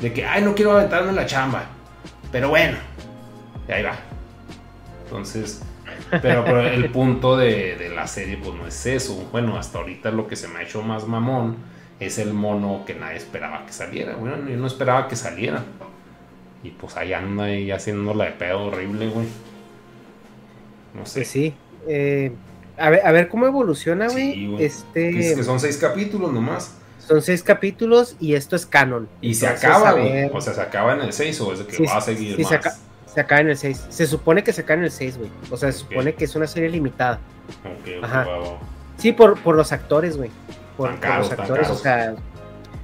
De 0.00 0.12
que, 0.12 0.26
ay, 0.26 0.42
no 0.42 0.54
quiero 0.54 0.72
aventarme 0.72 1.12
la 1.12 1.24
chamba. 1.26 1.64
Pero 2.32 2.48
bueno. 2.48 2.76
Y 3.68 3.72
ahí 3.72 3.82
va. 3.84 3.94
Entonces, 5.04 5.62
pero, 6.20 6.44
pero 6.44 6.60
el 6.62 6.90
punto 6.92 7.36
de, 7.36 7.76
de 7.76 7.88
la 7.90 8.06
serie, 8.08 8.38
pues 8.42 8.54
no 8.56 8.66
es 8.66 8.86
eso. 8.86 9.28
Bueno, 9.30 9.56
hasta 9.56 9.78
ahorita 9.78 10.10
lo 10.10 10.26
que 10.26 10.34
se 10.36 10.48
me 10.48 10.58
ha 10.58 10.62
hecho 10.62 10.82
más 10.82 11.06
mamón 11.06 11.56
es 12.00 12.18
el 12.18 12.32
mono 12.34 12.84
que 12.86 12.94
nadie 12.94 13.16
esperaba 13.16 13.64
que 13.66 13.72
saliera. 13.72 14.16
Bueno, 14.16 14.36
yo 14.48 14.56
no 14.56 14.66
esperaba 14.66 15.08
que 15.08 15.16
saliera. 15.16 15.64
Y 16.62 16.70
pues 16.70 16.96
ahí 16.96 17.12
anda 17.12 17.44
ahí 17.44 17.70
haciéndola 17.70 18.24
de 18.24 18.32
pedo 18.32 18.64
horrible, 18.66 19.08
güey. 19.08 19.26
No 20.94 21.06
sé. 21.06 21.20
Pues 21.20 21.28
sí. 21.28 21.54
eh, 21.86 22.32
a, 22.78 22.90
ver, 22.90 23.06
a 23.06 23.12
ver 23.12 23.28
cómo 23.28 23.46
evoluciona, 23.46 24.08
güey. 24.08 24.32
Sí, 24.34 24.46
güey. 24.46 24.64
este, 24.64 25.10
Que, 25.12 25.34
que 25.36 25.44
son 25.44 25.60
seis 25.60 25.76
capítulos 25.78 26.32
nomás. 26.32 26.74
son 26.98 27.22
seis 27.22 27.42
capítulos 27.42 28.16
y 28.20 28.34
esto 28.34 28.56
es 28.56 28.66
canon. 28.66 29.08
Y 29.20 29.34
se 29.34 29.46
acaba, 29.46 29.92
güey. 29.92 30.24
O 30.32 30.40
sea, 30.40 30.54
se 30.54 30.60
acaba 30.60 30.94
en 30.94 31.02
el 31.02 31.12
6 31.12 31.40
o 31.42 31.52
es 31.52 31.60
que 31.60 31.72
Sí, 31.76 31.84
va 31.86 31.96
a 31.98 32.00
seguir 32.00 32.36
sí, 32.36 32.42
más. 32.42 32.48
se 32.50 32.54
acaba. 32.56 32.76
Se 33.14 33.20
acaba 33.20 33.40
en 33.40 33.48
el 33.50 33.56
6. 33.56 33.86
Se 33.88 34.06
supone 34.06 34.42
que 34.44 34.52
se 34.52 34.60
acaba 34.62 34.78
en 34.78 34.84
el 34.84 34.90
6, 34.90 35.18
güey. 35.18 35.30
O 35.50 35.56
sea, 35.56 35.72
se 35.72 35.78
supone 35.78 36.14
que 36.14 36.24
es 36.24 36.34
una 36.36 36.46
serie 36.46 36.68
limitada. 36.68 37.20
Ajá. 38.02 38.26
Sí, 38.98 39.12
por, 39.12 39.38
por 39.40 39.54
los 39.56 39.72
actores, 39.72 40.16
güey. 40.16 40.30
Por, 40.76 40.90
los 40.90 41.32
actores, 41.32 41.70
o 41.70 41.74
sea. 41.76 42.14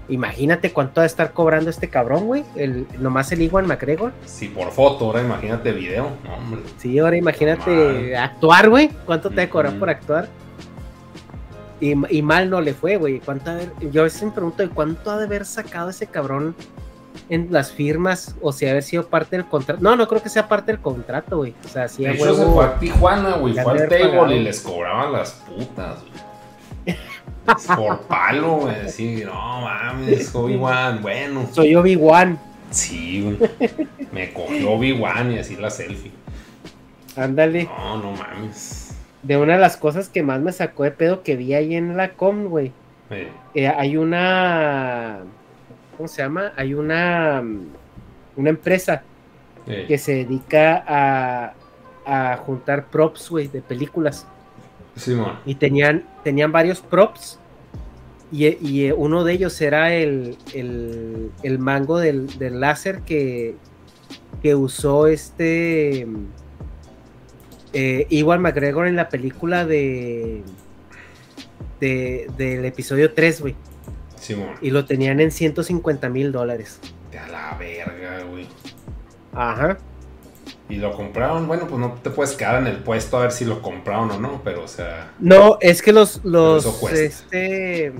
Imagínate 0.09 0.73
cuánto 0.73 1.01
va 1.01 1.05
a 1.05 1.07
estar 1.07 1.33
cobrando 1.33 1.71
este 1.71 1.89
cabrón, 1.89 2.27
güey. 2.27 2.45
El, 2.57 2.87
nomás 2.99 3.31
el 3.33 3.41
Iwan 3.43 3.67
McGregor. 3.67 4.13
Si 4.27 4.49
por 4.49 4.71
foto, 4.73 5.07
ahora 5.07 5.21
imagínate 5.23 5.73
video. 5.73 6.11
No, 6.25 6.35
hombre. 6.35 6.61
Sí, 6.79 6.99
ahora 6.99 7.17
imagínate 7.17 8.17
actuar, 8.17 8.69
güey. 8.69 8.91
¿Cuánto 9.07 9.31
te 9.31 9.37
va 9.37 9.43
a 9.45 9.49
cobrar 9.49 9.79
por 9.79 9.89
actuar? 9.89 10.29
Y, 11.81 11.95
y 12.17 12.23
mal 12.23 12.51
no 12.51 12.61
le 12.61 12.75
fue, 12.75 12.97
güey. 12.97 13.21
¿Cuánto 13.21 13.51
ha 13.51 13.55
de 13.55 13.63
haber- 13.65 13.91
Yo 13.91 14.03
a 14.03 14.05
veces 14.05 14.23
me 14.25 14.33
pregunto, 14.33 14.63
¿de 14.63 14.69
cuánto 14.69 15.11
ha 15.11 15.19
de 15.19 15.25
haber 15.25 15.45
sacado 15.47 15.91
ese 15.91 16.07
cabrón 16.07 16.55
en 17.29 17.49
las 17.51 17.73
firmas? 17.73 18.35
O 18.43 18.53
si 18.53 18.67
haber 18.67 18.83
sido 18.83 19.07
parte 19.07 19.37
del 19.37 19.47
contrato. 19.47 19.81
No, 19.83 19.97
no 19.97 20.07
creo 20.09 20.23
que 20.23 20.29
sea 20.29 20.49
parte 20.49 20.73
del 20.73 20.81
contrato, 20.81 21.39
güey. 21.39 21.55
O 21.65 21.69
sea, 21.69 21.89
sí, 21.89 22.05
De 22.05 22.13
hecho, 22.13 22.35
se 22.35 22.45
fue 22.45 22.65
a 22.65 22.79
Tijuana, 22.79 23.37
güey. 23.37 23.55
Fue 23.55 23.73
al 23.73 23.89
table 23.89 24.37
y 24.37 24.41
les 24.41 24.61
cobraban 24.61 25.13
las 25.13 25.31
putas, 25.33 26.01
güey. 26.01 26.97
Por 27.77 28.01
palo, 28.03 28.53
güey. 28.59 28.75
Así, 28.87 29.23
no 29.25 29.33
mames, 29.63 30.35
Obi-Wan. 30.35 31.03
Bueno, 31.03 31.47
Soy 31.53 31.75
Obi-Wan. 31.75 32.39
sí, 32.71 33.23
güey. 33.23 33.51
Me 34.13 34.33
cogió 34.33 34.73
Obi-Wan 34.73 35.33
y 35.33 35.39
así 35.39 35.57
la 35.57 35.71
selfie. 35.71 36.13
Ándale. 37.17 37.65
No, 37.65 37.97
no 37.99 38.13
mames. 38.13 38.97
De 39.23 39.37
una 39.37 39.55
de 39.55 39.61
las 39.61 39.77
cosas 39.77 40.09
que 40.09 40.23
más 40.23 40.41
me 40.41 40.53
sacó 40.53 40.85
de 40.85 40.91
pedo 40.91 41.23
que 41.23 41.37
vi 41.37 41.55
ahí 41.55 41.75
en 41.75 41.97
la 41.97 42.11
com, 42.13 42.45
güey. 42.47 42.73
Eh, 43.11 43.29
eh, 43.55 43.69
hay 43.69 43.97
una. 43.97 45.19
¿Cómo 45.97 46.09
se 46.09 46.23
llama? 46.23 46.53
Hay 46.57 46.75
una. 46.75 47.43
mm, 47.43 47.67
Una 48.37 48.51
empresa 48.51 49.03
que 49.87 49.97
se 49.99 50.13
dedica 50.25 50.83
a, 50.89 51.53
a 52.05 52.37
juntar 52.39 52.87
props, 52.87 53.31
güey, 53.31 53.47
de 53.49 53.61
películas. 53.63 54.27
Simón. 54.97 55.39
Y 55.47 55.55
tenían, 55.55 56.05
tenían 56.23 56.53
varios 56.53 56.81
props. 56.81 57.39
Y, 58.31 58.47
y, 58.67 58.87
eh, 58.87 58.93
uno 58.93 59.25
de 59.25 59.35
ellos 59.35 59.61
era 59.61 59.93
el, 59.95 60.37
el, 60.55 61.31
el 61.43 61.59
mango 61.59 61.99
del, 61.99 62.27
del 62.39 62.61
láser 62.61 63.03
que, 63.03 63.57
que 64.43 64.55
usó 64.55 65.07
este. 65.07 66.07
Eh, 67.75 68.07
Iwan 68.11 68.43
McGregor 68.43 68.87
en 68.87 68.97
la 68.97 69.09
película 69.09 69.67
de. 69.67 70.43
de 71.81 72.31
del 72.37 72.65
episodio 72.65 73.13
3, 73.13 73.41
güey. 73.41 73.55
Simón. 74.19 74.55
Y 74.63 74.71
lo 74.71 74.85
tenían 74.85 75.21
en 75.21 75.31
150 75.31 76.09
mil 76.09 76.33
dólares. 76.33 76.81
A 77.21 77.29
la 77.29 77.57
verga, 77.59 78.23
güey. 78.25 78.47
Ajá. 79.35 79.79
Y 80.73 80.77
lo 80.77 80.93
compraron. 80.95 81.47
Bueno, 81.47 81.67
pues 81.67 81.79
no 81.79 81.93
te 82.03 82.09
puedes 82.09 82.33
quedar 82.35 82.57
en 82.63 82.67
el 82.67 82.79
puesto 82.79 83.19
a 83.19 83.21
ver 83.21 83.33
si 83.33 83.45
lo 83.45 83.61
compraron 83.61 84.11
o 84.11 84.19
no, 84.19 84.41
pero 84.43 84.65
o 84.65 84.69
sea. 84.69 85.13
No, 85.19 85.59
es 85.61 85.83
que 85.83 85.93
los, 85.93 86.25
los, 86.25 86.65
este, 86.93 87.93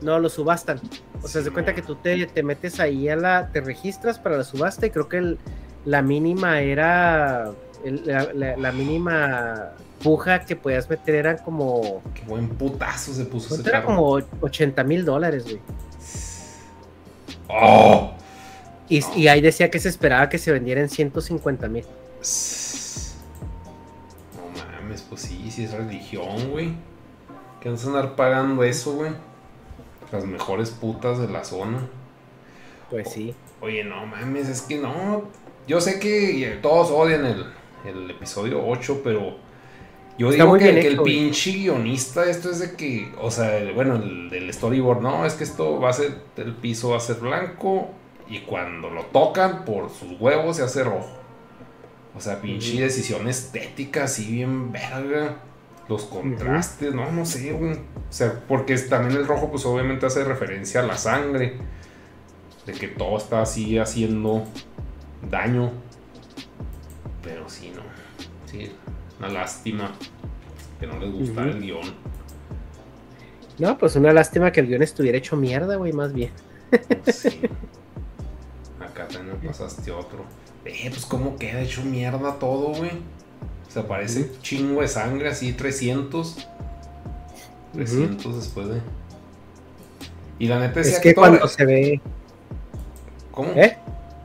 no, 0.00 0.18
los 0.18 0.32
subastan. 0.32 0.80
O 1.22 1.28
sea, 1.28 1.42
se 1.42 1.48
Sí, 1.48 1.52
cuenta 1.52 1.74
que 1.74 1.82
tú 1.82 1.96
te, 1.96 2.24
te 2.26 2.42
metes 2.42 2.80
ahí 2.80 3.10
a 3.10 3.16
la, 3.16 3.48
te 3.52 3.60
registras 3.60 4.18
para 4.18 4.38
la 4.38 4.44
subasta 4.44 4.86
y 4.86 4.90
creo 4.90 5.06
que 5.08 5.18
el- 5.18 5.38
la 5.84 6.00
mínima 6.00 6.62
era, 6.62 7.50
el- 7.84 8.06
la, 8.06 8.32
la- 8.32 8.56
la 8.56 8.72
mínima 8.72 9.72
puja 10.02 10.46
que 10.46 10.56
podías 10.56 10.88
meter 10.88 11.14
eran 11.16 11.38
como, 11.38 12.02
Qué 12.14 12.22
buen 12.26 12.48
putazo 12.48 13.12
se 13.12 13.24
puso 13.26 13.48
ese 13.48 13.56
¿cuánto 13.56 13.68
era 13.68 13.80
carro. 13.82 13.96
como 13.96 14.20
80 14.40 14.82
mil 14.84 15.04
dólares, 15.04 15.44
güey. 15.44 15.60
¡Oh! 17.48 18.12
Y, 18.88 19.04
y 19.16 19.28
ahí 19.28 19.40
decía 19.40 19.70
que 19.70 19.78
se 19.78 19.88
esperaba 19.90 20.28
que 20.30 20.38
se 20.38 20.52
vendiera 20.52 20.80
en 20.80 20.88
150 20.88 21.68
mil. 21.68 21.84
No 24.36 24.62
mames, 24.80 25.02
pues 25.02 25.22
sí, 25.22 25.50
sí 25.50 25.64
es 25.64 25.72
religión, 25.72 26.50
güey. 26.50 26.72
¿Qué 27.60 27.70
vas 27.70 27.84
a 27.84 27.88
andar 27.88 28.16
pagando 28.16 28.62
eso, 28.62 28.92
güey? 28.94 29.12
Las 30.12 30.24
mejores 30.24 30.70
putas 30.70 31.18
de 31.18 31.28
la 31.28 31.44
zona. 31.44 31.86
Pues 32.90 33.10
sí. 33.10 33.34
Oye, 33.60 33.84
no 33.84 34.06
mames, 34.06 34.48
es 34.48 34.62
que 34.62 34.78
no. 34.78 35.24
Yo 35.66 35.80
sé 35.80 35.98
que 36.00 36.58
todos 36.62 36.90
odian 36.90 37.26
el, 37.26 37.44
el 37.84 38.10
episodio 38.10 38.66
8, 38.66 39.00
pero 39.04 39.36
yo 40.16 40.30
Está 40.30 40.44
digo 40.44 40.56
que, 40.56 40.70
el 40.70 40.78
hecho, 40.94 41.02
pinche 41.02 41.52
guionista, 41.52 42.24
esto 42.30 42.50
es 42.50 42.60
de 42.60 42.74
que, 42.76 43.12
o 43.20 43.30
sea, 43.30 43.58
el- 43.58 43.74
bueno, 43.74 43.96
el 43.96 44.30
del 44.30 44.52
storyboard, 44.52 45.00
no, 45.02 45.26
es 45.26 45.34
que 45.34 45.44
esto 45.44 45.78
va 45.80 45.90
a 45.90 45.92
ser, 45.92 46.14
el 46.36 46.54
piso 46.54 46.90
va 46.90 46.96
a 46.96 47.00
ser 47.00 47.16
blanco 47.16 47.90
y 48.28 48.40
cuando 48.40 48.88
lo 48.90 49.04
tocan 49.06 49.64
por 49.64 49.90
sus 49.90 50.18
huevos 50.20 50.56
se 50.56 50.62
hace 50.62 50.82
rojo. 50.84 51.10
O 52.18 52.20
sea, 52.20 52.40
pinche 52.40 52.80
decisión 52.80 53.28
estética 53.28 54.04
así 54.04 54.28
bien 54.32 54.72
verga. 54.72 55.36
los 55.88 56.02
contrastes, 56.02 56.92
no, 56.92 57.12
no 57.12 57.24
sé, 57.24 57.52
güey. 57.52 57.74
O 57.74 58.10
sea, 58.10 58.42
porque 58.48 58.76
también 58.76 59.20
el 59.20 59.24
rojo, 59.24 59.52
pues 59.52 59.64
obviamente 59.64 60.04
hace 60.04 60.24
referencia 60.24 60.80
a 60.80 60.82
la 60.82 60.96
sangre. 60.96 61.58
De 62.66 62.72
que 62.72 62.88
todo 62.88 63.16
está 63.16 63.40
así 63.40 63.78
haciendo 63.78 64.44
daño. 65.30 65.70
Pero 67.22 67.48
sí, 67.48 67.72
no. 67.74 67.82
Sí, 68.46 68.72
una 69.20 69.28
lástima 69.28 69.92
que 70.80 70.88
no 70.88 70.98
les 70.98 71.12
gustara 71.12 71.52
el 71.52 71.60
guion. 71.60 71.94
No, 73.60 73.78
pues 73.78 73.94
una 73.94 74.12
lástima 74.12 74.50
que 74.50 74.58
el 74.58 74.66
guion 74.66 74.82
estuviera 74.82 75.18
hecho 75.18 75.36
mierda, 75.36 75.76
güey, 75.76 75.92
más 75.92 76.12
bien. 76.12 76.32
Sí. 77.12 77.42
Acá 78.80 79.06
también 79.06 79.38
pasaste 79.38 79.92
otro. 79.92 80.24
Eh, 80.64 80.90
pues 80.90 81.06
cómo 81.06 81.36
queda 81.36 81.60
hecho 81.60 81.82
mierda 81.82 82.38
todo, 82.38 82.74
güey. 82.74 82.90
O 83.68 83.70
sea, 83.70 83.86
parece 83.86 84.30
chingo 84.42 84.80
de 84.80 84.88
sangre, 84.88 85.28
así 85.28 85.52
300. 85.52 86.48
300 87.74 88.36
después 88.36 88.68
de. 88.68 88.80
Y 90.38 90.48
la 90.48 90.58
neta 90.58 90.80
es 90.80 90.98
que 91.00 91.14
cuando 91.14 91.46
se 91.48 91.64
ve. 91.64 92.00
¿Cómo? 93.30 93.52
¿Eh? 93.52 93.76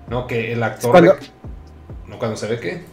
No, 0.09 0.27
que 0.27 0.53
el 0.53 0.63
actor. 0.63 0.91
Cuando... 0.91 1.15
No, 2.07 2.19
cuando 2.19 2.37
se 2.37 2.47
ve 2.47 2.59
qué. 2.59 2.83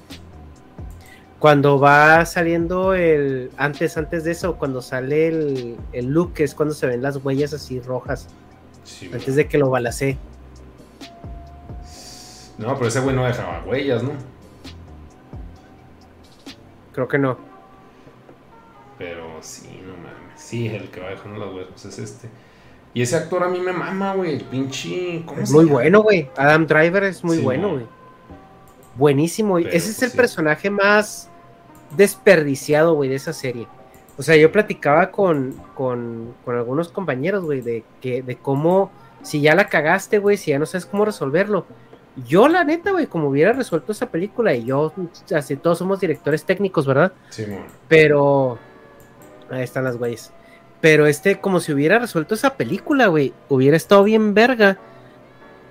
Cuando 1.39 1.79
va 1.79 2.25
saliendo 2.27 2.95
el. 2.95 3.51
Antes, 3.57 3.97
antes 3.97 4.25
de 4.25 4.33
eso, 4.33 4.57
cuando 4.57 4.83
sale 4.83 5.29
el, 5.29 5.77
el 5.93 6.07
look, 6.07 6.33
es 6.39 6.55
cuando 6.55 6.75
se 6.75 6.87
ven 6.87 7.03
las 7.03 7.17
huellas 7.17 7.53
así 7.53 7.81
rojas. 7.81 8.29
Sí, 8.85 9.11
antes 9.13 9.37
de 9.37 9.47
que 9.47 9.59
lo 9.59 9.71
balacé. 9.71 10.19
No, 12.61 12.75
pero 12.75 12.89
ese 12.89 13.01
güey 13.01 13.17
no 13.17 13.25
dejaba 13.25 13.65
huellas, 13.65 14.03
¿no? 14.03 14.13
Creo 16.93 17.09
que 17.09 17.19
no. 17.19 17.39
Pero 18.99 19.39
sí, 19.41 19.81
no 19.83 19.95
mames. 19.97 20.39
Sí, 20.39 20.69
el 20.69 20.91
que 20.91 21.01
va 21.01 21.09
dejando 21.09 21.41
las 21.41 21.55
huevos 21.55 21.85
es 21.87 21.99
este. 21.99 22.29
Y 22.93 23.01
ese 23.01 23.17
actor 23.17 23.45
a 23.45 23.49
mí 23.49 23.61
me 23.61 23.73
mama, 23.73 24.15
güey. 24.15 24.39
Pinche. 24.45 25.23
¿cómo 25.25 25.41
es 25.41 25.51
muy 25.51 25.65
bueno, 25.65 26.03
güey. 26.03 26.29
Adam 26.37 26.67
Driver 26.67 27.05
es 27.05 27.25
muy 27.25 27.39
bueno, 27.39 27.71
güey. 27.71 27.87
Buenísimo. 28.97 29.59
Ese 29.59 29.77
es 29.77 29.85
pues 29.85 30.03
el 30.03 30.11
personaje 30.13 30.69
más 30.69 31.31
desperdiciado, 31.97 32.93
güey, 32.93 33.09
de 33.09 33.17
esa 33.17 33.33
serie. 33.33 33.69
O 34.19 34.23
sea, 34.23 34.37
yo 34.37 34.53
platicaba 34.53 35.11
con, 35.11 35.55
con, 35.75 36.35
con 36.45 36.57
algunos 36.57 36.91
compañeros, 36.91 37.43
güey, 37.43 37.63
de, 37.63 37.85
que, 38.03 38.23
de 38.23 38.37
cómo, 38.37 38.91
si 39.23 39.41
ya 39.41 39.55
la 39.55 39.69
cagaste, 39.69 40.19
güey, 40.19 40.37
si 40.37 40.51
ya 40.51 40.59
no 40.59 40.67
sabes 40.67 40.85
cómo 40.85 41.07
resolverlo, 41.07 41.65
yo, 42.27 42.49
la 42.49 42.65
neta, 42.65 42.93
güey, 42.93 43.07
como 43.07 43.29
hubiera 43.29 43.53
resuelto 43.53 43.93
esa 43.93 44.11
película, 44.11 44.55
y 44.55 44.65
yo, 44.65 44.93
así 45.35 45.57
todos 45.57 45.79
somos 45.79 46.01
directores 46.01 46.45
técnicos, 46.45 46.87
¿verdad? 46.87 47.13
Sí, 47.31 47.47
Pero. 47.89 48.59
Ahí 49.51 49.63
están 49.63 49.85
las 49.85 49.97
güeyes. 49.97 50.33
Pero 50.81 51.07
este, 51.07 51.41
como 51.41 51.61
si 51.61 51.73
hubiera 51.73 51.99
resuelto 51.99 52.35
esa 52.35 52.55
película, 52.57 53.09
güey, 53.09 53.35
hubiera 53.49 53.77
estado 53.77 54.05
bien 54.05 54.35
verga. 54.35 54.79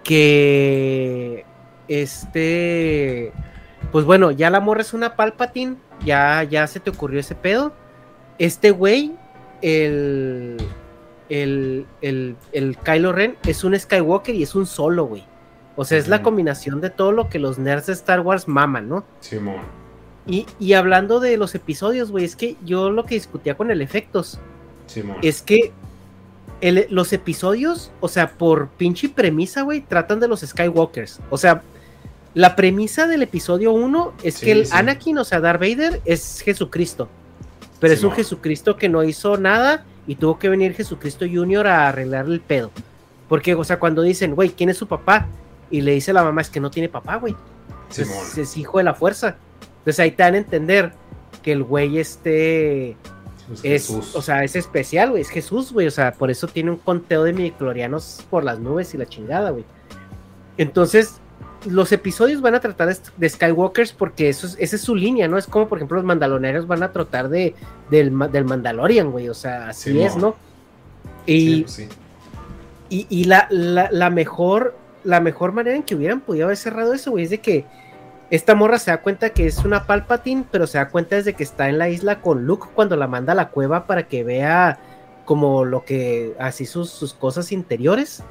Que. 0.03 1.45
Este. 1.88 3.31
Pues 3.91 4.05
bueno, 4.05 4.31
ya 4.31 4.49
la 4.49 4.59
morra 4.59 4.81
es 4.81 4.93
una 4.93 5.15
Palpatine. 5.15 5.77
Ya, 6.05 6.43
ya 6.43 6.67
se 6.67 6.80
te 6.80 6.89
ocurrió 6.89 7.19
ese 7.19 7.35
pedo. 7.35 7.73
Este 8.38 8.71
güey, 8.71 9.13
el. 9.61 10.57
El, 11.30 11.85
el, 12.01 12.35
el 12.53 12.76
Kylo 12.77 13.13
Ren 13.13 13.38
es 13.45 13.63
un 13.63 13.77
Skywalker 13.80 14.34
y 14.34 14.41
es 14.41 14.55
un 14.55 14.65
solo, 14.65 15.05
güey. 15.05 15.26
O 15.80 15.85
sea, 15.85 15.97
es 15.97 16.10
la 16.10 16.22
combinación 16.22 16.81
de 16.81 16.89
todo 16.89 17.14
lo 17.14 17.30
que 17.30 17.39
los 17.39 17.57
nerds 17.57 17.85
de 17.85 17.93
Star 17.93 18.19
Wars 18.19 18.49
maman, 18.49 18.89
¿no? 18.89 19.06
Simón. 19.22 19.61
Y, 20.27 20.45
y 20.60 20.73
hablando 20.73 21.22
de 21.22 21.38
los 21.38 21.56
episodios, 21.56 22.11
güey, 22.11 22.26
es 22.26 22.35
que 22.35 22.57
yo 22.65 22.89
lo 22.89 23.06
que 23.06 23.15
discutía 23.15 23.56
con 23.56 23.72
el 23.72 23.81
efectos 23.81 24.39
Simón. 24.88 25.15
es 25.22 25.41
que 25.41 25.72
los 26.89 27.14
episodios, 27.14 27.91
o 28.01 28.10
sea, 28.10 28.31
por 28.31 28.68
pinche 28.68 29.07
premisa, 29.07 29.61
güey, 29.61 29.80
tratan 29.80 30.19
de 30.19 30.27
los 30.27 30.41
Skywalkers. 30.41 31.22
O 31.30 31.38
sea, 31.38 31.61
la 32.34 32.57
premisa 32.57 33.07
del 33.07 33.23
episodio 33.23 33.72
1 33.72 34.15
es 34.22 34.39
que 34.39 34.51
el 34.51 34.68
Anakin, 34.73 35.18
o 35.18 35.23
sea, 35.23 35.39
Darth 35.39 35.61
Vader, 35.61 36.01
es 36.03 36.41
Jesucristo. 36.41 37.07
Pero 37.80 37.93
es 37.93 38.03
un 38.03 38.11
Jesucristo 38.11 38.76
que 38.76 38.89
no 38.89 39.01
hizo 39.06 39.38
nada 39.38 39.85
y 40.07 40.15
tuvo 40.15 40.39
que 40.39 40.49
venir 40.49 40.73
Jesucristo 40.73 41.26
Junior 41.26 41.68
a 41.68 41.88
arreglarle 41.88 42.34
el 42.34 42.41
pedo. 42.41 42.69
Porque, 43.30 43.56
o 43.56 43.64
sea, 43.64 43.80
cuando 43.80 44.01
dicen, 44.01 44.35
güey, 44.35 44.49
¿quién 44.49 44.69
es 44.69 44.76
su 44.76 44.85
papá? 44.85 45.26
Y 45.71 45.81
le 45.81 45.91
dice 45.91 46.11
a 46.11 46.15
la 46.15 46.23
mamá, 46.23 46.41
es 46.41 46.49
que 46.49 46.59
no 46.59 46.71
tiene 46.71 46.89
papá, 46.89 47.17
güey. 47.17 47.35
Es, 47.89 48.37
es, 48.37 48.57
hijo 48.57 48.77
de 48.77 48.83
la 48.83 48.93
fuerza. 48.93 49.37
Entonces 49.79 49.99
ahí 49.99 50.11
te 50.11 50.23
dan 50.23 50.35
a 50.35 50.37
entender 50.37 50.93
que 51.41 51.51
el 51.51 51.63
güey 51.63 51.97
este 51.97 52.97
es, 53.63 53.89
o 53.89 54.21
sea, 54.21 54.43
es 54.43 54.55
especial, 54.55 55.11
güey, 55.11 55.21
es 55.21 55.29
Jesús, 55.29 55.71
güey, 55.71 55.87
o 55.87 55.91
sea, 55.91 56.13
por 56.13 56.29
eso 56.29 56.47
tiene 56.47 56.69
un 56.69 56.77
conteo 56.77 57.23
de 57.23 57.33
midiclorianos 57.33 58.23
por 58.29 58.43
las 58.43 58.59
nubes 58.59 58.93
y 58.93 58.97
la 58.97 59.07
chingada, 59.07 59.49
güey. 59.49 59.65
Entonces, 60.57 61.19
los 61.65 61.91
episodios 61.91 62.41
van 62.41 62.55
a 62.55 62.59
tratar 62.59 62.95
de 63.17 63.29
Skywalkers 63.29 63.93
porque 63.93 64.29
eso 64.29 64.45
es, 64.45 64.55
esa 64.59 64.75
es 64.75 64.81
su 64.81 64.95
línea, 64.95 65.27
¿no? 65.27 65.37
Es 65.37 65.47
como, 65.47 65.67
por 65.67 65.77
ejemplo, 65.77 65.97
los 65.97 66.05
mandaloneros 66.05 66.67
van 66.67 66.83
a 66.83 66.91
tratar 66.91 67.29
de, 67.29 67.55
del, 67.89 68.17
del 68.31 68.45
Mandalorian, 68.45 69.11
güey, 69.11 69.29
o 69.29 69.33
sea, 69.33 69.69
así 69.69 69.99
es, 70.01 70.15
¿no? 70.15 70.35
Y, 71.25 71.61
pues 71.61 71.87
y, 72.89 73.07
y 73.09 73.23
la, 73.25 73.47
la, 73.49 73.89
la, 73.91 74.09
mejor 74.09 74.75
la 75.03 75.19
mejor 75.19 75.51
manera 75.51 75.76
en 75.76 75.84
que 75.84 75.95
hubieran 75.95 76.21
podido 76.21 76.45
haber 76.45 76.57
cerrado 76.57 76.93
eso, 76.93 77.11
güey, 77.11 77.26
es 77.26 77.30
de 77.30 77.39
que 77.39 77.65
esta 78.30 78.53
morra 78.53 78.77
se 78.77 78.91
da 78.91 79.01
cuenta 79.01 79.31
que 79.31 79.47
es 79.47 79.65
una 79.65 79.85
Palpatine, 79.85 80.45
pero 80.51 80.67
se 80.67 80.77
da 80.77 80.89
cuenta 80.89 81.15
desde 81.15 81.34
que 81.34 81.43
está 81.43 81.67
en 81.69 81.80
la 81.80 81.89
isla 81.89 82.21
con 82.21 82.45
Luke 82.45 82.67
cuando 82.76 82.95
la 82.95 83.07
manda 83.07 83.34
a 83.34 83.35
la 83.35 83.49
cueva 83.49 83.88
para 83.88 84.07
que 84.07 84.23
vea 84.23 84.80
como 85.26 85.65
lo 85.65 85.84
que, 85.84 86.35
así 86.39 86.65
sus, 86.65 86.89
sus 86.89 87.13
cosas 87.13 87.51
interiores. 87.51 88.23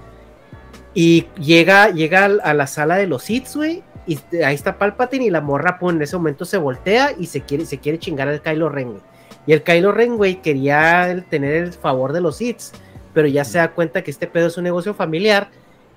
Y 0.95 1.27
llega, 1.41 1.91
llega 1.91 2.25
a 2.25 2.55
la 2.55 2.67
sala 2.67 2.97
de 2.97 3.07
los 3.07 3.25
Sith, 3.25 3.49
güey, 3.55 3.83
y 4.07 4.19
ahí 4.43 4.55
está 4.55 4.79
Palpatine 4.79 5.27
y 5.27 5.31
la 5.31 5.41
morra, 5.41 5.79
pues 5.79 5.95
en 5.95 6.03
ese 6.03 6.17
momento 6.17 6.45
se 6.45 6.57
voltea 6.57 7.13
y 7.19 7.27
se 7.27 7.43
quiere, 7.43 7.67
se 7.67 7.79
quiere 7.79 7.99
chingar 7.99 8.29
al 8.29 8.41
Kylo 8.41 8.69
Ren, 8.69 8.93
güey. 8.93 9.03
Y 9.47 9.53
el 9.53 9.63
Kylo 9.63 9.93
Ren, 9.93 10.17
güey, 10.17 10.41
quería 10.43 11.25
tener 11.29 11.55
el 11.55 11.73
favor 11.73 12.13
de 12.13 12.21
los 12.21 12.37
Sith, 12.37 12.61
pero 13.15 13.29
ya 13.29 13.45
se 13.45 13.59
da 13.59 13.73
cuenta 13.73 14.03
que 14.03 14.11
este 14.11 14.27
pedo 14.27 14.47
es 14.47 14.57
un 14.57 14.65
negocio 14.65 14.95
familiar 14.95 15.51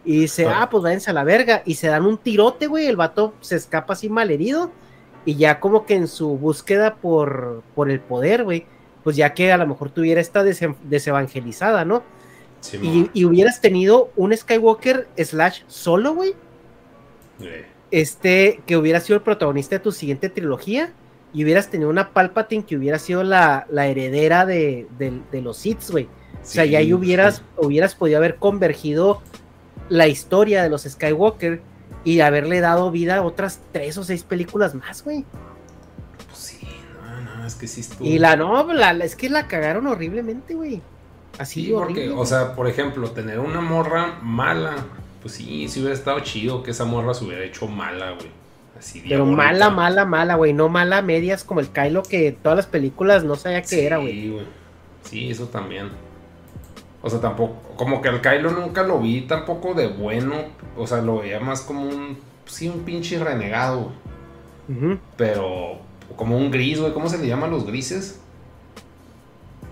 y 0.04 0.22
dice, 0.22 0.48
ah, 0.48 0.68
pues 0.70 0.84
váyanse 0.84 1.12
a 1.12 1.14
la 1.14 1.24
verga. 1.24 1.62
Y 1.66 1.76
se 1.76 1.88
dan 1.88 2.06
un 2.06 2.18
tirote, 2.18 2.68
güey. 2.68 2.88
El 2.88 2.96
vato 2.96 3.34
se 3.42 3.56
escapa 3.56 3.94
así 3.94 4.10
mal 4.10 4.32
herido. 4.32 4.72
Y 5.26 5.36
ya 5.36 5.60
como 5.60 5.86
que 5.86 5.96
en 5.96 6.08
su 6.08 6.38
búsqueda 6.38 6.96
por, 6.96 7.62
por 7.76 7.92
el 7.92 8.00
poder, 8.00 8.44
güey. 8.44 8.66
Pues 9.04 9.16
ya 9.16 9.34
que 9.34 9.52
a 9.52 9.58
lo 9.58 9.68
mejor 9.68 9.92
tuviera 9.92 10.22
esta 10.22 10.44
desevangelizada, 10.44 11.86
¿no? 11.86 12.04
y, 13.14 13.26
hubieras 13.26 13.60
tenido 13.60 14.12
un 14.16 14.38
Skywalker 14.38 15.08
slash 15.18 15.62
solo, 15.68 16.14
güey. 16.14 16.36
Este, 17.90 18.62
que 18.68 18.78
hubiera 18.78 19.00
sido 19.00 19.18
el 19.18 19.24
protagonista 19.24 19.76
de 19.76 19.80
tu 19.80 19.92
siguiente 19.92 20.30
trilogía. 20.30 20.94
Y 21.34 21.44
hubieras 21.44 21.70
tenido 21.70 21.90
una 21.90 22.12
Palpatine 22.12 22.66
que 22.66 22.76
hubiera 22.76 23.00
sido 23.00 23.24
la, 23.24 23.66
heredera 23.72 24.46
de, 24.46 24.88
los 25.32 25.58
Sith, 25.58 25.90
güey. 25.90 26.06
o 26.06 26.10
sea, 26.44 26.66
ya 26.66 26.80
ahí 26.80 26.94
hubieras, 26.94 27.44
hubieras 27.58 27.96
podido 27.96 28.18
haber 28.18 28.36
convergido 28.36 29.22
la 29.92 30.08
historia 30.08 30.64
de 30.64 30.70
los 30.70 30.84
Skywalker 30.84 31.62
y 32.06 32.22
haberle 32.22 32.62
dado 32.62 32.92
vida 32.92 33.18
a 33.18 33.22
otras 33.24 33.60
tres 33.74 33.98
o 33.98 34.06
seis 34.06 34.24
películas 34.24 34.74
más, 34.74 35.04
güey. 35.04 35.26
Pues 36.28 36.40
sí, 36.40 36.68
no, 37.26 37.38
no, 37.38 37.46
es 37.46 37.56
que 37.56 37.68
sí 37.68 37.82
estuvo. 37.82 38.08
Y 38.08 38.18
la 38.18 38.38
no, 38.38 38.72
la, 38.72 38.92
es 38.92 39.18
que 39.18 39.30
la 39.30 39.48
cagaron 39.48 39.88
horriblemente, 39.88 40.56
güey. 40.56 40.82
Así 41.38 41.66
sí, 41.66 41.72
porque, 41.74 42.10
o 42.10 42.26
sea, 42.26 42.56
por 42.56 42.70
ejemplo, 42.70 43.12
tener 43.12 43.40
una 43.40 43.60
morra 43.60 44.18
mala, 44.22 44.76
pues 45.22 45.34
sí, 45.34 45.68
sí 45.68 45.82
hubiera 45.82 45.96
estado 45.96 46.22
chido 46.22 46.64
que 46.64 46.72
esa 46.72 46.86
morra 46.86 47.14
se 47.14 47.26
hubiera 47.26 47.44
hecho 47.44 47.68
mala, 47.68 48.12
güey. 48.12 48.30
Así 48.80 49.04
Pero 49.08 49.26
mala, 49.26 49.70
mala, 49.70 50.06
mala, 50.06 50.36
güey. 50.36 50.54
No 50.54 50.70
mala 50.70 51.02
medias 51.02 51.44
como 51.44 51.60
el 51.60 51.68
Kylo 51.68 52.02
que 52.04 52.32
todas 52.32 52.56
las 52.56 52.66
películas 52.66 53.26
no 53.26 53.36
sabía 53.36 53.62
qué 53.62 53.86
era, 53.86 53.98
güey. 53.98 54.14
Sí, 54.14 54.30
güey. 54.30 54.46
Sí, 55.04 55.30
eso 55.30 55.48
también. 55.48 55.90
O 57.04 57.10
sea, 57.10 57.20
tampoco, 57.20 57.56
como 57.76 58.02
que 58.02 58.10
al 58.10 58.22
Kylo 58.22 58.52
nunca 58.52 58.84
lo 58.84 59.00
vi 59.00 59.22
tampoco 59.22 59.74
de 59.74 59.88
bueno. 59.88 60.36
O 60.78 60.86
sea, 60.86 61.02
lo 61.02 61.20
veía 61.20 61.40
más 61.40 61.62
como 61.62 61.84
un, 61.84 62.18
sí, 62.46 62.70
un 62.70 62.82
pinche 62.82 63.20
renegado. 63.20 63.92
Pero 65.18 65.80
como 66.16 66.38
un 66.38 66.50
gris, 66.50 66.80
güey. 66.80 66.94
¿Cómo 66.94 67.10
se 67.10 67.18
le 67.18 67.28
llaman 67.28 67.52
los 67.52 67.66
grises? 67.66 68.20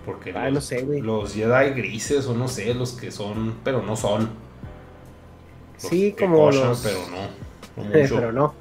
Porque 0.04 0.32
ah, 0.36 0.50
los, 0.50 0.64
sé, 0.64 0.82
güey. 0.82 1.00
los 1.00 1.34
Jedi 1.34 1.70
grises 1.70 2.26
o 2.26 2.34
no 2.34 2.48
sé, 2.48 2.74
los 2.74 2.92
que 2.92 3.10
son, 3.10 3.54
pero 3.64 3.82
no 3.82 3.96
son. 3.96 4.30
sí, 5.76 6.14
como 6.18 6.50
los... 6.50 6.80
Pero 6.80 6.98
no. 7.10 7.84
no 7.84 7.90
pero 7.92 8.32
no. 8.32 8.54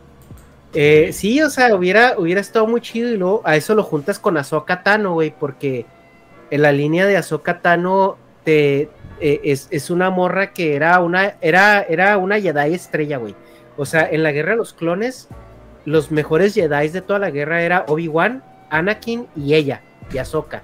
Eh, 0.74 1.12
sí, 1.14 1.42
o 1.42 1.50
sea, 1.50 1.76
hubiera, 1.76 2.16
hubiera 2.18 2.40
estado 2.40 2.68
muy 2.68 2.82
chido 2.82 3.10
y 3.10 3.18
luego 3.18 3.42
a 3.44 3.56
eso 3.56 3.74
lo 3.74 3.84
juntas 3.84 4.20
con 4.20 4.38
Ahsoka 4.38 4.84
Tano, 4.84 5.14
güey, 5.14 5.34
porque 5.38 5.86
en 6.52 6.62
la 6.62 6.72
línea 6.72 7.08
de 7.08 7.18
Ahsoka 7.18 7.62
Tano 7.62 8.18
eh, 8.46 8.90
es, 9.72 9.90
una 9.90 10.10
morra 10.10 10.54
que 10.54 10.76
era 10.76 11.00
una, 11.00 11.36
era, 11.42 11.82
era 11.82 12.18
una 12.18 12.40
Jedi 12.40 12.74
estrella, 12.74 13.18
güey. 13.18 13.36
O 13.78 13.86
sea, 13.86 14.10
en 14.10 14.24
la 14.24 14.32
guerra 14.32 14.52
de 14.52 14.58
los 14.58 14.74
clones, 14.74 15.28
los 15.86 16.12
mejores 16.12 16.54
Jedi 16.54 16.90
de 16.90 17.02
toda 17.02 17.20
la 17.20 17.30
guerra 17.30 17.62
era 17.62 17.86
Obi-Wan, 17.88 18.44
Anakin 18.70 19.28
y 19.36 19.54
ella. 19.56 19.82
y 20.12 20.18
Ahsoka. 20.18 20.64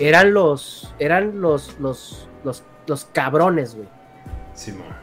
eran 0.00 0.32
los, 0.32 0.92
eran 0.98 1.40
los, 1.40 1.78
los, 1.78 2.28
los, 2.44 2.62
los 2.86 3.04
cabrones, 3.06 3.74
güey. 3.74 3.88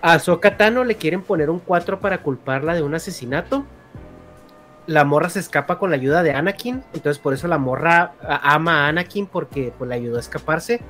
a 0.02 0.14
Ahsoka 0.14 0.58
Tano 0.58 0.84
le 0.84 0.96
quieren 0.96 1.22
poner 1.22 1.50
un 1.50 1.60
4 1.60 2.00
para 2.00 2.20
culparla 2.20 2.74
de 2.74 2.84
un 2.84 2.96
asesinato. 2.96 3.66
La 4.86 5.06
morra 5.06 5.30
se 5.30 5.40
escapa 5.40 5.80
con 5.80 5.92
la 5.92 5.96
ayuda 5.96 6.24
de 6.24 6.34
Anakin, 6.34 6.84
entonces 6.94 7.18
por 7.18 7.34
eso 7.34 7.48
la 7.48 7.58
morra 7.58 8.16
ama 8.22 8.84
a 8.86 8.88
Anakin 8.90 9.28
porque 9.28 9.72
pues, 9.78 9.88
le 9.88 9.96
ayudó 9.96 10.18
a 10.18 10.20
escaparse. 10.20 10.82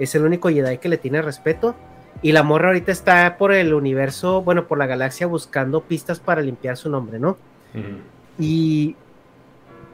Es 0.00 0.14
el 0.16 0.24
único 0.24 0.48
Jedi 0.48 0.78
que 0.78 0.88
le 0.88 0.96
tiene 0.96 1.22
respeto. 1.22 1.76
Y 2.22 2.32
la 2.32 2.42
morra 2.42 2.68
ahorita 2.68 2.90
está 2.90 3.36
por 3.38 3.52
el 3.52 3.72
universo, 3.72 4.42
bueno, 4.42 4.66
por 4.66 4.78
la 4.78 4.86
galaxia 4.86 5.26
buscando 5.26 5.82
pistas 5.82 6.18
para 6.18 6.42
limpiar 6.42 6.76
su 6.76 6.90
nombre, 6.90 7.20
¿no? 7.20 7.38
Y. 8.38 8.96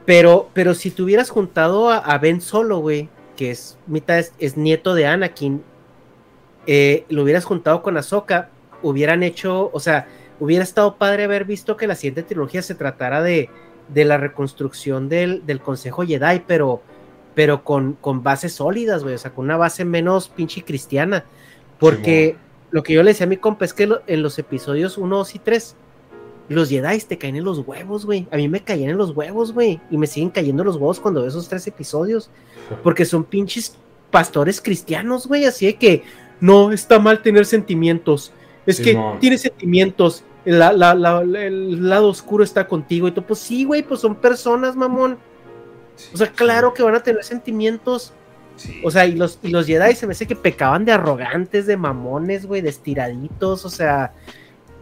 Pero, 0.05 0.49
pero 0.53 0.73
si 0.73 0.89
te 0.89 1.03
hubieras 1.03 1.29
juntado 1.29 1.89
a, 1.89 2.17
Ben 2.17 2.39
Solo, 2.39 2.79
güey, 2.79 3.09
que 3.35 3.51
es 3.51 3.77
mitad 3.87 4.23
es, 4.39 4.55
nieto 4.55 4.95
de 4.95 5.05
Anakin, 5.05 5.61
eh, 6.65 7.05
lo 7.09 7.23
hubieras 7.23 7.43
juntado 7.43 7.83
con 7.83 7.97
Ahsoka, 7.97 8.49
hubieran 8.81 9.21
hecho, 9.21 9.69
o 9.73 9.81
sea, 9.81 10.07
hubiera 10.39 10.63
estado 10.63 10.95
padre 10.95 11.25
haber 11.25 11.43
visto 11.43 11.75
que 11.75 11.87
la 11.87 11.95
siguiente 11.95 12.23
trilogía 12.23 12.61
se 12.61 12.75
tratara 12.75 13.21
de, 13.21 13.49
de 13.89 14.05
la 14.05 14.17
reconstrucción 14.17 15.09
del, 15.09 15.45
del 15.45 15.59
Consejo 15.59 16.05
Jedi, 16.05 16.41
pero, 16.47 16.81
pero 17.37 17.63
con, 17.63 17.93
con 17.93 18.23
bases 18.23 18.53
sólidas, 18.53 19.03
güey, 19.03 19.13
o 19.13 19.17
sea, 19.19 19.31
con 19.31 19.45
una 19.45 19.57
base 19.57 19.85
menos 19.85 20.27
pinche 20.27 20.63
cristiana. 20.63 21.23
Porque 21.77 22.35
lo 22.71 22.81
que 22.81 22.93
yo 22.93 23.03
le 23.03 23.11
decía 23.11 23.27
a 23.27 23.29
mi 23.29 23.37
compa 23.37 23.63
es 23.63 23.75
que 23.75 23.87
en 24.07 24.23
los 24.23 24.39
episodios 24.39 24.97
1, 24.97 25.17
2 25.17 25.35
y 25.35 25.37
3, 25.37 25.75
los 26.49 26.69
Jedi 26.69 26.99
te 27.01 27.19
caen 27.19 27.35
en 27.35 27.43
los 27.43 27.59
huevos, 27.59 28.07
güey. 28.07 28.27
A 28.31 28.37
mí 28.37 28.47
me 28.47 28.61
caían 28.61 28.89
en 28.89 28.97
los 28.97 29.15
huevos, 29.15 29.53
güey. 29.53 29.79
Y 29.91 29.97
me 29.97 30.07
siguen 30.07 30.31
cayendo 30.31 30.63
los 30.63 30.77
huevos 30.77 30.99
cuando 30.99 31.19
veo 31.21 31.29
esos 31.29 31.47
tres 31.47 31.67
episodios. 31.67 32.31
Porque 32.81 33.05
son 33.05 33.23
pinches 33.23 33.77
pastores 34.09 34.59
cristianos, 34.59 35.27
güey. 35.27 35.45
Así 35.45 35.67
de 35.67 35.75
que 35.75 36.01
no 36.41 36.71
está 36.71 36.97
mal 36.97 37.21
tener 37.21 37.45
sentimientos. 37.45 38.31
Es 38.65 38.81
que 38.81 38.99
tiene 39.19 39.37
sentimientos. 39.37 40.23
el 40.43 40.57
lado 41.87 42.07
oscuro 42.07 42.43
está 42.43 42.67
contigo. 42.67 43.07
Y 43.07 43.11
tú, 43.11 43.21
pues 43.21 43.41
sí, 43.41 43.63
güey, 43.63 43.83
pues 43.83 43.99
son 43.99 44.15
personas, 44.15 44.75
mamón. 44.75 45.19
O 46.13 46.17
sea, 46.17 46.27
claro 46.27 46.73
que 46.73 46.83
van 46.83 46.95
a 46.95 47.03
tener 47.03 47.23
sentimientos. 47.23 48.13
O 48.83 48.89
sea, 48.89 49.05
y 49.05 49.13
los, 49.13 49.39
y 49.43 49.49
los 49.49 49.67
Jedi 49.67 49.93
se 49.95 50.07
me 50.07 50.13
hace 50.13 50.25
que 50.25 50.35
pecaban 50.35 50.83
de 50.83 50.91
arrogantes, 50.91 51.67
de 51.67 51.77
mamones, 51.77 52.45
güey, 52.45 52.61
de 52.61 52.69
estiraditos, 52.69 53.65
o 53.65 53.69
sea. 53.69 54.13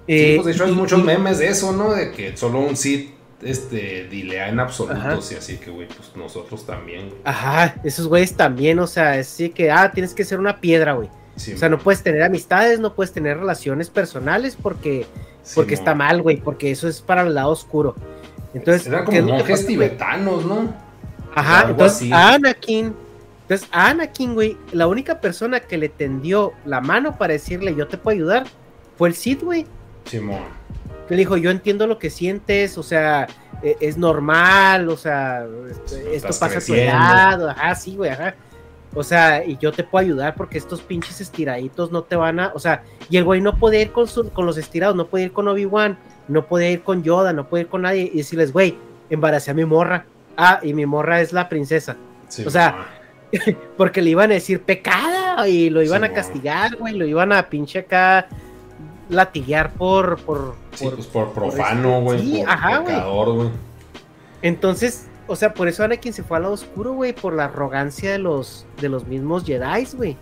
Eh, 0.08 0.36
pues 0.36 0.46
de 0.46 0.52
hecho 0.54 0.66
hay 0.66 0.72
muchos 0.72 1.04
memes 1.04 1.40
de 1.40 1.48
eso, 1.48 1.74
¿no? 1.74 1.94
De 1.94 2.12
que 2.12 2.38
solo 2.38 2.60
un 2.60 2.78
Sith 2.78 3.16
este, 3.42 4.08
dilea 4.08 4.50
en 4.50 4.60
absolutos 4.60 5.32
y 5.32 5.36
así 5.36 5.58
que, 5.58 5.72
güey, 5.72 5.88
pues 5.88 6.16
nosotros 6.16 6.66
también. 6.66 7.14
Ajá, 7.24 7.76
esos 7.84 8.08
güeyes 8.08 8.36
también, 8.36 8.80
o 8.80 8.88
sea, 8.88 9.14
así 9.14 9.50
que, 9.50 9.72
ah, 9.72 9.92
tienes 9.92 10.14
que 10.14 10.24
ser 10.24 10.40
una 10.40 10.62
piedra, 10.62 10.94
güey. 10.94 11.10
o 11.10 11.58
sea, 11.58 11.68
no 11.68 11.80
puedes 11.80 12.02
tener 12.02 12.24
amistades, 12.24 12.80
no 12.80 12.94
puedes 12.94 13.12
tener 13.12 13.38
relaciones 13.38 13.90
personales 13.90 14.58
porque, 14.62 15.06
porque 15.54 15.74
está 15.74 15.96
mal, 15.96 16.22
güey, 16.22 16.38
porque 16.38 16.72
eso 16.72 16.88
es 16.88 17.02
para 17.02 17.24
el 17.24 17.36
lado 17.36 17.50
oscuro. 17.50 17.96
Entonces, 18.54 18.88
eran 18.88 19.04
como 19.04 19.22
monjes 19.22 19.66
tibetanos, 19.66 20.46
¿no? 20.46 20.85
Ajá, 21.36 21.68
entonces 21.70 22.12
Anakin 22.12 22.96
entonces, 23.46 23.70
a 23.72 23.90
Anakin, 23.90 24.34
güey, 24.34 24.58
la 24.72 24.88
única 24.88 25.22
persona 25.22 25.60
que 25.60 25.78
le 25.78 25.88
tendió 25.88 26.54
la 26.66 26.82
mano 26.82 27.16
para 27.16 27.34
decirle 27.34 27.76
yo 27.76 27.88
te 27.88 27.96
puedo 27.96 28.16
ayudar 28.16 28.48
fue 28.98 29.10
el 29.10 29.14
Sith, 29.14 29.44
güey. 29.44 29.68
Simón. 30.06 30.42
le 31.10 31.16
dijo, 31.16 31.38
yo 31.38 31.52
entiendo 31.52 31.86
lo 31.86 32.00
que 32.00 32.10
sientes, 32.10 32.76
o 32.80 32.82
sea, 32.82 33.28
e, 33.62 33.78
es 33.82 33.98
normal, 33.98 34.90
o 34.90 34.98
sea, 34.98 35.46
este, 35.70 36.16
esto 36.16 36.30
pasa 36.30 36.58
a 36.58 36.62
tu 36.62 36.74
edad, 36.74 37.50
ajá, 37.50 37.76
sí, 37.76 37.96
güey, 37.96 38.10
ajá. 38.10 38.34
O 38.96 39.04
sea, 39.04 39.46
y 39.46 39.58
yo 39.58 39.72
te 39.72 39.84
puedo 39.84 40.04
ayudar 40.04 40.34
porque 40.34 40.58
estos 40.58 40.82
pinches 40.82 41.22
estiraditos 41.22 41.92
no 41.92 42.02
te 42.02 42.16
van 42.16 42.40
a, 42.40 42.52
o 42.56 42.60
sea, 42.60 42.82
y 43.12 43.18
el 43.18 43.26
güey 43.26 43.42
no 43.42 43.58
puede 43.60 43.80
ir 43.80 43.92
con, 43.92 44.08
con 44.34 44.48
los 44.48 44.58
estirados, 44.58 44.96
no 44.96 45.06
puede 45.06 45.26
ir 45.26 45.34
con 45.34 45.48
Obi-Wan, 45.48 46.00
no 46.28 46.48
puede 46.48 46.72
ir 46.72 46.82
con 46.82 47.04
Yoda, 47.04 47.32
no 47.32 47.48
puede 47.48 47.66
ir 47.66 47.70
con 47.70 47.84
nadie 47.84 48.10
y 48.12 48.18
decirles, 48.18 48.52
güey, 48.52 48.76
embaracé 49.12 49.52
a 49.52 49.54
mi 49.54 49.66
morra. 49.66 50.08
Ah, 50.38 50.60
y 50.62 50.74
mi 50.74 50.86
morra 50.86 51.22
es 51.22 51.34
la 51.34 51.50
princesa. 51.50 51.98
o 52.46 52.50
sea, 52.50 52.88
porque 53.78 54.02
le 54.02 54.12
iban 54.12 54.32
a 54.32 54.36
decir 54.36 54.62
pecado 54.62 55.46
y 55.46 55.70
lo 55.70 55.82
iban 55.82 56.04
a 56.04 56.14
castigar, 56.14 56.76
güey, 56.78 56.94
lo 56.94 57.06
iban 57.06 57.32
a 57.32 57.50
pinche 57.50 57.80
acá 57.80 58.28
latiguear 59.10 59.72
por 59.74 60.18
por 60.22 60.56
pues 60.72 61.08
por, 61.08 61.32
profano, 61.32 62.02
güey, 62.02 62.20
sí, 62.20 62.44
ajá, 62.46 62.80
güey. 62.80 63.50
Entonces, 64.42 65.08
o 65.28 65.36
sea, 65.36 65.54
por 65.54 65.68
eso 65.68 65.84
Anakin 65.84 66.14
se 66.14 66.24
fue 66.24 66.38
al 66.38 66.44
lado 66.44 66.54
oscuro, 66.54 66.94
güey, 66.94 67.14
por 67.14 67.34
la 67.34 67.46
arrogancia 67.46 68.12
de 68.12 68.20
los 68.20 68.66
de 68.82 68.90
los 68.90 69.08
mismos 69.08 69.46
Jedi, 69.46 69.88
güey. 69.96 70.18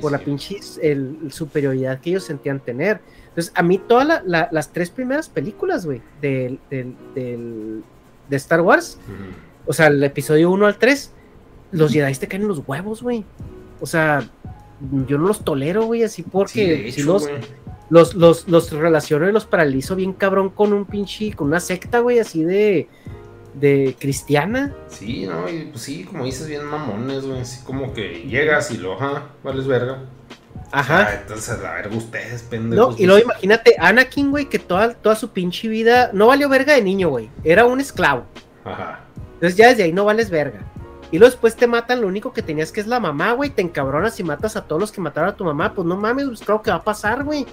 por 0.00 0.12
la 0.12 0.18
pinche 0.18 0.58
el, 0.82 1.30
superioridad 1.30 2.00
que 2.00 2.10
ellos 2.10 2.24
sentían 2.24 2.60
tener. 2.60 3.00
Entonces, 3.28 3.52
a 3.54 3.62
mí 3.62 3.78
todas 3.78 4.22
las 4.24 4.72
tres 4.72 4.90
primeras 4.90 5.28
películas, 5.28 5.84
güey, 5.84 6.00
del, 6.22 6.58
de 6.70 8.36
Star 8.36 8.62
Wars, 8.62 8.98
o 9.66 9.72
sea, 9.72 9.88
el 9.88 10.02
episodio 10.02 10.50
1 10.50 10.66
al 10.66 10.76
3, 10.76 11.12
los 11.72 11.92
Jedi 11.92 12.14
te 12.14 12.28
caen 12.28 12.42
en 12.42 12.48
los 12.48 12.62
huevos, 12.66 13.02
güey. 13.02 13.24
O 13.80 13.86
sea, 13.86 14.28
yo 15.06 15.18
no 15.18 15.28
los 15.28 15.44
tolero, 15.44 15.84
güey, 15.84 16.02
así 16.02 16.22
porque 16.22 16.90
si 16.92 17.02
los, 17.02 17.28
los, 17.90 18.14
los, 18.14 18.48
los 18.48 18.72
relaciono 18.72 19.28
y 19.28 19.32
los 19.32 19.46
paralizo 19.46 19.96
bien 19.96 20.12
cabrón 20.12 20.50
con 20.50 20.72
un 20.72 20.84
pinche, 20.84 21.32
con 21.32 21.48
una 21.48 21.60
secta, 21.60 22.00
güey, 22.00 22.18
así 22.18 22.44
de, 22.44 22.88
de 23.54 23.96
cristiana. 23.98 24.74
Sí, 24.88 25.26
no, 25.26 25.48
y 25.48 25.66
pues 25.66 25.82
sí, 25.82 26.04
como 26.04 26.24
dices, 26.24 26.46
bien 26.46 26.64
mamones, 26.64 27.24
güey, 27.24 27.40
así 27.40 27.64
como 27.64 27.92
que 27.92 28.22
llegas 28.22 28.70
y 28.70 28.78
lo, 28.78 28.94
ajá, 28.94 29.30
vales 29.42 29.66
verga. 29.66 30.04
Ajá. 30.72 31.06
Ah, 31.08 31.20
entonces, 31.20 31.58
a 31.64 31.74
ver, 31.74 31.88
ustedes, 31.92 32.42
pendejos. 32.42 32.96
No, 32.96 33.02
y 33.02 33.06
luego 33.06 33.22
imagínate, 33.22 33.76
Anakin, 33.78 34.30
güey, 34.30 34.48
que 34.48 34.58
toda, 34.58 34.94
toda 34.94 35.14
su 35.14 35.30
pinche 35.30 35.68
vida 35.68 36.10
no 36.12 36.26
valió 36.26 36.48
verga 36.48 36.74
de 36.74 36.82
niño, 36.82 37.08
güey. 37.08 37.30
Era 37.44 37.66
un 37.66 37.80
esclavo. 37.80 38.24
Ajá. 38.64 39.05
Entonces 39.36 39.56
ya 39.56 39.68
desde 39.68 39.84
ahí 39.84 39.92
no 39.92 40.04
vales 40.04 40.30
verga. 40.30 40.60
Y 41.10 41.18
luego 41.18 41.30
después 41.30 41.54
te 41.54 41.66
matan, 41.66 42.00
lo 42.00 42.08
único 42.08 42.32
que 42.32 42.42
tenías 42.42 42.72
que 42.72 42.80
es 42.80 42.86
la 42.86 42.98
mamá, 42.98 43.32
güey. 43.32 43.50
Te 43.50 43.62
encabronas 43.62 44.18
y 44.18 44.24
matas 44.24 44.56
a 44.56 44.62
todos 44.62 44.80
los 44.80 44.92
que 44.92 45.00
mataron 45.00 45.30
a 45.30 45.36
tu 45.36 45.44
mamá. 45.44 45.72
Pues 45.74 45.86
no 45.86 45.96
mames, 45.96 46.26
pues 46.26 46.40
claro 46.40 46.62
que 46.62 46.70
va 46.70 46.78
a 46.78 46.84
pasar, 46.84 47.22
güey. 47.22 47.46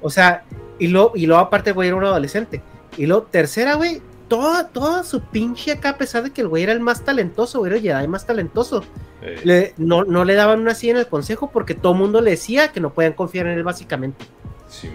O 0.00 0.10
sea, 0.10 0.44
y 0.78 0.88
luego, 0.88 1.12
y 1.14 1.26
luego 1.26 1.42
aparte, 1.42 1.72
güey, 1.72 1.88
era 1.88 1.96
un 1.96 2.04
adolescente. 2.04 2.62
Y 2.96 3.06
luego, 3.06 3.24
tercera, 3.24 3.74
güey, 3.74 4.02
toda, 4.28 4.68
toda 4.68 5.04
su 5.04 5.20
pinche 5.20 5.72
acá, 5.72 5.90
a 5.90 5.98
pesar 5.98 6.24
de 6.24 6.30
que 6.30 6.40
el 6.40 6.48
güey 6.48 6.64
era 6.64 6.72
el 6.72 6.80
más 6.80 7.02
talentoso, 7.02 7.60
güey, 7.60 7.70
era 7.70 7.76
el 7.76 7.82
Jedi 7.82 8.08
más 8.08 8.26
talentoso. 8.26 8.82
Le, 9.44 9.72
no, 9.76 10.04
no 10.04 10.24
le 10.24 10.34
daban 10.34 10.60
una 10.60 10.72
así 10.72 10.90
en 10.90 10.96
el 10.96 11.06
consejo 11.06 11.50
porque 11.50 11.74
todo 11.74 11.92
el 11.92 11.98
mundo 11.98 12.20
le 12.20 12.32
decía 12.32 12.72
que 12.72 12.80
no 12.80 12.92
podían 12.92 13.14
confiar 13.14 13.46
en 13.46 13.56
él, 13.56 13.64
básicamente. 13.64 14.26
Sí, 14.68 14.90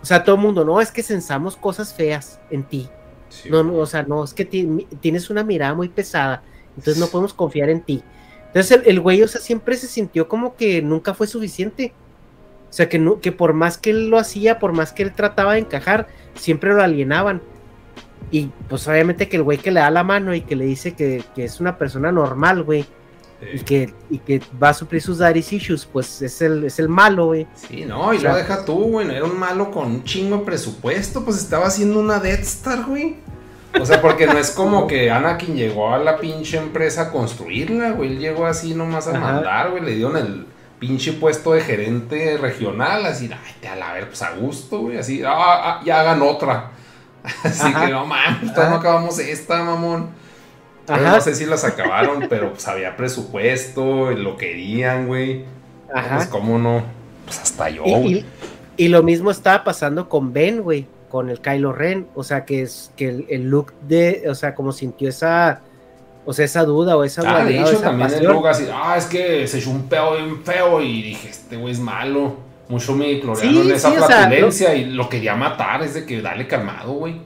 o 0.00 0.06
sea, 0.06 0.24
todo 0.24 0.36
el 0.36 0.40
mundo, 0.40 0.64
no, 0.64 0.80
es 0.80 0.90
que 0.90 1.02
censamos 1.02 1.56
cosas 1.56 1.92
feas 1.92 2.40
en 2.50 2.62
ti. 2.62 2.88
No, 3.50 3.62
no, 3.62 3.74
o 3.74 3.86
sea, 3.86 4.02
no, 4.02 4.24
es 4.24 4.34
que 4.34 4.44
tienes 4.44 5.30
una 5.30 5.44
mirada 5.44 5.74
muy 5.74 5.88
pesada 5.88 6.42
entonces 6.78 7.00
no 7.00 7.08
podemos 7.08 7.34
confiar 7.34 7.68
en 7.70 7.80
ti. 7.80 8.02
Entonces 8.46 8.82
el, 8.84 9.00
güey, 9.00 9.20
o 9.22 9.28
sea, 9.28 9.40
siempre 9.40 9.76
se 9.76 9.88
sintió 9.88 10.28
como 10.28 10.54
que 10.54 10.80
nunca 10.80 11.12
fue 11.12 11.26
suficiente. 11.26 11.92
O 12.70 12.72
sea, 12.72 12.88
que, 12.88 13.00
no, 13.00 13.20
que 13.20 13.32
por 13.32 13.52
más 13.52 13.78
que 13.78 13.90
él 13.90 14.08
lo 14.08 14.18
hacía, 14.18 14.60
por 14.60 14.72
más 14.72 14.92
que 14.92 15.02
él 15.02 15.12
trataba 15.12 15.54
de 15.54 15.60
encajar, 15.60 16.06
siempre 16.34 16.72
lo 16.72 16.82
alienaban. 16.82 17.42
Y 18.30 18.50
pues 18.68 18.86
obviamente 18.86 19.28
que 19.28 19.38
el 19.38 19.42
güey 19.42 19.58
que 19.58 19.72
le 19.72 19.80
da 19.80 19.90
la 19.90 20.04
mano 20.04 20.34
y 20.34 20.42
que 20.42 20.54
le 20.54 20.66
dice 20.66 20.94
que, 20.94 21.24
es 21.36 21.60
una 21.60 21.78
persona 21.78 22.12
normal, 22.12 22.62
güey. 22.62 22.86
Y, 23.40 23.60
que, 23.60 23.94
y 24.10 24.18
que 24.18 24.42
va 24.60 24.70
a 24.70 24.74
suplir 24.74 25.00
sus 25.00 25.18
daddy 25.18 25.38
issues, 25.38 25.86
pues 25.86 26.22
es 26.22 26.42
el, 26.42 26.64
es 26.64 26.78
el 26.80 26.88
malo, 26.88 27.26
güey. 27.26 27.46
Sí, 27.54 27.84
no, 27.84 28.12
y 28.12 28.18
lo 28.18 28.34
deja 28.34 28.64
tú, 28.64 28.90
güey. 28.90 29.08
era 29.14 29.24
un 29.24 29.38
malo 29.38 29.70
con 29.70 29.86
un 29.86 30.04
chingo 30.04 30.38
de 30.38 30.44
presupuesto, 30.44 31.24
pues 31.24 31.38
estaba 31.38 31.66
haciendo 31.66 32.00
una 32.00 32.18
Death 32.18 32.40
Star, 32.40 32.84
güey. 32.84 33.16
O 33.80 33.86
sea, 33.86 34.00
porque 34.00 34.26
no 34.26 34.38
es 34.38 34.50
como 34.50 34.86
que 34.86 35.10
Anakin 35.10 35.54
llegó 35.54 35.92
a 35.92 35.98
la 35.98 36.18
pinche 36.18 36.56
empresa 36.56 37.02
a 37.02 37.10
construirla, 37.12 37.90
güey. 37.90 38.12
Él 38.12 38.18
llegó 38.18 38.46
así 38.46 38.74
nomás 38.74 39.06
a 39.06 39.12
mandar, 39.12 39.70
güey. 39.70 39.84
Le 39.84 39.94
dieron 39.94 40.16
el 40.16 40.46
pinche 40.78 41.12
puesto 41.12 41.52
de 41.52 41.60
gerente 41.60 42.38
regional, 42.38 43.04
así, 43.06 43.30
ay, 43.32 43.54
te 43.60 43.68
a 43.68 43.76
la 43.76 43.92
ver, 43.92 44.08
pues 44.08 44.22
a 44.22 44.32
gusto, 44.32 44.80
güey. 44.80 44.98
Así, 44.98 45.22
ah, 45.24 45.32
ah 45.36 45.80
ya 45.84 46.00
hagan 46.00 46.22
otra. 46.22 46.70
Así 47.44 47.72
que 47.74 47.88
no 47.88 48.06
mames, 48.06 48.54
todavía 48.54 48.74
no 48.74 48.80
acabamos 48.80 49.18
esta, 49.18 49.62
mamón. 49.62 50.10
No 50.88 51.20
sé 51.20 51.34
si 51.34 51.46
las 51.46 51.64
acabaron, 51.64 52.26
pero 52.28 52.52
pues 52.52 52.66
había 52.68 52.96
presupuesto, 52.96 54.10
lo 54.10 54.36
querían, 54.36 55.06
güey. 55.06 55.44
Ajá. 55.92 56.16
Pues 56.16 56.28
cómo 56.28 56.58
no, 56.58 56.82
pues 57.24 57.40
hasta 57.40 57.70
yo, 57.70 57.82
güey. 57.84 58.24
y, 58.76 58.88
lo 58.88 59.02
mismo 59.02 59.30
estaba 59.30 59.64
pasando 59.64 60.08
con 60.08 60.32
Ben, 60.32 60.62
güey 60.62 60.86
con 61.08 61.30
el 61.30 61.40
Kylo 61.40 61.72
Ren, 61.72 62.06
o 62.14 62.22
sea, 62.22 62.44
que 62.44 62.62
es 62.62 62.92
que 62.96 63.24
el, 63.28 63.44
look 63.44 63.72
de, 63.86 64.24
o 64.28 64.34
sea, 64.34 64.54
como 64.54 64.72
sintió 64.72 65.08
esa, 65.08 65.62
o 66.24 66.32
sea, 66.32 66.44
esa 66.44 66.64
duda 66.64 66.96
o 66.96 67.04
esa 67.04 67.22
Ah, 67.24 67.44
de 67.44 67.60
hecho, 67.60 67.78
también 67.78 68.12
el 68.12 68.24
look 68.24 68.46
así, 68.46 68.66
ah, 68.72 68.94
es 68.96 69.06
que 69.06 69.46
se 69.46 69.58
echó 69.58 69.70
un 69.70 69.88
pedo 69.88 70.16
bien 70.16 70.44
feo 70.44 70.80
y 70.80 71.02
dije, 71.02 71.28
este 71.28 71.56
güey 71.56 71.72
es 71.72 71.80
malo. 71.80 72.48
Mucho 72.68 72.94
me 72.94 73.18
clorearon 73.18 73.66
en 73.66 73.72
esa 73.72 73.90
flatulencia 73.90 74.74
y 74.74 74.84
lo 74.84 75.08
quería 75.08 75.34
matar, 75.34 75.82
es 75.82 75.94
de 75.94 76.04
que 76.04 76.20
dale 76.20 76.46
calmado, 76.46 76.92
güey. 76.92 77.18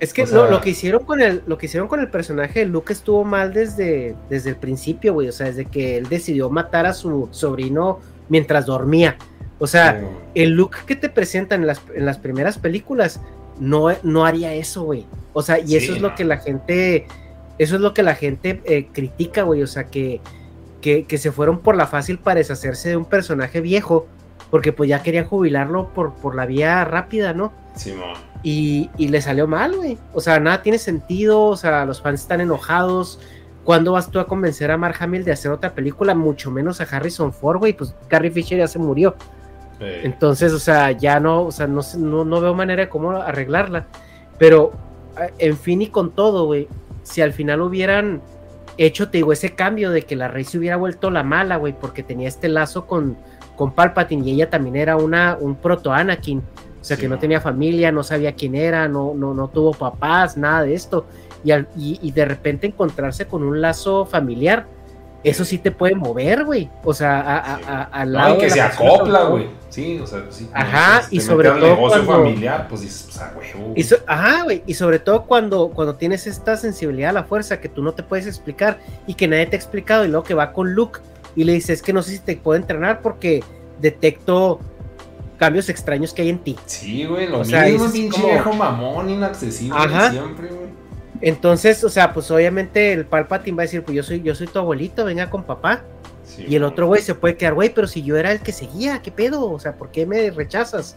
Es 0.00 0.14
que 0.14 0.26
lo, 0.26 0.60
que 0.62 0.70
hicieron 0.70 1.04
con 1.04 1.20
el, 1.20 1.42
lo 1.46 1.58
que 1.58 1.66
hicieron 1.66 1.86
con 1.86 2.00
el 2.00 2.08
personaje 2.08 2.60
de 2.60 2.66
Luke 2.66 2.90
estuvo 2.90 3.22
mal 3.22 3.52
desde, 3.52 4.16
desde 4.30 4.48
el 4.48 4.56
principio, 4.56 5.12
güey. 5.12 5.28
O 5.28 5.32
sea, 5.32 5.48
desde 5.48 5.66
que 5.66 5.98
él 5.98 6.08
decidió 6.08 6.48
matar 6.48 6.86
a 6.86 6.94
su 6.94 7.28
sobrino 7.32 8.00
mientras 8.30 8.64
dormía. 8.64 9.18
O 9.58 9.66
sea, 9.66 10.02
el 10.34 10.52
Luke 10.52 10.78
que 10.86 10.96
te 10.96 11.10
presentan 11.10 11.60
en 11.60 11.66
las, 11.66 11.82
en 11.94 12.06
las 12.06 12.16
primeras 12.16 12.56
películas 12.56 13.20
no, 13.58 13.88
no 14.02 14.24
haría 14.24 14.54
eso, 14.54 14.84
güey. 14.84 15.06
O 15.34 15.42
sea, 15.42 15.58
y 15.58 15.76
eso 15.76 15.92
es 15.92 16.00
lo 16.00 16.14
que 16.14 16.24
la 16.24 16.38
gente, 16.38 17.06
eso 17.58 17.74
es 17.74 17.82
lo 17.82 17.92
que 17.92 18.02
la 18.02 18.14
gente 18.14 18.62
eh, 18.64 18.88
critica, 18.90 19.42
güey. 19.42 19.62
O 19.62 19.66
sea, 19.66 19.84
que, 19.84 20.22
que, 20.80 21.04
que, 21.04 21.18
se 21.18 21.30
fueron 21.30 21.58
por 21.58 21.76
la 21.76 21.86
fácil 21.86 22.18
para 22.18 22.38
deshacerse 22.38 22.88
de 22.88 22.96
un 22.96 23.04
personaje 23.04 23.60
viejo, 23.60 24.06
porque 24.50 24.72
pues 24.72 24.88
ya 24.88 25.02
querían 25.02 25.26
jubilarlo 25.26 25.90
por, 25.92 26.14
por 26.14 26.34
la 26.34 26.46
vía 26.46 26.82
rápida, 26.86 27.34
¿no? 27.34 27.52
Y, 28.42 28.90
y, 28.96 29.08
le 29.08 29.20
salió 29.20 29.46
mal, 29.46 29.76
güey. 29.76 29.98
O 30.12 30.20
sea, 30.20 30.40
nada 30.40 30.62
tiene 30.62 30.78
sentido, 30.78 31.42
o 31.42 31.56
sea, 31.56 31.84
los 31.84 32.00
fans 32.00 32.22
están 32.22 32.40
enojados. 32.40 33.18
¿Cuándo 33.64 33.92
vas 33.92 34.10
tú 34.10 34.18
a 34.18 34.26
convencer 34.26 34.70
a 34.70 34.76
Mark 34.76 34.96
Hamill 35.00 35.24
de 35.24 35.32
hacer 35.32 35.50
otra 35.50 35.74
película? 35.74 36.14
Mucho 36.14 36.50
menos 36.50 36.80
a 36.80 36.84
Harrison 36.84 37.32
Ford, 37.32 37.58
güey. 37.58 37.72
Pues 37.72 37.94
Carrie 38.08 38.30
Fisher 38.30 38.58
ya 38.58 38.68
se 38.68 38.78
murió. 38.78 39.14
Entonces, 39.80 40.52
o 40.52 40.58
sea, 40.58 40.90
ya 40.92 41.20
no, 41.20 41.44
o 41.44 41.52
sea, 41.52 41.66
no, 41.66 41.80
no, 41.96 42.24
no 42.24 42.40
veo 42.40 42.54
manera 42.54 42.82
de 42.82 42.88
cómo 42.88 43.12
arreglarla. 43.12 43.86
Pero, 44.38 44.72
en 45.38 45.56
fin 45.56 45.82
y 45.82 45.88
con 45.88 46.10
todo, 46.10 46.46
güey, 46.46 46.68
si 47.02 47.22
al 47.22 47.32
final 47.32 47.62
hubieran 47.62 48.20
hecho, 48.76 49.10
te 49.10 49.18
digo, 49.18 49.32
ese 49.32 49.54
cambio 49.54 49.90
de 49.90 50.02
que 50.02 50.16
la 50.16 50.28
rey 50.28 50.44
se 50.44 50.58
hubiera 50.58 50.76
vuelto 50.76 51.10
la 51.10 51.22
mala, 51.22 51.56
güey, 51.56 51.74
porque 51.78 52.02
tenía 52.02 52.28
este 52.28 52.48
lazo 52.48 52.86
con, 52.86 53.16
con 53.56 53.72
Palpatine 53.72 54.26
y 54.26 54.32
ella 54.34 54.50
también 54.50 54.76
era 54.76 54.96
una, 54.96 55.36
un 55.40 55.56
proto 55.56 55.92
Anakin, 55.92 56.42
o 56.80 56.84
sea, 56.84 56.96
que 56.96 57.08
no 57.08 57.18
tenía 57.18 57.40
familia, 57.40 57.92
no 57.92 58.02
sabía 58.02 58.34
quién 58.34 58.54
era, 58.54 58.88
no, 58.88 59.12
no, 59.14 59.34
no 59.34 59.48
tuvo 59.48 59.72
papás, 59.72 60.36
nada 60.36 60.62
de 60.62 60.74
esto, 60.74 61.06
y, 61.44 61.98
y 62.02 62.12
de 62.12 62.24
repente 62.24 62.66
encontrarse 62.66 63.26
con 63.26 63.42
un 63.42 63.60
lazo 63.60 64.06
familiar, 64.06 64.66
eso 65.22 65.44
sí 65.44 65.58
te 65.58 65.70
puede 65.70 65.94
mover, 65.94 66.44
güey. 66.44 66.70
O 66.82 66.94
sea, 66.94 67.20
a, 67.20 67.82
al 67.84 68.12
lado. 68.12 68.38
que 68.38 68.48
se 68.48 68.60
acopla, 68.60 69.24
güey. 69.24 69.48
Sí, 69.68 70.00
o 70.02 70.06
sea, 70.06 70.24
sí. 70.30 70.48
Ajá, 70.52 71.06
y 71.10 71.20
sobre 71.20 71.50
todo. 71.50 71.60
negocio 71.60 72.04
familiar, 72.04 72.66
pues 72.68 72.80
dices, 72.80 73.08
pues, 73.34 73.54
a 73.54 73.58
huevo. 73.58 73.74
ajá, 74.06 74.42
güey. 74.44 74.62
Y 74.66 74.74
sobre 74.74 74.98
todo 74.98 75.26
cuando, 75.26 75.70
cuando 75.70 75.96
tienes 75.96 76.26
esta 76.26 76.56
sensibilidad 76.56 77.10
a 77.10 77.12
la 77.12 77.24
fuerza 77.24 77.60
que 77.60 77.68
tú 77.68 77.82
no 77.82 77.92
te 77.92 78.02
puedes 78.02 78.26
explicar 78.26 78.78
y 79.06 79.14
que 79.14 79.28
nadie 79.28 79.46
te 79.46 79.56
ha 79.56 79.58
explicado, 79.58 80.04
y 80.04 80.08
luego 80.08 80.24
que 80.24 80.34
va 80.34 80.52
con 80.52 80.74
Luke 80.74 81.00
y 81.36 81.44
le 81.44 81.52
dices, 81.52 81.80
es 81.80 81.82
que 81.82 81.92
no 81.92 82.02
sé 82.02 82.12
si 82.12 82.18
te 82.20 82.36
puedo 82.36 82.58
entrenar 82.58 83.00
porque 83.02 83.44
detecto 83.80 84.58
cambios 85.40 85.70
extraños 85.70 86.12
que 86.12 86.20
hay 86.20 86.28
en 86.28 86.38
ti. 86.38 86.56
Sí, 86.66 87.06
güey, 87.06 87.26
lo 87.26 87.40
o 87.40 87.44
mismo, 87.44 87.86
es 87.86 87.92
pinche 87.92 88.22
viejo 88.22 88.52
mamón, 88.52 89.08
inaccesible 89.08 89.74
Ajá. 89.74 90.10
siempre, 90.10 90.48
güey. 90.48 90.68
Entonces, 91.22 91.82
o 91.82 91.88
sea, 91.88 92.12
pues 92.12 92.30
obviamente 92.30 92.92
el 92.92 93.06
Palpatine 93.06 93.56
va 93.56 93.62
a 93.62 93.66
decir, 93.66 93.82
pues 93.82 93.96
yo 93.96 94.02
soy, 94.02 94.20
yo 94.20 94.34
soy 94.34 94.46
tu 94.48 94.58
abuelito, 94.58 95.06
venga 95.06 95.30
con 95.30 95.44
papá. 95.44 95.82
y 96.36 96.56
el 96.56 96.62
otro 96.62 96.86
güey 96.86 97.00
se 97.00 97.14
puede 97.14 97.36
quedar, 97.36 97.54
güey, 97.54 97.70
pero 97.70 97.86
si 97.86 98.02
yo 98.02 98.18
era 98.18 98.32
el 98.32 98.40
que 98.40 98.52
seguía, 98.52 99.00
¿qué 99.00 99.10
pedo? 99.10 99.50
O 99.50 99.58
sea, 99.58 99.76
¿por 99.76 99.90
qué 99.90 100.04
me 100.04 100.30
rechazas? 100.30 100.96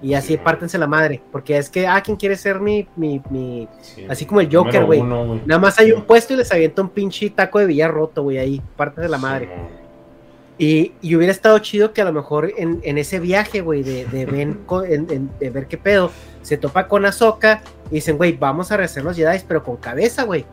Y 0.00 0.14
así 0.14 0.36
pártense 0.38 0.78
la 0.78 0.86
madre, 0.86 1.22
porque 1.30 1.58
es 1.58 1.68
que, 1.68 1.86
ah, 1.86 2.02
¿quién 2.02 2.16
quiere 2.16 2.36
ser 2.36 2.60
mi, 2.60 2.88
mi, 2.96 3.20
mi... 3.30 3.68
así 4.08 4.24
como 4.24 4.40
el 4.40 4.54
Joker, 4.54 4.84
güey. 4.84 5.02
Nada 5.02 5.60
más 5.60 5.78
hay 5.78 5.92
un 5.92 6.02
puesto 6.02 6.32
y 6.32 6.38
les 6.38 6.50
avienta 6.50 6.80
un 6.80 6.88
pinche 6.88 7.28
taco 7.30 7.58
de 7.58 7.66
billar 7.66 7.92
roto, 7.92 8.22
güey, 8.22 8.38
ahí, 8.38 8.62
pártense 8.74 9.08
la 9.08 9.18
madre. 9.18 9.50
Y, 10.58 10.92
y, 11.00 11.16
hubiera 11.16 11.32
estado 11.32 11.58
chido 11.58 11.92
que 11.92 12.02
a 12.02 12.04
lo 12.04 12.12
mejor 12.12 12.52
en, 12.56 12.80
en 12.82 12.98
ese 12.98 13.18
viaje, 13.18 13.62
güey, 13.62 13.82
de, 13.82 14.04
de, 14.04 14.26
de, 15.40 15.50
ver 15.50 15.66
qué 15.66 15.78
pedo, 15.78 16.12
se 16.42 16.56
topa 16.56 16.88
con 16.88 17.04
Ahsoka 17.06 17.62
y 17.90 17.96
dicen, 17.96 18.16
güey, 18.16 18.36
vamos 18.36 18.70
a 18.70 18.76
rehacer 18.76 19.02
los 19.02 19.16
Jedi, 19.16 19.38
pero 19.48 19.62
con 19.62 19.76
cabeza, 19.76 20.24
güey. 20.24 20.44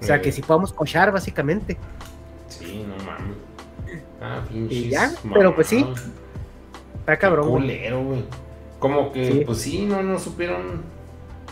O 0.00 0.04
sea, 0.04 0.20
que 0.20 0.32
si 0.32 0.42
podamos 0.42 0.72
cochar, 0.72 1.12
básicamente. 1.12 1.78
Sí, 2.48 2.84
no 2.86 3.02
mames. 3.04 3.36
Ah, 4.20 4.42
y 4.52 4.88
ya, 4.88 5.12
pero 5.32 5.54
pues 5.54 5.68
sí. 5.68 5.86
Está 6.98 7.16
cabrón. 7.18 7.48
güey. 7.48 8.24
Como 8.78 9.12
que, 9.12 9.44
pues 9.46 9.58
sí, 9.58 9.86
no, 9.86 10.02
no 10.02 10.18
supieron 10.18 10.82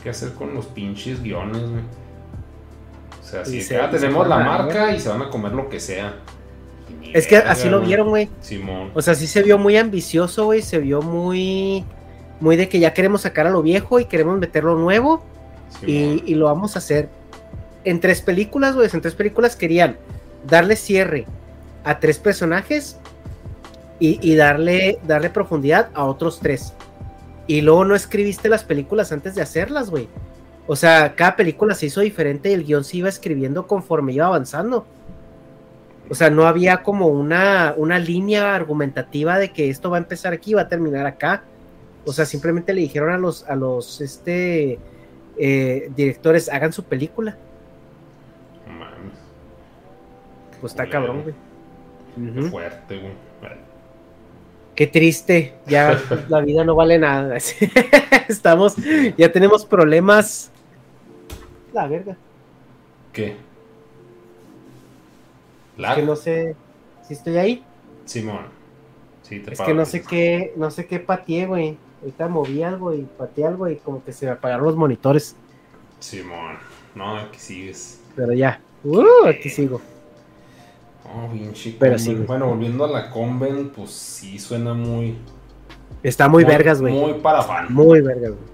qué 0.03 0.11
hacer 0.11 0.33
con 0.35 0.55
los 0.55 0.67
pinches 0.67 1.23
guiones, 1.23 1.63
güey. 1.63 1.83
O 3.21 3.25
sea, 3.25 3.45
si 3.45 3.61
ya 3.63 3.89
tenemos 3.89 4.29
la 4.29 4.39
marca 4.39 4.95
y 4.95 5.01
se 5.01 5.09
van 5.09 5.23
a 5.23 5.31
comer 5.31 5.53
lo 5.53 5.69
que 5.69 5.81
sea. 5.81 6.17
Es 7.13 7.27
que 7.27 7.37
así 7.37 7.69
lo 7.69 7.81
vieron, 7.81 8.09
güey. 8.09 8.29
Simón. 8.41 8.91
O 8.95 9.03
sea, 9.03 9.15
sí 9.15 9.27
se 9.27 9.43
vio 9.43 9.59
muy 9.59 9.77
ambicioso, 9.77 10.47
güey. 10.47 10.63
Se 10.63 10.79
vio 10.79 11.03
muy. 11.03 11.85
Muy 12.41 12.57
de 12.57 12.69
que 12.69 12.81
ya 12.81 12.93
queremos 12.93 13.23
sacar 13.23 13.47
a 13.47 13.51
lo 13.51 13.63
viejo 13.63 14.01
y 14.01 14.07
queremos 14.07 14.39
meter 14.39 14.65
lo 14.65 14.77
nuevo. 14.77 15.23
Y, 15.87 16.35
lo 16.35 16.47
vamos 16.47 16.77
a 16.77 16.79
hacer. 16.79 17.09
En 17.85 18.01
tres 18.01 18.21
películas, 18.21 18.75
güey. 18.75 18.89
En 18.93 19.01
tres 19.01 19.15
películas 19.15 19.57
querían 19.57 19.97
darle 20.47 20.77
cierre 20.77 21.27
a 21.85 21.99
tres 21.99 22.19
personajes 22.19 22.99
y, 23.99 24.35
darle, 24.35 24.99
darle 25.07 25.31
profundidad 25.31 25.91
a 25.95 26.05
otros 26.05 26.41
tres. 26.41 26.73
Y 27.47 27.61
luego 27.61 27.85
no 27.85 27.95
escribiste 27.95 28.49
las 28.49 28.65
películas 28.65 29.13
antes 29.13 29.35
de 29.35 29.43
hacerlas, 29.43 29.91
güey. 29.91 30.09
O 30.67 30.77
sea, 30.77 31.15
cada 31.15 31.37
película 31.37 31.75
se 31.75 31.87
hizo 31.87 32.01
diferente 32.01 32.51
y 32.51 32.55
el 32.55 32.65
guion 32.65 32.85
se 32.85 32.99
iba 32.99 33.09
escribiendo 33.09 33.67
conforme 33.67 34.13
iba 34.13 34.27
avanzando. 34.27 34.87
O 36.13 36.15
sea, 36.15 36.29
no 36.29 36.47
había 36.47 36.83
como 36.83 37.07
una, 37.07 37.73
una 37.75 37.99
línea 37.99 38.55
argumentativa 38.55 39.39
de 39.39 39.51
que 39.51 39.71
esto 39.71 39.89
va 39.89 39.97
a 39.97 40.01
empezar 40.01 40.35
aquí 40.35 40.51
y 40.51 40.55
va 40.55 40.61
a 40.61 40.69
terminar 40.69 41.07
acá. 41.07 41.43
O 42.05 42.13
sea, 42.13 42.27
simplemente 42.27 42.75
le 42.75 42.83
dijeron 42.83 43.15
a 43.15 43.17
los, 43.17 43.49
a 43.49 43.57
los 43.57 43.99
este, 44.03 44.79
eh, 45.39 45.91
directores, 45.97 46.51
hagan 46.51 46.75
su 46.75 46.85
película. 46.85 47.39
Pues 50.61 50.75
está 50.75 50.87
cabrón, 50.87 51.23
güey. 51.23 52.51
Fuerte, 52.51 52.99
güey. 52.99 53.13
Qué 54.75 54.87
triste, 54.89 55.55
ya 55.67 55.99
la 56.29 56.43
vida 56.43 56.63
no 56.63 56.75
vale 56.75 56.99
nada. 56.99 57.39
Estamos, 58.29 58.77
ya 59.17 59.33
tenemos 59.33 59.65
problemas. 59.65 60.51
La 61.73 61.87
verga. 61.87 62.19
¿Qué? 63.15 63.52
Es 65.91 65.95
que 65.97 66.03
no 66.03 66.17
sé 66.17 66.57
si 67.07 67.15
estoy 67.15 67.37
ahí. 67.37 67.65
Simón. 68.05 68.47
Sí, 69.23 69.41
te 69.41 69.53
es 69.53 69.61
que 69.61 69.75
no 69.75 69.85
sé 69.85 70.03
qué, 70.03 70.53
no 70.57 70.71
sé 70.71 70.87
qué 70.87 70.99
pateé, 70.99 71.47
güey. 71.47 71.79
Ahorita 72.01 72.29
moví 72.29 72.63
algo 72.63 72.93
y 72.93 73.03
pateé 73.03 73.47
algo 73.47 73.69
y 73.69 73.77
como 73.77 74.05
que 74.05 74.13
se 74.13 74.27
me 74.27 74.33
apagaron 74.33 74.67
los 74.67 74.77
monitores. 74.77 75.37
Simón. 76.01 76.57
No, 76.95 77.17
aquí 77.17 77.39
sigues. 77.39 78.01
Pero 78.17 78.33
ya. 78.33 78.61
Uh, 78.85 79.27
aquí 79.29 79.49
sigo. 79.49 79.81
Oh, 81.05 81.29
bien 81.29 81.53
chico. 81.53 81.77
Pero 81.81 81.99
sí, 81.99 82.15
bueno, 82.15 82.49
volviendo 82.49 82.85
a 82.85 82.89
la 82.89 83.11
Conven, 83.11 83.71
pues 83.71 83.91
sí 83.91 84.39
suena 84.39 84.75
muy. 84.75 85.17
Está 86.03 86.29
muy, 86.29 86.45
vergas, 86.45 86.81
güey. 86.81 86.93
Muy 86.93 87.15
para 87.15 87.43
fan. 87.43 87.73
Muy 87.73 88.01
vergas, 88.01 88.33
güey. 88.33 88.53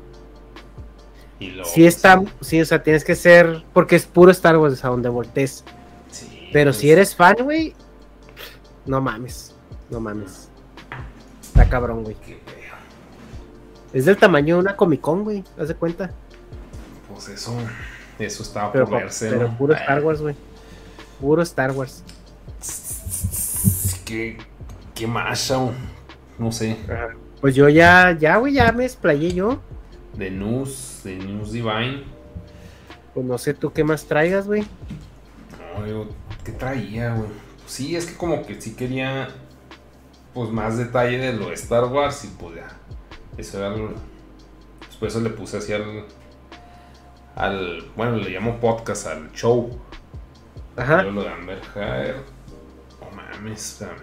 Y 1.40 1.62
sí 1.64 1.86
está, 1.86 2.20
sí, 2.40 2.60
o 2.60 2.64
sea, 2.64 2.82
tienes 2.82 3.04
que 3.04 3.14
ser, 3.14 3.64
porque 3.72 3.94
es 3.94 4.06
puro 4.06 4.32
Star 4.32 4.58
Wars 4.58 4.84
a 4.84 4.88
donde 4.88 5.08
voltees. 5.08 5.64
Pero 6.52 6.72
si 6.72 6.86
pues. 6.86 6.92
eres 6.92 7.14
fan, 7.14 7.36
güey, 7.42 7.74
no 8.86 9.00
mames, 9.00 9.54
no 9.90 10.00
mames. 10.00 10.48
Está 11.42 11.68
cabrón, 11.68 12.04
güey. 12.04 12.16
Es 13.92 14.04
del 14.04 14.16
tamaño 14.16 14.56
de 14.56 14.60
una 14.60 14.76
Comic 14.76 15.00
Con, 15.00 15.24
güey, 15.24 15.44
haz 15.58 15.68
de 15.68 15.74
cuenta. 15.74 16.10
Pues 17.12 17.28
eso, 17.28 17.54
eso 18.18 18.42
estaba 18.42 18.72
por 18.72 18.90
verse. 18.90 19.30
Pero 19.30 19.56
puro 19.56 19.74
Star 19.74 20.02
Wars, 20.02 20.20
güey. 20.20 20.34
Puro 21.20 21.42
Star 21.42 21.72
Wars. 21.72 22.02
¿Qué, 24.04 24.38
qué 24.94 25.06
más, 25.06 25.52
No 26.38 26.52
sé. 26.52 26.76
Pues 27.40 27.54
yo 27.54 27.68
ya, 27.68 28.16
ya, 28.18 28.36
güey, 28.36 28.54
ya 28.54 28.72
me 28.72 28.84
explayé 28.84 29.32
yo. 29.32 29.60
De 30.14 30.30
News, 30.30 31.02
de 31.04 31.16
News 31.16 31.52
Divine. 31.52 32.04
Pues 33.14 33.26
no 33.26 33.38
sé 33.38 33.54
tú 33.54 33.72
qué 33.72 33.84
más 33.84 34.04
traigas, 34.04 34.46
güey. 34.46 34.64
No, 35.76 35.86
yo 35.86 36.08
¿Qué 36.48 36.54
traía, 36.54 37.14
güey? 37.14 37.28
sí, 37.66 37.94
es 37.94 38.06
que 38.06 38.16
como 38.16 38.46
que 38.46 38.58
sí 38.58 38.74
quería 38.74 39.28
pues 40.32 40.48
más 40.48 40.78
detalle 40.78 41.18
de 41.18 41.34
lo 41.34 41.48
de 41.48 41.54
Star 41.56 41.84
Wars 41.84 42.24
y 42.24 42.28
pues 42.28 42.56
ya. 42.56 42.68
Eso 43.36 43.58
era 43.58 43.66
algo. 43.66 43.90
Después 44.86 45.14
eso 45.14 45.22
le 45.22 45.28
puse 45.28 45.58
así 45.58 45.74
al. 45.74 46.06
al 47.36 47.84
bueno, 47.94 48.16
le 48.16 48.30
llamo 48.30 48.58
podcast 48.60 49.08
al 49.08 49.30
show. 49.32 49.78
Ajá. 50.74 51.02
lo 51.02 51.22
de 51.22 51.28
Amber 51.28 51.60
Heard. 51.76 52.22
Oh 53.02 53.14
mames, 53.14 53.72
espérame. 53.72 53.98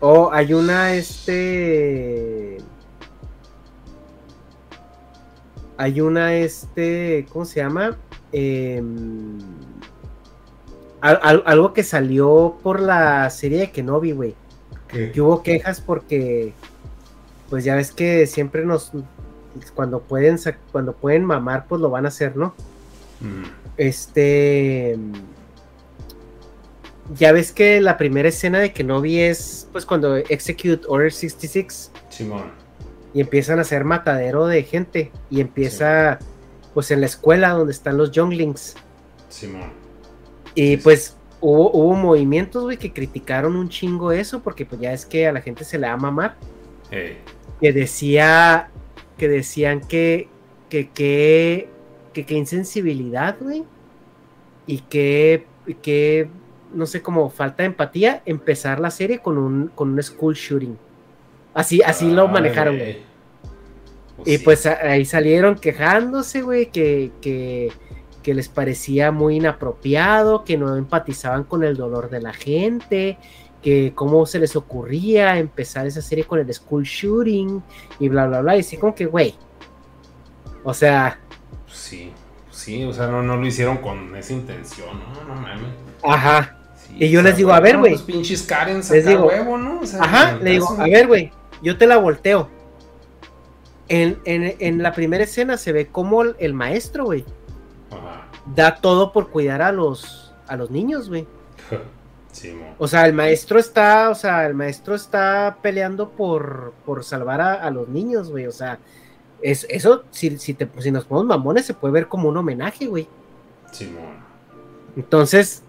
Oh, 0.00 0.28
hay 0.32 0.54
una 0.54 0.92
este. 0.92 2.58
Hay 5.76 6.00
una 6.00 6.34
este. 6.34 7.26
¿Cómo 7.32 7.44
se 7.44 7.60
llama? 7.60 7.96
Eh 8.32 8.82
algo 11.00 11.72
que 11.72 11.82
salió 11.84 12.58
por 12.62 12.80
la 12.80 13.28
serie 13.30 13.58
de 13.58 13.70
Kenobi, 13.70 14.12
güey. 14.12 14.34
Que 14.88 15.20
hubo 15.20 15.42
quejas 15.42 15.80
porque, 15.80 16.52
pues 17.50 17.64
ya 17.64 17.74
ves 17.74 17.92
que 17.92 18.26
siempre 18.26 18.64
nos, 18.64 18.92
cuando 19.74 20.00
pueden, 20.00 20.38
cuando 20.72 20.92
pueden 20.94 21.24
mamar, 21.24 21.66
pues 21.68 21.80
lo 21.80 21.90
van 21.90 22.04
a 22.06 22.08
hacer, 22.08 22.36
¿no? 22.36 22.54
Mm, 23.20 23.44
Este. 23.76 24.96
Ya 27.16 27.30
ves 27.32 27.52
que 27.52 27.80
la 27.80 27.96
primera 27.98 28.28
escena 28.28 28.58
de 28.58 28.72
Kenobi 28.72 29.20
es 29.20 29.68
pues 29.70 29.86
cuando 29.86 30.16
Execute 30.16 30.80
Order 30.88 31.12
66 31.12 31.92
Simón. 32.08 32.50
y 33.14 33.20
empiezan 33.20 33.58
a 33.58 33.62
hacer 33.62 33.84
matadero 33.84 34.46
de 34.46 34.64
gente 34.64 35.12
y 35.30 35.40
empieza 35.40 36.18
pues 36.74 36.90
en 36.90 37.00
la 37.00 37.06
escuela 37.06 37.50
donde 37.50 37.72
están 37.72 37.96
los 37.96 38.10
Younglings 38.10 38.74
Simón. 39.28 39.70
Y 40.56 40.76
pues 40.78 41.16
hubo, 41.40 41.70
hubo 41.70 41.94
movimientos 41.94 42.64
güey 42.64 42.76
que 42.76 42.92
criticaron 42.92 43.54
un 43.54 43.68
chingo 43.68 44.10
eso 44.10 44.42
porque 44.42 44.66
pues 44.66 44.80
ya 44.80 44.92
es 44.92 45.06
que 45.06 45.28
a 45.28 45.32
la 45.32 45.40
gente 45.40 45.62
se 45.62 45.78
le 45.78 45.86
va 45.86 45.92
a 45.92 45.96
mamar 45.96 46.36
Ey, 46.90 47.18
que 47.60 47.72
decía 47.72 48.70
que 49.16 49.28
decían 49.28 49.80
que 49.80 50.28
que 50.68 50.88
que 50.90 51.68
que, 52.12 52.24
que 52.24 52.34
insensibilidad 52.34 53.36
güey. 53.40 53.64
Y 54.66 54.78
que 54.78 55.46
que 55.82 56.28
no 56.72 56.86
sé 56.86 57.02
como 57.02 57.30
falta 57.30 57.62
de 57.62 57.68
empatía 57.68 58.22
empezar 58.26 58.80
la 58.80 58.90
serie 58.90 59.20
con 59.20 59.38
un 59.38 59.68
con 59.68 59.90
un 59.90 60.02
school 60.02 60.34
shooting. 60.34 60.76
Así 61.54 61.82
así 61.82 62.10
lo 62.10 62.28
manejaron 62.28 62.78
güey. 62.78 62.98
Pues 64.16 64.28
y 64.28 64.38
sí. 64.38 64.44
pues 64.44 64.66
ahí 64.66 65.04
salieron 65.04 65.56
quejándose, 65.56 66.40
güey, 66.40 66.70
que, 66.70 67.12
que, 67.20 67.70
que 68.26 68.34
les 68.34 68.48
parecía 68.48 69.12
muy 69.12 69.36
inapropiado, 69.36 70.42
que 70.42 70.58
no 70.58 70.74
empatizaban 70.74 71.44
con 71.44 71.62
el 71.62 71.76
dolor 71.76 72.10
de 72.10 72.20
la 72.20 72.32
gente, 72.32 73.18
que 73.62 73.92
cómo 73.94 74.26
se 74.26 74.40
les 74.40 74.56
ocurría 74.56 75.38
empezar 75.38 75.86
esa 75.86 76.02
serie 76.02 76.24
con 76.24 76.40
el 76.40 76.52
school 76.52 76.82
shooting 76.82 77.62
y 78.00 78.08
bla, 78.08 78.26
bla, 78.26 78.40
bla. 78.40 78.56
Y 78.56 78.60
así 78.60 78.78
como 78.78 78.96
que, 78.96 79.06
güey. 79.06 79.36
O 80.64 80.74
sea, 80.74 81.20
sí, 81.68 82.10
sí, 82.50 82.82
o 82.82 82.92
sea, 82.92 83.06
no, 83.06 83.22
no 83.22 83.36
lo 83.36 83.46
hicieron 83.46 83.76
con 83.76 84.16
esa 84.16 84.32
intención, 84.32 84.88
no, 84.98 85.32
no 85.32 85.40
mames. 85.40 85.70
ajá, 86.02 86.58
Sí, 86.74 86.96
Y 86.98 87.08
yo 87.08 87.22
les 87.22 87.30
sea, 87.30 87.36
digo, 87.36 87.52
a 87.52 87.60
ver, 87.60 87.78
güey. 87.78 87.92
Pues 87.92 88.02
pinches 88.02 88.42
Karen 88.42 88.82
Les 88.90 89.06
digo, 89.06 89.26
huevo, 89.26 89.56
¿no? 89.56 89.82
O 89.82 89.86
sea, 89.86 90.02
ajá, 90.02 90.36
le 90.42 90.50
digo, 90.50 90.76
a 90.76 90.82
ver, 90.82 91.06
güey, 91.06 91.30
yo 91.62 91.78
te 91.78 91.86
la 91.86 91.98
volteo. 91.98 92.48
En, 93.88 94.18
en, 94.24 94.56
en 94.58 94.82
la 94.82 94.92
primera 94.92 95.22
escena 95.22 95.56
se 95.56 95.70
ve 95.70 95.86
como 95.86 96.22
el, 96.22 96.34
el 96.40 96.54
maestro, 96.54 97.04
güey. 97.04 97.24
Da 98.54 98.76
todo 98.76 99.12
por 99.12 99.30
cuidar 99.30 99.62
a 99.62 99.72
los, 99.72 100.34
a 100.46 100.56
los 100.56 100.70
niños, 100.70 101.08
güey. 101.08 101.26
Sí. 102.32 102.54
O 102.76 102.86
sea, 102.86 103.06
el 103.06 103.14
maestro 103.14 103.58
está, 103.58 104.10
o 104.10 104.14
sea, 104.14 104.44
el 104.44 104.52
maestro 104.52 104.94
está 104.94 105.56
peleando 105.62 106.10
por, 106.10 106.74
por 106.84 107.02
salvar 107.02 107.40
a, 107.40 107.54
a 107.54 107.70
los 107.70 107.88
niños, 107.88 108.30
güey. 108.30 108.46
O 108.46 108.52
sea, 108.52 108.78
es, 109.40 109.66
eso, 109.70 110.04
si, 110.10 110.36
si, 110.38 110.52
te, 110.52 110.68
si 110.80 110.90
nos 110.90 111.06
ponemos 111.06 111.26
mamones, 111.26 111.64
se 111.64 111.72
puede 111.72 111.94
ver 111.94 112.08
como 112.08 112.28
un 112.28 112.36
homenaje, 112.36 112.88
güey. 112.88 113.08
Sí. 113.72 113.90
Entonces, 114.96 115.62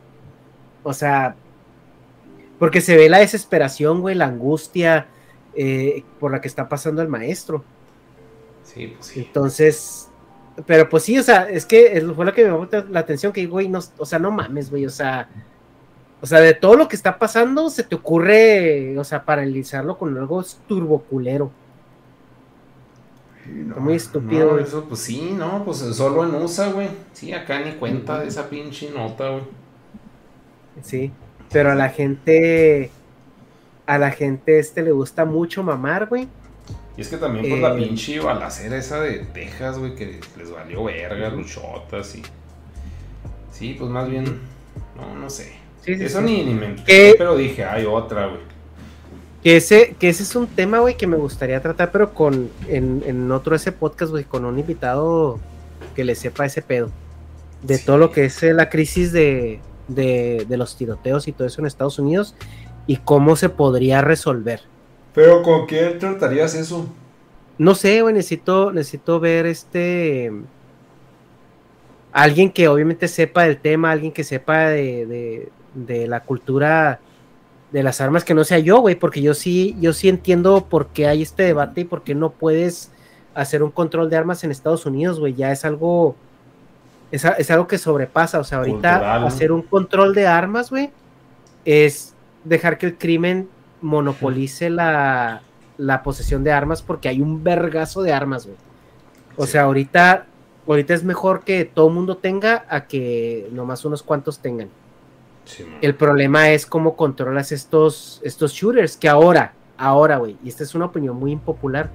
o 0.84 0.94
sea, 0.94 1.38
porque 2.60 2.82
se 2.82 2.96
ve 2.96 3.10
la 3.10 3.20
desesperación, 3.20 4.02
güey, 4.02 4.16
la 4.16 4.26
angustia 4.26 5.08
eh, 5.54 6.04
por 6.20 6.32
la 6.32 6.42
que 6.42 6.48
está 6.48 6.68
pasando 6.70 7.02
el 7.02 7.08
maestro. 7.08 7.64
Sí, 8.64 8.88
pues 8.88 9.06
sí. 9.06 9.20
Entonces, 9.22 10.07
pero 10.66 10.90
pues 10.90 11.04
sí, 11.04 11.18
o 11.18 11.24
sea, 11.24 11.50
es 11.50 11.66
que 11.66 12.02
fue 12.16 12.26
lo 12.26 12.34
que 12.34 12.44
me 12.44 12.50
llamó 12.50 12.68
la 12.90 13.00
atención, 13.00 13.32
que, 13.32 13.46
güey, 13.46 13.68
no, 13.68 13.80
o 13.98 14.06
sea, 14.06 14.20
no 14.20 14.32
mames, 14.32 14.70
güey, 14.70 14.86
o 14.86 14.90
sea, 14.90 15.30
o 16.22 16.26
sea, 16.26 16.40
de 16.40 16.54
todo 16.54 16.76
lo 16.76 16.88
que 16.88 16.96
está 16.96 17.20
pasando, 17.20 17.70
se 17.70 17.84
te 17.84 17.96
ocurre, 17.96 18.98
o 18.98 19.04
sea, 19.04 19.24
paralizarlo 19.24 19.98
con 19.98 20.18
algo 20.18 20.44
turboculero. 20.68 21.52
No, 23.46 23.78
muy 23.78 23.96
estúpido, 23.96 24.54
no, 24.54 24.60
eso, 24.60 24.86
pues 24.86 25.00
sí, 25.02 25.34
no, 25.38 25.64
pues 25.64 25.78
solo 25.78 26.26
en 26.26 26.36
USA, 26.36 26.72
güey. 26.72 26.90
Sí, 27.14 27.32
acá 27.34 27.60
ni 27.62 27.74
cuenta 27.74 28.20
de 28.20 28.28
esa 28.28 28.50
pinche 28.50 28.90
nota, 28.92 29.30
güey. 29.30 29.44
Sí, 30.82 31.12
pero 31.52 31.72
a 31.72 31.76
la 31.76 31.90
gente, 31.90 32.92
a 33.86 33.98
la 33.98 34.12
gente 34.12 34.60
este 34.60 34.82
le 34.82 34.92
gusta 34.92 35.24
mucho 35.24 35.64
mamar, 35.64 36.08
güey. 36.08 36.28
Y 36.98 37.02
es 37.02 37.10
que 37.10 37.18
también, 37.18 37.48
pues, 37.48 37.62
la 37.62 37.74
Eh. 37.76 37.78
pinche 37.86 38.20
balacera 38.20 38.76
esa 38.78 39.00
de 39.00 39.20
Texas, 39.20 39.78
güey, 39.78 39.94
que 39.96 40.20
les 40.38 40.52
valió 40.52 40.84
verga, 40.86 41.30
luchotas 41.30 42.16
y... 42.16 42.24
Sí, 43.52 43.76
pues 43.78 43.90
más 43.90 44.10
bien, 44.10 44.26
no, 44.96 45.16
no 45.16 45.30
sé. 45.30 45.54
Sí, 45.84 45.96
sí, 45.96 46.04
Eso 46.06 46.20
sí. 46.20 46.26
ni, 46.26 46.44
ni 46.44 46.54
me... 46.54 46.76
¿Qué? 46.84 47.16
Pero 47.18 47.36
dije, 47.38 47.64
hay 47.66 47.86
otra, 47.86 48.28
güey. 48.28 48.42
Que 49.44 49.58
ese, 49.58 49.96
que 50.00 50.10
ese 50.10 50.24
es 50.24 50.36
un 50.36 50.48
tema, 50.48 50.80
güey, 50.80 50.98
que 50.98 51.08
me 51.08 51.16
gustaría 51.18 51.62
tratar, 51.62 51.92
pero 51.92 52.14
con, 52.14 52.50
en, 52.68 53.04
en 53.06 53.32
otro 53.32 53.56
ese 53.56 53.72
podcast, 53.72 54.12
güey, 54.12 54.24
con 54.24 54.44
un 54.46 54.58
invitado 54.60 55.40
que 55.96 56.04
le 56.04 56.16
sepa 56.16 56.46
ese 56.46 56.62
pedo. 56.62 56.90
De 57.62 57.78
todo 57.78 57.98
lo 57.98 58.12
que 58.12 58.26
es 58.26 58.42
eh, 58.44 58.54
la 58.54 58.70
crisis 58.70 59.12
de, 59.12 59.60
de, 59.88 60.46
de 60.50 60.58
los 60.58 60.76
tiroteos 60.78 61.28
y 61.28 61.32
todo 61.32 61.48
eso 61.48 61.62
en 61.62 61.68
Estados 61.68 61.98
Unidos 62.00 62.36
y 62.88 62.98
cómo 62.98 63.36
se 63.36 63.50
podría 63.50 64.02
resolver. 64.02 64.62
Pero 65.18 65.42
¿con 65.42 65.66
quién 65.66 65.98
tratarías 65.98 66.54
eso? 66.54 66.86
No 67.58 67.74
sé, 67.74 68.04
güey, 68.04 68.14
necesito, 68.14 68.72
necesito 68.72 69.20
ver 69.20 69.48
este. 69.48 70.32
Alguien 72.12 72.52
que 72.52 72.68
obviamente 72.68 73.08
sepa 73.08 73.46
del 73.46 73.58
tema, 73.58 73.90
alguien 73.90 74.12
que 74.12 74.24
sepa 74.24 74.68
de, 74.68 75.08
de, 75.08 75.50
de 75.74 76.08
la 76.08 76.20
cultura 76.20 77.00
de 77.72 77.82
las 77.82 78.00
armas, 78.00 78.24
que 78.24 78.36
no 78.36 78.44
sea 78.44 78.60
yo, 78.60 78.78
güey, 78.78 78.94
porque 78.94 79.24
yo 79.24 79.34
sí, 79.34 79.76
yo 79.80 79.92
sí 79.92 80.08
entiendo 80.08 80.68
por 80.70 80.90
qué 80.90 81.08
hay 81.08 81.24
este 81.24 81.42
debate 81.42 81.82
y 81.82 81.86
por 81.86 82.04
qué 82.04 82.14
no 82.14 82.30
puedes 82.30 82.92
hacer 83.34 83.64
un 83.64 83.72
control 83.72 84.12
de 84.12 84.18
armas 84.18 84.44
en 84.44 84.52
Estados 84.52 84.86
Unidos, 84.86 85.20
güey. 85.20 85.34
Ya 85.34 85.52
es 85.52 85.66
algo. 85.66 86.16
Es, 87.10 87.26
es 87.26 87.50
algo 87.50 87.66
que 87.66 87.80
sobrepasa. 87.80 88.38
O 88.40 88.44
sea, 88.44 88.60
ahorita 88.60 89.26
hacer 89.26 89.52
un 89.52 89.64
control 89.64 90.14
de 90.14 90.28
armas, 90.28 90.70
güey, 90.70 90.92
es 91.66 92.14
dejar 92.44 92.78
que 92.78 92.86
el 92.86 93.00
crimen 93.00 93.50
monopolice 93.82 94.70
la, 94.70 95.42
la 95.78 96.04
posesión 96.04 96.44
de 96.44 96.52
armas 96.52 96.82
porque 96.82 97.10
hay 97.10 97.22
un 97.22 97.44
vergazo 97.44 98.02
de 98.02 98.14
armas, 98.14 98.46
güey. 98.46 98.58
O 99.36 99.46
Sí. 99.46 99.54
sea, 99.54 99.64
ahorita, 99.64 100.26
ahorita 100.68 100.94
es 100.94 101.04
mejor 101.04 101.44
que 101.44 101.66
todo 101.66 101.90
mundo 101.90 102.18
tenga 102.18 102.66
a 102.70 102.86
que 102.88 103.48
nomás 103.52 103.86
unos 103.86 104.04
cuantos 104.04 104.40
tengan. 104.40 104.70
Sí. 105.46 105.66
El 105.82 105.96
problema 105.96 106.50
es 106.50 106.66
cómo 106.66 106.96
controlas 106.96 107.52
estos, 107.52 108.20
estos 108.24 108.52
shooters, 108.54 108.98
que 108.98 109.08
ahora, 109.08 109.54
ahora, 109.78 110.18
güey, 110.18 110.36
y 110.44 110.50
esta 110.50 110.64
es 110.64 110.76
una 110.76 110.86
opinión 110.86 111.16
muy 111.16 111.32
impopular, 111.32 111.90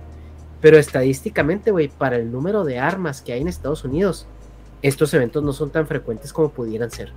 pero 0.61 0.79
estadísticamente, 0.79 1.71
güey, 1.73 1.89
para 1.89 2.17
el 2.17 2.31
número 2.31 2.65
de 2.65 2.79
armas 2.79 3.21
que 3.21 3.33
hay 3.33 3.41
en 3.43 3.49
Estados 3.49 3.85
Unidos, 3.85 4.27
estos 4.81 5.13
eventos 5.15 5.43
no 5.43 5.53
son 5.53 5.71
tan 5.71 5.87
frecuentes 5.87 6.33
como 6.33 6.49
pudieran 6.51 6.91
ser. 6.91 7.13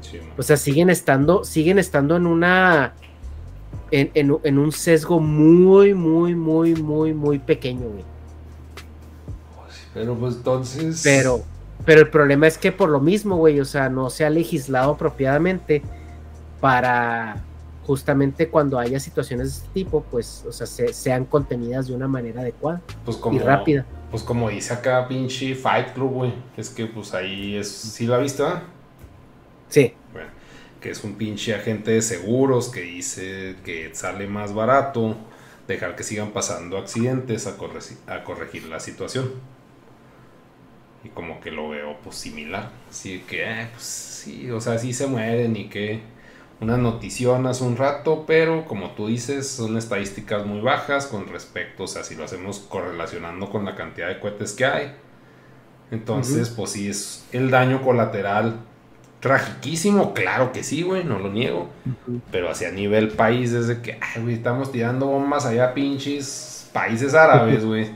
Sí. 0.00 0.20
O 0.38 0.42
sea, 0.42 0.56
siguen 0.56 0.88
estando, 0.90 1.44
siguen 1.44 1.78
estando 1.78 2.16
en 2.16 2.26
una. 2.26 2.94
En, 3.90 4.10
en- 4.14 4.36
en 4.44 4.58
un 4.58 4.70
sesgo 4.72 5.18
muy, 5.20 5.94
muy, 5.94 6.34
muy, 6.34 6.74
muy, 6.74 7.14
muy 7.14 7.38
pequeño, 7.38 7.88
güey. 7.88 8.04
Pero 9.94 10.14
pues 10.14 10.36
entonces... 10.36 11.00
Pero, 11.02 11.40
pero 11.84 12.00
el 12.02 12.08
problema 12.10 12.46
es 12.46 12.58
que 12.58 12.70
por 12.72 12.88
lo 12.90 13.00
mismo, 13.00 13.36
güey, 13.36 13.58
o 13.60 13.64
sea, 13.64 13.88
no 13.88 14.10
se 14.10 14.24
ha 14.24 14.30
legislado 14.30 14.92
apropiadamente 14.92 15.82
para 16.60 17.36
justamente 17.86 18.48
cuando 18.50 18.78
haya 18.78 19.00
situaciones 19.00 19.48
de 19.48 19.56
este 19.58 19.68
tipo, 19.72 20.02
pues, 20.10 20.44
o 20.46 20.52
sea, 20.52 20.66
se- 20.66 20.92
sean 20.92 21.24
contenidas 21.24 21.86
de 21.88 21.94
una 21.94 22.06
manera 22.06 22.42
adecuada 22.42 22.82
Pues 23.04 23.16
como, 23.16 23.36
y 23.36 23.38
rápida. 23.40 23.86
Pues 24.10 24.22
como 24.22 24.50
dice 24.50 24.74
acá 24.74 25.08
pinche 25.08 25.54
Fight 25.54 25.92
Club, 25.94 26.12
güey. 26.12 26.34
Es 26.56 26.68
que 26.70 26.86
pues 26.86 27.14
ahí 27.14 27.56
es... 27.56 27.68
¿Sí 27.70 28.06
la 28.06 28.18
viste? 28.18 28.44
Sí, 29.68 29.94
Bueno, 30.12 30.28
que 30.80 30.90
es 30.90 31.04
un 31.04 31.14
pinche 31.16 31.54
agente 31.54 31.92
de 31.92 32.02
seguros 32.02 32.70
que 32.70 32.82
dice 32.82 33.56
que 33.64 33.94
sale 33.94 34.26
más 34.28 34.54
barato 34.54 35.16
dejar 35.68 35.96
que 35.96 36.04
sigan 36.04 36.32
pasando 36.32 36.78
accidentes 36.78 37.46
a, 37.46 37.58
corregi- 37.58 37.98
a 38.06 38.24
corregir 38.24 38.64
la 38.66 38.80
situación. 38.80 39.32
Y 41.04 41.10
como 41.10 41.40
que 41.40 41.50
lo 41.50 41.68
veo 41.68 41.96
pues 42.02 42.16
similar. 42.16 42.70
Así 42.90 43.20
que, 43.28 43.44
eh, 43.44 43.68
pues 43.72 43.84
sí, 43.84 44.50
o 44.50 44.60
sea, 44.60 44.78
sí 44.78 44.92
se 44.92 45.06
mueren 45.06 45.56
y 45.56 45.68
que 45.68 46.02
unas 46.60 46.78
noticionas 46.78 47.60
un 47.60 47.76
rato, 47.76 48.24
pero 48.26 48.66
como 48.66 48.90
tú 48.92 49.06
dices, 49.06 49.48
son 49.48 49.76
estadísticas 49.76 50.44
muy 50.44 50.60
bajas 50.60 51.06
con 51.06 51.28
respecto, 51.28 51.84
o 51.84 51.86
sea, 51.86 52.02
si 52.02 52.16
lo 52.16 52.24
hacemos 52.24 52.58
correlacionando 52.60 53.48
con 53.48 53.64
la 53.64 53.76
cantidad 53.76 54.08
de 54.08 54.18
cohetes 54.20 54.52
que 54.54 54.64
hay. 54.64 54.96
Entonces, 55.90 56.50
pues 56.50 56.72
sí, 56.72 56.88
es 56.88 57.26
el 57.32 57.50
daño 57.50 57.82
colateral 57.82 58.60
tragiquísimo, 59.20 60.14
claro 60.14 60.52
que 60.52 60.62
sí, 60.62 60.82
güey, 60.82 61.04
no 61.04 61.18
lo 61.18 61.30
niego. 61.30 61.68
Pero 62.30 62.50
hacia 62.50 62.70
nivel 62.70 63.08
país, 63.08 63.52
desde 63.52 63.80
que, 63.82 63.98
ay, 64.00 64.22
güey, 64.22 64.34
estamos 64.34 64.70
tirando 64.72 65.06
bombas 65.06 65.46
allá, 65.46 65.74
pinches 65.74 66.68
países 66.72 67.14
árabes, 67.14 67.64
güey. 67.64 67.90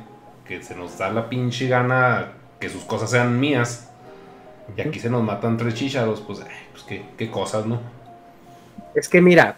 Que 0.47 0.63
se 0.63 0.75
nos 0.75 0.99
da 0.99 1.11
la 1.11 1.29
pinche 1.29 1.69
gana 1.69 2.33
que 2.59 2.69
sus 2.69 2.83
cosas 2.85 3.11
sean 3.11 3.39
mías. 3.39 3.89
Y 4.77 4.81
aquí 4.81 4.99
se 4.99 5.11
nos 5.11 5.23
matan 5.23 5.57
tres 5.57 5.75
chícharos, 5.75 6.21
pues, 6.21 6.41
ay, 6.41 6.49
pues 6.73 6.85
qué, 6.85 7.05
qué 7.17 7.31
cosas, 7.31 7.67
¿no? 7.67 7.81
Es 8.95 9.09
que 9.09 9.21
mira, 9.21 9.57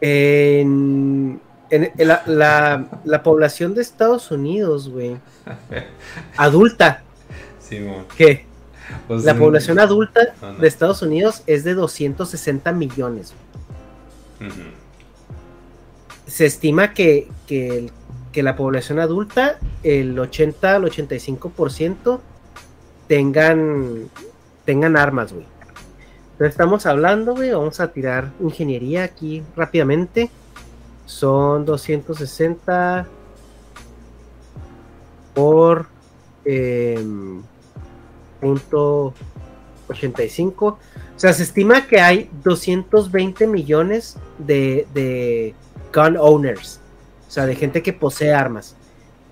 en- 0.00 1.40
en, 1.70 1.92
la, 1.98 2.22
la, 2.26 2.86
la, 3.04 3.22
población 3.22 3.74
de 3.74 3.82
Estados 3.82 4.30
Unidos, 4.30 4.88
güey, 4.88 5.16
adulta, 6.36 7.02
sí, 7.58 7.84
¿qué? 8.16 8.45
Pues 9.08 9.24
la 9.24 9.36
población 9.36 9.78
adulta 9.78 10.34
de 10.58 10.66
Estados 10.66 11.02
Unidos 11.02 11.42
es 11.46 11.64
de 11.64 11.74
260 11.74 12.72
millones. 12.72 13.34
Se 16.26 16.46
estima 16.46 16.92
que, 16.92 17.28
que, 17.46 17.90
que, 18.32 18.42
la 18.42 18.56
población 18.56 18.98
adulta, 18.98 19.58
el 19.82 20.18
80 20.18 20.76
al 20.76 20.84
85% 20.84 22.20
tengan, 23.06 24.08
tengan 24.64 24.96
armas, 24.96 25.32
güey. 25.32 25.46
Entonces 26.32 26.52
estamos 26.52 26.84
hablando, 26.84 27.34
güey, 27.34 27.52
vamos 27.52 27.80
a 27.80 27.92
tirar 27.92 28.30
ingeniería 28.40 29.04
aquí 29.04 29.42
rápidamente. 29.56 30.30
Son 31.06 31.64
260 31.64 33.06
por 35.32 35.86
eh, 36.44 37.02
punto 38.40 39.14
85. 39.88 40.66
O 40.66 40.78
sea, 41.18 41.32
se 41.32 41.42
estima 41.42 41.86
que 41.86 42.00
hay 42.00 42.30
220 42.42 43.46
millones 43.46 44.16
de, 44.38 44.86
de 44.94 45.54
gun 45.94 46.16
owners. 46.16 46.80
O 47.26 47.30
sea, 47.30 47.46
de 47.46 47.54
gente 47.54 47.82
que 47.82 47.92
posee 47.92 48.32
armas. 48.32 48.76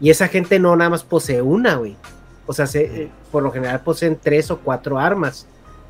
Y 0.01 0.11
esa 0.11 0.29
gente 0.29 0.59
no 0.59 0.75
nada 0.77 0.91
más 0.91 1.05
posee 1.05 1.43
una, 1.43 1.77
güey. 1.77 1.97
O 2.47 2.53
sea, 2.53 2.67
se, 2.67 2.85
eh, 2.85 3.11
por 3.31 3.43
lo 3.43 3.51
general 3.51 3.81
poseen 3.83 4.19
tres 4.21 4.51
o 4.51 4.59
cuatro 4.59 4.99
armas. 4.99 5.47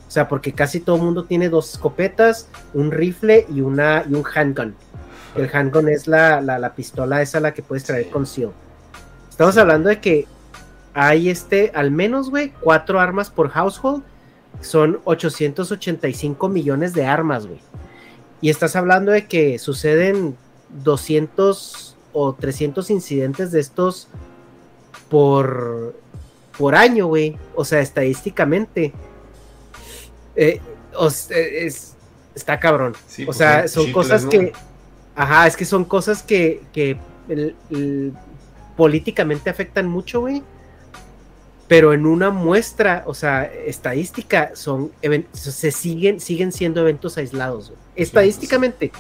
O 0.07 0.11
sea, 0.11 0.29
porque 0.29 0.53
casi 0.53 0.81
todo 0.81 0.97
el 0.97 1.03
mundo 1.03 1.25
tiene 1.25 1.49
dos 1.49 1.73
escopetas, 1.73 2.49
un 2.75 2.93
rifle 2.93 3.47
y, 3.53 3.61
una, 3.61 4.05
y 4.09 4.15
un 4.15 4.25
handgun. 4.25 4.75
El 5.35 5.51
handgun 5.53 5.89
es 5.89 6.07
la, 6.07 6.41
la, 6.41 6.75
pistola 6.75 7.21
esa 7.23 7.41
la 7.41 7.53
que 7.53 7.63
puedes 7.63 7.85
traer 7.85 8.05
con 8.05 8.23
conceal. 8.23 8.53
Estamos 9.29 9.57
hablando 9.57 9.89
de 9.89 10.01
que 10.01 10.27
hay 10.95 11.29
este, 11.29 11.73
al 11.75 11.91
menos, 11.91 12.31
güey, 12.31 12.53
cuatro 12.61 13.01
armas 13.01 13.31
por 13.31 13.51
household. 13.51 14.03
Son 14.61 15.01
885 15.05 16.49
millones 16.49 16.95
de 16.95 17.05
armas, 17.05 17.47
güey. 17.47 17.61
Y 18.41 18.51
estás 18.51 18.77
hablando 18.77 19.13
de 19.13 19.27
que 19.27 19.59
suceden 19.59 20.37
200 20.71 21.97
o 22.13 22.35
300 22.35 22.91
incidentes 22.91 23.51
de 23.53 23.61
estos 23.61 24.09
por, 25.11 25.95
por 26.57 26.75
año, 26.75 27.07
güey. 27.07 27.37
O 27.55 27.65
sea, 27.65 27.81
estadísticamente. 27.81 28.93
Eh, 30.37 30.61
es, 31.31 31.97
está 32.35 32.61
cabrón. 32.61 32.95
o 33.27 33.33
sea, 33.33 33.69
son 33.69 33.93
cosas 33.93 34.25
que 34.25 34.53
Ajá, 35.17 35.47
es 35.47 35.57
que 35.57 35.65
son 35.65 35.85
cosas 35.85 36.23
que, 36.23 36.63
que 36.73 36.97
políticamente 38.77 39.49
afectan 39.49 39.89
mucho, 39.89 40.21
güey. 40.21 40.43
Pero 41.67 41.95
en 41.95 42.05
una 42.05 42.31
muestra, 42.31 43.05
o 43.07 43.15
sea, 43.15 43.45
estadística, 43.45 44.55
son 44.55 44.91
se 45.33 45.71
siguen, 45.71 46.21
siguen 46.21 46.53
siendo 46.53 46.83
eventos 46.83 47.17
aislados, 47.17 47.71
güey. 47.71 47.81
Estadísticamente, 47.97 48.93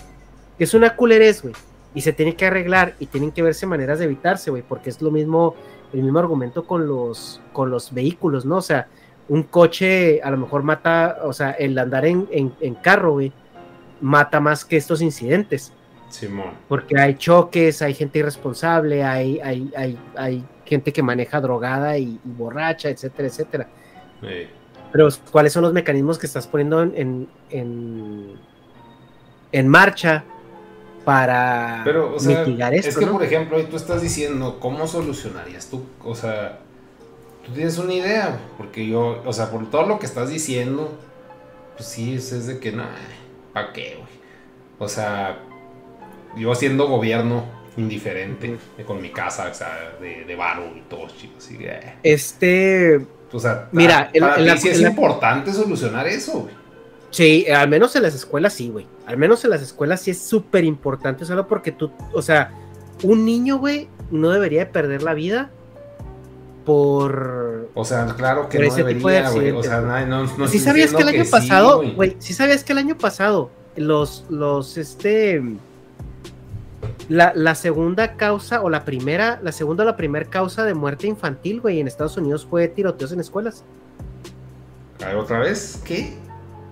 es 0.59 0.73
una 0.73 0.97
culerez, 0.97 1.43
güey. 1.43 1.55
Y 1.95 2.01
se 2.01 2.13
tiene 2.13 2.35
que 2.35 2.47
arreglar 2.47 2.95
y 2.99 3.07
tienen 3.07 3.33
que 3.33 3.43
verse 3.43 3.67
maneras 3.67 3.99
de 3.99 4.07
evitarse, 4.07 4.51
güey, 4.51 4.63
porque 4.63 4.91
es 4.91 5.03
lo 5.03 5.11
mismo, 5.11 5.55
el 5.93 6.03
mismo 6.03 6.19
argumento 6.19 6.67
con 6.67 6.87
los, 6.87 7.41
con 7.53 7.71
los 7.71 7.93
vehículos, 7.93 8.45
¿no? 8.45 8.57
O 8.57 8.63
sea, 8.63 8.89
un 9.29 9.43
coche 9.43 10.21
a 10.23 10.31
lo 10.31 10.39
mejor 10.39 10.63
mata, 10.63 11.19
o 11.23 11.33
sea, 11.33 11.53
el 11.53 11.79
andar 11.79 12.05
en, 12.07 12.27
en, 12.31 12.55
en 12.61 12.75
carro, 12.75 13.13
güey, 13.13 13.33
mata 14.01 14.41
más 14.41 14.65
que 14.65 14.77
estos 14.77 15.03
incidentes. 15.03 15.73
Porque 16.69 16.99
hay 16.99 17.17
choques, 17.17 17.83
hay 17.83 17.95
gente 17.95 18.21
irresponsable, 18.21 19.03
hay, 19.03 19.41
hay, 19.41 19.73
hay, 19.77 19.99
hay 20.17 20.45
gente 20.65 20.93
que 20.93 21.03
maneja 21.03 21.41
drogada 21.41 21.99
y, 21.99 22.21
borracha, 22.25 22.89
etcétera, 22.89 23.29
etcétera. 23.29 23.69
Pero, 24.93 25.09
¿cuáles 25.31 25.53
son 25.53 25.63
los 25.63 25.73
mecanismos 25.73 26.19
que 26.19 26.27
estás 26.27 26.47
poniendo 26.47 26.83
en, 26.83 27.29
en, 27.51 28.39
en 29.53 29.69
marcha 29.69 30.25
para 31.05 31.85
mitigar 32.25 32.75
esto? 32.75 32.91
Es 32.91 32.97
que, 32.97 33.07
por 33.07 33.23
ejemplo, 33.23 33.63
tú 33.67 33.77
estás 33.77 34.03
diciendo, 34.03 34.59
¿cómo 34.61 34.87
solucionarías 34.87 35.69
tú? 35.69 35.85
O 36.05 36.15
sea, 36.15 36.61
tú 37.45 37.53
tienes 37.53 37.79
una 37.79 37.93
idea, 37.93 38.39
porque 38.57 38.87
yo, 38.87 39.23
o 39.25 39.33
sea, 39.33 39.51
por 39.51 39.71
todo 39.71 39.87
lo 39.87 39.99
que 39.99 40.07
estás 40.07 40.31
diciendo, 40.31 40.97
pues 41.77 41.89
sí, 41.89 42.15
es, 42.15 42.47
de 42.47 42.59
que, 42.59 42.73
no, 42.73 42.85
¿para 43.53 43.73
qué, 43.73 43.97
güey? 43.97 44.15
O 44.79 44.89
sea, 44.89 45.39
yo 46.37 46.51
haciendo 46.53 46.89
gobierno 46.89 47.45
indiferente 47.77 48.57
con 48.87 49.01
mi 49.01 49.11
casa, 49.11 49.49
o 49.51 49.55
sea, 49.55 49.97
de, 50.01 50.25
de 50.25 50.37
varo 50.37 50.65
y 50.77 50.81
todo, 50.89 51.09
chicos. 51.09 51.49
Eh. 51.51 51.95
Este. 52.03 53.01
O 53.33 53.41
sea, 53.41 53.69
mira, 53.73 54.11
para, 54.19 54.57
sí 54.57 54.69
es 54.69 54.81
importante 54.81 55.53
solucionar 55.53 56.07
eso, 56.07 56.41
güey. 56.41 56.55
Sí, 57.11 57.47
al 57.49 57.69
menos 57.69 57.95
en 57.97 58.03
las 58.03 58.15
escuelas 58.15 58.55
sí, 58.55 58.69
güey. 58.69 58.87
Al 59.07 59.17
menos 59.17 59.45
en 59.45 59.51
las 59.51 59.63
escuelas 59.63 60.01
sí 60.01 60.11
es 60.11 60.19
súper 60.19 60.65
importante, 60.65 61.25
solo 61.25 61.47
porque 61.47 61.73
tú, 61.73 61.93
o 62.13 62.23
sea, 62.23 62.53
un 63.03 63.25
niño, 63.25 63.59
güey, 63.59 63.89
no 64.11 64.31
debería 64.31 64.71
perder 64.71 65.03
la 65.03 65.15
vida 65.15 65.51
por. 66.65 67.71
O 67.75 67.85
sea, 67.85 68.07
claro 68.17 68.49
que 68.49 68.59
no 68.59 68.67
ese 68.67 68.85
debería, 68.85 69.31
güey. 69.31 69.51
O 69.51 69.63
sea, 69.63 69.81
no, 69.81 70.27
no, 70.27 70.49
¿Sí 70.49 70.59
sabías 70.59 70.93
que 70.93 71.03
el 71.03 71.09
año 71.09 71.25
pasado, 71.31 71.83
güey, 71.95 72.17
sí 72.19 72.35
sabías 72.35 72.65
que 72.65 72.73
el 72.73 72.79
año 72.79 72.97
pasado 72.97 73.51
los, 73.77 74.25
los, 74.29 74.77
este 74.77 75.43
la, 77.09 77.55
segunda 77.55 78.17
causa, 78.17 78.63
o 78.63 78.71
la 78.71 78.85
primera, 78.85 79.39
la 79.43 79.53
segunda 79.53 79.85
o 79.85 79.87
la 79.87 79.97
primera 79.97 80.27
causa 80.27 80.65
de 80.65 80.75
muerte 80.75 81.07
infantil, 81.07 81.61
güey, 81.61 81.81
en 81.81 81.87
Estados 81.87 82.17
Unidos 82.17 82.47
fue 82.49 82.69
tiroteos 82.69 83.13
en 83.13 83.21
escuelas. 83.21 83.65
¿Otra 85.17 85.41
vez? 85.41 85.83
¿Qué? 85.85 86.15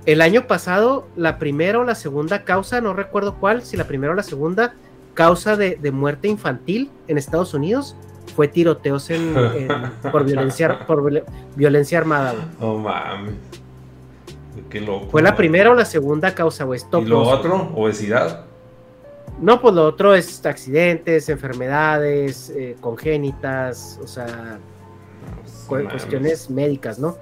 El 0.07 0.21
año 0.21 0.47
pasado, 0.47 1.07
la 1.17 1.39
primera 1.39 1.79
o 1.79 1.85
la 1.85 1.95
segunda 1.95 2.45
causa, 2.45 2.81
no 2.81 2.93
recuerdo 2.93 3.37
cuál, 3.37 3.63
si 3.63 3.77
la 3.77 3.87
primera 3.87 4.13
o 4.13 4.17
la 4.17 4.23
segunda 4.23 4.75
causa 5.15 5.57
de, 5.57 5.77
muerte 5.93 6.29
infantil 6.29 6.91
en 7.09 7.19
Estados 7.19 7.55
Unidos 7.55 7.95
fue 8.35 8.49
tiroteos 8.49 9.11
en, 9.11 9.35
por 10.13 10.25
violencia 10.25 10.87
por 10.87 11.25
violencia 11.55 11.99
armada. 11.99 12.35
Oh 12.61 12.79
mames. 12.79 13.35
Qué 14.71 14.81
loco. 14.81 15.09
Fue 15.11 15.23
la 15.23 15.37
primera 15.37 15.71
o 15.71 15.75
la 15.75 15.85
segunda 15.85 16.35
causa, 16.35 16.65
güey. 16.65 16.81
¿Y 17.01 17.05
lo 17.05 17.23
otro? 17.23 17.73
¿Obesidad? 17.75 18.47
No, 19.41 19.61
pues 19.61 19.75
lo 19.75 19.87
otro 19.87 20.15
es 20.15 20.45
accidentes, 20.47 21.29
enfermedades 21.29 22.51
eh, 22.51 22.77
congénitas, 22.81 23.99
o 24.03 24.07
sea, 24.07 24.59
cuestiones 25.67 26.51
médicas, 26.51 26.99
¿no? 26.99 27.17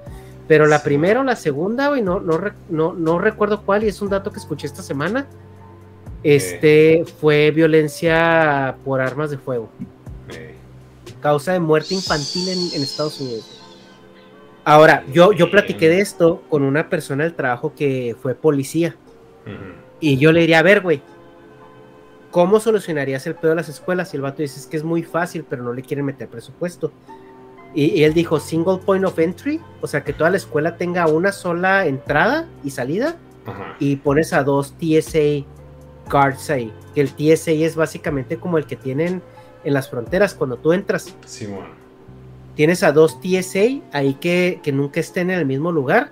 Pero 0.47 0.67
la 0.67 0.83
primera 0.83 1.21
o 1.21 1.23
la 1.23 1.35
segunda, 1.35 1.87
güey, 1.87 2.01
no, 2.01 2.19
no, 2.19 2.93
no, 2.93 3.19
recuerdo 3.19 3.63
cuál, 3.63 3.83
y 3.83 3.87
es 3.87 4.01
un 4.01 4.09
dato 4.09 4.31
que 4.31 4.39
escuché 4.39 4.67
esta 4.67 4.81
semana. 4.81 5.25
Este 6.23 7.05
fue 7.19 7.51
violencia 7.51 8.75
por 8.83 9.01
armas 9.01 9.31
de 9.31 9.37
fuego. 9.37 9.69
Causa 11.21 11.53
de 11.53 11.59
muerte 11.59 11.93
infantil 11.93 12.49
en, 12.49 12.83
Estados 12.83 13.19
Unidos. 13.21 13.61
Ahora, 14.63 15.03
yo, 15.11 15.31
yo 15.31 15.49
platiqué 15.49 15.89
de 15.89 16.01
esto 16.01 16.43
con 16.49 16.63
una 16.63 16.89
persona 16.89 17.23
del 17.23 17.33
trabajo 17.33 17.73
que 17.75 18.15
fue 18.21 18.35
policía. 18.35 18.95
Y 19.99 20.17
yo 20.17 20.31
le 20.31 20.41
diría, 20.41 20.59
a 20.59 20.63
ver, 20.63 20.81
güey, 20.81 21.01
¿cómo 22.31 22.59
solucionarías 22.59 23.27
el 23.27 23.35
pedo 23.35 23.51
de 23.51 23.57
las 23.57 23.69
escuelas? 23.69 24.13
Y 24.13 24.17
el 24.17 24.23
vato 24.23 24.41
dice, 24.41 24.59
es 24.59 24.65
que 24.65 24.77
es 24.77 24.83
muy 24.83 25.03
fácil, 25.03 25.45
pero 25.47 25.63
no 25.63 25.73
le 25.73 25.83
quieren 25.83 26.05
meter 26.05 26.27
presupuesto. 26.27 26.91
Y, 27.73 28.03
él 28.03 28.13
dijo, 28.13 28.39
single 28.39 28.79
point 28.85 29.05
of 29.05 29.17
entry, 29.19 29.61
o 29.79 29.87
sea, 29.87 30.03
que 30.03 30.11
toda 30.11 30.29
la 30.29 30.37
escuela 30.37 30.75
tenga 30.75 31.07
una 31.07 31.31
sola 31.31 31.85
entrada 31.85 32.47
y 32.63 32.71
salida, 32.71 33.17
y 33.79 33.95
pones 33.97 34.33
a 34.33 34.43
dos 34.43 34.75
TSA 34.77 35.45
guards 36.09 36.49
ahí, 36.49 36.73
que 36.93 37.01
el 37.01 37.09
TSA 37.09 37.51
es 37.51 37.75
básicamente 37.75 38.37
como 38.37 38.57
el 38.57 38.65
que 38.65 38.75
tienen 38.75 39.21
en 39.63 39.73
las 39.73 39.89
fronteras 39.89 40.33
cuando 40.33 40.57
tú 40.57 40.73
entras. 40.73 41.15
Sí, 41.25 41.47
bueno. 41.47 41.67
Tienes 42.55 42.83
a 42.83 42.91
dos 42.91 43.19
TSA 43.21 43.81
ahí 43.93 44.15
que, 44.19 44.59
que 44.61 44.71
nunca 44.73 44.99
estén 44.99 45.31
en 45.31 45.39
el 45.39 45.45
mismo 45.45 45.71
lugar, 45.71 46.11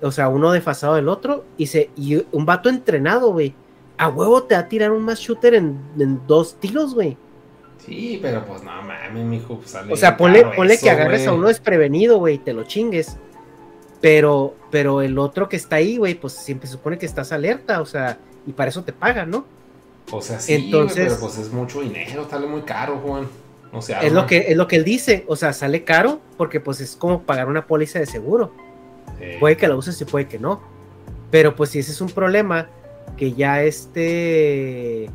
o 0.00 0.10
sea, 0.10 0.28
uno 0.28 0.50
desfasado 0.52 0.94
del 0.94 1.08
otro, 1.08 1.44
y, 1.58 1.66
se, 1.66 1.90
y 1.96 2.24
un 2.32 2.46
vato 2.46 2.70
entrenado, 2.70 3.30
güey 3.30 3.54
a 4.02 4.08
huevo 4.08 4.42
te 4.42 4.56
va 4.56 4.62
a 4.62 4.68
tirar 4.68 4.90
un 4.90 5.04
más 5.04 5.20
shooter 5.20 5.54
en, 5.54 6.20
dos 6.26 6.56
tiros, 6.58 6.92
güey. 6.92 7.16
Sí, 7.78 8.18
pero 8.20 8.44
pues 8.44 8.60
no 8.64 8.70
mames, 8.82 9.24
mijo. 9.24 9.58
Pues 9.58 9.76
o 9.90 9.96
sea, 9.96 10.16
ponle, 10.16 10.44
que 10.80 10.90
agarres 10.90 11.26
a 11.28 11.32
uno 11.32 11.46
desprevenido, 11.46 12.18
güey, 12.18 12.34
y 12.34 12.38
te 12.38 12.52
lo 12.52 12.64
chingues. 12.64 13.16
Pero, 14.00 14.56
pero 14.72 15.02
el 15.02 15.18
otro 15.18 15.48
que 15.48 15.54
está 15.54 15.76
ahí, 15.76 15.98
güey, 15.98 16.14
pues 16.14 16.32
siempre 16.32 16.68
supone 16.68 16.98
que 16.98 17.06
estás 17.06 17.30
alerta, 17.30 17.80
o 17.80 17.86
sea, 17.86 18.18
y 18.44 18.52
para 18.52 18.70
eso 18.70 18.82
te 18.82 18.92
pagan, 18.92 19.30
¿no? 19.30 19.44
O 20.10 20.20
sea, 20.20 20.40
sí, 20.40 20.54
Entonces, 20.54 21.06
pero 21.06 21.20
pues 21.20 21.38
es 21.38 21.52
mucho 21.52 21.80
dinero, 21.80 22.26
sale 22.28 22.48
muy 22.48 22.62
caro, 22.62 22.98
Juan. 22.98 23.28
O 23.72 23.80
sea, 23.80 24.00
es 24.00 24.12
lo 24.12 24.26
que 24.26 24.46
es 24.48 24.56
lo 24.56 24.66
que 24.66 24.76
él 24.76 24.84
dice, 24.84 25.24
o 25.28 25.36
sea, 25.36 25.52
sale 25.52 25.84
caro 25.84 26.20
porque 26.36 26.58
pues 26.58 26.80
es 26.80 26.96
como 26.96 27.22
pagar 27.22 27.48
una 27.48 27.68
póliza 27.68 28.00
de 28.00 28.06
seguro. 28.06 28.52
Puede 29.38 29.56
que 29.56 29.68
la 29.68 29.76
uses 29.76 30.00
y 30.00 30.04
puede 30.04 30.26
que 30.26 30.40
no. 30.40 30.60
Pero 31.30 31.54
pues 31.54 31.70
si 31.70 31.78
ese 31.78 31.92
es 31.92 32.00
un 32.00 32.10
problema, 32.10 32.68
que 33.16 33.32
ya 33.32 33.62
este 33.62 35.10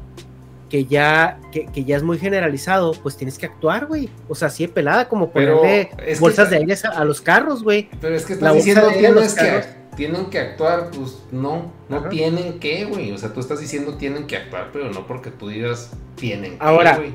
que 0.70 0.86
ya, 0.86 1.40
que, 1.52 1.66
que 1.68 1.86
ya 1.86 1.96
es 1.96 2.04
muy 2.04 2.18
generalizado, 2.18 2.92
pues 2.92 3.16
tienes 3.16 3.38
que 3.38 3.46
actuar, 3.46 3.86
güey. 3.86 4.10
O 4.28 4.36
sea, 4.36 4.50
así 4.50 4.66
de 4.66 4.74
pelada, 4.74 5.08
como 5.08 5.32
Pero 5.32 5.58
ponerle 5.58 5.92
es 6.06 6.18
que 6.18 6.20
bolsas 6.20 6.50
de 6.50 6.58
aire 6.58 6.76
a, 6.84 6.90
a 6.90 7.06
los 7.06 7.22
carros, 7.22 7.64
güey. 7.64 7.90
Pero 8.02 8.16
es 8.16 8.26
que 8.26 8.36
La 8.36 8.52
estás 8.52 8.54
bolsa 8.54 8.66
diciendo 8.66 8.88
de 8.88 8.98
tienes 8.98 9.16
los 9.16 9.34
que, 9.34 9.78
tienen 9.96 10.26
que 10.28 10.40
actuar, 10.40 10.92
pues 10.92 11.24
no, 11.32 11.72
no 11.90 11.98
Ajá. 11.98 12.10
tienen 12.10 12.60
que, 12.60 12.86
güey. 12.86 13.12
O 13.12 13.18
sea, 13.18 13.34
tú 13.34 13.40
estás 13.40 13.60
diciendo 13.60 13.96
tienen 13.98 14.28
que 14.28 14.38
actuar, 14.38 14.70
pero 14.74 14.92
no 14.92 15.08
porque 15.08 15.32
tú 15.32 15.48
digas 15.48 15.92
tienen 16.16 16.58
que, 16.58 16.64
Ahora, 16.64 16.98
güey. 16.98 17.14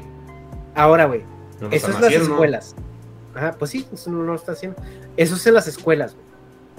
Ahora, 0.75 1.05
güey, 1.05 1.23
No 1.61 1.69
eso 1.69 1.89
es 1.89 1.95
están 1.95 2.03
las 2.03 2.13
escuelas. 2.13 2.75
Ajá, 3.35 3.57
pues 3.59 3.71
sí, 3.71 3.87
eso 3.93 4.11
no 4.11 4.23
lo 4.23 4.35
está 4.35 4.53
haciendo. 4.53 4.77
Eso 5.17 5.37
es 5.37 5.47
en 5.47 5.55
las 5.55 5.67
escuelas, 5.67 6.15
güey. 6.15 6.32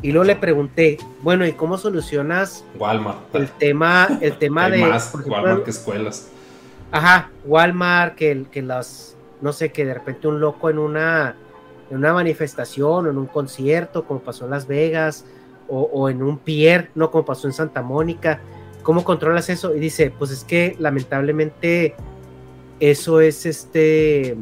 Y 0.04 0.12
luego 0.12 0.26
le 0.26 0.36
pregunté, 0.36 0.98
bueno, 1.22 1.48
¿y 1.48 1.54
cómo 1.54 1.78
solucionas 1.78 2.66
Walmart. 2.78 3.34
el 3.34 3.50
tema, 3.50 4.20
el 4.22 4.38
tema 4.38 4.70
de, 4.70 4.80
más 4.80 5.08
por 5.08 5.22
ejemplo, 5.22 5.42
Walmart 5.42 5.64
que 5.64 5.72
escuelas. 5.72 6.30
Ajá, 6.92 7.32
Walmart, 7.46 8.16
que, 8.16 8.46
que 8.52 8.62
las, 8.62 9.16
no 9.42 9.54
sé, 9.54 9.72
que 9.72 9.86
de 9.86 9.94
repente 9.94 10.28
un 10.28 10.42
loco 10.42 10.70
en 10.70 10.78
una, 10.78 11.38
en 11.90 11.98
una 11.98 12.14
manifestación 12.14 13.08
o 13.08 13.10
en 13.10 13.18
un 13.18 13.28
concierto, 13.28 14.04
como 14.04 14.20
pasó 14.20 14.44
en 14.44 14.52
Las 14.52 14.68
Vegas, 14.68 15.26
o, 15.70 15.84
o 15.84 16.10
en 16.10 16.22
un 16.22 16.38
pier, 16.38 16.92
no 16.96 17.10
como 17.10 17.24
pasó 17.24 17.48
en 17.48 17.54
Santa 17.54 17.82
Mónica, 17.82 18.42
¿cómo 18.84 19.06
controlas 19.06 19.50
eso? 19.50 19.74
Y 19.74 19.80
dice, 19.80 20.12
pues 20.12 20.32
es 20.32 20.44
que 20.44 20.76
lamentablemente 20.80 21.96
eso 22.82 23.22
es 23.22 23.46
este, 23.46 24.36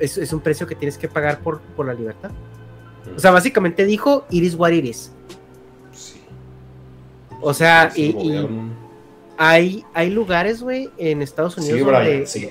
es, 0.00 0.18
es 0.18 0.32
un 0.32 0.40
precio 0.40 0.66
que 0.66 0.74
tienes 0.74 0.98
que 0.98 1.08
pagar 1.08 1.38
por, 1.38 1.60
por 1.60 1.86
la 1.86 1.94
libertad. 1.94 2.32
O 3.16 3.18
sea, 3.18 3.30
básicamente 3.30 3.84
dijo, 3.84 4.24
it 4.30 4.42
is 4.42 4.54
what 4.54 4.72
it 4.72 4.84
is. 4.84 5.12
Sí. 5.92 6.20
O 7.40 7.52
sea, 7.52 7.90
Sí, 7.90 8.14
y, 8.18 8.48
hay, 9.36 9.84
hay 9.94 10.10
lugares, 10.10 10.62
güey, 10.62 10.90
en 10.96 11.22
Estados 11.22 11.56
Unidos 11.56 11.78
Sí, 11.78 11.84
donde... 11.84 12.00
Brian, 12.00 12.26
sí. 12.26 12.48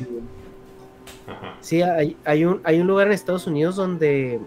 Ajá. 1.27 1.55
Sí, 1.61 1.81
hay, 1.81 2.17
hay, 2.25 2.45
un, 2.45 2.61
hay 2.63 2.79
un 2.79 2.87
lugar 2.87 3.07
en 3.07 3.13
Estados 3.13 3.47
Unidos 3.47 3.75
donde, 3.77 4.39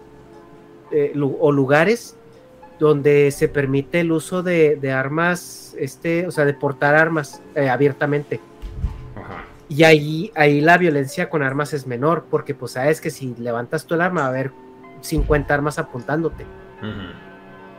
eh, 0.91 1.13
o 1.17 1.51
lugares 1.51 2.15
donde 2.79 3.31
se 3.31 3.47
permite 3.47 4.01
el 4.01 4.11
uso 4.11 4.43
de, 4.43 4.75
de 4.75 4.91
armas, 4.91 5.75
este, 5.79 6.27
o 6.27 6.31
sea, 6.31 6.45
de 6.45 6.53
portar 6.53 6.93
armas 6.93 7.41
eh, 7.55 7.69
abiertamente. 7.69 8.39
Ajá. 9.15 9.45
Y 9.69 9.83
ahí, 9.83 10.31
ahí 10.35 10.61
la 10.61 10.77
violencia 10.77 11.29
con 11.29 11.41
armas 11.41 11.73
es 11.73 11.87
menor, 11.87 12.25
porque 12.29 12.53
pues 12.53 12.73
sabes 12.73 13.01
que 13.01 13.09
si 13.09 13.33
levantas 13.39 13.85
tú 13.85 13.95
el 13.95 14.01
arma 14.01 14.21
va 14.21 14.27
a 14.27 14.29
haber 14.29 14.51
50 15.07 15.53
armas 15.53 15.79
apuntándote. 15.79 16.45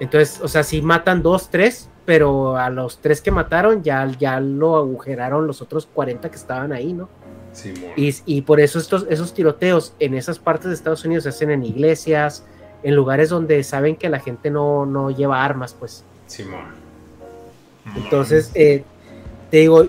Entonces, 0.00 0.40
o 0.42 0.48
sea, 0.48 0.62
si 0.62 0.82
matan 0.82 1.22
dos, 1.22 1.50
tres, 1.50 1.90
pero 2.05 2.56
a 2.56 2.70
los 2.70 3.00
tres 3.00 3.20
que 3.20 3.30
mataron 3.30 3.82
ya, 3.82 4.06
ya 4.18 4.40
lo 4.40 4.76
agujeraron 4.76 5.46
los 5.46 5.60
otros 5.60 5.86
40 5.86 6.30
que 6.30 6.36
estaban 6.36 6.72
ahí, 6.72 6.92
¿no? 6.92 7.09
Simón. 7.52 7.92
Y, 7.96 8.14
y 8.26 8.42
por 8.42 8.60
eso 8.60 8.78
estos, 8.78 9.06
esos 9.09 9.34
tiroteos 9.34 9.94
en 9.98 10.14
esas 10.14 10.38
partes 10.38 10.68
de 10.68 10.74
Estados 10.74 11.05
Unidos 11.05 11.24
se 11.24 11.30
hacen 11.30 11.50
en 11.50 11.64
iglesias, 11.64 12.44
en 12.82 12.94
lugares 12.94 13.28
donde 13.30 13.62
saben 13.64 13.96
que 13.96 14.09
la 14.09 14.20
gente 14.20 14.50
no, 14.50 14.86
no 14.86 15.10
lleva 15.10 15.44
armas, 15.44 15.74
pues. 15.78 16.05
Simón. 16.26 16.66
Entonces, 17.96 18.50
eh, 18.55 18.84
te 19.50 19.59
digo, 19.59 19.88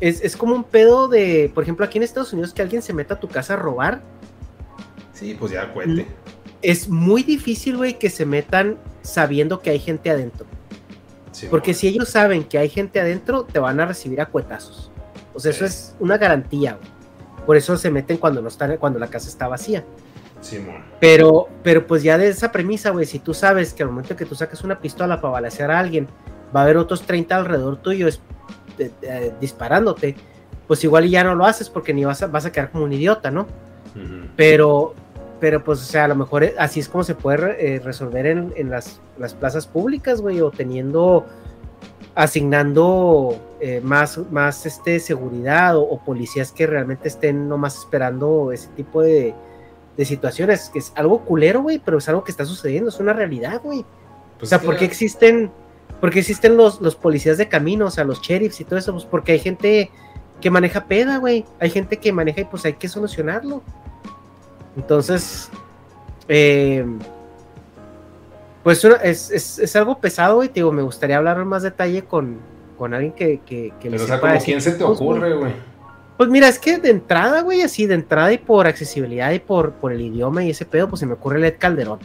es, 0.00 0.22
es 0.22 0.36
como 0.36 0.54
un 0.54 0.64
pedo 0.64 1.08
de, 1.08 1.50
por 1.54 1.62
ejemplo, 1.62 1.84
aquí 1.84 1.98
en 1.98 2.04
Estados 2.04 2.32
Unidos 2.32 2.52
que 2.52 2.62
alguien 2.62 2.82
se 2.82 2.92
meta 2.92 3.14
a 3.14 3.20
tu 3.20 3.28
casa 3.28 3.54
a 3.54 3.56
robar, 3.56 4.02
Sí, 5.18 5.34
pues 5.38 5.52
ya 5.52 5.72
cuente. 5.72 6.06
es 6.62 6.88
muy 6.88 7.22
difícil, 7.22 7.76
güey, 7.76 7.98
que 7.98 8.10
se 8.10 8.26
metan 8.26 8.76
sabiendo 9.02 9.60
que 9.60 9.70
hay 9.70 9.78
gente 9.78 10.10
adentro. 10.10 10.46
Porque 11.50 11.74
si 11.74 11.86
ellos 11.88 12.08
saben 12.08 12.44
que 12.44 12.58
hay 12.58 12.68
gente 12.68 12.98
adentro, 13.00 13.44
te 13.44 13.58
van 13.58 13.78
a 13.80 13.86
recibir 13.86 14.20
a 14.20 14.26
cuetazos. 14.26 14.90
O 15.34 15.38
sea, 15.40 15.50
eso 15.50 15.60
Sí. 15.60 15.72
es 15.72 15.96
una 16.00 16.16
garantía, 16.18 16.74
güey. 16.80 17.44
Por 17.46 17.56
eso 17.56 17.76
se 17.76 17.90
meten 17.90 18.16
cuando 18.16 18.40
no 18.42 18.48
están, 18.48 18.76
cuando 18.78 18.98
la 18.98 19.06
casa 19.08 19.28
está 19.28 19.46
vacía. 19.46 19.84
Simón. 20.40 20.82
Pero, 21.00 21.48
pero 21.62 21.86
pues 21.86 22.02
ya 22.02 22.18
de 22.18 22.28
esa 22.28 22.50
premisa, 22.52 22.90
güey, 22.90 23.06
si 23.06 23.18
tú 23.18 23.32
sabes 23.34 23.72
que 23.74 23.82
al 23.82 23.90
momento 23.90 24.16
que 24.16 24.24
tú 24.26 24.34
sacas 24.34 24.64
una 24.64 24.80
pistola 24.80 25.20
para 25.20 25.32
balacear 25.32 25.70
a 25.70 25.78
alguien, 25.78 26.08
va 26.54 26.60
a 26.60 26.62
haber 26.64 26.76
otros 26.78 27.02
30 27.02 27.36
alrededor 27.36 27.76
tuyo 27.78 28.08
es- 28.08 28.20
eh, 28.78 28.90
eh, 29.02 29.32
disparándote, 29.40 30.16
pues 30.66 30.82
igual 30.84 31.08
ya 31.08 31.22
no 31.22 31.34
lo 31.34 31.44
haces 31.46 31.68
porque 31.70 31.92
ni 31.94 32.04
vas 32.04 32.22
a, 32.22 32.26
vas 32.26 32.44
a 32.46 32.52
quedar 32.52 32.70
como 32.70 32.84
un 32.84 32.92
idiota, 32.92 33.30
¿no? 33.30 33.46
Pero, 34.36 34.94
pero 35.40 35.62
pues, 35.62 35.80
o 35.80 35.84
sea, 35.84 36.04
a 36.04 36.08
lo 36.08 36.14
mejor 36.14 36.44
eh, 36.44 36.54
así 36.58 36.80
es 36.80 36.88
como 36.88 37.04
se 37.04 37.14
puede 37.14 37.76
eh, 37.76 37.80
resolver 37.80 38.26
en, 38.26 38.52
en 38.56 38.70
las, 38.70 39.00
las 39.18 39.34
plazas 39.34 39.66
públicas, 39.66 40.20
güey, 40.20 40.40
o 40.40 40.50
teniendo, 40.50 41.26
asignando 42.14 43.38
eh, 43.60 43.80
más, 43.82 44.18
más 44.30 44.66
este, 44.66 45.00
seguridad 45.00 45.76
o, 45.76 45.82
o 45.82 46.04
policías 46.04 46.52
que 46.52 46.66
realmente 46.66 47.08
estén 47.08 47.48
nomás 47.48 47.76
esperando 47.78 48.52
ese 48.52 48.68
tipo 48.68 49.02
de, 49.02 49.34
de 49.96 50.04
situaciones, 50.04 50.70
que 50.70 50.78
es 50.78 50.92
algo 50.94 51.24
culero, 51.24 51.62
güey, 51.62 51.80
pero 51.84 51.98
es 51.98 52.08
algo 52.08 52.24
que 52.24 52.30
está 52.30 52.44
sucediendo, 52.44 52.90
es 52.90 53.00
una 53.00 53.12
realidad, 53.12 53.60
güey. 53.62 53.84
Pues 54.38 54.48
o 54.48 54.58
sea, 54.58 54.60
¿por 54.60 54.76
qué 54.76 54.84
existen, 54.84 55.50
por 56.00 56.10
qué 56.10 56.20
existen 56.20 56.56
los, 56.56 56.80
los 56.80 56.94
policías 56.94 57.38
de 57.38 57.48
camino, 57.48 57.86
o 57.86 57.90
sea, 57.90 58.04
los 58.04 58.20
sheriffs 58.20 58.60
y 58.60 58.64
todo 58.64 58.78
eso? 58.78 58.92
Pues 58.92 59.04
porque 59.04 59.32
hay 59.32 59.38
gente 59.38 59.90
que 60.40 60.50
maneja 60.50 60.84
peda, 60.84 61.16
güey. 61.18 61.44
Hay 61.58 61.70
gente 61.70 61.96
que 61.96 62.12
maneja 62.12 62.42
y 62.42 62.44
pues 62.44 62.64
hay 62.66 62.74
que 62.74 62.88
solucionarlo. 62.88 63.62
Entonces, 64.76 65.50
eh, 66.28 66.84
pues 68.62 68.84
es, 68.84 69.30
es, 69.30 69.58
es 69.58 69.76
algo 69.76 69.98
pesado, 69.98 70.36
güey. 70.36 70.48
Te 70.48 70.54
digo, 70.54 70.72
me 70.72 70.82
gustaría 70.82 71.16
hablar 71.16 71.38
en 71.38 71.46
más 71.46 71.62
detalle 71.62 72.04
con, 72.04 72.38
con 72.76 72.94
alguien 72.94 73.12
que, 73.12 73.40
que, 73.46 73.72
que 73.80 73.90
Pero, 73.90 74.04
o 74.04 74.06
sea, 74.06 74.16
sepa 74.16 74.20
como 74.20 74.32
decir, 74.32 74.46
quién 74.46 74.60
se 74.60 74.72
te 74.72 74.84
ocurre, 74.84 75.34
güey. 75.34 75.52
Pues 76.16 76.30
mira, 76.30 76.48
es 76.48 76.58
que 76.58 76.78
de 76.78 76.90
entrada, 76.90 77.42
güey, 77.42 77.60
así 77.62 77.86
de 77.86 77.94
entrada 77.94 78.32
y 78.32 78.38
por 78.38 78.66
accesibilidad 78.66 79.30
y 79.32 79.38
por, 79.38 79.72
por 79.72 79.92
el 79.92 80.00
idioma 80.00 80.42
y 80.44 80.50
ese 80.50 80.64
pedo, 80.64 80.88
pues 80.88 81.00
se 81.00 81.06
me 81.06 81.12
ocurre 81.12 81.38
el 81.38 81.44
Ed 81.44 81.56
Calderón. 81.58 81.98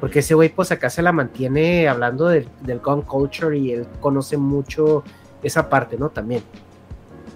Porque 0.00 0.20
ese 0.20 0.34
güey, 0.34 0.48
pues 0.48 0.72
acá 0.72 0.88
se 0.90 1.02
la 1.02 1.12
mantiene 1.12 1.88
hablando 1.88 2.28
del, 2.28 2.48
del 2.62 2.80
gun 2.80 3.02
culture 3.02 3.56
y 3.56 3.72
él 3.72 3.86
conoce 4.00 4.36
mucho 4.36 5.04
esa 5.42 5.68
parte, 5.68 5.96
¿no? 5.98 6.08
También. 6.08 6.42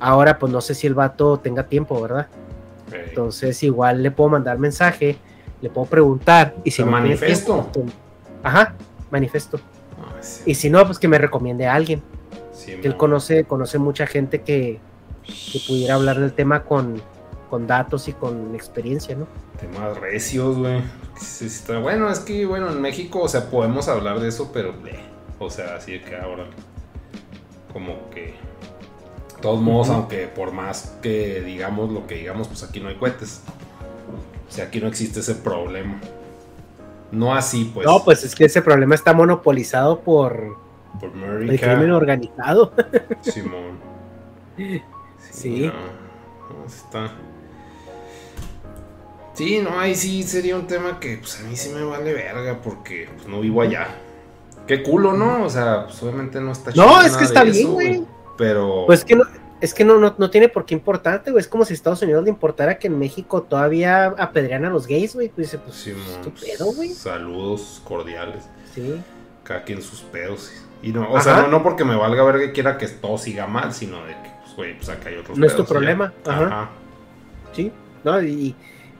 Ahora, 0.00 0.38
pues 0.38 0.50
no 0.50 0.60
sé 0.60 0.74
si 0.74 0.86
el 0.86 0.94
vato 0.94 1.38
tenga 1.38 1.64
tiempo, 1.64 2.00
¿verdad? 2.00 2.26
Entonces, 2.94 3.62
igual 3.62 4.02
le 4.02 4.10
puedo 4.10 4.30
mandar 4.30 4.58
mensaje, 4.58 5.16
le 5.60 5.70
puedo 5.70 5.86
preguntar. 5.86 6.54
Y 6.64 6.70
si 6.70 6.78
¿Te 6.78 6.84
no 6.86 6.92
manifiesto? 6.92 7.52
tiempo, 7.52 7.72
pues, 7.72 7.86
ajá, 8.42 8.74
manifiesto. 9.10 9.58
Ah, 9.98 10.16
sí. 10.20 10.42
Y 10.46 10.54
si 10.54 10.70
no, 10.70 10.84
pues 10.86 10.98
que 10.98 11.08
me 11.08 11.18
recomiende 11.18 11.66
a 11.66 11.74
alguien. 11.74 12.02
Que 12.64 12.86
él 12.86 12.96
conoce, 12.96 13.44
conoce 13.44 13.78
mucha 13.78 14.06
gente 14.06 14.42
que, 14.42 14.78
que 15.24 15.60
pudiera 15.66 15.94
hablar 15.94 16.20
del 16.20 16.32
tema 16.32 16.62
con, 16.64 17.02
con 17.50 17.66
datos 17.66 18.08
y 18.08 18.12
con 18.12 18.54
experiencia, 18.54 19.16
¿no? 19.16 19.26
Temas 19.60 19.98
recios, 19.98 20.56
güey. 20.58 20.80
Bueno, 21.82 22.08
es 22.08 22.20
que, 22.20 22.46
bueno, 22.46 22.70
en 22.70 22.80
México, 22.80 23.20
o 23.20 23.28
sea, 23.28 23.50
podemos 23.50 23.88
hablar 23.88 24.20
de 24.20 24.28
eso, 24.28 24.50
pero, 24.52 24.72
bleh. 24.72 25.00
o 25.38 25.50
sea, 25.50 25.76
así 25.76 25.92
de 25.92 26.02
que 26.02 26.16
ahora, 26.16 26.46
como 27.72 28.08
que, 28.10 28.34
todos 29.42 29.60
modos, 29.60 29.90
aunque 29.90 30.26
por 30.28 30.52
más 30.52 30.96
que 31.02 31.42
digamos 31.42 31.92
lo 31.92 32.06
que 32.06 32.14
digamos, 32.14 32.48
pues 32.48 32.62
aquí 32.62 32.80
no 32.80 32.88
hay 32.88 32.94
cohetes. 32.94 33.42
O 34.48 34.52
sea, 34.52 34.66
aquí 34.66 34.80
no 34.80 34.88
existe 34.88 35.20
ese 35.20 35.34
problema. 35.34 36.00
No 37.10 37.34
así, 37.34 37.70
pues. 37.74 37.86
no, 37.86 38.02
pues 38.02 38.24
es 38.24 38.34
que 38.34 38.46
ese 38.46 38.62
problema 38.62 38.94
está 38.94 39.12
monopolizado 39.12 40.00
por 40.00 40.56
por 40.98 41.10
el 41.42 41.60
crimen 41.60 41.90
organizado. 41.90 42.72
Simón. 43.20 43.78
Sí. 45.30 45.66
no, 45.66 45.72
no, 45.72 46.66
está. 46.66 47.12
Sí, 49.34 49.60
no, 49.62 49.78
ahí 49.78 49.94
sí 49.94 50.22
sería 50.22 50.56
un 50.56 50.66
tema 50.66 51.00
que 51.00 51.16
pues 51.16 51.40
a 51.40 51.42
mí 51.44 51.56
sí 51.56 51.70
me 51.70 51.82
vale 51.82 52.12
verga 52.12 52.60
porque 52.62 53.08
pues, 53.14 53.26
no 53.28 53.40
vivo 53.40 53.62
allá. 53.62 53.88
Qué 54.66 54.82
culo, 54.82 55.14
¿no? 55.14 55.44
O 55.44 55.50
sea, 55.50 55.86
pues 55.86 56.02
obviamente 56.02 56.40
no 56.40 56.52
está 56.52 56.70
No, 56.70 56.74
chido 56.74 57.00
es 57.00 57.06
nada 57.06 57.18
que 57.18 57.24
está 57.24 57.44
bien, 57.44 57.72
güey. 57.72 58.06
Pero 58.42 58.82
Pues 58.86 59.04
que 59.04 59.14
no, 59.14 59.22
es 59.60 59.72
que 59.72 59.84
no, 59.84 59.98
no, 59.98 60.16
no 60.18 60.28
tiene 60.28 60.48
por 60.48 60.64
qué 60.64 60.74
importarte, 60.74 61.30
güey. 61.30 61.40
Es 61.40 61.46
como 61.46 61.64
si 61.64 61.74
Estados 61.74 62.02
Unidos 62.02 62.24
le 62.24 62.30
importara 62.30 62.76
que 62.76 62.88
en 62.88 62.98
México 62.98 63.42
todavía 63.42 64.06
apedrean 64.18 64.64
a 64.64 64.70
los 64.70 64.88
gays, 64.88 65.14
güey. 65.14 65.28
Pues 65.28 65.52
dice, 65.52 65.58
pues, 65.58 65.84
¿qué 66.24 66.30
pedo, 66.30 66.72
güey? 66.72 66.88
saludos 66.88 67.80
cordiales. 67.84 68.42
Sí. 68.74 69.00
Cada 69.44 69.62
quien 69.62 69.80
sus 69.80 70.00
pedos. 70.00 70.50
Y 70.82 70.92
no, 70.92 71.02
o 71.08 71.16
Ajá. 71.16 71.22
sea, 71.22 71.42
no, 71.42 71.48
no 71.48 71.62
porque 71.62 71.84
me 71.84 71.94
valga 71.94 72.24
verga 72.24 72.46
y 72.46 72.50
quiera 72.50 72.78
que 72.78 72.88
todo 72.88 73.16
siga 73.16 73.46
mal, 73.46 73.72
sino 73.72 74.04
de 74.04 74.14
que, 74.14 74.30
pues, 74.42 74.56
güey, 74.56 74.76
pues 74.76 74.88
acá 74.88 75.08
hay 75.10 75.18
otros 75.18 75.38
No 75.38 75.46
es 75.46 75.54
tu 75.54 75.64
problema, 75.64 76.12
ajá. 76.26 76.46
Ajá. 76.46 76.70
Sí, 77.52 77.70
¿no? 78.02 78.20
Y, 78.20 78.56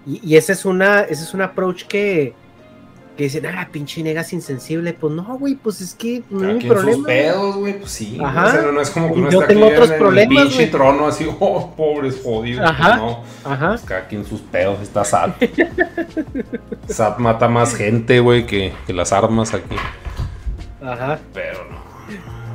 y, 0.06 0.20
y 0.22 0.36
ese 0.36 0.52
es 0.52 0.64
una, 0.64 1.00
ese 1.00 1.24
es 1.24 1.34
un 1.34 1.40
approach 1.42 1.86
que, 1.88 2.32
que 3.16 3.24
dicen, 3.24 3.46
ah, 3.46 3.68
pinche 3.70 4.02
negas 4.02 4.32
insensible. 4.32 4.92
Pues 4.94 5.12
no, 5.12 5.38
güey, 5.38 5.54
pues 5.54 5.80
es 5.80 5.94
que 5.94 6.22
no 6.30 6.54
mi 6.54 6.60
quien 6.60 6.72
sus 6.72 6.82
problema. 6.82 7.06
pedos, 7.06 7.56
güey, 7.56 7.78
pues 7.78 7.90
sí. 7.90 8.18
Ajá. 8.22 8.46
O 8.46 8.50
sea, 8.50 8.62
no, 8.62 8.72
no 8.72 8.80
es 8.80 8.90
como 8.90 9.12
que 9.12 9.20
uno 9.20 9.30
yo 9.30 9.40
está 9.40 9.52
tengo 9.52 9.66
aquí 9.66 9.74
otros 9.74 9.90
en 9.90 9.98
problemas, 9.98 10.42
el 10.42 10.48
pinche 10.48 10.66
trono 10.68 11.06
así, 11.06 11.28
oh, 11.40 11.74
pobres 11.76 12.20
jodidos. 12.22 12.68
Ajá. 12.68 12.96
No, 12.96 13.22
Ajá. 13.44 13.68
pues 13.68 13.82
cada 13.82 14.08
quien 14.08 14.24
sus 14.24 14.40
pedos, 14.40 14.80
está 14.80 15.04
SAT. 15.04 15.42
SAT 16.88 17.18
mata 17.18 17.48
más 17.48 17.74
gente, 17.74 18.20
güey, 18.20 18.46
que, 18.46 18.72
que 18.86 18.92
las 18.92 19.12
armas 19.12 19.52
aquí. 19.52 19.76
Ajá. 20.82 21.18
Pero 21.34 21.64
no. 21.70 21.82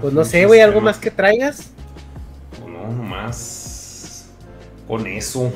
Pues 0.02 0.14
no 0.14 0.26
sé, 0.26 0.46
güey, 0.46 0.62
algo 0.62 0.82
más 0.82 0.98
que 0.98 1.12
traigas. 1.12 1.72
No, 2.66 2.92
nomás 2.92 3.08
más 3.10 4.30
con 4.88 5.06
eso. 5.08 5.52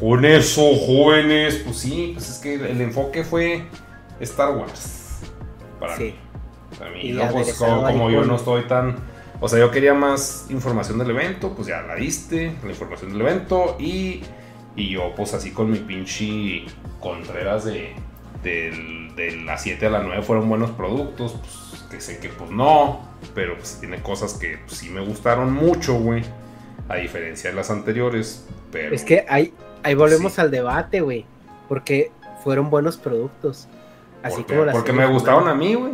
Con 0.00 0.24
eso, 0.24 0.74
jóvenes. 0.74 1.62
Pues 1.64 1.78
sí, 1.78 2.10
pues 2.14 2.28
es 2.28 2.38
que 2.38 2.54
el 2.54 2.80
enfoque 2.80 3.24
fue 3.24 3.64
Star 4.20 4.56
Wars. 4.56 5.20
Para 5.80 5.96
mí. 5.96 6.14
Para 6.78 6.90
mí. 6.90 7.00
Y 7.02 7.12
no, 7.12 7.28
pues, 7.30 7.52
como, 7.54 8.10
yo 8.10 8.24
no 8.24 8.36
estoy 8.36 8.62
tan. 8.64 8.96
O 9.40 9.48
sea, 9.48 9.58
yo 9.58 9.70
quería 9.70 9.92
más 9.94 10.46
información 10.48 10.98
del 10.98 11.10
evento, 11.10 11.52
pues 11.54 11.68
ya 11.68 11.82
la 11.82 11.94
diste, 11.94 12.54
la 12.64 12.70
información 12.70 13.12
del 13.12 13.20
evento. 13.20 13.76
Y, 13.78 14.22
y 14.74 14.88
yo, 14.90 15.12
pues 15.14 15.34
así 15.34 15.50
con 15.52 15.70
mi 15.70 15.78
pinche 15.78 16.64
Contreras 17.00 17.64
de, 17.66 17.94
del- 18.42 19.14
de 19.14 19.36
las 19.44 19.62
7 19.62 19.86
a 19.86 19.90
las 19.90 20.04
9 20.04 20.22
fueron 20.22 20.48
buenos 20.48 20.70
productos. 20.70 21.34
Pues 21.70 21.82
que 21.90 22.00
sé 22.00 22.18
que 22.18 22.30
pues 22.30 22.50
no, 22.50 23.00
pero 23.34 23.56
pues 23.56 23.78
tiene 23.80 24.02
cosas 24.02 24.34
que 24.34 24.58
pues, 24.66 24.78
sí 24.78 24.88
me 24.88 25.00
gustaron 25.02 25.52
mucho, 25.52 25.94
güey. 25.98 26.24
A 26.88 26.96
diferencia 26.96 27.50
de 27.50 27.56
las 27.56 27.70
anteriores. 27.70 28.46
Pero 28.72 28.94
Es 28.94 29.04
que 29.04 29.26
ahí, 29.28 29.52
ahí 29.82 29.94
volvemos 29.94 30.32
Sí. 30.34 30.40
al 30.40 30.50
debate, 30.50 31.00
güey. 31.02 31.26
Porque 31.68 32.10
fueron 32.42 32.70
buenos 32.70 32.96
productos. 32.96 33.68
Así 34.26 34.36
porque, 34.42 34.92
como 34.92 34.92
me 34.92 35.06
gustaron 35.06 35.48
a 35.48 35.54
mí, 35.54 35.74
güey. 35.74 35.92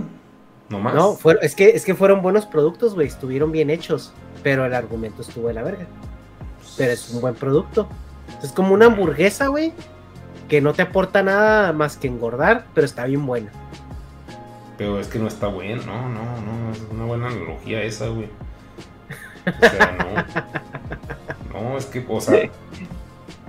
No 0.68 0.78
más. 0.78 0.94
No, 0.94 1.14
fueron- 1.14 1.42
es, 1.42 1.54
que, 1.54 1.70
es 1.70 1.84
que 1.84 1.94
fueron 1.94 2.22
buenos 2.22 2.46
productos, 2.46 2.94
güey. 2.94 3.06
Estuvieron 3.06 3.52
bien 3.52 3.70
hechos. 3.70 4.12
Pero 4.42 4.64
el 4.64 4.74
argumento 4.74 5.22
estuvo 5.22 5.48
de 5.48 5.54
la 5.54 5.62
verga. 5.62 5.86
Pero 6.76 6.92
es 6.92 7.10
un 7.10 7.20
buen 7.20 7.34
producto. 7.34 7.88
Es 8.42 8.52
como 8.52 8.74
una 8.74 8.86
hamburguesa, 8.86 9.48
güey. 9.48 9.72
Que 10.48 10.60
no 10.60 10.72
te 10.72 10.82
aporta 10.82 11.22
nada 11.22 11.72
más 11.72 11.96
que 11.96 12.08
engordar, 12.08 12.66
pero 12.74 12.84
está 12.84 13.04
bien 13.04 13.24
buena. 13.26 13.50
Pero 14.78 14.98
es 14.98 15.06
que 15.06 15.18
no 15.18 15.28
está 15.28 15.46
bueno, 15.46 15.82
no, 15.86 16.08
no, 16.08 16.24
no, 16.40 16.72
es 16.72 16.82
una 16.90 17.04
buena 17.04 17.28
analogía 17.28 17.82
esa, 17.82 18.08
güey. 18.08 18.28
O 19.46 19.66
sea, 19.68 19.96
no. 19.98 21.52
No, 21.52 21.76
es 21.76 21.84
que, 21.86 22.04
o 22.08 22.20
sea, 22.20 22.48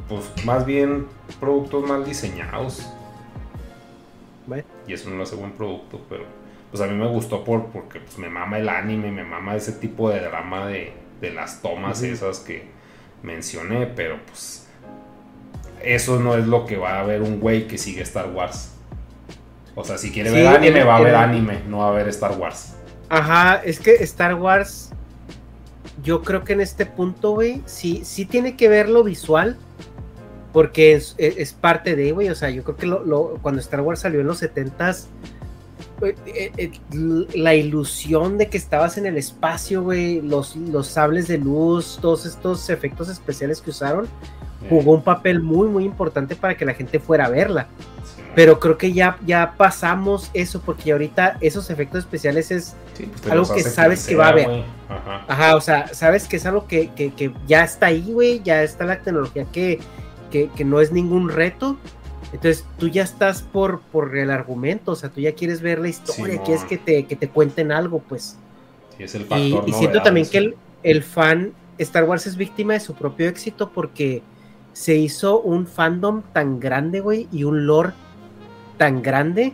pues 0.10 0.46
más 0.46 0.66
bien 0.66 1.08
productos 1.40 1.88
mal 1.88 2.04
diseñados. 2.06 2.86
Y 4.88 4.94
eso 4.94 5.10
no 5.10 5.16
lo 5.16 5.24
hace 5.24 5.36
buen 5.36 5.52
producto, 5.52 6.02
pero 6.10 6.24
pues 6.72 6.82
a 6.82 6.88
mí 6.88 6.96
me 6.96 7.08
gustó 7.08 7.44
por, 7.44 7.68
porque 7.68 8.00
pues, 8.00 8.18
me 8.18 8.30
mama 8.30 8.58
el 8.58 8.68
anime, 8.70 9.12
me 9.12 9.24
mama 9.24 9.56
ese 9.56 9.74
tipo 9.74 10.10
de 10.10 10.20
drama 10.20 10.68
de, 10.68 10.94
de 11.22 11.32
las 11.32 11.62
tomas 11.62 12.02
esas 12.02 12.40
que 12.40 12.66
mencioné, 13.22 13.88
pero 13.88 14.18
pues 14.26 14.68
eso 15.82 16.20
no 16.20 16.36
es 16.36 16.48
lo 16.48 16.66
que 16.66 16.78
va 16.78 17.00
a 17.00 17.04
ver 17.04 17.22
un 17.22 17.40
güey 17.40 17.68
que 17.68 17.78
sigue 17.78 18.02
Star 18.02 18.30
Wars. 18.30 18.72
O 19.76 19.84
sea, 19.84 19.98
si 19.98 20.12
quiere 20.12 20.30
Sí, 20.30 20.36
ver 20.36 20.48
anime, 20.48 20.84
va 20.84 20.98
a 20.98 21.02
ver 21.02 21.16
anime, 21.16 21.62
no 21.68 21.80
va 21.80 21.90
a 21.90 21.92
ver 21.92 22.08
Star 22.10 22.38
Wars. 22.38 22.74
Ajá, 23.10 23.62
es 23.64 23.80
que 23.80 23.96
Star 24.04 24.36
Wars, 24.36 24.92
yo 26.04 26.22
creo 26.22 26.44
que 26.44 26.54
en 26.54 26.62
este 26.62 26.86
punto, 26.86 27.32
güey, 27.32 27.62
sí, 27.66 28.02
sí 28.06 28.26
tiene 28.26 28.56
que 28.56 28.70
ver 28.70 28.90
lo 28.90 29.04
visual, 29.04 29.58
porque 30.54 30.94
es, 30.94 31.16
es- 31.18 31.38
es 31.38 31.54
parte 31.54 31.96
de, 31.96 32.12
güey, 32.14 32.30
o 32.30 32.36
sea, 32.36 32.50
yo 32.52 32.64
creo 32.64 32.78
que 32.78 32.86
lo, 32.86 33.04
lo- 33.04 33.40
cuando 33.42 33.60
Star 33.60 33.82
Wars 33.82 34.00
salió 34.02 34.22
en 34.22 34.28
los 34.28 34.42
70s, 34.42 35.08
güey, 36.00 36.14
eh, 36.28 36.52
eh, 36.58 36.72
l- 36.94 37.28
la 37.36 37.56
ilusión 37.56 38.38
de 38.38 38.48
que 38.48 38.58
estabas 38.58 38.98
en 38.98 39.06
el 39.08 39.18
espacio, 39.18 39.82
güey, 39.84 40.22
los, 40.22 40.56
los 40.56 40.88
sables 40.88 41.28
de 41.28 41.40
luz, 41.40 41.98
todos 42.02 42.26
estos 42.26 42.70
efectos 42.70 43.10
especiales 43.10 43.62
que 43.62 43.72
usaron, 43.72 44.08
jugó 44.70 44.94
un 44.94 45.04
papel 45.04 45.42
muy, 45.42 45.68
muy 45.68 45.84
importante 45.84 46.36
para 46.38 46.56
que 46.56 46.64
la 46.66 46.74
gente 46.74 47.00
fuera 47.00 47.26
a 47.26 47.30
verla. 47.30 47.68
Pero 48.36 48.60
creo 48.60 48.78
que 48.80 48.94
ya, 48.94 49.18
ya 49.26 49.54
pasamos 49.58 50.32
eso, 50.34 50.62
porque 50.62 50.92
ahorita 50.92 51.38
esos 51.42 51.70
efectos 51.70 52.00
especiales 52.00 52.50
es 52.50 52.76
Sí, 52.96 53.08
algo 53.30 53.54
que 53.54 53.62
sabes 53.62 54.08
que 54.08 54.16
va 54.16 54.28
a 54.28 54.30
haber. 54.30 54.48
Ajá. 54.90 55.26
Ajá, 55.28 55.56
o 55.56 55.62
sea, 55.62 55.94
sabes 55.94 56.28
que 56.28 56.38
es 56.38 56.46
algo 56.46 56.66
que, 56.66 56.90
que- 56.96 57.14
que 57.14 57.32
ya 57.48 57.64
está 57.64 57.88
ahí, 57.88 58.12
güey, 58.12 58.42
ya 58.44 58.64
está 58.64 58.86
la 58.86 59.00
tecnología 59.00 59.46
que, 59.52 59.80
que, 60.34 60.50
que 60.50 60.66
no 60.66 60.82
es 60.82 60.92
ningún 60.92 61.30
reto. 61.30 61.78
Entonces 62.34 62.66
tú 62.80 62.88
ya 62.88 63.04
estás 63.04 63.44
por, 63.44 63.82
por 63.82 64.18
el 64.18 64.32
argumento, 64.32 64.94
o 64.94 64.96
sea, 64.96 65.10
tú 65.10 65.22
ya 65.22 65.36
quieres 65.36 65.62
ver 65.62 65.78
la 65.78 65.90
historia, 65.90 66.42
quieres 66.42 66.64
que 66.66 66.80
te, 66.80 67.06
que 67.06 67.16
te 67.16 67.30
cuenten 67.30 67.72
algo, 67.72 68.00
pues. 68.00 68.40
Sí, 68.98 69.04
es 69.04 69.14
el 69.14 69.22
Y, 69.22 69.26
factor 69.26 69.64
y 69.70 69.74
siento 69.74 70.02
también 70.02 70.26
sí. 70.26 70.32
que 70.32 70.38
el, 70.40 70.56
el 70.82 71.04
fan 71.04 71.54
Star 71.78 72.06
Wars 72.06 72.26
es 72.26 72.36
víctima 72.36 72.74
de 72.74 72.80
su 72.80 72.96
propio 72.96 73.30
éxito 73.30 73.72
porque 73.72 74.24
se 74.72 74.96
hizo 74.96 75.40
un 75.42 75.68
fandom 75.68 76.24
tan 76.34 76.60
grande, 76.60 77.00
güey, 77.02 77.28
y 77.32 77.44
un 77.44 77.68
lore 77.68 77.94
tan 78.78 79.04
grande 79.04 79.54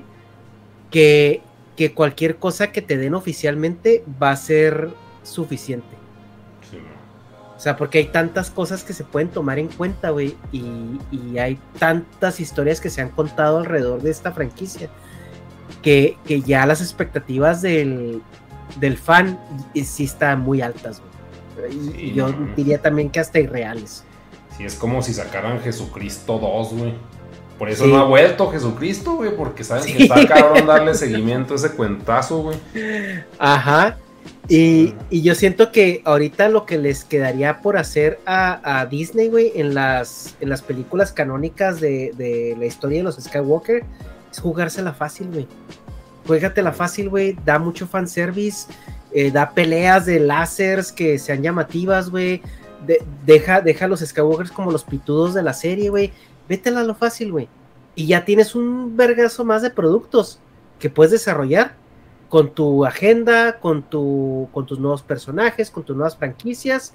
que, 0.90 1.42
que 1.76 1.94
cualquier 1.94 2.38
cosa 2.38 2.72
que 2.72 2.82
te 2.82 2.96
den 2.96 3.14
oficialmente 3.14 4.06
va 4.22 4.32
a 4.32 4.38
ser 4.38 4.92
suficiente. 5.24 5.99
O 7.60 7.62
sea, 7.62 7.76
porque 7.76 7.98
hay 7.98 8.06
tantas 8.06 8.50
cosas 8.50 8.86
que 8.86 8.94
se 8.94 9.04
pueden 9.04 9.28
tomar 9.28 9.60
en 9.60 9.68
cuenta, 9.68 10.12
güey, 10.12 10.38
y, 10.54 10.64
y 11.12 11.40
hay 11.40 11.60
tantas 11.78 12.40
historias 12.40 12.80
que 12.80 12.90
se 12.90 13.02
han 13.02 13.10
contado 13.10 13.58
alrededor 13.58 14.02
de 14.02 14.12
esta 14.12 14.32
franquicia, 14.32 14.88
que, 15.82 16.16
que 16.26 16.40
ya 16.42 16.66
las 16.66 16.80
expectativas 16.80 17.62
del, 17.62 18.22
del 18.80 18.98
fan 18.98 19.38
y- 19.74 19.84
sí 19.84 20.06
están 20.06 20.40
muy 20.40 20.62
altas, 20.62 21.02
güey. 21.02 21.72
Sí, 21.98 22.14
yo 22.16 22.30
no. 22.30 22.56
diría 22.56 22.82
también 22.82 23.10
que 23.10 23.20
hasta 23.20 23.40
irreales. 23.40 24.06
Sí, 24.58 24.64
es 24.64 24.76
como 24.76 25.02
si 25.02 25.14
sacaran 25.14 25.60
Jesucristo 25.60 26.40
2, 26.40 26.74
güey. 26.76 26.94
Por 27.58 27.68
eso 27.70 27.84
Sí. 27.84 27.92
no 27.92 27.98
ha 28.00 28.06
vuelto 28.06 28.50
Jesucristo, 28.52 29.16
güey, 29.18 29.36
porque 29.36 29.66
saben 29.66 29.84
Sí. 29.84 29.94
que 29.96 30.04
está 30.04 30.26
cabrón 30.26 30.66
darle 30.66 30.94
seguimiento 30.96 31.56
a 31.56 31.58
ese 31.58 31.72
cuentazo, 31.72 32.42
güey. 32.44 32.58
Ajá. 33.38 33.98
Y, 34.48 34.96
y 35.12 35.22
yo 35.22 35.36
siento 35.36 35.72
que 35.72 36.02
ahorita 36.06 36.50
lo 36.50 36.66
que 36.66 36.78
les 36.80 37.04
quedaría 37.04 37.62
por 37.62 37.78
hacer 37.78 38.20
a, 38.26 38.80
a 38.82 38.86
Disney, 38.88 39.30
güey, 39.30 39.52
en 39.56 39.76
las, 39.76 40.36
en 40.40 40.50
las 40.50 40.62
películas 40.64 41.12
canónicas 41.12 41.80
de, 41.80 42.14
de 42.18 42.56
la 42.58 42.66
historia 42.66 42.98
de 43.00 43.04
los 43.04 43.18
Skywalker, 43.18 43.84
es 44.32 44.40
jugársela 44.40 44.94
fácil, 44.94 45.28
güey. 45.30 45.48
Juégatela 46.26 46.72
fácil, 46.72 47.10
güey. 47.10 47.38
Da 47.46 47.60
mucho 47.60 47.88
fanservice. 47.88 48.68
eh, 49.12 49.32
da 49.32 49.52
peleas 49.52 50.06
de 50.06 50.20
láseres 50.20 50.92
que 50.92 51.18
sean 51.20 51.42
llamativas, 51.44 52.10
güey. 52.10 52.42
de- 52.86 53.04
deja, 53.26 53.62
deja 53.62 53.86
a 53.86 53.88
los 53.88 54.00
Skywalkers 54.00 54.52
como 54.52 54.72
los 54.72 54.84
pitudos 54.84 55.34
de 55.34 55.44
la 55.44 55.54
serie, 55.54 55.90
güey. 55.90 56.12
Vétela 56.48 56.80
a 56.82 56.84
lo 56.84 56.96
fácil, 56.96 57.32
güey. 57.32 57.48
Y 57.96 58.08
ya 58.08 58.26
tienes 58.26 58.56
un 58.56 58.96
vergazo 58.98 59.44
más 59.46 59.62
de 59.62 59.70
productos 59.70 60.40
que 60.80 60.90
puedes 60.90 61.12
desarrollar 61.12 61.76
con 62.30 62.52
tu 62.52 62.86
agenda, 62.86 63.60
con, 63.60 63.82
tu, 63.84 64.48
con 64.54 64.66
tus 64.66 64.80
nuevos 64.80 65.02
personajes, 65.02 65.72
con 65.72 65.84
tus 65.84 65.96
nuevas 65.96 66.16
franquicias, 66.16 66.94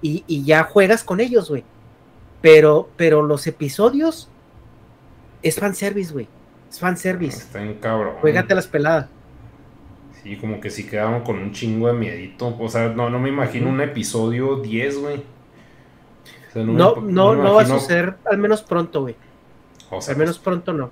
y, 0.00 0.24
y 0.26 0.44
ya 0.44 0.64
juegas 0.64 1.02
con 1.04 1.20
ellos, 1.20 1.48
güey. 1.50 1.64
Pero, 2.40 2.88
pero 2.96 3.22
los 3.22 3.46
episodios 3.46 4.28
es 5.42 5.58
fanservice, 5.58 6.12
güey. 6.12 6.28
Es 6.70 6.78
fanservice. 6.78 7.38
Está 7.38 7.62
en 7.62 7.74
cabrón. 7.74 8.14
Juégate 8.20 8.54
las 8.54 8.66
peladas. 8.68 9.08
Sí, 10.22 10.36
como 10.36 10.60
que 10.60 10.70
sí 10.70 10.86
quedaron 10.86 11.22
con 11.22 11.38
un 11.38 11.52
chingo 11.52 11.86
de 11.88 11.92
miedito. 11.94 12.56
O 12.58 12.68
sea, 12.68 12.88
no, 12.88 13.10
no 13.10 13.18
me 13.18 13.28
imagino 13.28 13.68
un 13.70 13.80
episodio 13.80 14.56
10, 14.56 14.98
güey. 14.98 15.16
O 15.16 16.52
sea, 16.52 16.62
me- 16.64 16.72
No, 16.72 16.96
no, 16.96 17.32
me 17.34 17.42
no 17.42 17.54
va 17.54 17.62
a 17.62 17.66
suceder, 17.66 18.16
al 18.24 18.38
menos 18.38 18.62
pronto, 18.62 19.02
güey. 19.02 19.16
O 19.90 20.00
sea, 20.00 20.12
Al 20.14 20.18
menos 20.18 20.38
pues, 20.38 20.44
pronto 20.44 20.72
no. 20.72 20.90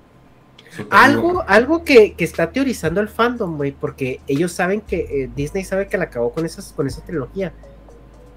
Algo, 0.89 1.43
algo 1.47 1.83
que, 1.83 2.13
que 2.13 2.23
está 2.23 2.51
teorizando 2.51 3.01
el 3.01 3.07
fandom, 3.09 3.57
güey, 3.57 3.71
porque 3.71 4.19
ellos 4.27 4.51
saben 4.51 4.81
que 4.81 4.97
eh, 5.23 5.29
Disney 5.35 5.63
sabe 5.63 5.87
que 5.87 5.97
la 5.97 6.05
acabó 6.05 6.31
con, 6.31 6.45
esas, 6.45 6.73
con 6.73 6.87
esa 6.87 7.03
trilogía. 7.03 7.53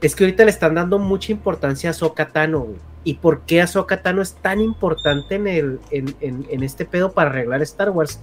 Es 0.01 0.15
que 0.15 0.25
ahorita 0.25 0.45
le 0.45 0.51
están 0.51 0.75
dando 0.75 0.99
mucha 0.99 1.33
importancia 1.33 1.91
a 1.91 1.93
Ahsoka 1.93 2.29
Tano, 2.29 2.61
güey. 2.61 2.77
¿Y 3.05 3.15
por 3.15 3.41
qué 3.41 3.63
Ahsoka 3.63 4.03
Tano 4.03 4.23
es 4.23 4.35
tan 4.35 4.61
importante 4.61 5.35
en, 5.37 5.47
el, 5.47 5.81
en, 5.91 6.15
en- 6.21 6.63
este 6.63 6.85
pedo 6.85 7.13
para 7.13 7.31
arreglar 7.31 7.63
Star 7.63 7.91
Wars? 7.91 8.21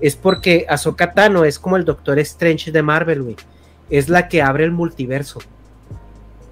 Es 0.00 0.16
porque 0.16 0.66
Ahsoka 0.68 1.12
Tano 1.14 1.44
es 1.44 1.58
como 1.58 1.76
el 1.76 1.84
Doctor 1.84 2.18
Strange 2.18 2.72
de 2.72 2.82
Marvel, 2.82 3.22
güey. 3.22 3.36
Es 3.90 4.08
la 4.08 4.28
que 4.28 4.42
abre 4.42 4.64
el 4.64 4.72
multiverso. 4.72 5.40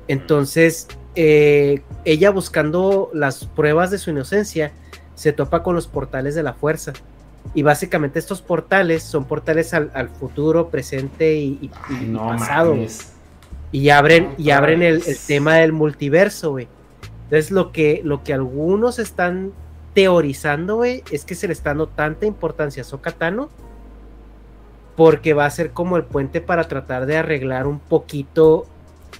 Entonces, 0.09 0.89
eh, 1.15 1.83
ella 2.05 2.31
buscando 2.31 3.11
las 3.13 3.45
pruebas 3.45 3.91
de 3.91 3.99
su 3.99 4.11
inocencia, 4.11 4.73
se 5.23 5.33
topa 5.33 5.63
con 5.63 5.77
los 5.77 5.87
portales 5.87 6.35
de 6.35 6.43
la 6.43 6.53
fuerza. 6.53 6.93
Y 7.55 7.63
básicamente 7.63 8.19
estos 8.19 8.43
portales 8.43 9.03
son 9.05 9.25
portales 9.25 9.73
al, 9.73 9.91
al 9.95 10.09
futuro, 10.09 10.69
presente 10.69 11.35
y, 11.35 11.59
y- 11.63 11.71
Ay, 11.89 12.05
y 12.05 12.09
no 12.09 12.27
pasado. 12.27 12.77
Y 13.71 13.89
abren, 13.91 14.31
No 14.31 14.35
y 14.39 14.51
abren 14.51 14.83
el, 14.83 15.03
tema 15.27 15.57
del 15.57 15.73
multiverso, 15.73 16.51
güey. 16.51 16.67
Entonces 17.25 17.51
lo 17.53 17.71
que, 17.73 18.01
lo 18.05 18.23
que 18.25 18.35
algunos 18.35 18.99
están 18.99 19.53
teorizando, 19.95 20.77
güey, 20.77 21.03
es 21.11 21.25
que 21.25 21.35
se 21.35 21.47
le 21.47 21.53
está 21.53 21.71
dando 21.71 21.87
tanta 21.87 22.27
importancia 22.27 22.83
a 22.83 22.85
Sokatano 22.85 23.49
porque 24.97 25.33
va 25.35 25.47
a 25.47 25.51
ser 25.51 25.71
como 25.71 25.97
el 25.97 26.05
puente 26.05 26.41
para 26.41 26.69
tratar 26.69 27.07
de 27.07 27.17
arreglar 27.17 27.67
un 27.67 27.79
poquito 27.79 28.67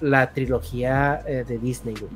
la 0.01 0.31
trilogía 0.33 1.21
eh, 1.25 1.45
de 1.47 1.57
Disney, 1.57 1.95
güey. 1.95 2.11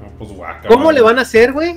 No, 0.00 0.08
pues 0.18 0.30
guaca. 0.30 0.68
¿Cómo 0.68 0.92
le 0.92 1.00
van 1.00 1.18
a 1.18 1.22
hacer, 1.22 1.52
güey? 1.52 1.74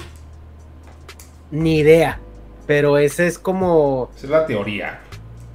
Ni 1.52 1.80
idea. 1.80 2.20
Pero 2.68 2.98
esa 2.98 3.24
es 3.24 3.38
como. 3.40 4.10
Esa 4.16 4.26
es 4.26 4.32
la 4.32 4.46
teoría. 4.46 5.02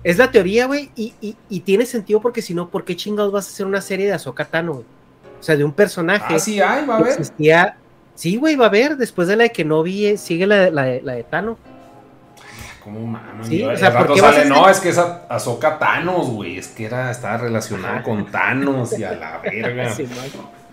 Es 0.04 0.18
la 0.18 0.30
teoría, 0.30 0.66
güey, 0.66 0.90
y, 0.94 1.14
y, 1.20 1.36
y, 1.48 1.60
tiene 1.60 1.84
sentido 1.84 2.20
porque 2.20 2.40
si 2.40 2.54
no, 2.54 2.68
¿por 2.68 2.84
qué 2.84 2.94
chingados 2.94 3.32
vas 3.32 3.48
a 3.48 3.50
hacer 3.50 3.66
una 3.66 3.80
serie 3.80 4.06
de 4.06 4.12
Ahsoka 4.12 4.44
Tano, 4.44 4.74
güey? 4.74 4.84
O 5.40 5.42
sea, 5.42 5.56
de 5.56 5.64
un 5.64 5.72
personaje. 5.72 6.36
Ah, 6.36 6.38
sí 6.38 6.60
hay, 6.60 6.86
va 6.86 6.94
a 6.94 6.98
haber. 6.98 7.12
Existía... 7.12 7.76
Sí, 8.14 8.36
güey, 8.36 8.54
va 8.54 8.66
a 8.66 8.68
haber. 8.68 8.96
Después 8.96 9.26
de 9.26 9.36
la 9.36 9.44
de 9.44 9.50
que 9.50 9.64
no 9.64 9.82
vi, 9.82 10.16
sigue 10.16 10.46
la, 10.46 10.70
la, 10.70 10.86
la 11.02 11.12
de 11.14 11.24
Tano. 11.24 11.58
¿Cómo 12.82 13.04
mames? 13.04 13.48
Sí, 13.48 13.64
o 13.64 13.76
sea, 13.76 13.98
¿por 13.98 14.14
qué 14.14 14.20
sale, 14.20 14.36
vas 14.38 14.46
a 14.46 14.48
no, 14.48 14.68
es 14.68 14.78
que 14.78 14.90
es 14.90 14.98
a- 14.98 15.26
Ahsoka 15.28 15.76
Thanos, 15.76 16.30
güey. 16.30 16.56
Es 16.56 16.68
que 16.68 16.86
era, 16.86 17.10
estaba 17.10 17.38
relacionado 17.38 18.04
con 18.04 18.30
Thanos 18.30 18.96
y 18.96 19.02
a 19.02 19.12
la 19.12 19.38
verga. 19.38 19.90
Sí. 19.94 20.08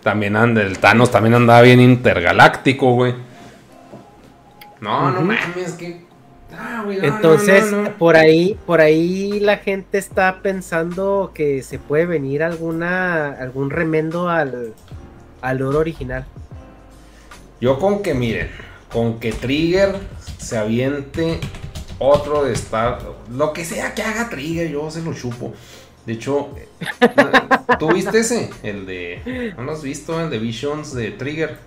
También 0.04 0.36
anda, 0.36 0.60
el 0.60 0.78
Thanos 0.78 1.10
también 1.10 1.34
andaba 1.34 1.62
bien 1.62 1.80
intergaláctico, 1.80 2.92
güey. 2.92 3.14
No, 4.80 5.10
no 5.10 5.22
mames, 5.22 5.72
que. 5.72 6.04
Ah, 6.52 6.82
güey, 6.84 6.98
no, 6.98 7.08
no, 7.08 7.16
Entonces, 7.16 7.72
no, 7.72 7.82
no. 7.84 7.90
por 7.92 8.16
ahí, 8.16 8.56
por 8.66 8.82
ahí 8.82 9.40
la 9.40 9.56
gente 9.56 9.96
está 9.96 10.42
pensando 10.42 11.32
que 11.34 11.62
se 11.62 11.78
puede 11.78 12.04
venir 12.04 12.42
alguna, 12.42 13.30
algún 13.30 13.70
remendo 13.70 14.28
al, 14.28 14.74
al 15.40 15.62
oro 15.62 15.78
original. 15.78 16.26
Yo 17.62 17.78
con 17.78 18.02
que, 18.02 18.12
miren, 18.12 18.50
con 18.92 19.18
que 19.18 19.32
Trigger 19.32 19.96
se 20.36 20.58
aviente 20.58 21.40
otro 21.98 22.44
de 22.44 22.52
Star. 22.52 22.98
Lo 23.30 23.54
que 23.54 23.64
sea 23.64 23.94
que 23.94 24.02
haga 24.02 24.28
Trigger, 24.28 24.68
yo 24.68 24.90
se 24.90 25.00
lo 25.00 25.14
chupo. 25.14 25.54
De 26.06 26.12
hecho, 26.12 26.48
¿tú 27.78 27.92
viste 27.92 28.18
ese? 28.18 28.50
El 28.62 28.86
de. 28.86 29.54
¿No 29.56 29.64
lo 29.64 29.72
has 29.72 29.82
visto? 29.82 30.20
El 30.20 30.30
de 30.30 30.38
Visions 30.38 30.92
de 30.94 31.10
Trigger. 31.12 31.58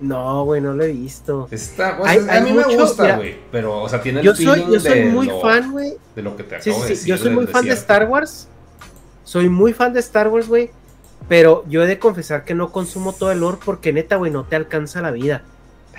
No, 0.00 0.44
güey, 0.44 0.60
no 0.60 0.74
lo 0.74 0.82
he 0.84 0.92
visto. 0.92 1.46
Está, 1.50 1.96
pues, 1.96 2.10
Hay- 2.10 2.18
a 2.28 2.32
hay 2.32 2.42
mí 2.42 2.52
me 2.52 2.64
gusta, 2.76 3.16
güey. 3.16 3.36
Pero, 3.52 3.80
o 3.82 3.88
sea, 3.88 4.02
tiene 4.02 4.20
el 4.20 4.26
Yo 4.26 4.34
soy, 4.34 4.64
yo 4.70 4.80
soy 4.80 4.98
de 5.00 5.04
muy 5.06 5.26
lo- 5.28 5.40
fan, 5.40 5.70
güey. 5.72 5.94
de 6.16 6.22
lo 6.22 6.36
que 6.36 6.42
te 6.42 6.56
acabo 6.56 6.76
sí, 6.76 6.80
de 6.82 6.86
sí, 6.88 6.92
decir. 6.94 7.08
Yo 7.08 7.16
soy 7.18 7.30
muy 7.30 7.46
fan 7.46 7.64
de. 7.64 7.72
Star 7.74 8.08
Wars. 8.08 8.48
Soy 9.22 9.48
muy 9.48 9.72
fan 9.72 9.92
de 9.92 10.00
Star 10.00 10.28
Wars, 10.28 10.48
güey. 10.48 10.70
Pero 11.28 11.64
yo 11.68 11.82
he 11.82 11.86
de 11.86 11.98
confesar 11.98 12.44
que 12.44 12.54
no 12.54 12.70
consumo 12.72 13.12
todo 13.14 13.32
el 13.32 13.40
lore 13.40 13.58
porque 13.64 13.92
neta, 13.92 14.16
güey, 14.16 14.30
no 14.30 14.44
te 14.44 14.56
alcanza 14.56 15.00
la 15.00 15.10
vida. 15.10 15.42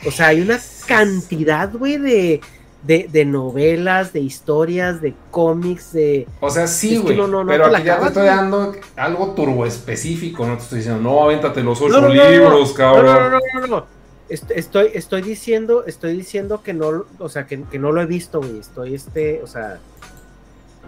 O 0.06 0.12
sea, 0.12 0.28
hay 0.28 0.42
una 0.42 0.60
cantidad, 0.88 1.72
güey, 1.74 1.98
de, 1.98 2.42
de, 2.86 3.08
de 3.12 3.26
novelas, 3.26 4.14
de 4.14 4.20
historias, 4.20 5.02
de 5.02 5.14
cómics, 5.32 5.94
de... 5.94 6.28
O 6.40 6.50
sea, 6.50 6.68
sí, 6.68 6.98
güey. 6.98 7.18
no, 7.18 7.28
no, 7.28 7.44
no 7.44 7.50
pero 7.50 7.66
aquí 7.66 7.84
ya 7.86 8.00
te 8.00 8.08
estoy 8.08 8.24
güey. 8.24 8.36
dando 8.36 8.76
algo 8.96 9.32
turbo 9.34 9.66
específico. 9.66 10.46
No 10.46 10.58
te 10.58 10.64
estoy 10.64 10.78
diciendo, 10.80 11.02
no, 11.02 11.24
avéntate 11.24 11.64
los 11.64 11.82
ocho 11.82 12.08
libros, 12.10 12.74
cabrón. 12.74 13.06
No, 13.06 13.30
no, 13.30 13.40
no, 13.40 13.60
no, 13.62 13.68
no. 13.68 13.86
Est- 14.30 14.52
Estoy, 14.52 14.90
estoy 14.94 15.22
diciendo, 15.22 15.84
estoy 15.86 16.16
diciendo 16.18 16.62
que 16.64 16.74
no, 16.74 17.06
o 17.20 17.30
sea, 17.30 17.46
que, 17.46 17.62
que 17.64 17.80
no 17.80 17.92
lo 17.92 18.02
he 18.02 18.06
visto, 18.06 18.40
güey. 18.40 18.60
Estoy, 18.60 18.96
este, 18.96 19.42
o 19.44 19.48
sea, 19.48 19.80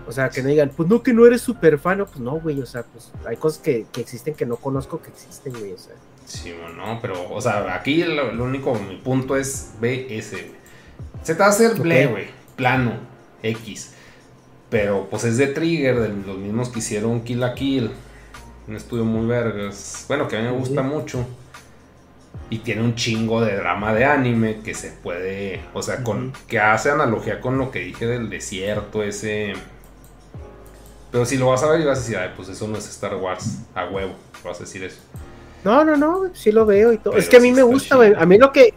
o 0.08 0.12
sea, 0.12 0.30
que 0.30 0.42
no 0.42 0.50
digan, 0.50 0.72
pues 0.76 0.88
no, 0.88 1.04
que 1.04 1.14
no 1.14 1.26
eres 1.26 1.42
súper 1.42 1.78
fan, 1.80 1.98
pues 2.06 2.20
no, 2.20 2.40
güey, 2.40 2.62
o 2.62 2.66
sea, 2.66 2.84
pues 2.84 3.12
hay 3.26 3.36
cosas 3.38 3.60
que, 3.62 3.86
que 3.92 4.02
existen 4.02 4.34
que 4.36 4.46
no 4.46 4.56
conozco 4.56 5.02
que 5.02 5.10
existen, 5.10 5.54
güey, 5.54 5.74
o 5.74 5.78
sea. 5.78 5.94
Sí, 6.26 6.54
bueno, 6.62 6.86
no, 6.94 7.00
pero, 7.02 7.16
o 7.32 7.42
sea, 7.42 7.74
aquí 7.76 8.04
lo, 8.04 8.32
lo 8.32 8.44
único, 8.46 8.74
mi 8.76 8.96
punto 8.98 9.36
es 9.36 9.72
BS, 9.82 10.32
güey. 10.32 10.57
Se 11.28 11.34
te 11.34 11.40
va 11.40 11.48
a 11.48 11.50
hacer 11.50 11.72
Ok. 11.72 11.80
ble, 11.80 12.08
güey, 12.08 12.26
plano, 12.56 12.94
X. 13.44 13.92
Pero, 14.70 15.10
pues 15.10 15.26
es 15.26 15.36
de 15.36 15.48
Trigger, 15.48 16.00
de 16.00 16.08
los 16.26 16.38
mismos 16.38 16.70
que 16.70 16.80
hicieron 16.80 17.20
Kill 17.20 17.42
la 17.42 17.54
Kill. 17.54 17.92
Un 18.66 18.78
estudio 18.78 19.04
muy 19.04 19.28
vergas. 19.28 20.06
Bueno, 20.08 20.30
que 20.30 20.38
a 20.38 20.40
mí 20.40 20.46
me 20.46 20.54
gusta 20.54 20.84
mucho. 20.84 21.28
Y 22.50 22.60
tiene 22.60 22.82
un 22.82 22.96
chingo 22.96 23.42
de 23.42 23.58
drama 23.58 23.94
de 23.94 24.06
anime 24.06 24.62
que 24.62 24.74
se 24.74 24.92
puede, 24.92 25.60
o 25.74 25.84
sea, 25.84 26.02
con 26.02 26.32
que 26.48 26.62
hace 26.62 26.92
analogía 26.92 27.42
con 27.42 27.58
lo 27.58 27.72
que 27.72 27.80
dije 27.80 28.08
del 28.08 28.30
desierto, 28.30 29.04
ese... 29.04 29.52
Pero 31.12 31.26
si 31.26 31.38
lo 31.38 31.48
vas 31.48 31.62
a 31.62 31.70
ver 31.70 31.82
y 31.82 31.84
vas 31.84 31.98
a 31.98 32.02
decir, 32.04 32.16
ay, 32.16 32.32
pues 32.38 32.48
eso 32.48 32.70
no 32.70 32.78
es 32.78 32.88
Star 32.88 33.16
Wars, 33.18 33.64
a 33.76 33.84
huevo, 33.84 34.16
vas 34.46 34.62
a 34.62 34.64
decir 34.64 34.82
eso. 34.82 35.02
No, 35.66 35.84
no, 35.84 35.98
no, 35.98 36.34
sí 36.34 36.54
lo 36.54 36.66
veo 36.66 36.94
y 36.94 36.98
todo. 37.00 37.12
Pero 37.12 37.22
es 37.22 37.28
que 37.28 37.36
a 37.36 37.42
mí 37.42 37.52
me 37.52 37.64
gusta, 37.64 37.98
güey. 37.98 38.14
A 38.18 38.26
mí 38.26 38.38
lo 38.38 38.54
que, 38.54 38.74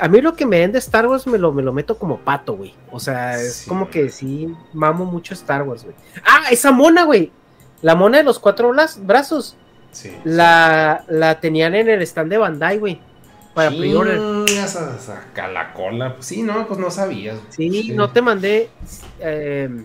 a 0.00 0.08
mí 0.08 0.20
lo 0.20 0.34
que 0.34 0.46
me 0.46 0.58
den 0.58 0.72
de 0.72 0.78
Star 0.78 1.06
Wars 1.06 1.26
me 1.26 1.38
lo, 1.38 1.52
me 1.52 1.62
lo 1.62 1.72
meto 1.72 1.96
como 1.98 2.18
pato, 2.18 2.54
güey. 2.56 2.74
O 2.90 3.00
sea, 3.00 3.40
es 3.40 3.54
Sí, 3.54 3.68
como 3.68 3.88
que 3.88 4.08
sí 4.10 4.54
mamo 4.72 5.04
mucho 5.04 5.34
Star 5.34 5.62
Wars, 5.62 5.84
güey. 5.84 5.96
Ah, 6.24 6.44
esa 6.50 6.70
mona, 6.72 7.04
güey. 7.04 7.32
La 7.82 7.94
mona 7.94 8.18
de 8.18 8.24
los 8.24 8.38
cuatro 8.38 8.72
brazos. 9.02 9.56
Sí. 9.92 10.14
La, 10.24 11.04
la 11.08 11.40
tenían 11.40 11.74
en 11.74 11.88
el 11.88 12.02
stand 12.02 12.30
de 12.30 12.38
Bandai, 12.38 12.78
güey. 12.78 13.00
Para 13.54 13.70
pre-order. 13.70 14.44
Chingas 14.44 14.76
a 14.76 14.98
sacar 14.98 15.50
la 15.50 15.72
cola. 15.72 16.16
Sí, 16.20 16.42
no, 16.42 16.66
pues 16.68 16.78
no 16.78 16.90
sabías. 16.90 17.38
Sí, 17.48 17.92
no 17.94 18.10
te 18.10 18.22
mandé. 18.22 18.70
eh, 19.18 19.84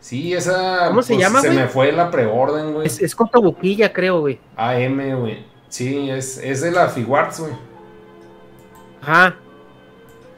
Sí, 0.00 0.32
esa. 0.32 0.88
¿Cómo 0.88 1.02
se 1.02 1.14
pues, 1.14 1.24
llama, 1.26 1.40
Se 1.40 1.50
me 1.50 1.66
fue 1.68 1.92
la 1.92 2.10
preorden, 2.10 2.72
güey. 2.72 2.86
es, 2.86 3.00
es 3.02 3.14
con 3.14 3.28
Tobuquilla, 3.30 3.92
creo, 3.92 4.20
güey. 4.20 4.40
AM, 4.56 5.20
güey. 5.20 5.44
Sí, 5.68 6.08
es, 6.10 6.38
es 6.38 6.62
de 6.62 6.70
la 6.70 6.88
Figuarts, 6.88 7.40
güey. 7.40 7.52
Ajá. 9.08 9.36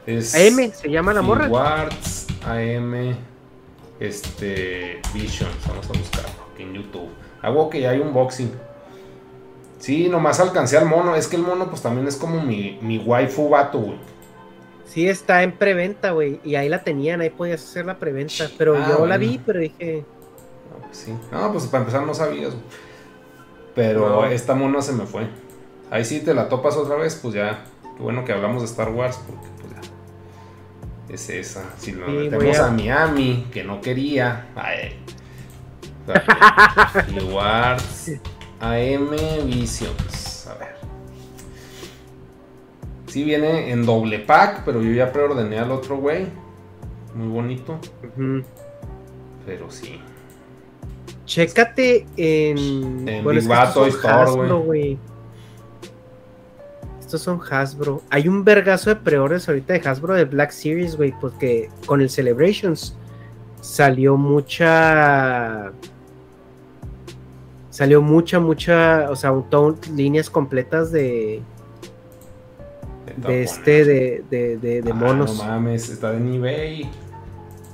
Es 0.07 0.33
AM 0.35 0.73
se 0.73 0.89
llama 0.89 1.13
la 1.13 1.23
morra. 1.23 1.45
Figuarts, 1.45 2.27
AM, 2.47 3.17
este, 3.99 5.01
Visions. 5.13 5.67
Vamos 5.69 5.87
a 5.87 5.99
buscarlo 5.99 6.31
aquí 6.53 6.63
en 6.63 6.75
YouTube. 6.75 7.09
Hago 7.43 7.69
que 7.69 7.81
ya 7.81 7.91
hay 7.91 7.99
unboxing. 7.99 8.53
Sí, 9.79 10.09
nomás 10.09 10.39
alcancé 10.39 10.79
al 10.79 10.87
mono. 10.87 11.17
Es 11.17 11.27
que 11.27 11.35
el 11.37 11.43
mono, 11.43 11.69
pues 11.69 11.83
también 11.83 12.07
es 12.07 12.17
como 12.17 12.41
mi, 12.43 12.79
mi 12.81 12.99
waifu 12.99 13.49
vato, 13.49 13.79
güey. 13.81 13.99
Sí, 14.87 15.09
está 15.09 15.43
en 15.43 15.53
preventa, 15.53 16.13
güey. 16.13 16.41
Y 16.45 16.55
ahí 16.55 16.69
la 16.69 16.85
tenían, 16.85 17.21
ahí 17.21 17.31
podías 17.31 17.63
hacer 17.65 17.87
la 17.87 17.99
preventa. 17.99 18.49
Pero 18.57 18.77
Ah, 18.77 18.87
yo 18.89 19.07
la 19.07 19.17
vi, 19.17 19.41
pero 19.45 19.59
dije. 19.59 20.05
No, 20.71 20.87
pues 20.87 20.97
sí. 20.97 21.15
No, 21.33 21.51
pues 21.53 21.65
para 21.67 21.81
empezar 21.83 22.03
no 22.07 22.15
sabías, 22.15 22.53
güey. 22.53 22.65
Pero 23.75 24.09
No. 24.09 24.27
esta 24.27 24.55
mona 24.55 24.81
se 24.83 24.93
me 24.93 25.07
fue. 25.07 25.27
Ahí 25.91 26.05
sí 26.05 26.21
te 26.21 26.35
la 26.35 26.49
topas 26.49 26.77
otra 26.77 26.95
vez, 26.97 27.19
pues 27.21 27.35
ya. 27.35 27.65
Qué 28.01 28.05
bueno 28.05 28.25
que 28.25 28.33
hablamos 28.33 28.63
de 28.63 28.67
Star 28.67 28.89
Wars, 28.89 29.21
porque 29.27 29.47
pues 29.61 29.75
ya. 29.75 31.15
Es 31.15 31.29
esa. 31.29 31.65
Si 31.77 31.91
Sí, 31.93 31.99
metemos 31.99 32.59
a- 32.59 32.69
a... 32.69 32.71
Miami, 32.71 33.47
que 33.53 33.63
no 33.63 33.83
quería. 33.83 34.47
Ay. 34.57 34.99
Wars 37.31 38.13
AM 38.59 39.11
Visions. 39.45 40.47
A 40.47 40.55
ver. 40.55 40.77
Sí 43.07 43.23
viene 43.23 43.71
en 43.71 43.85
doble 43.85 44.21
pack, 44.21 44.63
pero 44.65 44.81
yo 44.81 44.93
ya 44.93 45.13
preordené 45.13 45.59
al 45.59 45.71
otro 45.71 45.99
güey. 45.99 46.27
Muy 47.15 47.29
bonito. 47.29 47.79
Pero 49.45 49.71
sí. 49.71 50.01
Chécate 51.27 52.07
en. 52.17 53.07
En 53.07 53.25
bueno, 53.25 53.41
Big 53.43 53.51
es 53.51 53.97
que 53.97 54.09
Store, 54.09 54.59
güey. 54.65 54.99
Estos 57.11 57.23
son 57.23 57.41
Hasbro. 57.51 58.03
Hay 58.09 58.29
un 58.29 58.45
vergazo 58.45 58.89
de 58.91 58.95
preores 58.95 59.49
ahorita 59.49 59.73
de 59.73 59.81
Hasbro 59.81 60.15
de 60.15 60.27
Black 60.27 60.53
Series, 60.53 60.95
güey, 60.97 61.13
porque 61.21 61.69
con 61.85 62.01
el 62.01 62.09
Celebrations 62.09 62.95
salió 63.61 64.17
mucha. 64.17 65.73
Salió 67.71 68.01
mucha, 68.01 68.39
mucha. 68.39 69.11
O 69.11 69.17
sea, 69.17 69.33
un 69.33 69.51
ton- 69.51 69.77
líneas 69.97 70.31
completas 70.31 70.93
de. 70.93 71.43
De 73.17 73.43
este, 73.43 73.85
de, 73.85 74.25
de, 74.31 74.57
de, 74.59 74.83
de 74.83 74.91
Ah, 74.93 74.95
monos. 74.95 75.37
no 75.37 75.45
mames, 75.45 75.89
está 75.89 76.15
en 76.15 76.33
eBay. 76.33 76.89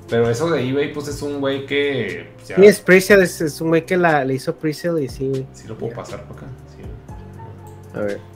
Pero 0.08 0.30
eso 0.30 0.48
de 0.50 0.66
eBay, 0.66 0.94
pues 0.94 1.08
es 1.08 1.20
un 1.20 1.40
güey 1.40 1.66
que. 1.66 2.30
pues, 2.36 2.48
ya, 2.48 2.56
Sí, 2.56 2.64
es 2.64 2.80
Presale, 2.80 3.24
es, 3.24 3.38
es 3.42 3.60
un 3.60 3.68
güey 3.68 3.84
que 3.84 3.98
la, 3.98 4.24
le 4.24 4.32
hizo 4.32 4.54
Presale 4.56 5.02
y 5.04 5.08
sí, 5.10 5.28
güey. 5.28 5.46
sí 5.52 5.68
lo 5.68 5.76
puedo 5.76 5.92
pasar 5.94 6.22
para 6.22 6.40
acá. 6.40 6.46
sí. 6.74 7.98
A 7.98 8.00
ver. 8.00 8.35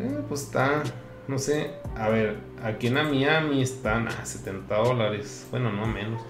Eh, 0.00 0.20
pues 0.28 0.42
está. 0.42 0.82
No 1.28 1.38
sé. 1.38 1.70
A 1.96 2.08
ver, 2.08 2.36
aquí 2.62 2.88
en 2.88 2.94
Miami 2.94 3.62
están 3.62 4.08
a 4.08 4.24
70 4.24 4.74
dólares. 4.76 5.46
Bueno, 5.50 5.72
no 5.72 5.86
menos. 5.86 6.20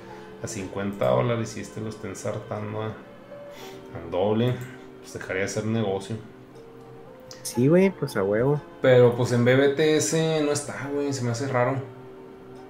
A 0.42 0.48
50 0.48 1.06
dólares. 1.08 1.56
Y 1.56 1.60
este 1.60 1.80
lo 1.80 1.88
está 1.88 2.08
ensartando 2.08 2.82
a, 2.82 2.86
al 2.86 4.10
doble. 4.10 4.54
Pues 5.00 5.14
dejaría 5.14 5.42
de 5.42 5.48
ser 5.48 5.64
negocio. 5.66 6.16
Sí, 7.42 7.66
güey, 7.68 7.90
pues 7.90 8.16
a 8.16 8.22
huevo. 8.22 8.60
Pero 8.82 9.16
pues 9.16 9.32
en 9.32 9.44
BBTS 9.44 10.44
no 10.44 10.52
está, 10.52 10.88
güey. 10.92 11.12
Se 11.12 11.24
me 11.24 11.30
hace 11.30 11.48
raro. 11.48 11.76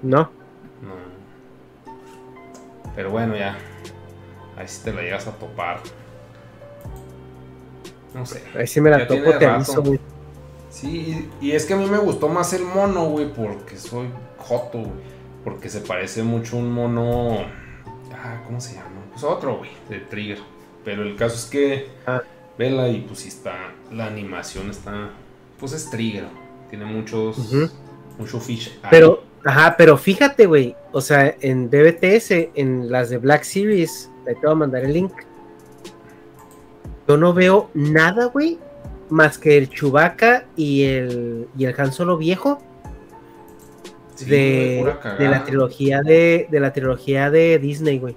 No. 0.02 0.30
No. 0.80 0.94
Pero 2.94 3.10
bueno, 3.10 3.36
ya. 3.36 3.56
Ahí 4.56 4.68
sí 4.68 4.82
te 4.84 4.92
la 4.92 5.02
llegas 5.02 5.26
a 5.26 5.32
topar. 5.32 5.80
No 8.14 8.24
sé. 8.26 8.44
Ahí 8.56 8.66
sí 8.66 8.80
me 8.80 8.90
la 8.90 8.98
Ya 9.00 9.06
topo, 9.08 9.22
te 9.24 9.32
rato. 9.32 9.50
aviso, 9.50 9.82
güey. 9.82 10.00
Sí, 10.72 11.28
y 11.40 11.48
y 11.48 11.52
es 11.52 11.66
que 11.66 11.74
a 11.74 11.76
mí 11.76 11.86
me 11.86 11.98
gustó 11.98 12.28
más 12.28 12.52
el 12.54 12.64
mono, 12.64 13.04
güey, 13.04 13.32
porque 13.32 13.76
soy 13.76 14.08
joto, 14.38 14.78
güey. 14.78 15.12
Porque 15.44 15.68
se 15.68 15.80
parece 15.80 16.22
mucho 16.22 16.56
a 16.56 16.60
un 16.60 16.72
mono. 16.72 17.44
Ah, 18.12 18.42
¿cómo 18.46 18.60
se 18.60 18.74
llama? 18.74 18.88
Pues 19.10 19.22
otro, 19.22 19.58
güey, 19.58 19.70
de 19.88 19.98
Trigger. 19.98 20.38
Pero 20.84 21.02
el 21.02 21.14
caso 21.16 21.36
es 21.36 21.44
que. 21.46 21.88
Ah. 22.06 22.22
Vela 22.58 22.88
y 22.88 23.00
pues 23.00 23.20
sí 23.20 23.28
está. 23.28 23.72
La 23.92 24.06
animación 24.06 24.70
está. 24.70 25.10
Pues 25.58 25.72
es 25.72 25.90
Trigger. 25.90 26.26
Tiene 26.70 26.86
muchos. 26.86 27.38
Ujú. 27.38 27.68
Mucho 28.18 28.40
fish. 28.40 28.78
Pero, 28.90 29.24
Ajá, 29.44 29.74
pero 29.76 29.98
fíjate, 29.98 30.46
güey. 30.46 30.76
O 30.92 31.00
sea, 31.00 31.36
en 31.40 31.68
BBTS, 31.68 32.50
en 32.54 32.90
las 32.90 33.10
de 33.10 33.18
Black 33.18 33.42
Series, 33.42 34.10
ahí 34.26 34.34
te 34.34 34.40
voy 34.42 34.52
a 34.52 34.54
mandar 34.54 34.84
el 34.84 34.92
link. 34.92 35.12
Yo 37.08 37.16
no 37.16 37.34
veo 37.34 37.70
nada, 37.74 38.26
güey, 38.26 38.58
más 39.12 39.38
que 39.38 39.56
el 39.58 39.68
Chewbacca 39.70 40.46
y 40.56 40.84
el, 40.84 41.48
y 41.56 41.64
el 41.66 41.74
Han 41.78 41.92
Solo 41.92 42.16
viejo 42.16 42.60
Sí, 44.14 44.26
de, 44.26 44.84
la 45.18 45.44
trilogía 45.44 46.02
de, 46.02 46.46
de 46.50 46.60
la 46.60 46.72
trilogía 46.72 47.30
de 47.30 47.58
Disney, 47.58 47.98
güey. 47.98 48.14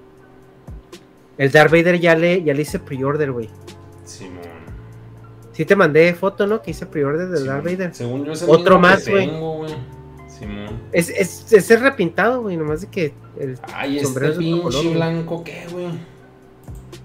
El 1.38 1.52
Darth 1.52 1.72
Vader 1.72 2.00
ya 2.00 2.16
le, 2.16 2.44
ya 2.44 2.54
le 2.54 2.62
hice 2.62 2.80
pre-order, 2.80 3.32
güey. 3.32 3.50
Simón. 4.04 4.44
Sí 5.54 5.66
te 5.66 5.76
mandé 5.76 6.14
foto, 6.14 6.48
¿no? 6.48 6.62
Que 6.62 6.72
hice 6.72 6.86
pre-order 6.86 7.30
del. 7.30 7.46
Darth 7.46 7.64
Vader. 7.64 7.94
Según 7.94 8.26
yo 8.26 8.34
es 8.34 8.42
el 8.42 8.50
Otro 8.50 8.78
mismo 8.78 8.80
más, 8.80 9.08
güey. 9.08 9.28
tengo, 9.28 9.54
güey. 9.58 9.76
Simón. 10.28 10.82
Es, 10.92 11.10
es, 11.10 11.52
es 11.52 11.72
el 11.72 11.80
repintado, 11.82 12.42
güey, 12.42 12.58
nomás 12.58 12.82
de 12.82 12.88
que 12.88 13.14
el 13.40 13.58
Ay, 13.74 14.00
sombrero 14.04 14.32
este 14.34 14.44
pinche 14.44 14.62
color, 14.62 14.94
blanco, 14.94 15.44
¿qué, 15.44 15.66
güey? 15.72 15.88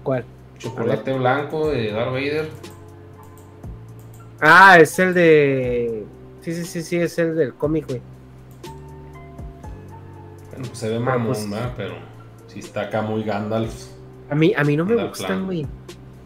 ¿Cuál? 0.03 0.25
Chocolate 0.59 1.13
blanco 1.13 1.69
de 1.69 1.91
Darth 1.91 2.11
Vader. 2.11 2.49
Ah, 4.41 4.77
es 4.79 4.97
el 4.99 5.13
de. 5.13 6.03
Sí, 6.41 6.53
sí, 6.55 6.65
sí, 6.65 6.81
sí, 6.81 6.97
es 6.97 7.17
el 7.19 7.35
del 7.35 7.53
cómic, 7.53 7.87
güey. 7.87 8.01
Bueno, 10.49 10.65
pues 10.67 10.77
se 10.79 10.87
ve 10.89 10.93
Pero, 10.95 11.05
mamón, 11.05 11.27
pues- 11.27 11.49
¿verdad? 11.49 11.73
Pero 11.77 11.93
sí 12.47 12.59
está 12.59 12.81
acá 12.81 13.01
muy 13.01 13.23
Gandalf. 13.23 13.73
A 14.29 14.35
mí, 14.35 14.53
a 14.55 14.63
mí 14.63 14.75
no 14.77 14.85
me 14.85 14.95
gustan, 15.07 15.27
plan. 15.27 15.45
güey. 15.45 15.67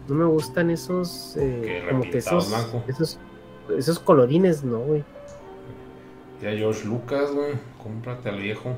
No 0.08 0.14
me 0.14 0.24
gustan 0.24 0.70
esos. 0.70 1.36
eh, 1.38 1.84
como 1.90 2.02
que 2.04 2.18
esos, 2.18 2.48
blanco. 2.48 2.82
esos. 2.88 3.18
Esos 3.76 3.98
colorines, 3.98 4.62
no, 4.62 4.78
güey. 4.78 5.02
Ya 6.40 6.50
George 6.52 6.84
Lucas, 6.86 7.32
güey. 7.32 7.54
Cómprate 7.82 8.28
al 8.28 8.40
viejo. 8.40 8.76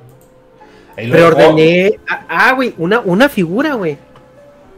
Ahí 0.97 1.07
lo 1.09 1.17
dejó. 1.17 1.37
Preordené. 1.37 2.01
Ah, 2.09 2.25
ah, 2.29 2.53
güey, 2.55 2.75
una, 2.79 3.01
una 3.01 3.29
figura, 3.29 3.75
güey. 3.75 3.99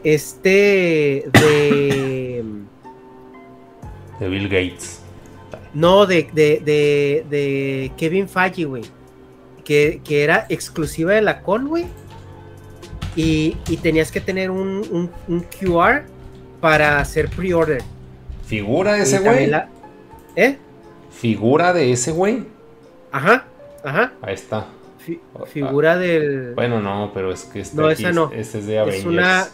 Este. 0.02 1.30
De. 1.32 2.44
De 4.20 4.28
Bill 4.28 4.48
Gates. 4.48 5.00
No, 5.74 6.06
de, 6.06 6.28
de, 6.32 6.60
de, 6.64 7.24
de 7.30 7.92
Kevin 7.96 8.28
Feige, 8.28 8.64
güey. 8.64 8.82
Que, 9.64 10.00
que 10.04 10.22
era 10.24 10.46
exclusiva 10.48 11.12
de 11.12 11.22
la 11.22 11.42
con, 11.42 11.68
güey. 11.68 11.86
Y, 13.16 13.56
y 13.68 13.76
tenías 13.78 14.12
que 14.12 14.20
tener 14.20 14.50
un, 14.50 14.84
un, 14.90 15.10
un 15.26 15.40
QR 15.40 16.02
para 16.60 17.00
hacer 17.00 17.28
pre-order. 17.28 17.82
Figura 18.46 18.92
de 18.94 19.02
ese 19.02 19.18
güey. 19.20 19.46
la- 19.46 19.68
¿Eh? 20.36 20.56
Figura 21.10 21.72
de 21.72 21.92
ese 21.92 22.12
güey. 22.12 22.44
Ajá, 23.12 23.46
ajá. 23.84 24.12
Ahí 24.22 24.34
está. 24.34 24.66
Fi- 24.98 25.20
figura 25.46 25.96
del. 25.96 26.54
Bueno, 26.54 26.80
no, 26.80 27.10
pero 27.14 27.32
es 27.32 27.44
que 27.44 27.60
este, 27.60 27.76
No, 27.76 27.88
aquí 27.88 28.02
esa 28.02 28.12
no. 28.12 28.30
este 28.32 28.58
es 28.58 28.66
de 28.66 28.74
Es 28.76 28.80
Avengers. 28.82 29.06
una- 29.06 29.48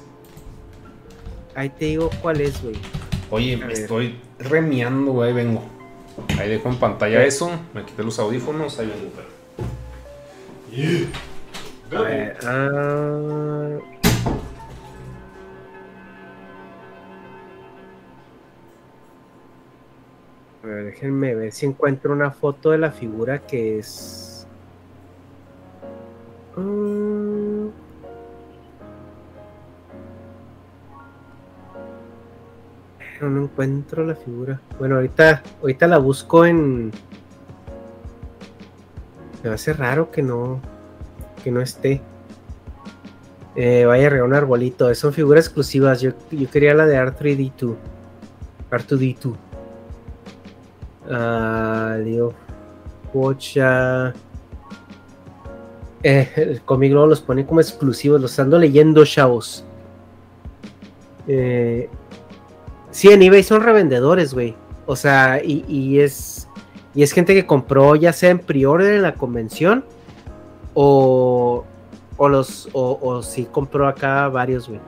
Ahí 1.55 1.71
te 1.71 1.87
digo 1.87 2.11
cuál 2.21 2.41
es, 2.43 2.63
güey. 2.63 2.75
Oye, 3.31 3.57
me 3.57 3.73
estoy 3.73 4.21
remiando, 4.39 5.13
güey. 5.13 5.29
Ahí 5.31 5.35
vengo. 5.35 5.63
Ahí 6.39 6.49
dejo 6.49 6.69
en 6.69 6.77
pantalla 6.79 7.25
eso. 7.25 7.51
Me 7.75 7.85
quité 7.85 8.03
los 8.03 8.19
audífonos. 8.19 8.79
Ahí 8.79 8.87
vengo, 8.87 9.11
pero. 9.15 9.29
A 11.93 12.03
ver, 12.03 12.37
ah, 12.45 13.79
A 20.63 20.69
ver, 20.69 20.85
déjenme 20.87 21.35
ver 21.37 21.53
si 21.53 21.65
encuentro 21.65 22.13
una 22.13 22.33
foto 22.33 22.73
de 22.73 22.79
la 22.79 22.91
figura 22.91 23.39
que 23.39 23.79
es. 23.79 24.49
Mm. 26.57 26.96
No 33.21 33.45
encuentro 33.45 34.05
la 34.05 34.15
figura. 34.15 34.61
Bueno, 34.79 34.97
ahorita, 34.97 35.43
ahorita 35.61 35.87
la 35.87 35.99
busco 35.99 36.45
en. 36.45 36.93
Me 39.43 39.51
hace 39.51 39.73
raro 39.73 40.11
que 40.11 40.23
no. 40.23 40.61
Que 41.43 41.51
no 41.51 41.61
esté. 41.61 42.03
Eh, 43.55 43.87
vaya 43.87 44.21
a 44.21 44.25
un 44.25 44.35
arbolito. 44.35 44.95
Son 44.95 45.13
figuras 45.13 45.47
exclusivas. 45.47 46.01
Yo, 46.01 46.13
yo 46.31 46.51
quería 46.51 46.75
la 46.75 46.87
de 46.87 46.99
R3D2. 46.99 47.75
R2D2. 48.71 49.37
Ah, 51.11 51.97
Leo 52.03 52.35
Pocha. 53.13 54.13
Eh, 56.03 56.31
el 56.37 56.91
los 56.91 57.23
pone 57.23 57.47
como 57.47 57.61
exclusivos. 57.61 58.21
Los 58.21 58.39
ando 58.39 58.59
leyendo, 58.59 59.05
chavos. 59.05 59.65
Eh, 61.27 61.89
sí, 62.97 63.09
en 63.09 63.23
eBay 63.23 63.43
son 63.43 63.63
revendedores, 63.63 64.33
güey. 64.33 64.57
O 64.87 64.97
sea, 64.97 65.43
y, 65.45 65.65
y 65.69 66.01
es. 66.01 66.49
Y 66.95 67.03
es 67.03 67.13
gente 67.13 67.35
que 67.35 67.47
compró 67.47 67.95
ya 67.95 68.13
sea 68.15 68.31
en 68.31 68.39
pre-order 68.39 68.95
en 68.95 69.03
la 69.03 69.15
convención. 69.15 69.85
O. 70.75 71.65
O 72.17 72.29
los. 72.29 72.71
O, 72.73 72.99
o 73.03 73.23
si 73.23 73.45
compró 73.45 73.87
acá 73.87 74.29
varios, 74.29 74.69
güey. 74.69 74.81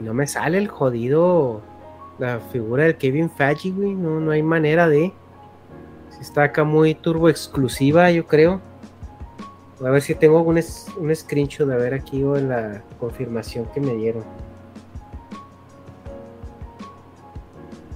No 0.00 0.14
me 0.14 0.26
sale 0.26 0.56
el 0.56 0.68
jodido. 0.68 1.60
La 2.18 2.40
figura 2.40 2.84
del 2.84 2.96
Kevin 2.96 3.28
Feige, 3.28 3.70
güey. 3.70 3.94
No, 3.94 4.18
no 4.20 4.30
hay 4.30 4.42
manera 4.42 4.88
de. 4.88 5.12
Está 6.20 6.44
acá 6.44 6.64
muy 6.64 6.94
turbo 6.94 7.28
exclusiva, 7.28 8.10
yo 8.10 8.26
creo. 8.26 8.60
A 9.84 9.90
ver 9.90 10.00
si 10.02 10.14
tengo 10.14 10.40
un, 10.42 10.56
es- 10.58 10.86
un 10.98 11.14
screenshot 11.14 11.68
de 11.68 11.76
ver 11.76 11.94
aquí 11.94 12.22
o 12.24 12.36
en 12.36 12.48
la 12.48 12.82
confirmación 12.98 13.66
que 13.74 13.80
me 13.80 13.94
dieron. 13.94 14.24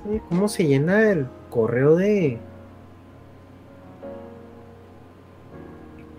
Oye, 0.08 0.22
¿Cómo 0.28 0.48
se 0.48 0.66
llena 0.66 1.10
el 1.10 1.26
correo 1.50 1.96
de. 1.96 2.38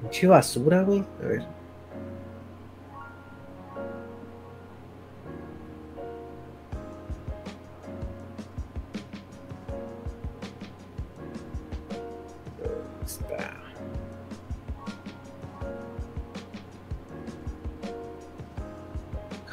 Pinche 0.01 0.27
basura, 0.27 0.81
güey. 0.83 1.03
A 1.23 1.27
ver. 1.27 1.45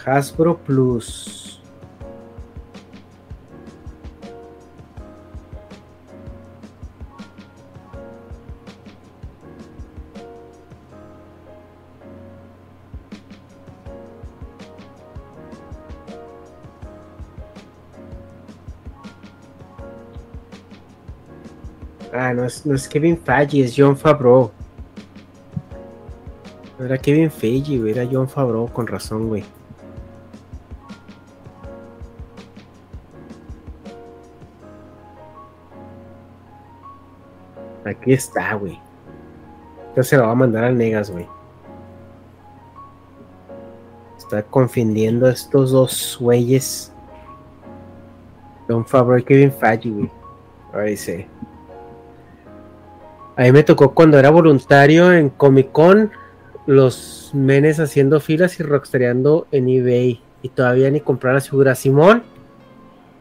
Hasbro 0.08 0.56
Plus. 0.56 1.60
Ah, 22.12 22.32
no 22.32 22.44
es, 22.44 22.66
no 22.66 22.74
es 22.74 22.88
Kevin 22.88 23.16
Feige, 23.16 23.62
es 23.62 23.74
John 23.76 23.96
Favreau. 23.96 24.50
No 26.78 26.84
era 26.84 26.98
Kevin 26.98 27.30
Feige, 27.30 27.78
era 27.88 28.08
John 28.10 28.28
Favreau, 28.28 28.66
con 28.72 28.86
razón, 28.86 29.28
güey. 29.28 29.44
Aquí 38.00 38.12
está, 38.12 38.54
güey. 38.54 38.80
Yo 39.96 40.02
se 40.02 40.16
lo 40.16 40.24
va 40.24 40.32
a 40.32 40.34
mandar 40.34 40.64
al 40.64 40.76
Negas, 40.76 41.10
güey. 41.10 41.26
Está 44.16 44.42
confundiendo 44.42 45.26
a 45.26 45.30
estos 45.30 45.72
dos 45.72 46.16
güeyes. 46.20 46.92
John 48.68 48.86
Favreau 48.86 49.18
y 49.18 49.22
Kevin 49.24 49.52
Feige, 49.52 49.90
güey. 49.90 50.10
Ahí 50.72 50.96
sí. 50.96 51.26
A 53.36 53.42
mí 53.42 53.52
me 53.52 53.62
tocó 53.62 53.94
cuando 53.94 54.18
era 54.18 54.30
voluntario 54.30 55.12
en 55.12 55.30
Comic 55.30 55.72
Con, 55.72 56.10
los 56.66 57.30
menes 57.32 57.80
haciendo 57.80 58.20
filas 58.20 58.60
y 58.60 58.62
rockstareando 58.62 59.46
en 59.50 59.68
eBay. 59.68 60.20
Y 60.42 60.48
todavía 60.50 60.90
ni 60.90 61.00
comprar 61.00 61.34
las 61.34 61.48
figuras. 61.48 61.78
Simón, 61.78 62.22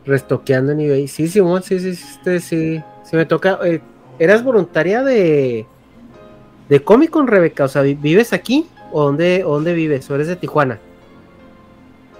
restoqueando 0.06 0.74
en 0.74 0.82
eBay. 0.82 1.08
Sí, 1.08 1.28
Simón, 1.28 1.64
sí, 1.64 1.80
sí, 1.80 1.96
sí, 1.96 2.08
este, 2.12 2.40
sí. 2.40 2.84
Sí 3.04 3.16
me 3.16 3.26
toca. 3.26 3.60
eh, 3.64 3.82
¿Eras 4.20 4.44
voluntaria 4.44 5.04
de, 5.04 5.66
de 6.70 6.84
Comic 6.84 7.10
Con, 7.12 7.28
Rebeca? 7.28 7.66
O 7.66 7.68
sea, 7.68 7.82
¿vi- 7.84 7.94
¿vives 7.96 8.34
aquí? 8.34 8.68
¿O 8.92 9.04
dónde, 9.04 9.44
o 9.44 9.54
dónde 9.54 9.74
vives? 9.74 10.10
¿O 10.10 10.16
eres 10.16 10.28
de 10.28 10.36
Tijuana? 10.36 10.80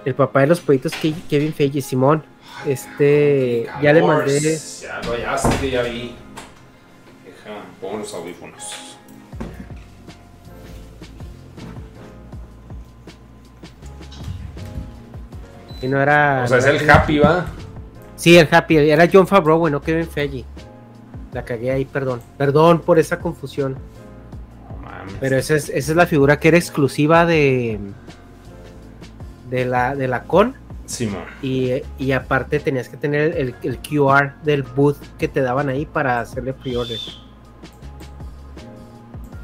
El 0.04 0.14
papá 0.14 0.40
de 0.40 0.46
los 0.46 0.60
pollitos, 0.60 0.92
Kevin 1.28 1.52
Feige, 1.52 1.80
Simón. 1.82 2.22
Este, 2.66 3.68
ya 3.82 3.92
le 3.92 4.02
mandé. 4.02 4.40
Ya 4.40 5.00
lo 5.04 5.12
hallaste, 5.12 5.70
ya 5.70 5.82
vi. 5.82 6.14
Deja, 7.24 7.60
pongo 7.80 7.98
los 7.98 8.14
audífonos. 8.14 8.96
Y 15.80 15.88
no 15.88 16.00
era. 16.00 16.42
O 16.44 16.48
sea, 16.48 16.58
es 16.58 16.66
el 16.66 16.90
Happy, 16.90 17.18
¿va? 17.18 17.46
Sí, 18.16 18.36
el 18.36 18.48
Happy. 18.50 18.76
Era 18.76 19.08
John 19.12 19.26
Favreau, 19.26 19.58
bueno, 19.58 19.80
Kevin 19.80 20.08
Feige. 20.08 20.44
La 21.32 21.44
cagué 21.44 21.70
ahí, 21.70 21.84
perdón. 21.84 22.20
Perdón 22.36 22.80
por 22.80 22.98
esa 22.98 23.18
confusión. 23.18 23.76
No 24.70 24.76
mames. 24.82 25.14
Pero 25.20 25.36
esa 25.36 25.54
es, 25.54 25.68
esa 25.68 25.92
es 25.92 25.96
la 25.96 26.06
figura 26.06 26.38
que 26.38 26.48
era 26.48 26.56
exclusiva 26.56 27.26
de. 27.26 27.78
De 29.50 29.64
la, 29.64 29.94
de 29.94 30.08
la 30.08 30.24
con. 30.24 30.54
Simón. 30.86 31.24
Y, 31.42 31.82
y, 31.98 32.12
aparte 32.12 32.60
tenías 32.60 32.88
que 32.88 32.96
tener 32.96 33.36
el, 33.36 33.54
el, 33.62 33.78
QR 33.78 34.32
del 34.42 34.62
booth 34.62 34.96
que 35.18 35.28
te 35.28 35.42
daban 35.42 35.68
ahí 35.68 35.84
para 35.84 36.20
hacerle 36.20 36.54
pre-order. 36.54 36.98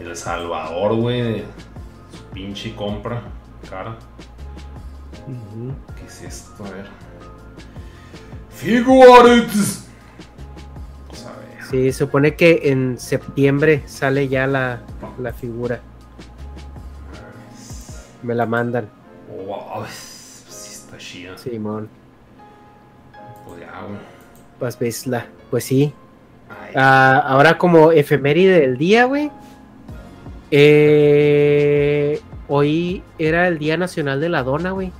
El 0.00 0.16
Salvador, 0.16 0.94
güey. 0.94 1.44
Su 2.12 2.24
pinche 2.32 2.74
compra 2.74 3.22
cara. 3.68 3.96
¿Qué 5.96 6.06
es 6.06 6.22
esto? 6.22 6.64
A 6.64 6.70
ver. 6.70 6.86
Sí, 11.70 11.92
supone 11.92 12.34
que 12.34 12.60
en 12.64 12.98
septiembre 12.98 13.82
sale 13.86 14.28
ya 14.28 14.46
la, 14.46 14.80
la 15.18 15.32
figura. 15.32 15.80
Me 18.22 18.34
la 18.34 18.46
mandan. 18.46 18.88
Wow, 19.28 19.80
pues 19.80 20.44
sí 20.48 20.72
está 20.72 20.98
chida. 20.98 21.38
Simón. 21.38 21.88
Pues 23.46 23.60
ya. 23.60 23.72
Pues 24.58 24.78
ves 24.78 25.06
la, 25.06 25.26
pues 25.50 25.64
sí. 25.64 25.92
Ah, 26.74 27.22
ahora 27.26 27.56
como 27.58 27.92
efeméride 27.92 28.60
del 28.60 28.78
día, 28.78 29.04
güey. 29.04 29.30
Eh, 30.50 32.20
hoy 32.48 33.02
era 33.18 33.48
el 33.48 33.58
Día 33.58 33.76
Nacional 33.76 34.20
de 34.20 34.28
la 34.28 34.42
Dona, 34.42 34.70
güey. 34.70 34.92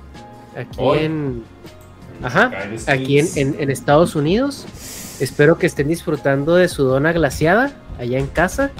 Aquí 0.55 1.03
en. 1.03 1.43
Ajá. 2.23 2.51
Aquí 2.87 3.19
en, 3.19 3.27
en, 3.59 3.69
Estados 3.69 4.15
Unidos. 4.15 4.65
Espero 5.19 5.57
que 5.57 5.65
estén 5.65 5.87
disfrutando 5.87 6.55
de 6.55 6.67
su 6.67 6.83
dona 6.83 7.13
glaciada 7.13 7.71
allá 7.97 8.19
en 8.19 8.27
casa. 8.27 8.71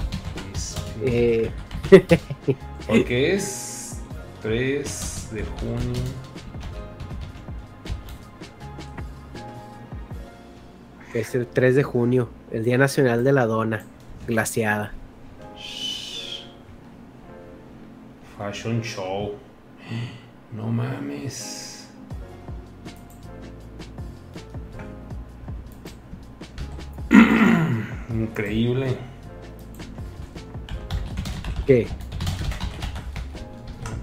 Eh... 1.02 1.50
Porque 2.86 3.34
es 3.34 4.00
3 4.42 5.28
de 5.32 5.44
junio. 5.44 6.02
Es 11.14 11.34
el 11.34 11.46
3 11.46 11.74
de 11.76 11.82
junio, 11.82 12.28
el 12.50 12.64
Día 12.64 12.76
Nacional 12.76 13.24
de 13.24 13.32
la 13.32 13.46
Dona 13.46 13.86
Glaciada. 14.26 14.92
Fashion 18.36 18.82
Show. 18.82 19.34
No 20.52 20.68
mames. 20.68 21.65
Increíble. 28.10 28.96
¿Qué? 31.66 31.88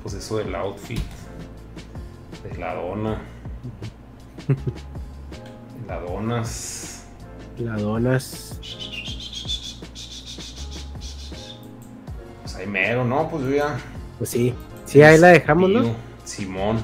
Pues 0.02 0.16
eso 0.16 0.38
del 0.38 0.54
outfit. 0.56 1.02
De 2.44 2.58
la 2.58 2.76
dona. 2.76 3.22
la 5.88 6.00
donas. 6.02 7.06
La 7.58 7.78
donas. 7.78 8.60
Pues 12.42 12.56
ahí 12.56 12.68
mero, 12.68 13.06
¿no? 13.06 13.30
Pues 13.30 13.56
ya. 13.56 13.80
Pues 14.18 14.30
sí. 14.30 14.54
Sí, 14.86 15.02
ahí 15.02 15.18
la 15.18 15.30
dejamos, 15.30 15.70
¿no? 15.70 15.96
Simón. 16.26 16.82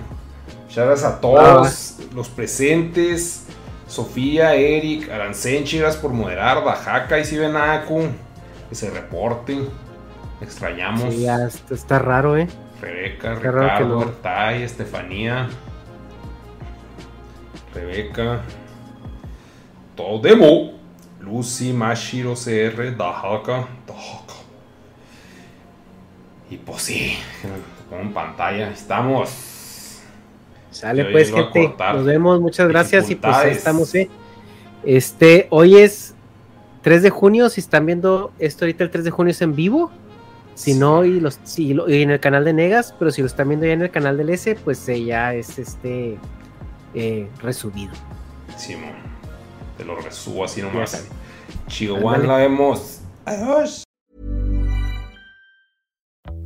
Muchas 0.63 1.03
a 1.03 1.19
todos 1.19 1.97
los 2.15 2.29
presentes. 2.29 3.48
Sofía, 3.89 4.53
Eric, 4.53 5.09
Arancén, 5.09 5.63
Chiras 5.63 5.97
por 5.97 6.13
moderar, 6.13 6.63
Bajaca 6.63 7.17
y 7.17 7.25
Sibenaku, 7.25 8.03
que 8.69 8.75
se 8.75 8.91
reporten. 8.91 9.67
Extrañamos. 10.41 11.13
Sí, 11.13 11.23
ya 11.23 11.49
está, 11.71 11.97
raro, 11.97 12.37
¿eh? 12.37 12.47
Rebeca, 12.79 13.33
Ricardo, 13.33 14.15
no. 14.23 14.51
Estefanía, 14.51 15.49
Rebeca, 17.73 18.41
Todemo, 19.95 20.73
Lucy, 21.19 21.73
Mashiro 21.73 22.35
CR, 22.35 22.95
Dahaka, 22.95 23.67
Dahaka. 23.87 24.35
Y 26.49 26.57
pues 26.57 26.83
sí, 26.83 27.17
con 27.89 28.13
pantalla 28.13 28.69
estamos. 28.69 29.48
Sale 30.79 31.03
pues, 31.11 31.29
gente. 31.33 31.75
Nos 31.77 32.05
vemos, 32.05 32.39
muchas 32.39 32.69
gracias 32.69 33.09
y 33.09 33.15
pues 33.15 33.35
ahí 33.35 33.51
estamos, 33.51 33.93
¿eh? 33.95 34.09
Este, 34.85 35.47
hoy 35.49 35.75
es 35.75 36.15
3 36.83 37.03
de 37.03 37.09
junio, 37.09 37.49
si 37.49 37.59
están 37.59 37.85
viendo 37.85 38.31
esto 38.39 38.63
ahorita 38.63 38.85
el 38.85 38.89
3 38.89 39.03
de 39.03 39.11
junio 39.11 39.31
es 39.31 39.41
en 39.41 39.57
vivo. 39.57 39.91
Si 40.55 40.73
no, 40.75 41.03
y 41.03 41.19
los 41.19 41.37
si 41.43 41.71
en 41.71 42.11
el 42.11 42.19
canal 42.21 42.45
de 42.45 42.53
Negas, 42.53 42.95
pero 42.97 43.11
si 43.11 43.21
lo 43.21 43.27
están 43.27 43.49
viendo 43.49 43.65
ya 43.65 43.73
en 43.73 43.81
el 43.81 43.91
canal 43.91 44.15
del 44.15 44.29
S, 44.29 44.55
pues 44.63 44.87
eh, 44.87 45.03
ya 45.03 45.33
es 45.33 45.59
este 45.59 46.17
eh, 46.93 47.27
resubido. 47.41 47.91
Simón, 48.55 48.93
te 49.77 49.83
lo 49.83 49.97
resubo 49.97 50.45
así 50.45 50.61
nomás. 50.61 51.05
Chihuahua 51.67 52.19
la 52.19 52.37
vemos. 52.37 53.01
Adiós. 53.25 53.83